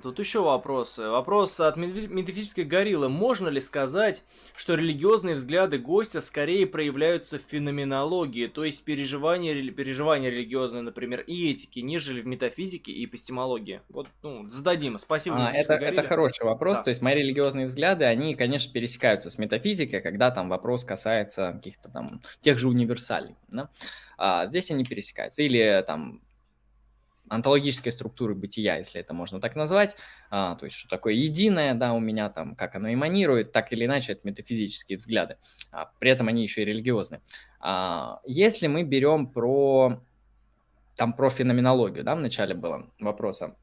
Тут 0.02 0.20
еще 0.20 0.42
вопросы. 0.42 1.08
Вопрос 1.08 1.60
от 1.60 1.78
метафизической 1.78 2.64
гориллы. 2.64 3.10
Можно 3.10 3.50
ли 3.50 3.60
сказать, 3.62 4.24
что 4.56 4.76
религиозные 4.76 5.36
взгляды 5.36 5.78
гостя 5.78 6.22
скорее 6.22 6.66
проявляются 6.66 7.38
в 7.38 7.42
феноменологии, 7.42 8.48
то 8.48 8.64
есть 8.64 8.84
переживания, 8.84 9.72
переживания 9.72 10.30
религиозные, 10.30 10.82
например, 10.82 11.22
и 11.22 11.52
этики, 11.52 11.80
нежели 11.80 12.22
в 12.22 12.28
метафизике 12.28 12.92
и 12.92 13.06
эпистемологии? 13.06 13.82
Вот, 13.90 14.08
ну, 14.24 14.50
зададим. 14.50 14.98
Спасибо. 14.98 15.48
А, 15.48 15.52
это, 15.52 15.74
это 15.74 16.04
хороший 16.04 16.46
вопрос. 16.46 16.78
Да. 16.78 16.84
То 16.84 16.90
есть 16.90 17.02
мои 17.02 17.16
религиозные 17.16 17.68
взгляды, 17.68 18.06
они, 18.06 18.36
конечно, 18.36 18.72
пересекаются 18.72 19.30
с 19.30 19.38
метафизикой, 19.38 20.02
когда 20.02 20.32
там 20.32 20.50
вопрос 20.50 20.84
касается 20.84 21.54
каких-то 21.54 21.90
там 21.90 22.22
тех 22.42 22.58
же 22.58 22.68
универсалей. 22.68 23.36
Да? 23.50 23.70
А, 24.18 24.48
здесь 24.48 24.72
они 24.72 24.84
пересекаются. 24.84 25.42
Или 25.42 25.84
там 25.86 26.22
онтологической 27.30 27.92
структуры 27.92 28.36
бытия, 28.36 28.78
если 28.78 29.00
это 29.00 29.14
можно 29.14 29.40
так 29.40 29.56
назвать, 29.56 29.96
а, 30.30 30.56
то 30.56 30.66
есть 30.66 30.78
что 30.78 30.90
такое 30.90 31.14
единое, 31.14 31.74
да, 31.76 31.94
у 31.94 32.00
меня 32.00 32.30
там, 32.30 32.56
как 32.56 32.76
оно 32.76 32.92
эманирует, 32.94 33.52
так 33.52 33.72
или 33.72 33.86
иначе 33.86 34.14
это 34.14 34.22
метафизические 34.24 34.98
взгляды, 34.98 35.38
а, 35.72 35.92
при 36.00 36.12
этом 36.12 36.28
они 36.28 36.44
еще 36.44 36.64
и 36.64 36.66
религиозные. 36.66 37.22
А, 37.60 38.20
если 38.26 38.68
мы 38.68 38.84
берем 38.84 39.28
про, 39.28 40.02
там, 40.96 41.14
про 41.14 41.30
феноменологию, 41.30 42.04
да, 42.04 42.16
в 42.16 42.20
начале 42.20 42.56
было 42.56 42.90
вопроса, 43.00 43.56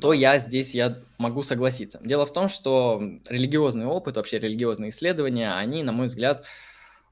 то 0.00 0.12
я 0.12 0.38
здесь 0.38 0.74
я 0.74 0.98
могу 1.18 1.42
согласиться. 1.42 1.98
Дело 2.02 2.24
в 2.24 2.32
том, 2.32 2.48
что 2.48 3.02
религиозный 3.28 3.86
опыт, 3.86 4.16
вообще 4.16 4.38
религиозные 4.38 4.90
исследования, 4.90 5.52
они, 5.52 5.82
на 5.82 5.90
мой 5.90 6.06
взгляд, 6.06 6.44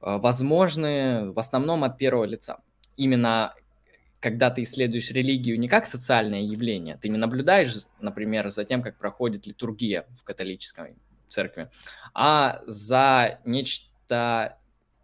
возможны 0.01 1.33
в 1.33 1.39
основном 1.41 1.83
от 1.83 1.99
первого 1.99 2.25
лица. 2.25 2.59
Именно 2.97 3.55
когда 4.21 4.51
ты 4.51 4.63
исследуешь 4.63 5.11
религию 5.11 5.59
не 5.59 5.69
как 5.69 5.87
социальное 5.87 6.43
явление, 6.43 6.99
ты 7.01 7.09
не 7.09 7.19
наблюдаешь, 7.19 7.85
например, 8.01 8.51
за 8.51 8.65
тем, 8.65 8.83
как 8.83 8.97
проходит 8.97 9.47
литургия 9.47 10.07
в 10.21 10.25
католической 10.25 10.99
церкви, 11.29 11.71
а 12.15 12.63
за 12.67 13.41
нечто 13.45 14.59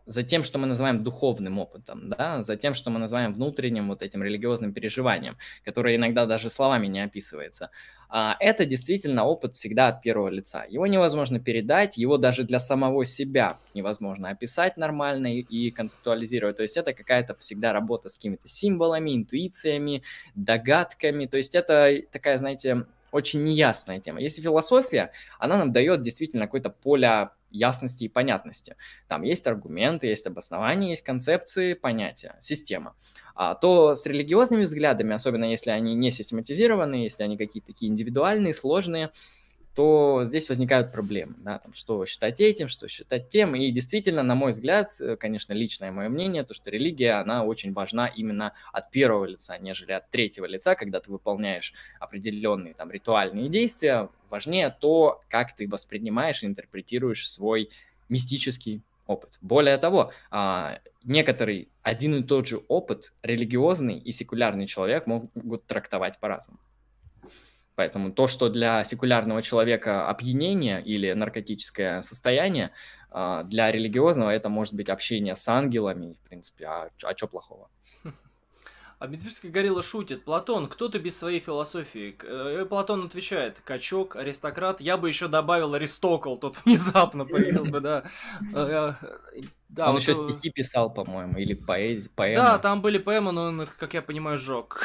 за 0.06 0.22
тем, 0.22 0.44
что 0.44 0.58
мы 0.58 0.66
называем 0.66 1.02
духовным 1.02 1.58
опытом, 1.58 2.10
да, 2.10 2.42
за 2.42 2.56
тем, 2.56 2.74
что 2.74 2.90
мы 2.90 2.98
называем 2.98 3.32
внутренним 3.32 3.88
вот 3.88 4.02
этим 4.02 4.22
религиозным 4.22 4.72
переживанием, 4.72 5.36
которое 5.64 5.96
иногда 5.96 6.26
даже 6.26 6.50
словами 6.50 6.86
не 6.88 7.00
описывается. 7.00 7.70
А 8.08 8.36
это 8.40 8.66
действительно 8.66 9.24
опыт 9.24 9.56
всегда 9.56 9.88
от 9.88 10.02
первого 10.02 10.28
лица. 10.28 10.64
Его 10.68 10.86
невозможно 10.86 11.40
передать, 11.40 11.96
его 11.96 12.18
даже 12.18 12.44
для 12.44 12.60
самого 12.60 13.04
себя 13.04 13.58
невозможно 13.74 14.30
описать 14.30 14.76
нормально 14.76 15.38
и 15.38 15.70
концептуализировать. 15.70 16.56
То 16.56 16.62
есть 16.62 16.76
это 16.76 16.92
какая-то 16.92 17.36
всегда 17.38 17.72
работа 17.72 18.08
с 18.08 18.16
какими-то 18.16 18.48
символами, 18.48 19.16
интуициями, 19.16 20.02
догадками. 20.34 21.26
То 21.26 21.36
есть 21.36 21.54
это 21.54 22.02
такая, 22.10 22.38
знаете, 22.38 22.86
очень 23.14 23.44
неясная 23.44 24.00
тема. 24.00 24.20
Если 24.20 24.42
философия, 24.42 25.12
она 25.38 25.56
нам 25.56 25.72
дает 25.72 26.02
действительно 26.02 26.46
какое-то 26.46 26.70
поле 26.70 27.30
ясности 27.56 28.04
и 28.04 28.08
понятности. 28.08 28.76
Там 29.08 29.22
есть 29.22 29.46
аргументы, 29.46 30.06
есть 30.08 30.26
обоснования, 30.26 30.90
есть 30.90 31.02
концепции, 31.02 31.74
понятия, 31.74 32.36
система. 32.40 32.94
А, 33.34 33.54
то 33.54 33.94
с 33.94 34.04
религиозными 34.06 34.64
взглядами, 34.64 35.14
особенно 35.14 35.44
если 35.44 35.70
они 35.70 35.94
не 35.94 36.10
систематизированы, 36.10 36.96
если 36.96 37.22
они 37.22 37.36
какие-то 37.36 37.68
такие 37.68 37.90
индивидуальные, 37.90 38.52
сложные, 38.52 39.10
то 39.74 40.22
здесь 40.24 40.48
возникают 40.48 40.92
проблемы, 40.92 41.34
да, 41.38 41.58
там, 41.58 41.74
что 41.74 42.06
считать 42.06 42.40
этим, 42.40 42.68
что 42.68 42.88
считать 42.88 43.28
тем, 43.28 43.56
и 43.56 43.70
действительно, 43.70 44.22
на 44.22 44.34
мой 44.34 44.52
взгляд, 44.52 44.90
э, 45.00 45.16
конечно, 45.16 45.52
личное 45.52 45.90
мое 45.90 46.08
мнение, 46.08 46.44
то, 46.44 46.54
что 46.54 46.70
религия, 46.70 47.20
она 47.20 47.44
очень 47.44 47.72
важна 47.72 48.06
именно 48.06 48.52
от 48.72 48.90
первого 48.90 49.24
лица, 49.24 49.58
нежели 49.58 49.92
от 49.92 50.08
третьего 50.10 50.46
лица, 50.46 50.76
когда 50.76 51.00
ты 51.00 51.10
выполняешь 51.10 51.74
определенные 51.98 52.74
там 52.74 52.90
ритуальные 52.90 53.48
действия, 53.48 54.08
важнее 54.30 54.70
то, 54.70 55.22
как 55.28 55.56
ты 55.56 55.68
воспринимаешь 55.68 56.42
и 56.42 56.46
интерпретируешь 56.46 57.28
свой 57.28 57.70
мистический 58.08 58.82
опыт. 59.06 59.38
Более 59.40 59.76
того, 59.78 60.12
а, 60.30 60.78
некоторый 61.02 61.68
один 61.82 62.14
и 62.14 62.22
тот 62.22 62.46
же 62.46 62.62
опыт 62.68 63.12
религиозный 63.22 63.98
и 63.98 64.12
секулярный 64.12 64.66
человек 64.66 65.06
могут 65.06 65.66
трактовать 65.66 66.18
по-разному. 66.18 66.58
Поэтому 67.76 68.12
то, 68.12 68.28
что 68.28 68.48
для 68.48 68.84
секулярного 68.84 69.42
человека 69.42 70.08
опьянение 70.08 70.82
или 70.82 71.12
наркотическое 71.12 72.02
состояние, 72.02 72.70
а, 73.10 73.42
для 73.42 73.72
религиозного 73.72 74.30
это 74.30 74.48
может 74.48 74.74
быть 74.74 74.88
общение 74.88 75.34
с 75.34 75.48
ангелами, 75.48 76.14
в 76.14 76.28
принципе, 76.28 76.66
а, 76.66 76.90
а 77.02 77.16
что 77.16 77.26
плохого? 77.26 77.68
А 79.04 79.06
Медвежский 79.06 79.50
горилла 79.50 79.82
шутит. 79.82 80.24
Платон, 80.24 80.66
кто 80.66 80.88
ты 80.88 80.98
без 80.98 81.18
своей 81.18 81.38
философии? 81.38 82.16
Э, 82.22 82.64
Платон 82.64 83.04
отвечает, 83.04 83.60
качок, 83.62 84.16
аристократ. 84.16 84.80
Я 84.80 84.96
бы 84.96 85.08
еще 85.08 85.28
добавил 85.28 85.74
аристокл, 85.74 86.36
тут 86.36 86.56
внезапно 86.64 87.26
появился 87.26 87.70
бы, 87.70 87.80
да. 87.80 88.04
Э, 88.54 88.94
э, 89.34 89.42
да, 89.68 89.88
он 89.88 89.92
вот, 89.92 90.00
еще 90.00 90.14
стихи 90.14 90.48
писал, 90.48 90.88
по-моему, 90.88 91.36
или 91.36 91.52
поэзи, 91.52 92.08
поэмы. 92.16 92.36
Да, 92.36 92.58
там 92.58 92.80
были 92.80 92.96
поэмы, 92.96 93.32
но 93.32 93.42
он 93.48 93.60
их, 93.60 93.76
как 93.76 93.92
я 93.92 94.00
понимаю, 94.00 94.38
сжег. 94.38 94.80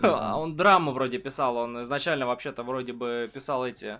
Mm-hmm. 0.00 0.32
он 0.36 0.54
драму 0.54 0.92
вроде 0.92 1.18
писал, 1.18 1.56
он 1.56 1.82
изначально 1.82 2.26
вообще-то 2.26 2.62
вроде 2.62 2.92
бы 2.92 3.28
писал 3.34 3.66
эти 3.66 3.98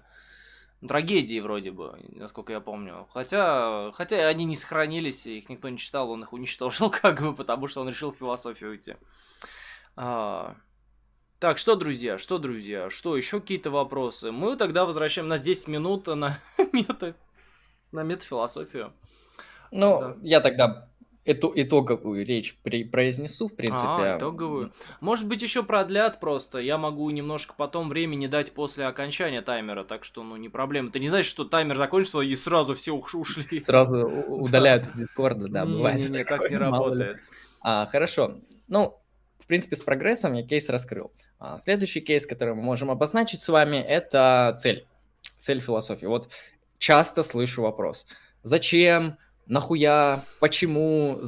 трагедии 0.87 1.41
вроде 1.41 1.73
бы, 1.73 1.99
насколько 2.13 2.53
я 2.53 2.61
помню. 2.61 3.09
Хотя, 3.13 3.91
хотя 3.95 4.29
они 4.29 4.45
не 4.45 4.55
сохранились, 4.55 5.27
их 5.27 5.49
никто 5.49 5.69
не 5.69 5.79
читал, 5.79 6.11
он 6.11 6.23
их 6.23 6.33
уничтожил 6.33 6.91
как 7.03 7.23
бы, 7.23 7.35
потому 7.35 7.67
что 7.67 7.81
он 7.81 7.89
решил 7.89 8.13
в 8.13 8.17
философию 8.17 8.71
уйти. 8.71 8.95
А... 9.97 10.57
Так, 11.39 11.59
что, 11.59 11.77
друзья, 11.77 12.17
что, 12.17 12.39
друзья, 12.39 12.89
что, 12.89 13.17
еще 13.17 13.41
какие-то 13.41 13.71
вопросы? 13.71 14.33
Мы 14.33 14.57
тогда 14.57 14.87
возвращаем 14.87 15.29
на 15.29 15.39
10 15.39 15.69
минут 15.69 16.07
на 16.07 16.39
мета, 16.73 17.15
на 17.93 18.03
метафилософию. 18.03 18.93
Ну, 19.71 20.01
да. 20.01 20.17
я 20.23 20.41
тогда 20.41 20.89
эту 21.25 21.53
итоговую 21.55 22.25
речь 22.25 22.57
при, 22.63 22.85
произнесу, 22.85 23.49
в 23.49 23.55
принципе. 23.55 23.87
А, 23.87 24.19
итоговую. 24.19 24.73
Может 25.01 25.27
быть, 25.27 25.43
еще 25.43 25.63
продлят 25.63 26.21
просто. 26.21 26.59
Я 26.59 26.79
могу 26.79 27.09
немножко 27.11 27.55
потом 27.57 27.89
времени 27.89 28.27
дать 28.27 28.53
после 28.53 28.87
окончания 28.87 29.43
таймера, 29.43 29.85
так 29.85 30.05
что, 30.05 30.23
ну, 30.23 30.37
не 30.37 30.49
проблема. 30.49 30.91
Ты 30.91 31.01
не 31.01 31.09
знаешь, 31.09 31.27
что 31.27 31.45
таймер 31.45 31.77
закончился 31.77 32.21
и 32.21 32.35
сразу 32.37 32.75
все 32.75 32.95
ушли. 32.95 33.61
Сразу 33.63 34.07
удаляют 34.07 34.85
из 34.87 34.93
Дискорда, 34.93 35.49
да, 35.49 35.65
бывает. 35.65 35.99
Не-не-не, 35.99 36.25
так 36.25 36.51
не 36.51 36.57
работает. 36.57 37.19
А, 37.61 37.87
хорошо. 37.87 38.37
Ну, 38.69 39.01
в 39.41 39.47
принципе, 39.47 39.77
с 39.77 39.81
прогрессом 39.81 40.33
я 40.35 40.43
кейс 40.43 40.69
раскрыл. 40.69 41.13
А 41.39 41.59
следующий 41.59 42.01
кейс, 42.01 42.27
который 42.27 42.55
мы 42.55 42.63
можем 42.63 42.91
обозначить 42.91 43.43
с 43.43 43.49
вами, 43.49 43.77
это 43.77 44.57
цель. 44.59 44.87
Цель 45.41 45.61
философии. 45.61 46.07
Вот 46.07 46.31
часто 46.79 47.23
слышу 47.23 47.63
вопрос. 47.63 48.07
Зачем, 48.43 49.19
нахуя, 49.47 50.25
почему 50.41 51.21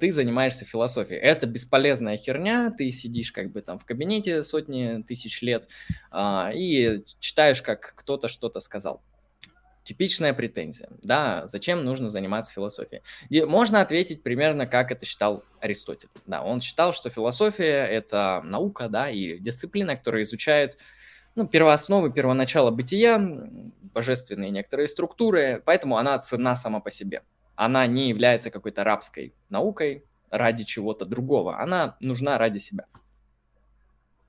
ты 0.00 0.12
занимаешься 0.12 0.64
философией? 0.64 1.20
Это 1.20 1.46
бесполезная 1.46 2.16
херня, 2.16 2.70
ты 2.76 2.90
сидишь 2.90 3.32
как 3.32 3.52
бы 3.52 3.62
там 3.62 3.78
в 3.78 3.84
кабинете 3.84 4.42
сотни 4.42 5.02
тысяч 5.06 5.42
лет 5.42 5.68
а, 6.10 6.50
и 6.54 7.02
читаешь, 7.20 7.62
как 7.62 7.94
кто-то 7.96 8.28
что-то 8.28 8.60
сказал. 8.60 9.02
Типичная 9.84 10.32
претензия. 10.32 10.88
Да, 11.02 11.46
зачем 11.48 11.84
нужно 11.84 12.08
заниматься 12.08 12.52
философией? 12.52 13.02
Можно 13.46 13.80
ответить 13.80 14.22
примерно, 14.22 14.66
как 14.66 14.92
это 14.92 15.04
считал 15.04 15.44
Аристотель. 15.60 16.08
Да, 16.26 16.42
он 16.42 16.60
считал, 16.60 16.92
что 16.92 17.10
философия– 17.10 17.84
это 17.90 18.42
наука, 18.44 18.88
да, 18.88 19.10
и 19.10 19.38
дисциплина, 19.38 19.96
которая 19.96 20.22
изучает 20.22 20.78
ну, 21.34 21.48
первоосновы, 21.48 22.12
первоначало 22.12 22.70
бытия, 22.70 23.18
божественные 23.18 24.50
некоторые 24.50 24.86
структуры, 24.86 25.62
поэтому 25.64 25.96
она 25.96 26.18
цена 26.18 26.54
сама 26.54 26.80
по 26.80 26.90
себе. 26.90 27.22
Она 27.56 27.86
не 27.86 28.08
является 28.08 28.50
какой-то 28.50 28.84
рабской 28.84 29.34
наукой 29.48 30.04
ради 30.30 30.64
чего-то 30.64 31.04
другого. 31.04 31.60
Она 31.60 31.96
нужна 32.00 32.38
ради 32.38 32.58
себя. 32.58 32.86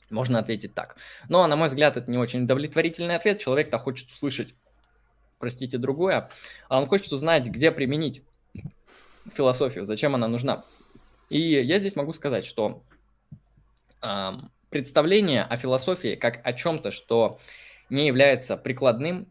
Можно 0.09 0.39
ответить 0.39 0.73
так. 0.73 0.97
Но, 1.29 1.45
на 1.47 1.55
мой 1.55 1.69
взгляд, 1.69 1.97
это 1.97 2.09
не 2.09 2.17
очень 2.17 2.43
удовлетворительный 2.43 3.15
ответ. 3.15 3.39
Человек-то 3.39 3.79
хочет 3.79 4.11
услышать 4.11 4.53
простите, 5.43 5.77
другое, 5.77 6.29
а 6.69 6.79
он 6.79 6.87
хочет 6.87 7.11
узнать, 7.11 7.47
где 7.47 7.69
применить 7.69 8.23
философию, 9.29 9.83
зачем 9.83 10.15
она 10.15 10.29
нужна. 10.29 10.63
И 11.27 11.37
я 11.37 11.79
здесь 11.79 11.97
могу 11.97 12.13
сказать, 12.13 12.45
что 12.45 12.81
э, 14.01 14.31
представление 14.69 15.43
о 15.43 15.57
философии 15.57 16.15
как 16.15 16.39
о 16.45 16.53
чем-то, 16.53 16.91
что 16.91 17.41
не 17.89 18.07
является 18.07 18.55
прикладным, 18.55 19.27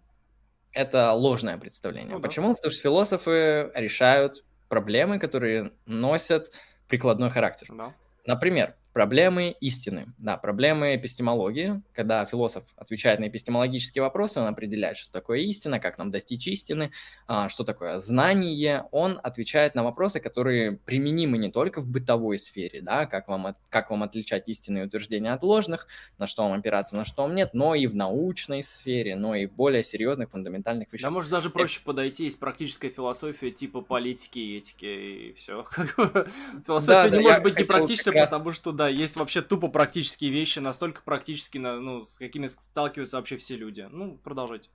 это 0.73 1.13
ложное 1.13 1.57
представление. 1.57 2.13
Ну, 2.13 2.21
да. 2.21 2.29
Почему? 2.29 2.55
Потому 2.57 2.73
что 2.73 2.83
философы 2.83 3.71
решают 3.75 4.45
проблемы, 4.69 5.19
которые 5.19 5.73
носят 5.87 6.53
прикладной 6.89 7.31
характер. 7.31 7.69
Да. 7.71 7.95
Например, 8.27 8.77
Проблемы 8.93 9.57
истины, 9.61 10.13
да, 10.19 10.37
проблемы 10.37 10.95
эпистемологии, 10.97 11.81
когда 11.95 12.27
философ 12.27 12.65
отвечает 12.77 13.21
на 13.21 13.29
эпистемологические 13.29 14.03
вопросы, 14.03 14.39
он 14.39 14.47
определяет, 14.47 14.99
что 14.99 15.11
такое 15.11 15.39
истина, 15.41 15.81
как 15.81 15.97
нам 15.97 16.11
достичь 16.11 16.47
истины, 16.47 16.93
а, 17.27 17.49
что 17.49 17.65
такое 17.65 18.01
знание, 18.01 18.85
он 18.91 19.19
отвечает 19.23 19.75
на 19.75 19.83
вопросы, 19.83 20.21
которые 20.21 20.73
применимы 20.73 21.39
не 21.39 21.51
только 21.51 21.81
в 21.81 21.87
бытовой 21.87 22.39
сфере, 22.39 22.83
да, 22.83 23.07
как 23.07 23.29
вам, 23.29 23.57
как 23.71 23.91
вам 23.91 24.03
отличать 24.03 24.49
истинные 24.51 24.85
утверждения 24.85 25.33
от 25.33 25.43
ложных, 25.43 25.87
на 26.19 26.27
что 26.27 26.43
вам 26.43 26.59
опираться, 26.59 26.95
на 26.95 27.07
что 27.07 27.23
вам 27.23 27.35
нет, 27.35 27.51
но 27.55 27.75
и 27.75 27.87
в 27.87 27.97
научной 27.97 28.63
сфере, 28.63 29.17
но 29.17 29.35
и 29.35 29.47
в 29.47 29.53
более 29.53 29.85
серьезных, 29.85 30.31
фундаментальных 30.31 30.93
вещах. 30.93 31.09
Да, 31.09 31.11
может 31.11 31.31
даже 31.31 31.49
проще 31.49 31.79
Это... 31.79 31.87
подойти, 31.87 32.25
есть 32.25 32.39
практическая 32.39 32.91
философия 32.91 33.51
типа 33.51 33.81
политики 33.81 34.39
и 34.39 34.59
этики, 34.59 34.85
и 34.85 35.33
все. 35.33 35.65
Философия 36.67 37.11
не 37.11 37.23
может 37.23 37.43
быть 37.43 37.59
не 37.59 37.65
практичной, 37.65 38.13
потому 38.13 38.53
что, 38.53 38.73
да, 38.83 38.89
есть 38.89 39.17
вообще 39.17 39.43
тупо 39.43 39.69
практические 39.69 40.33
вещи, 40.33 40.59
настолько 40.59 41.03
практически, 41.03 41.59
ну, 41.59 42.01
с 42.01 42.19
какими 42.19 42.49
сталкиваются 42.49 43.17
вообще 43.17 43.37
все 43.37 43.57
люди. 43.57 43.87
Ну, 43.89 44.19
продолжайте. 44.25 44.71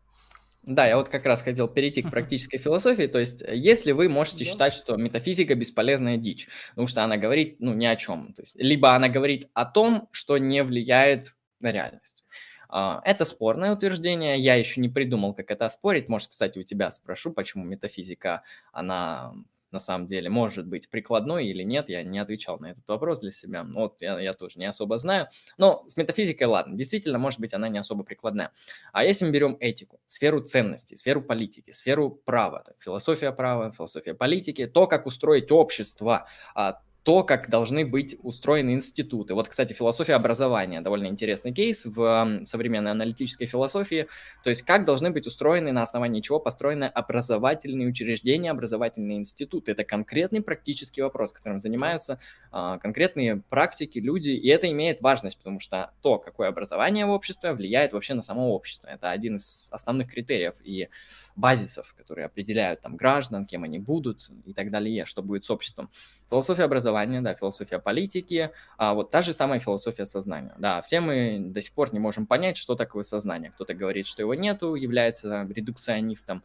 Да, 0.64 0.88
я 0.88 0.96
вот 0.96 1.10
как 1.10 1.26
раз 1.26 1.42
хотел 1.42 1.68
перейти 1.68 2.02
к 2.02 2.10
практической 2.12 2.58
философии. 2.58 3.08
То 3.08 3.20
есть, 3.20 3.44
если 3.50 3.92
вы 3.92 4.08
можете 4.08 4.46
да. 4.46 4.52
считать, 4.52 4.74
что 4.74 4.96
метафизика 4.96 5.56
бесполезная 5.56 6.16
дичь, 6.16 6.48
потому 6.70 6.88
что 6.88 7.04
она 7.04 7.18
говорит, 7.18 7.58
ну, 7.60 7.74
ни 7.74 7.86
о 7.86 7.98
чем. 7.98 8.34
То 8.34 8.44
есть, 8.44 8.56
либо 8.56 8.94
она 8.94 9.10
говорит 9.10 9.50
о 9.54 9.66
том, 9.66 10.08
что 10.12 10.38
не 10.38 10.64
влияет 10.64 11.36
на 11.60 11.74
реальность. 11.74 12.24
А, 12.70 13.02
это 13.04 13.26
спорное 13.26 13.74
утверждение, 13.74 14.40
я 14.40 14.56
еще 14.56 14.80
не 14.80 14.88
придумал, 14.88 15.34
как 15.34 15.52
это 15.52 15.66
оспорить. 15.66 16.08
Может, 16.08 16.30
кстати, 16.30 16.60
у 16.60 16.64
тебя 16.64 16.92
спрошу, 16.92 17.34
почему 17.34 17.66
метафизика, 17.66 18.44
она 18.72 19.34
на 19.72 19.80
самом 19.80 20.08
деле, 20.08 20.30
может 20.30 20.68
быть 20.68 20.90
прикладной 20.90 21.48
или 21.48 21.64
нет, 21.64 21.90
я 21.90 22.04
не 22.04 22.20
отвечал 22.20 22.60
на 22.60 22.72
этот 22.72 22.88
вопрос 22.88 23.20
для 23.20 23.32
себя, 23.32 23.66
вот 23.66 24.02
я, 24.02 24.20
я 24.20 24.34
тоже 24.34 24.60
не 24.60 24.66
особо 24.66 24.98
знаю, 24.98 25.28
но 25.58 25.84
с 25.88 25.98
метафизикой, 25.98 26.48
ладно, 26.48 26.76
действительно, 26.76 27.18
может 27.18 27.40
быть, 27.40 27.54
она 27.54 27.70
не 27.70 27.78
особо 27.78 28.04
прикладная. 28.04 28.52
А 28.94 29.04
если 29.04 29.26
мы 29.26 29.32
берем 29.32 29.58
этику, 29.60 30.00
сферу 30.08 30.42
ценностей, 30.42 30.96
сферу 30.96 31.22
политики, 31.22 31.72
сферу 31.72 32.12
права, 32.12 32.64
философия 32.80 33.32
права, 33.32 33.72
философия 33.72 34.14
политики, 34.14 34.66
то, 34.66 34.88
как 34.88 35.06
устроить 35.06 35.52
общество, 35.52 36.28
а, 36.56 36.82
то, 37.08 37.24
как 37.24 37.50
должны 37.50 37.86
быть 37.86 38.18
устроены 38.22 38.72
институты. 38.74 39.34
Вот, 39.34 39.48
кстати, 39.48 39.72
философия 39.72 40.16
образования, 40.16 40.82
довольно 40.82 41.08
интересный 41.08 41.54
кейс 41.54 41.86
в 41.86 42.42
современной 42.46 42.92
аналитической 42.92 43.46
философии, 43.46 44.08
то 44.44 44.50
есть 44.50 44.64
как 44.64 44.84
должны 44.84 45.10
быть 45.12 45.26
устроены, 45.26 45.72
на 45.72 45.84
основании 45.84 46.20
чего 46.20 46.38
построены 46.38 46.84
образовательные 46.84 47.88
учреждения, 47.88 48.52
образовательные 48.52 49.20
институты. 49.20 49.72
Это 49.72 49.86
конкретный 49.86 50.42
практический 50.42 51.02
вопрос, 51.02 51.32
которым 51.32 51.62
занимаются 51.62 52.20
а, 52.52 52.78
конкретные 52.78 53.38
практики, 53.38 54.00
люди, 54.00 54.32
и 54.32 54.50
это 54.50 54.70
имеет 54.70 55.00
важность, 55.00 55.38
потому 55.38 55.62
что 55.62 55.94
то, 56.02 56.18
какое 56.18 56.50
образование 56.50 57.06
в 57.06 57.12
обществе, 57.12 57.54
влияет 57.54 57.94
вообще 57.94 58.16
на 58.16 58.22
само 58.22 58.54
общество. 58.54 58.86
Это 58.88 59.12
один 59.12 59.38
из 59.38 59.70
основных 59.72 60.12
критериев 60.12 60.56
и 60.62 60.90
базисов, 61.38 61.94
которые 61.96 62.26
определяют 62.26 62.82
там 62.82 62.98
граждан, 62.98 63.46
кем 63.46 63.64
они 63.64 63.80
будут 63.80 64.30
и 64.46 64.54
так 64.54 64.72
далее, 64.72 65.06
что 65.06 65.22
будет 65.22 65.46
с 65.46 65.52
обществом. 65.52 65.90
Философия 66.30 66.64
образования, 66.64 66.97
да, 67.22 67.36
философия 67.36 67.80
политики, 67.80 68.52
а 68.78 68.94
вот 68.94 69.12
та 69.12 69.22
же 69.22 69.34
самая 69.34 69.60
философия 69.60 70.06
сознания. 70.06 70.56
Да, 70.58 70.82
все 70.82 71.00
мы 71.00 71.40
до 71.40 71.62
сих 71.62 71.74
пор 71.74 71.94
не 71.94 72.00
можем 72.00 72.26
понять, 72.26 72.58
что 72.58 72.76
такое 72.76 73.04
сознание. 73.04 73.52
Кто-то 73.52 73.74
говорит, 73.74 74.08
что 74.08 74.22
его 74.22 74.34
нету, 74.34 74.76
является 74.76 75.48
редукционистом, 75.50 76.44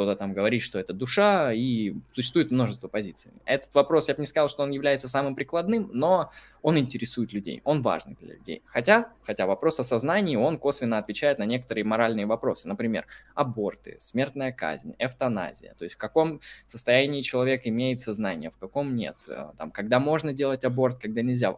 кто-то 0.00 0.18
там 0.18 0.32
говорит, 0.32 0.62
что 0.62 0.78
это 0.78 0.94
душа, 0.94 1.52
и 1.52 1.94
существует 2.14 2.50
множество 2.50 2.88
позиций. 2.88 3.32
Этот 3.44 3.74
вопрос, 3.74 4.08
я 4.08 4.14
бы 4.14 4.20
не 4.20 4.26
сказал, 4.26 4.48
что 4.48 4.62
он 4.62 4.70
является 4.70 5.08
самым 5.08 5.34
прикладным, 5.34 5.90
но 5.92 6.30
он 6.62 6.78
интересует 6.78 7.32
людей, 7.32 7.60
он 7.64 7.82
важный 7.82 8.16
для 8.20 8.34
людей. 8.34 8.62
Хотя, 8.64 9.12
хотя 9.22 9.46
вопрос 9.46 9.78
о 9.78 9.84
сознании, 9.84 10.36
он 10.36 10.58
косвенно 10.58 10.98
отвечает 10.98 11.38
на 11.38 11.44
некоторые 11.44 11.84
моральные 11.84 12.26
вопросы. 12.26 12.66
Например, 12.66 13.06
аборты, 13.34 13.96
смертная 14.00 14.52
казнь, 14.52 14.94
эвтаназия. 14.98 15.74
То 15.78 15.84
есть 15.84 15.96
в 15.96 15.98
каком 15.98 16.40
состоянии 16.66 17.20
человек 17.20 17.66
имеет 17.66 18.00
сознание, 18.00 18.50
в 18.50 18.56
каком 18.56 18.96
нет. 18.96 19.16
Э, 19.28 19.50
там, 19.58 19.70
когда 19.70 20.00
можно 20.00 20.32
делать 20.32 20.64
аборт, 20.64 20.98
когда 20.98 21.22
нельзя. 21.22 21.54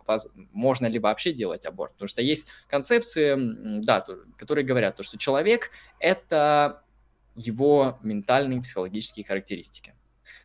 Можно 0.53 0.87
ли 0.87 0.99
вообще 0.99 1.33
делать 1.33 1.65
аборт? 1.65 1.93
Потому 1.93 2.09
что 2.09 2.23
есть 2.23 2.47
концепции, 2.69 3.37
да, 3.83 4.05
которые 4.37 4.65
говорят, 4.65 4.97
то, 4.97 5.03
что 5.03 5.19
человек– 5.19 5.71
это 6.01 6.83
его 7.35 7.99
ментальные 8.03 8.61
психологические 8.61 9.25
характеристики. 9.25 9.95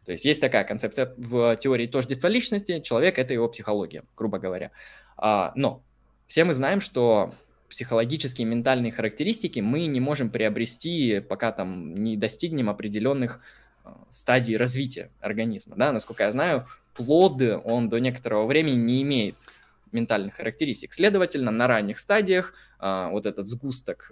То 0.05 0.14
есть 0.14 0.23
есть 0.26 0.39
такая 0.39 0.64
концепция 0.64 1.14
в 1.18 1.55
теории 1.57 1.88
тождества 1.88 2.30
личности, 2.30 2.80
человек– 2.80 3.18
это 3.19 3.34
его 3.34 3.49
психология, 3.49 4.03
грубо 4.15 4.39
говоря. 4.39 4.72
А, 5.18 5.51
но 5.55 5.84
все 6.27 6.45
мы 6.45 6.53
знаем, 6.53 6.80
что 6.80 7.34
психологические 7.69 8.47
ментальные 8.47 8.91
характеристики 8.91 9.59
мы 9.59 9.85
не 9.88 9.99
можем 9.99 10.30
приобрести, 10.30 11.19
пока 11.19 11.51
там 11.51 11.93
не 11.93 12.15
достигнем 12.15 12.69
определенных 12.69 13.41
а, 13.84 13.97
стадий 14.09 14.55
развития 14.55 15.11
организма. 15.19 15.76
Да? 15.76 15.91
Насколько 15.91 16.23
я 16.23 16.31
знаю, 16.31 16.68
плод, 16.93 17.41
он 17.65 17.89
до 17.89 17.99
некоторого 17.99 18.45
времени 18.45 18.76
не 18.76 19.01
имеет 19.01 19.35
ментальных 19.91 20.35
характеристик. 20.35 20.93
Следовательно, 20.93 21.51
на 21.51 21.68
ранних 21.68 21.99
стадиях 21.99 22.53
а, 22.80 23.09
вот 23.09 23.26
этот 23.26 23.45
сгусток 23.45 24.11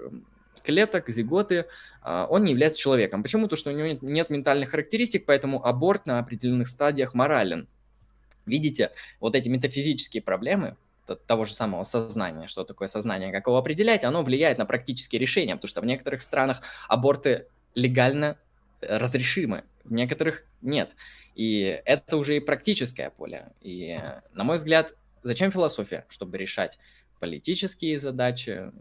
клеток, 0.66 1.10
зиготы, 1.10 1.66
а, 2.02 2.26
он 2.30 2.44
не 2.44 2.52
является 2.52 2.80
человеком. 2.80 3.24
Почему? 3.24 3.48
То, 3.48 3.56
что 3.56 3.72
у 3.72 3.74
него 3.74 3.98
нет 4.02 4.30
ментальных 4.30 4.72
характеристик, 4.72 5.26
поэтому 5.26 5.66
аборт 5.66 6.06
на 6.06 6.20
определенных 6.20 6.68
стадиях 6.68 7.14
морален. 7.14 7.68
Видите, 8.46 8.92
вот 9.20 9.36
эти 9.36 9.50
метафизические 9.50 10.22
проблемы, 10.22 10.76
того 11.28 11.46
же 11.46 11.54
самого 11.54 11.84
сознания, 11.84 12.48
что 12.48 12.64
такое 12.64 12.88
сознание, 12.88 13.32
как 13.32 13.48
его 13.48 13.58
определять, 13.58 14.04
оно 14.04 14.24
влияет 14.24 14.58
на 14.58 14.66
практические 14.66 15.20
решения, 15.20 15.56
потому 15.56 15.70
что 15.70 15.82
в 15.82 15.86
некоторых 15.86 16.22
странах 16.22 16.62
аборты 16.88 17.48
легально 17.76 18.38
разрешимы, 18.82 19.64
в 19.84 19.94
некоторых 19.94 20.44
нет. 20.62 20.96
И 21.36 21.82
это 21.86 22.18
уже 22.18 22.38
и 22.38 22.40
практическое 22.40 23.10
поле. 23.10 23.52
И, 23.62 24.00
на 24.34 24.44
мой 24.44 24.58
взгляд, 24.58 24.96
зачем 25.24 25.52
философия? 25.52 26.06
Чтобы 26.10 26.38
решать 26.38 26.80
политические 27.20 28.00
задачи, 28.00 28.72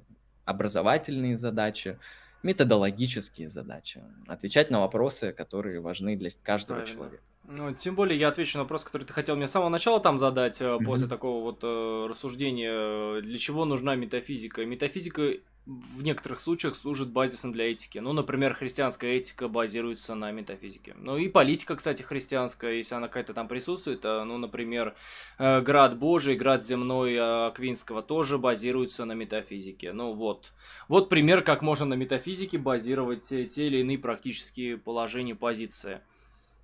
образовательные 0.45 1.37
задачи, 1.37 1.99
методологические 2.43 3.49
задачи, 3.49 4.03
отвечать 4.27 4.71
на 4.71 4.81
вопросы, 4.81 5.33
которые 5.33 5.81
важны 5.81 6.17
для 6.17 6.31
каждого 6.43 6.79
Правильно. 6.79 6.95
человека. 6.95 7.23
Ну, 7.47 7.75
тем 7.75 7.95
более 7.95 8.19
я 8.19 8.29
отвечу 8.29 8.57
на 8.57 8.65
вопрос, 8.65 8.85
который 8.85 9.05
ты 9.05 9.13
хотел 9.13 9.37
мне 9.37 9.47
с 9.47 9.51
самого 9.51 9.69
начала 9.69 10.01
там 10.01 10.19
задать, 10.19 10.61
mm-hmm. 10.61 10.85
после 10.85 11.07
такого 11.09 11.43
вот 11.43 11.61
э, 11.63 12.07
рассуждения, 12.09 13.21
для 13.21 13.39
чего 13.39 13.67
нужна 13.67 13.97
метафизика. 13.97 14.65
Метафизика 14.65 15.35
в 15.67 16.03
некоторых 16.03 16.41
случаях 16.41 16.77
служит 16.77 17.11
базисом 17.11 17.53
для 17.53 17.71
этики. 17.71 17.99
Ну, 17.99 18.13
например, 18.13 18.53
христианская 18.53 19.17
этика 19.17 19.49
базируется 19.49 20.15
на 20.15 20.31
метафизике. 20.31 20.95
Ну 20.99 21.17
и 21.17 21.29
политика, 21.29 21.77
кстати, 21.77 22.03
христианская, 22.03 22.77
если 22.77 22.95
она 22.95 23.09
какая-то 23.09 23.33
там 23.33 23.49
присутствует, 23.49 24.05
а, 24.05 24.25
ну, 24.25 24.37
например, 24.37 24.95
э, 25.39 25.63
град 25.63 25.99
Божий, 25.99 26.37
град 26.37 26.63
земной 26.63 27.17
а, 27.19 27.47
Аквинского 27.47 28.03
тоже 28.03 28.37
базируется 28.37 29.07
на 29.07 29.13
метафизике. 29.13 29.93
Ну 29.93 30.13
вот. 30.13 30.53
Вот 30.89 31.09
пример, 31.09 31.43
как 31.43 31.63
можно 31.63 31.87
на 31.87 31.95
метафизике 31.95 32.59
базировать 32.59 33.27
те, 33.27 33.47
те 33.47 33.67
или 33.67 33.79
иные 33.79 33.99
практические 33.99 34.77
положения, 34.77 35.35
позиции. 35.35 36.01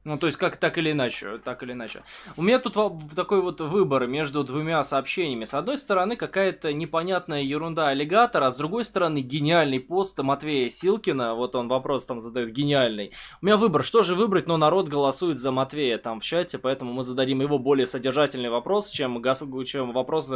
Ну, 0.03 0.17
то 0.17 0.27
есть, 0.27 0.39
как 0.39 0.57
так 0.57 0.79
или 0.79 0.93
иначе, 0.93 1.39
так 1.45 1.63
или 1.63 1.73
иначе. 1.73 2.03
У 2.39 2.43
меня 2.43 2.59
тут 2.59 2.75
такой 3.15 3.43
вот 3.43 3.61
выбор 3.61 4.07
между 4.07 4.43
двумя 4.45 4.83
сообщениями. 4.83 5.45
С 5.45 5.53
одной 5.53 5.77
стороны, 5.77 6.17
какая-то 6.17 6.73
непонятная 6.73 7.43
ерунда 7.43 7.89
аллигатора, 7.89 8.47
а 8.47 8.51
с 8.51 8.57
другой 8.57 8.85
стороны, 8.85 9.19
гениальный 9.19 9.79
пост 9.79 10.19
Матвея 10.19 10.71
Силкина. 10.71 11.35
Вот 11.35 11.55
он 11.55 11.69
вопрос 11.69 12.07
там 12.07 12.23
задает 12.23 12.51
гениальный. 12.51 13.13
У 13.43 13.47
меня 13.47 13.59
выбор, 13.59 13.83
что 13.83 14.03
же 14.03 14.15
выбрать, 14.15 14.47
но 14.47 14.57
народ 14.57 14.89
голосует 14.89 15.39
за 15.39 15.51
Матвея 15.51 15.99
там 15.99 16.21
в 16.21 16.25
чате, 16.25 16.57
поэтому 16.57 16.95
мы 16.95 17.03
зададим 17.03 17.43
его 17.43 17.59
более 17.59 17.87
содержательный 17.87 18.49
вопрос, 18.49 18.89
чем, 18.89 19.23
чем 19.67 19.93
вопрос 19.93 20.33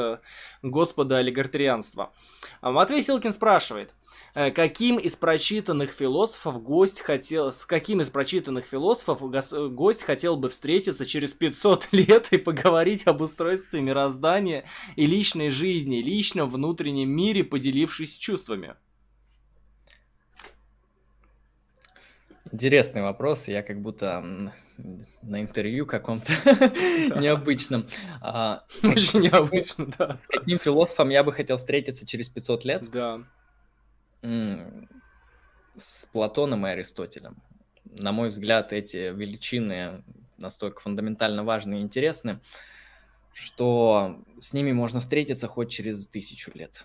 господа 0.61 1.17
олигартерианства. 1.17 2.13
А 2.61 2.71
Матвей 2.71 3.03
Силкин 3.03 3.33
спрашивает. 3.33 3.95
Э, 4.35 4.51
каким 4.51 4.99
из 4.99 5.17
прочитанных 5.17 5.91
философов 5.91 6.63
гость 6.63 7.01
хотел, 7.01 7.53
с 7.53 7.65
каким 7.67 8.01
из 8.01 8.11
прочитанных 8.11 8.65
философов 8.65 9.21
гость 9.73 10.03
хотел 10.03 10.37
бы 10.37 10.49
встретиться 10.49 11.07
через 11.07 11.31
500 11.33 11.89
лет 11.93 12.33
и 12.33 12.39
поговорить 12.39 13.07
об 13.07 13.21
устройстве 13.21 13.81
мироздания 13.81 14.65
и 14.97 15.07
личной 15.07 15.51
жизни, 15.51 15.97
личном 15.97 16.49
внутреннем 16.49 17.11
мире, 17.11 17.45
поделившись 17.45 18.17
чувствами? 18.17 18.75
Интересный 22.53 23.03
вопрос. 23.03 23.49
Я 23.49 23.63
как 23.63 23.81
будто 23.81 24.53
на 25.23 25.41
интервью 25.41 25.87
каком-то 25.87 26.33
необычном. 27.19 27.87
А, 28.21 28.65
Очень 28.83 29.21
необычно, 29.21 29.87
да. 29.99 30.15
С 30.15 30.27
каким 30.27 30.59
философом 30.59 31.09
я 31.09 31.25
бы 31.25 31.33
хотел 31.33 31.57
встретиться 31.57 32.07
через 32.07 32.29
500 32.29 32.65
лет? 32.65 32.91
Да. 32.93 33.23
С 35.77 36.07
Платоном 36.07 36.67
и 36.67 36.71
Аристотелем. 36.71 37.37
На 37.85 38.13
мой 38.13 38.29
взгляд, 38.29 38.73
эти 38.73 39.13
величины 39.13 40.03
настолько 40.39 40.81
фундаментально 40.81 41.45
важны 41.45 41.77
и 41.77 41.83
интересны, 41.83 42.41
что 43.33 44.21
с 44.41 44.53
ними 44.53 44.73
можно 44.73 45.01
встретиться 45.01 45.49
хоть 45.49 45.71
через 45.71 46.07
тысячу 46.07 46.51
лет. 46.55 46.85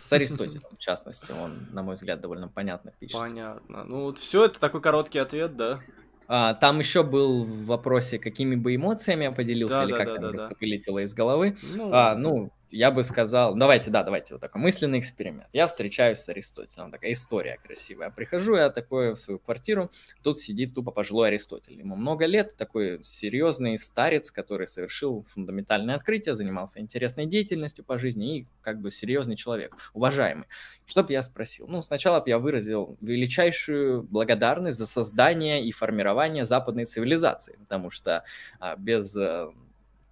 С 0.00 0.12
Аристотелем, 0.12 0.62
в 0.72 0.78
частности, 0.78 1.32
он, 1.32 1.68
на 1.72 1.82
мой 1.82 1.94
взгляд, 1.94 2.20
довольно 2.20 2.48
понятно 2.48 2.92
пишет. 2.98 3.18
Понятно. 3.18 3.84
Ну 3.84 4.02
вот 4.04 4.18
все, 4.18 4.46
это 4.46 4.58
такой 4.58 4.80
короткий 4.80 5.18
ответ, 5.18 5.56
да? 5.56 5.80
А, 6.26 6.54
там 6.54 6.78
еще 6.78 7.02
был 7.02 7.44
в 7.44 7.66
вопросе, 7.66 8.18
какими 8.18 8.54
бы 8.54 8.74
эмоциями 8.74 9.24
я 9.24 9.32
поделился, 9.32 9.78
да, 9.78 9.84
или 9.84 9.92
да, 9.92 9.98
как 9.98 10.06
да, 10.06 10.14
там 10.14 10.22
да, 10.22 10.28
просто 10.30 10.48
да. 10.48 10.56
вылетело 10.60 10.98
из 11.00 11.14
головы. 11.14 11.56
Ну, 11.74 11.90
а, 11.92 12.14
ну, 12.14 12.50
я 12.74 12.90
бы 12.90 13.04
сказал, 13.04 13.54
давайте, 13.54 13.90
да, 13.90 14.02
давайте 14.02 14.34
вот 14.34 14.40
такой 14.40 14.60
мысленный 14.60 14.98
эксперимент. 14.98 15.48
Я 15.52 15.68
встречаюсь 15.68 16.18
с 16.18 16.28
Аристотелем, 16.28 16.90
такая 16.90 17.12
история 17.12 17.58
красивая. 17.62 18.10
Прихожу 18.10 18.56
я 18.56 18.68
такой 18.68 19.14
в 19.14 19.16
свою 19.16 19.38
квартиру, 19.38 19.90
тут 20.22 20.40
сидит 20.40 20.74
тупо 20.74 20.90
пожилой 20.90 21.28
Аристотель. 21.28 21.78
Ему 21.78 21.94
много 21.94 22.26
лет, 22.26 22.56
такой 22.56 23.00
серьезный 23.04 23.78
старец, 23.78 24.32
который 24.32 24.66
совершил 24.66 25.24
фундаментальное 25.30 25.94
открытие, 25.94 26.34
занимался 26.34 26.80
интересной 26.80 27.26
деятельностью 27.26 27.84
по 27.84 27.96
жизни 27.96 28.38
и 28.38 28.46
как 28.60 28.80
бы 28.80 28.90
серьезный 28.90 29.36
человек, 29.36 29.76
уважаемый. 29.92 30.46
Что 30.84 31.04
бы 31.04 31.12
я 31.12 31.22
спросил? 31.22 31.68
Ну, 31.68 31.80
сначала 31.80 32.20
бы 32.20 32.28
я 32.28 32.40
выразил 32.40 32.96
величайшую 33.00 34.02
благодарность 34.02 34.78
за 34.78 34.86
создание 34.86 35.64
и 35.64 35.70
формирование 35.70 36.44
западной 36.44 36.86
цивилизации, 36.86 37.56
потому 37.60 37.90
что 37.90 38.24
а, 38.58 38.74
без 38.76 39.14
э, 39.16 39.48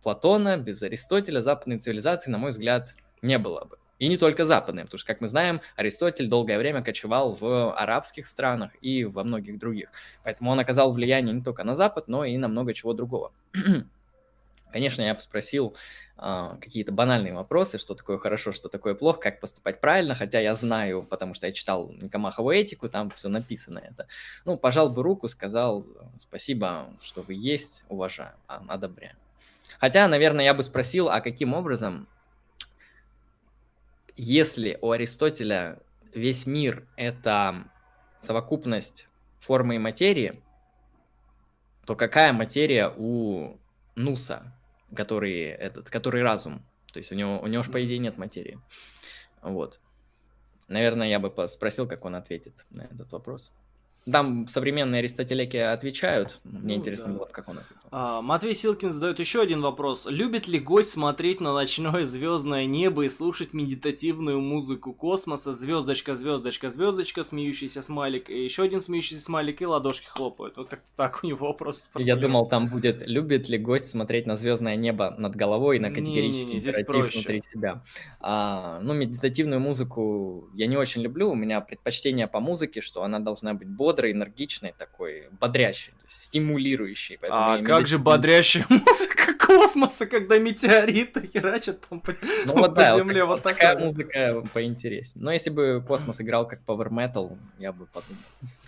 Платона, 0.02 0.56
без 0.56 0.82
Аристотеля 0.82 1.40
западной 1.40 1.78
цивилизации, 1.78 2.30
на 2.30 2.38
мой 2.38 2.50
взгляд, 2.50 2.96
не 3.22 3.38
было 3.38 3.64
бы. 3.64 3.78
И 4.02 4.08
не 4.08 4.16
только 4.16 4.44
западные, 4.44 4.84
потому 4.84 4.98
что, 4.98 5.06
как 5.06 5.20
мы 5.20 5.28
знаем, 5.28 5.60
Аристотель 5.76 6.26
долгое 6.26 6.58
время 6.58 6.82
кочевал 6.82 7.34
в 7.34 7.72
арабских 7.72 8.26
странах 8.26 8.72
и 8.80 9.04
во 9.04 9.22
многих 9.22 9.60
других. 9.60 9.90
Поэтому 10.24 10.50
он 10.50 10.58
оказал 10.58 10.92
влияние 10.92 11.32
не 11.32 11.42
только 11.42 11.62
на 11.62 11.76
Запад, 11.76 12.08
но 12.08 12.24
и 12.24 12.36
на 12.36 12.48
много 12.48 12.74
чего 12.74 12.94
другого. 12.94 13.30
Конечно, 14.72 15.02
я 15.02 15.14
бы 15.14 15.20
спросил 15.20 15.76
э, 16.18 16.48
какие-то 16.60 16.90
банальные 16.90 17.34
вопросы, 17.34 17.78
что 17.78 17.94
такое 17.94 18.18
хорошо, 18.18 18.50
что 18.50 18.68
такое 18.68 18.94
плохо, 18.94 19.20
как 19.20 19.38
поступать 19.38 19.80
правильно, 19.80 20.16
хотя 20.16 20.40
я 20.40 20.56
знаю, 20.56 21.04
потому 21.04 21.34
что 21.34 21.46
я 21.46 21.52
читал 21.52 21.92
Никомахову 21.92 22.50
этику, 22.50 22.88
там 22.88 23.08
все 23.10 23.28
написано 23.28 23.78
это. 23.78 24.08
Ну, 24.44 24.56
пожал 24.56 24.88
бы 24.88 25.04
руку, 25.04 25.28
сказал 25.28 25.86
спасибо, 26.18 26.88
что 27.00 27.22
вы 27.22 27.34
есть, 27.34 27.84
уважаю, 27.88 28.32
а, 28.48 28.64
одобряю. 28.66 29.14
Хотя, 29.78 30.08
наверное, 30.08 30.44
я 30.44 30.54
бы 30.54 30.62
спросил, 30.62 31.08
а 31.08 31.20
каким 31.20 31.54
образом, 31.54 32.08
если 34.16 34.78
у 34.80 34.90
Аристотеля 34.90 35.78
весь 36.14 36.46
мир– 36.46 36.86
это 36.96 37.70
совокупность 38.20 39.08
формы 39.40 39.76
и 39.76 39.78
материи, 39.78 40.42
то 41.86 41.96
какая 41.96 42.32
материя 42.32 42.92
у 42.96 43.58
Нуса? 43.96 44.52
который 44.94 45.40
этот, 45.42 45.90
который 45.90 46.22
разум. 46.22 46.64
То 46.92 46.98
есть 46.98 47.12
у 47.12 47.14
него, 47.14 47.40
у 47.40 47.46
него 47.46 47.62
же, 47.62 47.70
по 47.70 47.84
идее, 47.84 47.98
нет 47.98 48.18
материи. 48.18 48.58
Вот. 49.40 49.80
Наверное, 50.68 51.08
я 51.08 51.18
бы 51.18 51.48
спросил, 51.48 51.88
как 51.88 52.04
он 52.04 52.14
ответит 52.14 52.66
на 52.70 52.82
этот 52.82 53.10
вопрос. 53.12 53.52
Там 54.10 54.48
современные 54.48 54.98
аристотелеки 54.98 55.56
отвечают. 55.56 56.40
Мне 56.42 56.74
ну, 56.74 56.80
интересно 56.80 57.06
да. 57.06 57.12
было, 57.12 57.24
как 57.26 57.48
он 57.48 57.58
ответил. 57.58 57.88
А, 57.92 58.20
Матвей 58.20 58.54
Силкин 58.54 58.90
задает 58.90 59.20
еще 59.20 59.40
один 59.40 59.60
вопрос. 59.60 60.06
Любит 60.06 60.48
ли 60.48 60.58
гость 60.58 60.90
смотреть 60.90 61.40
на 61.40 61.54
ночное 61.54 62.04
звездное 62.04 62.66
небо 62.66 63.04
и 63.04 63.08
слушать 63.08 63.54
медитативную 63.54 64.40
музыку 64.40 64.92
космоса? 64.92 65.52
Звездочка, 65.52 66.14
звездочка, 66.14 66.68
звездочка, 66.68 67.22
смеющийся 67.22 67.80
смайлик, 67.80 68.28
и 68.28 68.42
еще 68.42 68.64
один 68.64 68.80
смеющийся 68.80 69.22
смайлик, 69.22 69.62
и 69.62 69.66
ладошки 69.66 70.08
хлопают. 70.08 70.56
Вот 70.56 70.68
как-то 70.68 70.90
так 70.96 71.20
у 71.22 71.26
него 71.26 71.46
вопрос. 71.46 71.86
Я 71.96 72.16
думал, 72.16 72.48
там 72.48 72.66
будет, 72.66 73.06
любит 73.06 73.48
ли 73.48 73.56
гость 73.56 73.86
смотреть 73.86 74.26
на 74.26 74.34
звездное 74.34 74.74
небо 74.74 75.14
над 75.16 75.36
головой 75.36 75.76
и 75.76 75.80
на 75.80 75.90
категорический 75.90 76.56
императив 76.56 77.14
внутри 77.14 77.42
себя. 77.42 77.82
А, 78.20 78.80
ну, 78.80 78.94
медитативную 78.94 79.60
музыку 79.60 80.48
я 80.54 80.66
не 80.66 80.76
очень 80.76 81.02
люблю. 81.02 81.30
У 81.30 81.34
меня 81.36 81.60
предпочтение 81.60 82.26
по 82.26 82.40
музыке, 82.40 82.80
что 82.80 83.04
она 83.04 83.20
должна 83.20 83.54
быть 83.54 83.68
бодрой, 83.68 83.91
бодрый, 83.92 84.12
энергичный 84.12 84.74
такой, 84.76 85.28
бодрящий, 85.38 85.92
стимулирующий. 86.06 87.18
А 87.28 87.58
как 87.62 87.86
же 87.86 87.98
бодрящая 87.98 88.64
музыка 88.70 89.34
космоса, 89.34 90.06
когда 90.06 90.38
метеориты 90.38 91.26
херачат 91.26 91.80
там 91.88 92.00
по, 92.00 92.12
ну, 92.46 92.54
вот, 92.54 92.74
по 92.74 92.80
да, 92.80 92.96
земле? 92.96 93.24
Вот, 93.24 93.34
вот 93.34 93.42
такая 93.42 93.78
музыка 93.78 94.42
поинтереснее. 94.54 95.24
Но 95.24 95.32
если 95.32 95.50
бы 95.50 95.84
космос 95.86 96.20
играл 96.20 96.48
как 96.48 96.60
Power 96.66 96.88
Metal, 96.88 97.36
я 97.58 97.72
бы 97.72 97.86
подумал. 97.86 98.22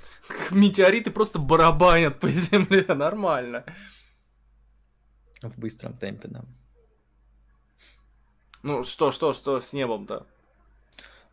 Метеориты 0.51 1.11
просто 1.11 1.39
барабанят 1.39 2.21
по 2.21 2.29
земле, 2.29 2.85
нормально. 2.95 3.65
В 5.43 5.59
быстром 5.59 5.97
темпе, 5.97 6.29
да. 6.29 6.45
Ну 8.63 8.83
что, 8.83 9.11
что, 9.11 9.33
что 9.33 9.61
с 9.61 9.73
небом-то? 9.73 10.27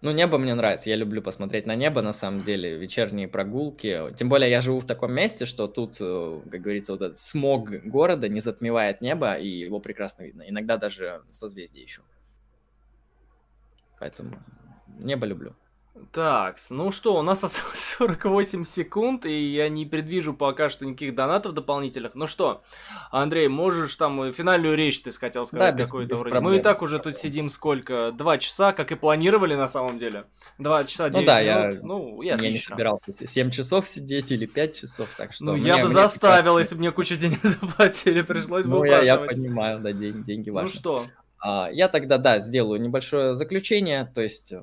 Ну, 0.02 0.10
небо 0.10 0.40
мне 0.40 0.56
нравится. 0.56 0.90
Я 0.90 0.96
люблю 0.96 1.22
посмотреть 1.22 1.68
на 1.68 1.76
небо, 1.76 2.02
на 2.02 2.14
самом 2.14 2.42
деле, 2.42 2.76
вечерние 2.76 3.28
прогулки. 3.28 4.12
Тем 4.18 4.30
более, 4.30 4.50
я 4.50 4.62
живу 4.62 4.80
в 4.80 4.86
таком 4.86 5.14
месте, 5.14 5.46
что 5.46 5.68
тут, 5.68 5.98
э, 6.00 6.42
как 6.50 6.60
говорится, 6.60 6.94
вот 6.94 7.02
этот 7.04 7.20
смог 7.20 7.70
города 7.70 8.28
не 8.28 8.40
затмевает 8.40 9.02
небо, 9.02 9.36
и 9.36 9.48
его 9.48 9.80
прекрасно 9.80 10.24
видно. 10.24 10.44
Иногда 10.48 10.78
даже 10.78 11.22
созвездие 11.32 11.84
еще. 11.84 12.02
Поэтому 14.00 14.32
небо 14.98 15.28
люблю. 15.28 15.56
Так, 16.14 16.58
ну 16.70 16.92
что, 16.92 17.18
у 17.18 17.22
нас 17.22 17.44
осталось 17.44 17.96
48 17.98 18.64
секунд, 18.64 19.26
и 19.26 19.52
я 19.52 19.68
не 19.70 19.86
предвижу 19.86 20.34
пока 20.34 20.70
что 20.70 20.86
никаких 20.86 21.16
донатов 21.16 21.54
дополнительных. 21.54 22.16
Ну 22.16 22.28
что, 22.28 22.62
Андрей, 23.12 23.50
можешь 23.50 23.96
там 23.98 24.32
финальную 24.32 24.76
речь, 24.76 25.02
ты 25.02 25.12
хотел 25.12 25.46
сказать, 25.46 25.76
да, 25.76 25.84
какой-то 25.84 26.16
вроде. 26.16 26.32
Проблем. 26.32 26.52
Мы 26.52 26.60
и 26.60 26.62
так 26.62 26.82
уже 26.82 27.00
тут 27.00 27.18
сидим 27.18 27.50
сколько? 27.50 28.14
Два 28.14 28.38
часа, 28.38 28.72
как 28.72 28.92
и 28.92 28.96
планировали 28.96 29.56
на 29.56 29.68
самом 29.68 29.98
деле. 29.98 30.26
Два 30.58 30.86
часа 30.86 31.10
9 31.10 31.16
ну, 31.16 31.26
да, 31.26 31.42
минут. 31.42 31.74
Я, 31.74 31.80
ну, 31.82 32.22
я, 32.22 32.36
я 32.36 32.52
не 32.52 32.58
собирался 32.58 33.14
7 33.14 33.52
часов 33.52 33.88
сидеть 33.88 34.32
или 34.32 34.46
5 34.46 34.80
часов, 34.80 35.10
так 35.18 35.34
что... 35.34 35.46
Ну, 35.46 35.54
мне, 35.54 35.68
я 35.68 35.78
бы 35.78 35.86
мне 35.86 35.94
заставил, 35.94 36.58
если 36.58 36.76
бы 36.76 36.80
мне 36.80 36.92
кучу 36.92 37.16
денег 37.18 37.40
заплатили, 37.44 38.22
пришлось 38.22 38.66
бы 38.66 38.78
Ну, 38.78 38.84
я, 38.86 39.02
я 39.02 39.18
понимаю, 39.18 39.80
да, 39.80 39.92
деньги, 39.92 40.24
деньги 40.24 40.50
важны. 40.50 40.70
Ну 40.70 40.74
что? 40.74 41.06
А, 41.40 41.70
я 41.72 41.90
тогда, 41.90 42.18
да, 42.18 42.40
сделаю 42.40 42.80
небольшое 42.80 43.36
заключение, 43.36 44.10
то 44.14 44.22
есть 44.22 44.52
э, 44.52 44.62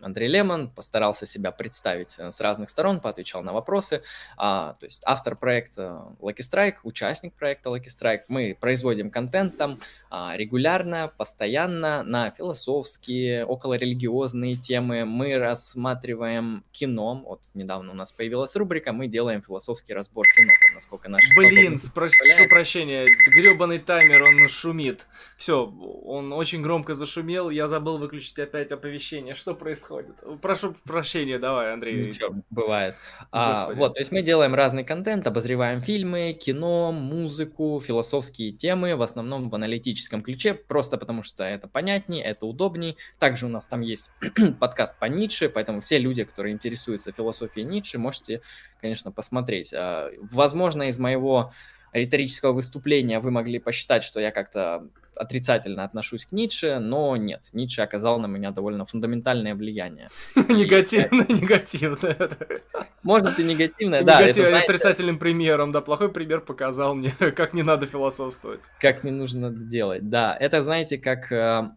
Андрей 0.00 0.28
Лемон 0.28 0.70
постарался 0.70 1.26
себя 1.26 1.50
представить 1.50 2.14
э, 2.18 2.30
с 2.30 2.40
разных 2.40 2.70
сторон, 2.70 3.00
поотвечал 3.00 3.42
на 3.42 3.52
вопросы. 3.52 4.02
А, 4.36 4.74
то 4.74 4.86
есть 4.86 5.02
автор 5.04 5.36
проекта 5.36 6.14
Lucky 6.20 6.38
Strike, 6.38 6.76
участник 6.84 7.34
проекта 7.34 7.70
Lucky 7.70 7.88
Strike. 7.88 8.22
Мы 8.28 8.56
производим 8.58 9.10
контент 9.10 9.56
там 9.56 9.80
а, 10.10 10.36
регулярно, 10.36 11.12
постоянно 11.16 12.02
на 12.02 12.30
философские, 12.30 13.44
околорелигиозные 13.44 14.54
темы. 14.54 15.04
Мы 15.04 15.36
рассматриваем 15.36 16.64
кино. 16.70 17.22
Вот 17.24 17.42
недавно 17.54 17.92
у 17.92 17.94
нас 17.94 18.12
появилась 18.12 18.54
рубрика 18.56 18.92
«Мы 18.92 19.08
делаем 19.08 19.42
философский 19.42 19.94
разбор 19.94 20.26
кино». 20.36 20.52
Там, 20.66 20.74
насколько 20.74 21.08
наш 21.08 21.22
Блин, 21.36 21.76
прошу 21.94 22.48
прощения, 22.48 23.06
гребаный 23.34 23.78
таймер, 23.78 24.22
он 24.22 24.48
шумит. 24.48 25.06
Все, 25.36 25.66
он 25.66 26.32
очень 26.32 26.62
громко 26.62 26.94
зашумел, 26.94 27.50
я 27.50 27.68
забыл 27.68 27.98
выключить 27.98 28.38
опять 28.38 28.72
оповещение. 28.72 29.34
Что 29.34 29.54
происходит? 29.54 29.87
Происходит. 29.88 30.40
Прошу 30.40 30.74
прощения, 30.84 31.38
давай, 31.38 31.72
Андрей. 31.72 32.08
Ничего, 32.08 32.34
бывает. 32.50 32.94
А, 33.32 33.72
вот, 33.72 33.94
то 33.94 34.00
есть 34.00 34.12
мы 34.12 34.22
делаем 34.22 34.54
разный 34.54 34.84
контент, 34.84 35.26
обозреваем 35.26 35.80
фильмы, 35.80 36.32
кино, 36.32 36.92
музыку, 36.92 37.80
философские 37.84 38.52
темы, 38.52 38.96
в 38.96 39.02
основном 39.02 39.50
в 39.50 39.54
аналитическом 39.54 40.22
ключе, 40.22 40.54
просто 40.54 40.98
потому 40.98 41.22
что 41.22 41.44
это 41.44 41.68
понятнее, 41.68 42.24
это 42.24 42.46
удобнее. 42.46 42.96
Также 43.18 43.46
у 43.46 43.48
нас 43.48 43.66
там 43.66 43.80
есть 43.80 44.10
подкаст 44.60 44.98
по 44.98 45.06
Ницше, 45.06 45.48
поэтому 45.48 45.80
все 45.80 45.98
люди, 45.98 46.24
которые 46.24 46.52
интересуются 46.52 47.12
философией 47.12 47.66
Ницше, 47.66 47.98
можете, 47.98 48.42
конечно, 48.80 49.10
посмотреть. 49.12 49.72
А, 49.74 50.10
возможно, 50.30 50.84
из 50.84 50.98
моего 50.98 51.52
риторического 51.92 52.52
выступления 52.52 53.18
вы 53.18 53.30
могли 53.30 53.58
посчитать, 53.58 54.04
что 54.04 54.20
я 54.20 54.30
как-то 54.30 54.88
отрицательно 55.18 55.84
отношусь 55.84 56.26
к 56.26 56.32
Ницше, 56.32 56.78
но 56.78 57.16
нет, 57.16 57.48
Ницше 57.52 57.82
оказал 57.82 58.18
на 58.20 58.26
меня 58.26 58.50
довольно 58.50 58.86
фундаментальное 58.86 59.54
влияние. 59.54 60.08
Негативное, 60.36 61.26
негативное. 61.28 62.30
Может 63.02 63.38
и 63.38 63.44
негативное, 63.44 64.02
да. 64.02 64.20
Негативное, 64.20 64.62
отрицательным 64.62 65.18
примером, 65.18 65.72
да, 65.72 65.80
плохой 65.80 66.10
пример 66.10 66.40
показал 66.40 66.94
мне, 66.94 67.10
как 67.36 67.54
не 67.54 67.62
надо 67.62 67.86
философствовать. 67.86 68.64
Как 68.80 69.04
не 69.04 69.10
нужно 69.10 69.50
делать, 69.50 70.08
да. 70.08 70.36
Это, 70.38 70.62
знаете, 70.62 70.98
как 70.98 71.32
э, 71.32 71.70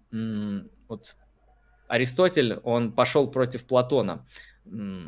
вот 0.87 1.15
Аристотель, 1.87 2.59
он 2.63 2.93
пошел 2.93 3.29
против 3.29 3.65
Платона. 3.65 4.25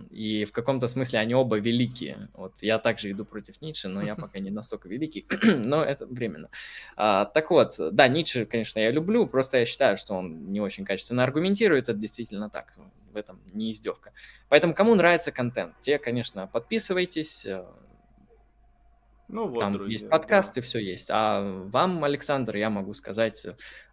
И 0.10 0.46
в 0.46 0.52
каком-то 0.52 0.88
смысле 0.88 1.20
они 1.20 1.34
оба 1.34 1.58
великие. 1.58 2.30
Вот 2.34 2.62
я 2.62 2.80
также 2.80 3.12
иду 3.12 3.24
против 3.24 3.62
Ницше, 3.62 3.88
но 3.88 4.02
я 4.02 4.16
пока 4.16 4.40
не 4.40 4.50
настолько 4.50 4.90
великий, 4.90 5.26
но 5.44 5.84
это 5.84 6.06
временно. 6.06 6.50
А, 6.98 7.26
так 7.26 7.50
вот, 7.50 7.76
да, 7.80 8.08
Ницше, 8.08 8.46
конечно, 8.46 8.80
я 8.80 8.92
люблю, 8.92 9.26
просто 9.26 9.60
я 9.60 9.66
считаю, 9.66 9.98
что 9.98 10.16
он 10.16 10.52
не 10.52 10.60
очень 10.60 10.84
качественно 10.84 11.24
аргументирует, 11.24 11.88
это 11.88 11.98
действительно 11.98 12.50
так, 12.50 12.74
в 13.14 13.18
этом 13.18 13.40
не 13.54 13.72
издевка. 13.72 14.12
Поэтому 14.50 14.74
кому 14.74 14.96
нравится 14.96 15.32
контент, 15.32 15.76
те, 15.82 15.98
конечно, 15.98 16.48
подписывайтесь, 16.48 17.46
э, 17.46 17.66
ну, 19.34 19.48
вот, 19.48 19.60
Там 19.60 19.74
друзья, 19.74 19.94
есть 19.94 20.10
подкасты, 20.10 20.62
да. 20.62 20.68
все 20.68 20.80
есть. 20.80 21.08
А 21.10 21.42
вам, 21.42 22.04
Александр, 22.04 22.56
я 22.56 22.70
могу 22.70 22.94
сказать 22.94 23.46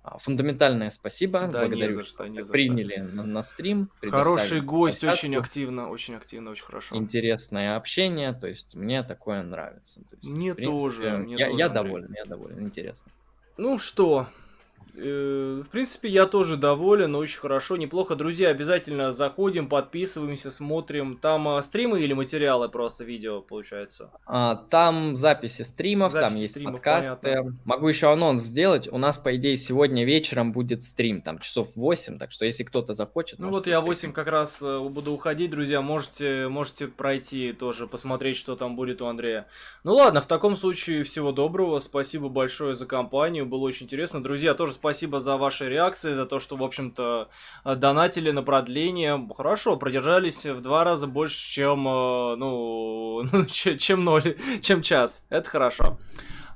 а, 0.03 0.19
фундаментальное 0.19 0.91
спасибо. 0.91 1.49
Да, 1.51 1.61
Благодарю, 1.61 1.87
не 1.87 1.91
за 1.91 2.05
что, 2.05 2.27
не 2.27 2.45
за 2.45 2.53
приняли 2.53 2.97
что. 2.97 3.17
На, 3.17 3.23
на 3.25 3.43
стрим. 3.43 3.91
Хороший 4.03 4.61
гость, 4.61 5.01
подкастку. 5.01 5.27
очень 5.27 5.37
активно, 5.37 5.89
очень 5.89 6.15
активно, 6.15 6.51
очень 6.51 6.65
хорошо. 6.65 6.97
Интересное 6.97 7.77
общение, 7.77 8.33
то 8.33 8.47
есть 8.47 8.75
мне 8.75 9.03
такое 9.03 9.43
нравится. 9.43 10.01
То 10.09 10.17
есть, 10.17 10.29
мне 10.31 10.55
принципе, 10.55 10.79
тоже. 10.79 11.17
Мне 11.17 11.37
я, 11.37 11.47
тоже, 11.47 11.59
я 11.59 11.69
доволен, 11.69 12.15
я 12.17 12.25
доволен, 12.25 12.61
интересно. 12.61 13.11
Ну 13.57 13.79
что, 13.79 14.27
Э, 14.27 14.50
в 14.95 15.69
принципе, 15.71 16.09
я 16.09 16.27
тоже 16.27 16.57
доволен, 16.57 17.15
очень 17.15 17.41
хорошо, 17.41 17.77
неплохо. 17.77 18.17
Друзья, 18.17 18.49
обязательно 18.49 19.13
заходим, 19.13 19.69
подписываемся, 19.69 20.51
смотрим. 20.51 21.17
Там 21.17 21.49
а, 21.49 21.63
стримы 21.63 22.01
или 22.01 22.13
материалы 22.13 22.69
просто 22.69 23.05
видео, 23.05 23.41
получается? 23.41 24.11
А, 24.27 24.57
там 24.57 25.17
записи 25.17 25.63
стримов, 25.63 26.13
записи 26.13 26.29
там 26.29 26.41
есть 26.41 26.51
стримов, 26.51 26.75
подкасты. 26.75 27.17
Понятно. 27.23 27.57
Могу 27.65 27.89
еще 27.89 28.13
анонс 28.13 28.43
сделать. 28.43 28.89
У 28.91 28.99
нас, 28.99 29.19
по 29.19 29.37
идее, 29.37 29.57
сегодня 29.57 30.05
вечером 30.05 30.53
будет 30.53 30.83
стрим, 30.83 31.23
там 31.23 31.39
часов 31.39 31.69
8, 31.75 32.19
так 32.19 32.33
что 32.33 32.45
если 32.45 32.65
кто-то 32.65 32.95
захочет... 32.95 33.39
Ну 33.39 33.51
вот 33.51 33.67
я 33.67 33.81
8 33.81 34.13
как 34.13 34.29
раз 34.29 34.63
э, 34.63 34.79
буду 34.81 35.13
уходить, 35.13 35.51
друзья, 35.51 35.81
можете, 35.81 36.49
можете 36.49 36.89
пройти 36.89 37.53
тоже, 37.53 37.87
посмотреть, 37.87 38.37
что 38.37 38.57
там 38.57 38.77
будет 38.77 39.03
у 39.03 39.07
Андрея. 39.07 39.47
Ну 39.85 39.95
ладно, 39.95 40.21
в 40.21 40.27
таком 40.27 40.57
случае 40.57 41.05
всего 41.05 41.33
доброго, 41.33 41.79
спасибо 41.79 42.29
большое 42.29 42.75
за 42.75 42.87
компанию, 42.87 43.47
было 43.47 43.67
очень 43.67 43.87
интересно. 43.87 44.23
Друзья, 44.23 44.55
тоже 44.55 44.75
спасибо 44.81 45.21
за 45.21 45.37
ваши 45.37 45.69
реакции, 45.69 46.15
за 46.15 46.27
то, 46.27 46.39
что, 46.39 46.57
в 46.57 46.63
общем-то, 46.65 47.29
донатили 47.65 48.31
на 48.31 48.43
продление. 48.43 49.29
Хорошо, 49.37 49.77
продержались 49.77 50.47
в 50.47 50.61
два 50.61 50.85
раза 50.85 51.07
больше, 51.07 51.37
чем, 51.37 51.87
э, 51.87 52.37
ну, 52.37 53.25
чем 53.49 54.05
ноль, 54.05 54.37
чем 54.63 54.83
час. 54.83 55.27
Это 55.29 55.49
хорошо. 55.49 55.99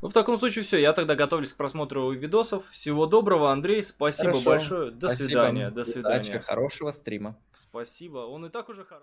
Ну, 0.05 0.11
в 0.11 0.13
таком 0.13 0.37
случае 0.39 0.65
все, 0.65 0.79
я 0.79 0.93
тогда 0.93 1.15
готовлюсь 1.15 1.55
к 1.55 1.57
просмотру 1.57 2.11
видосов. 2.11 2.69
Всего 2.71 3.07
доброго, 3.07 3.51
Андрей, 3.51 3.83
спасибо 3.83 4.33
Хорошо. 4.33 4.51
большое. 4.51 4.91
До 4.91 5.09
спасибо. 5.09 5.27
свидания, 5.27 5.71
до 5.71 5.85
свидания. 5.85 6.31
Удачи, 6.31 6.45
хорошего 6.45 6.91
стрима. 6.91 7.39
Спасибо, 7.55 8.19
он 8.19 8.45
и 8.45 8.51
так 8.51 8.69
уже 8.69 8.85
хороший. 8.85 8.93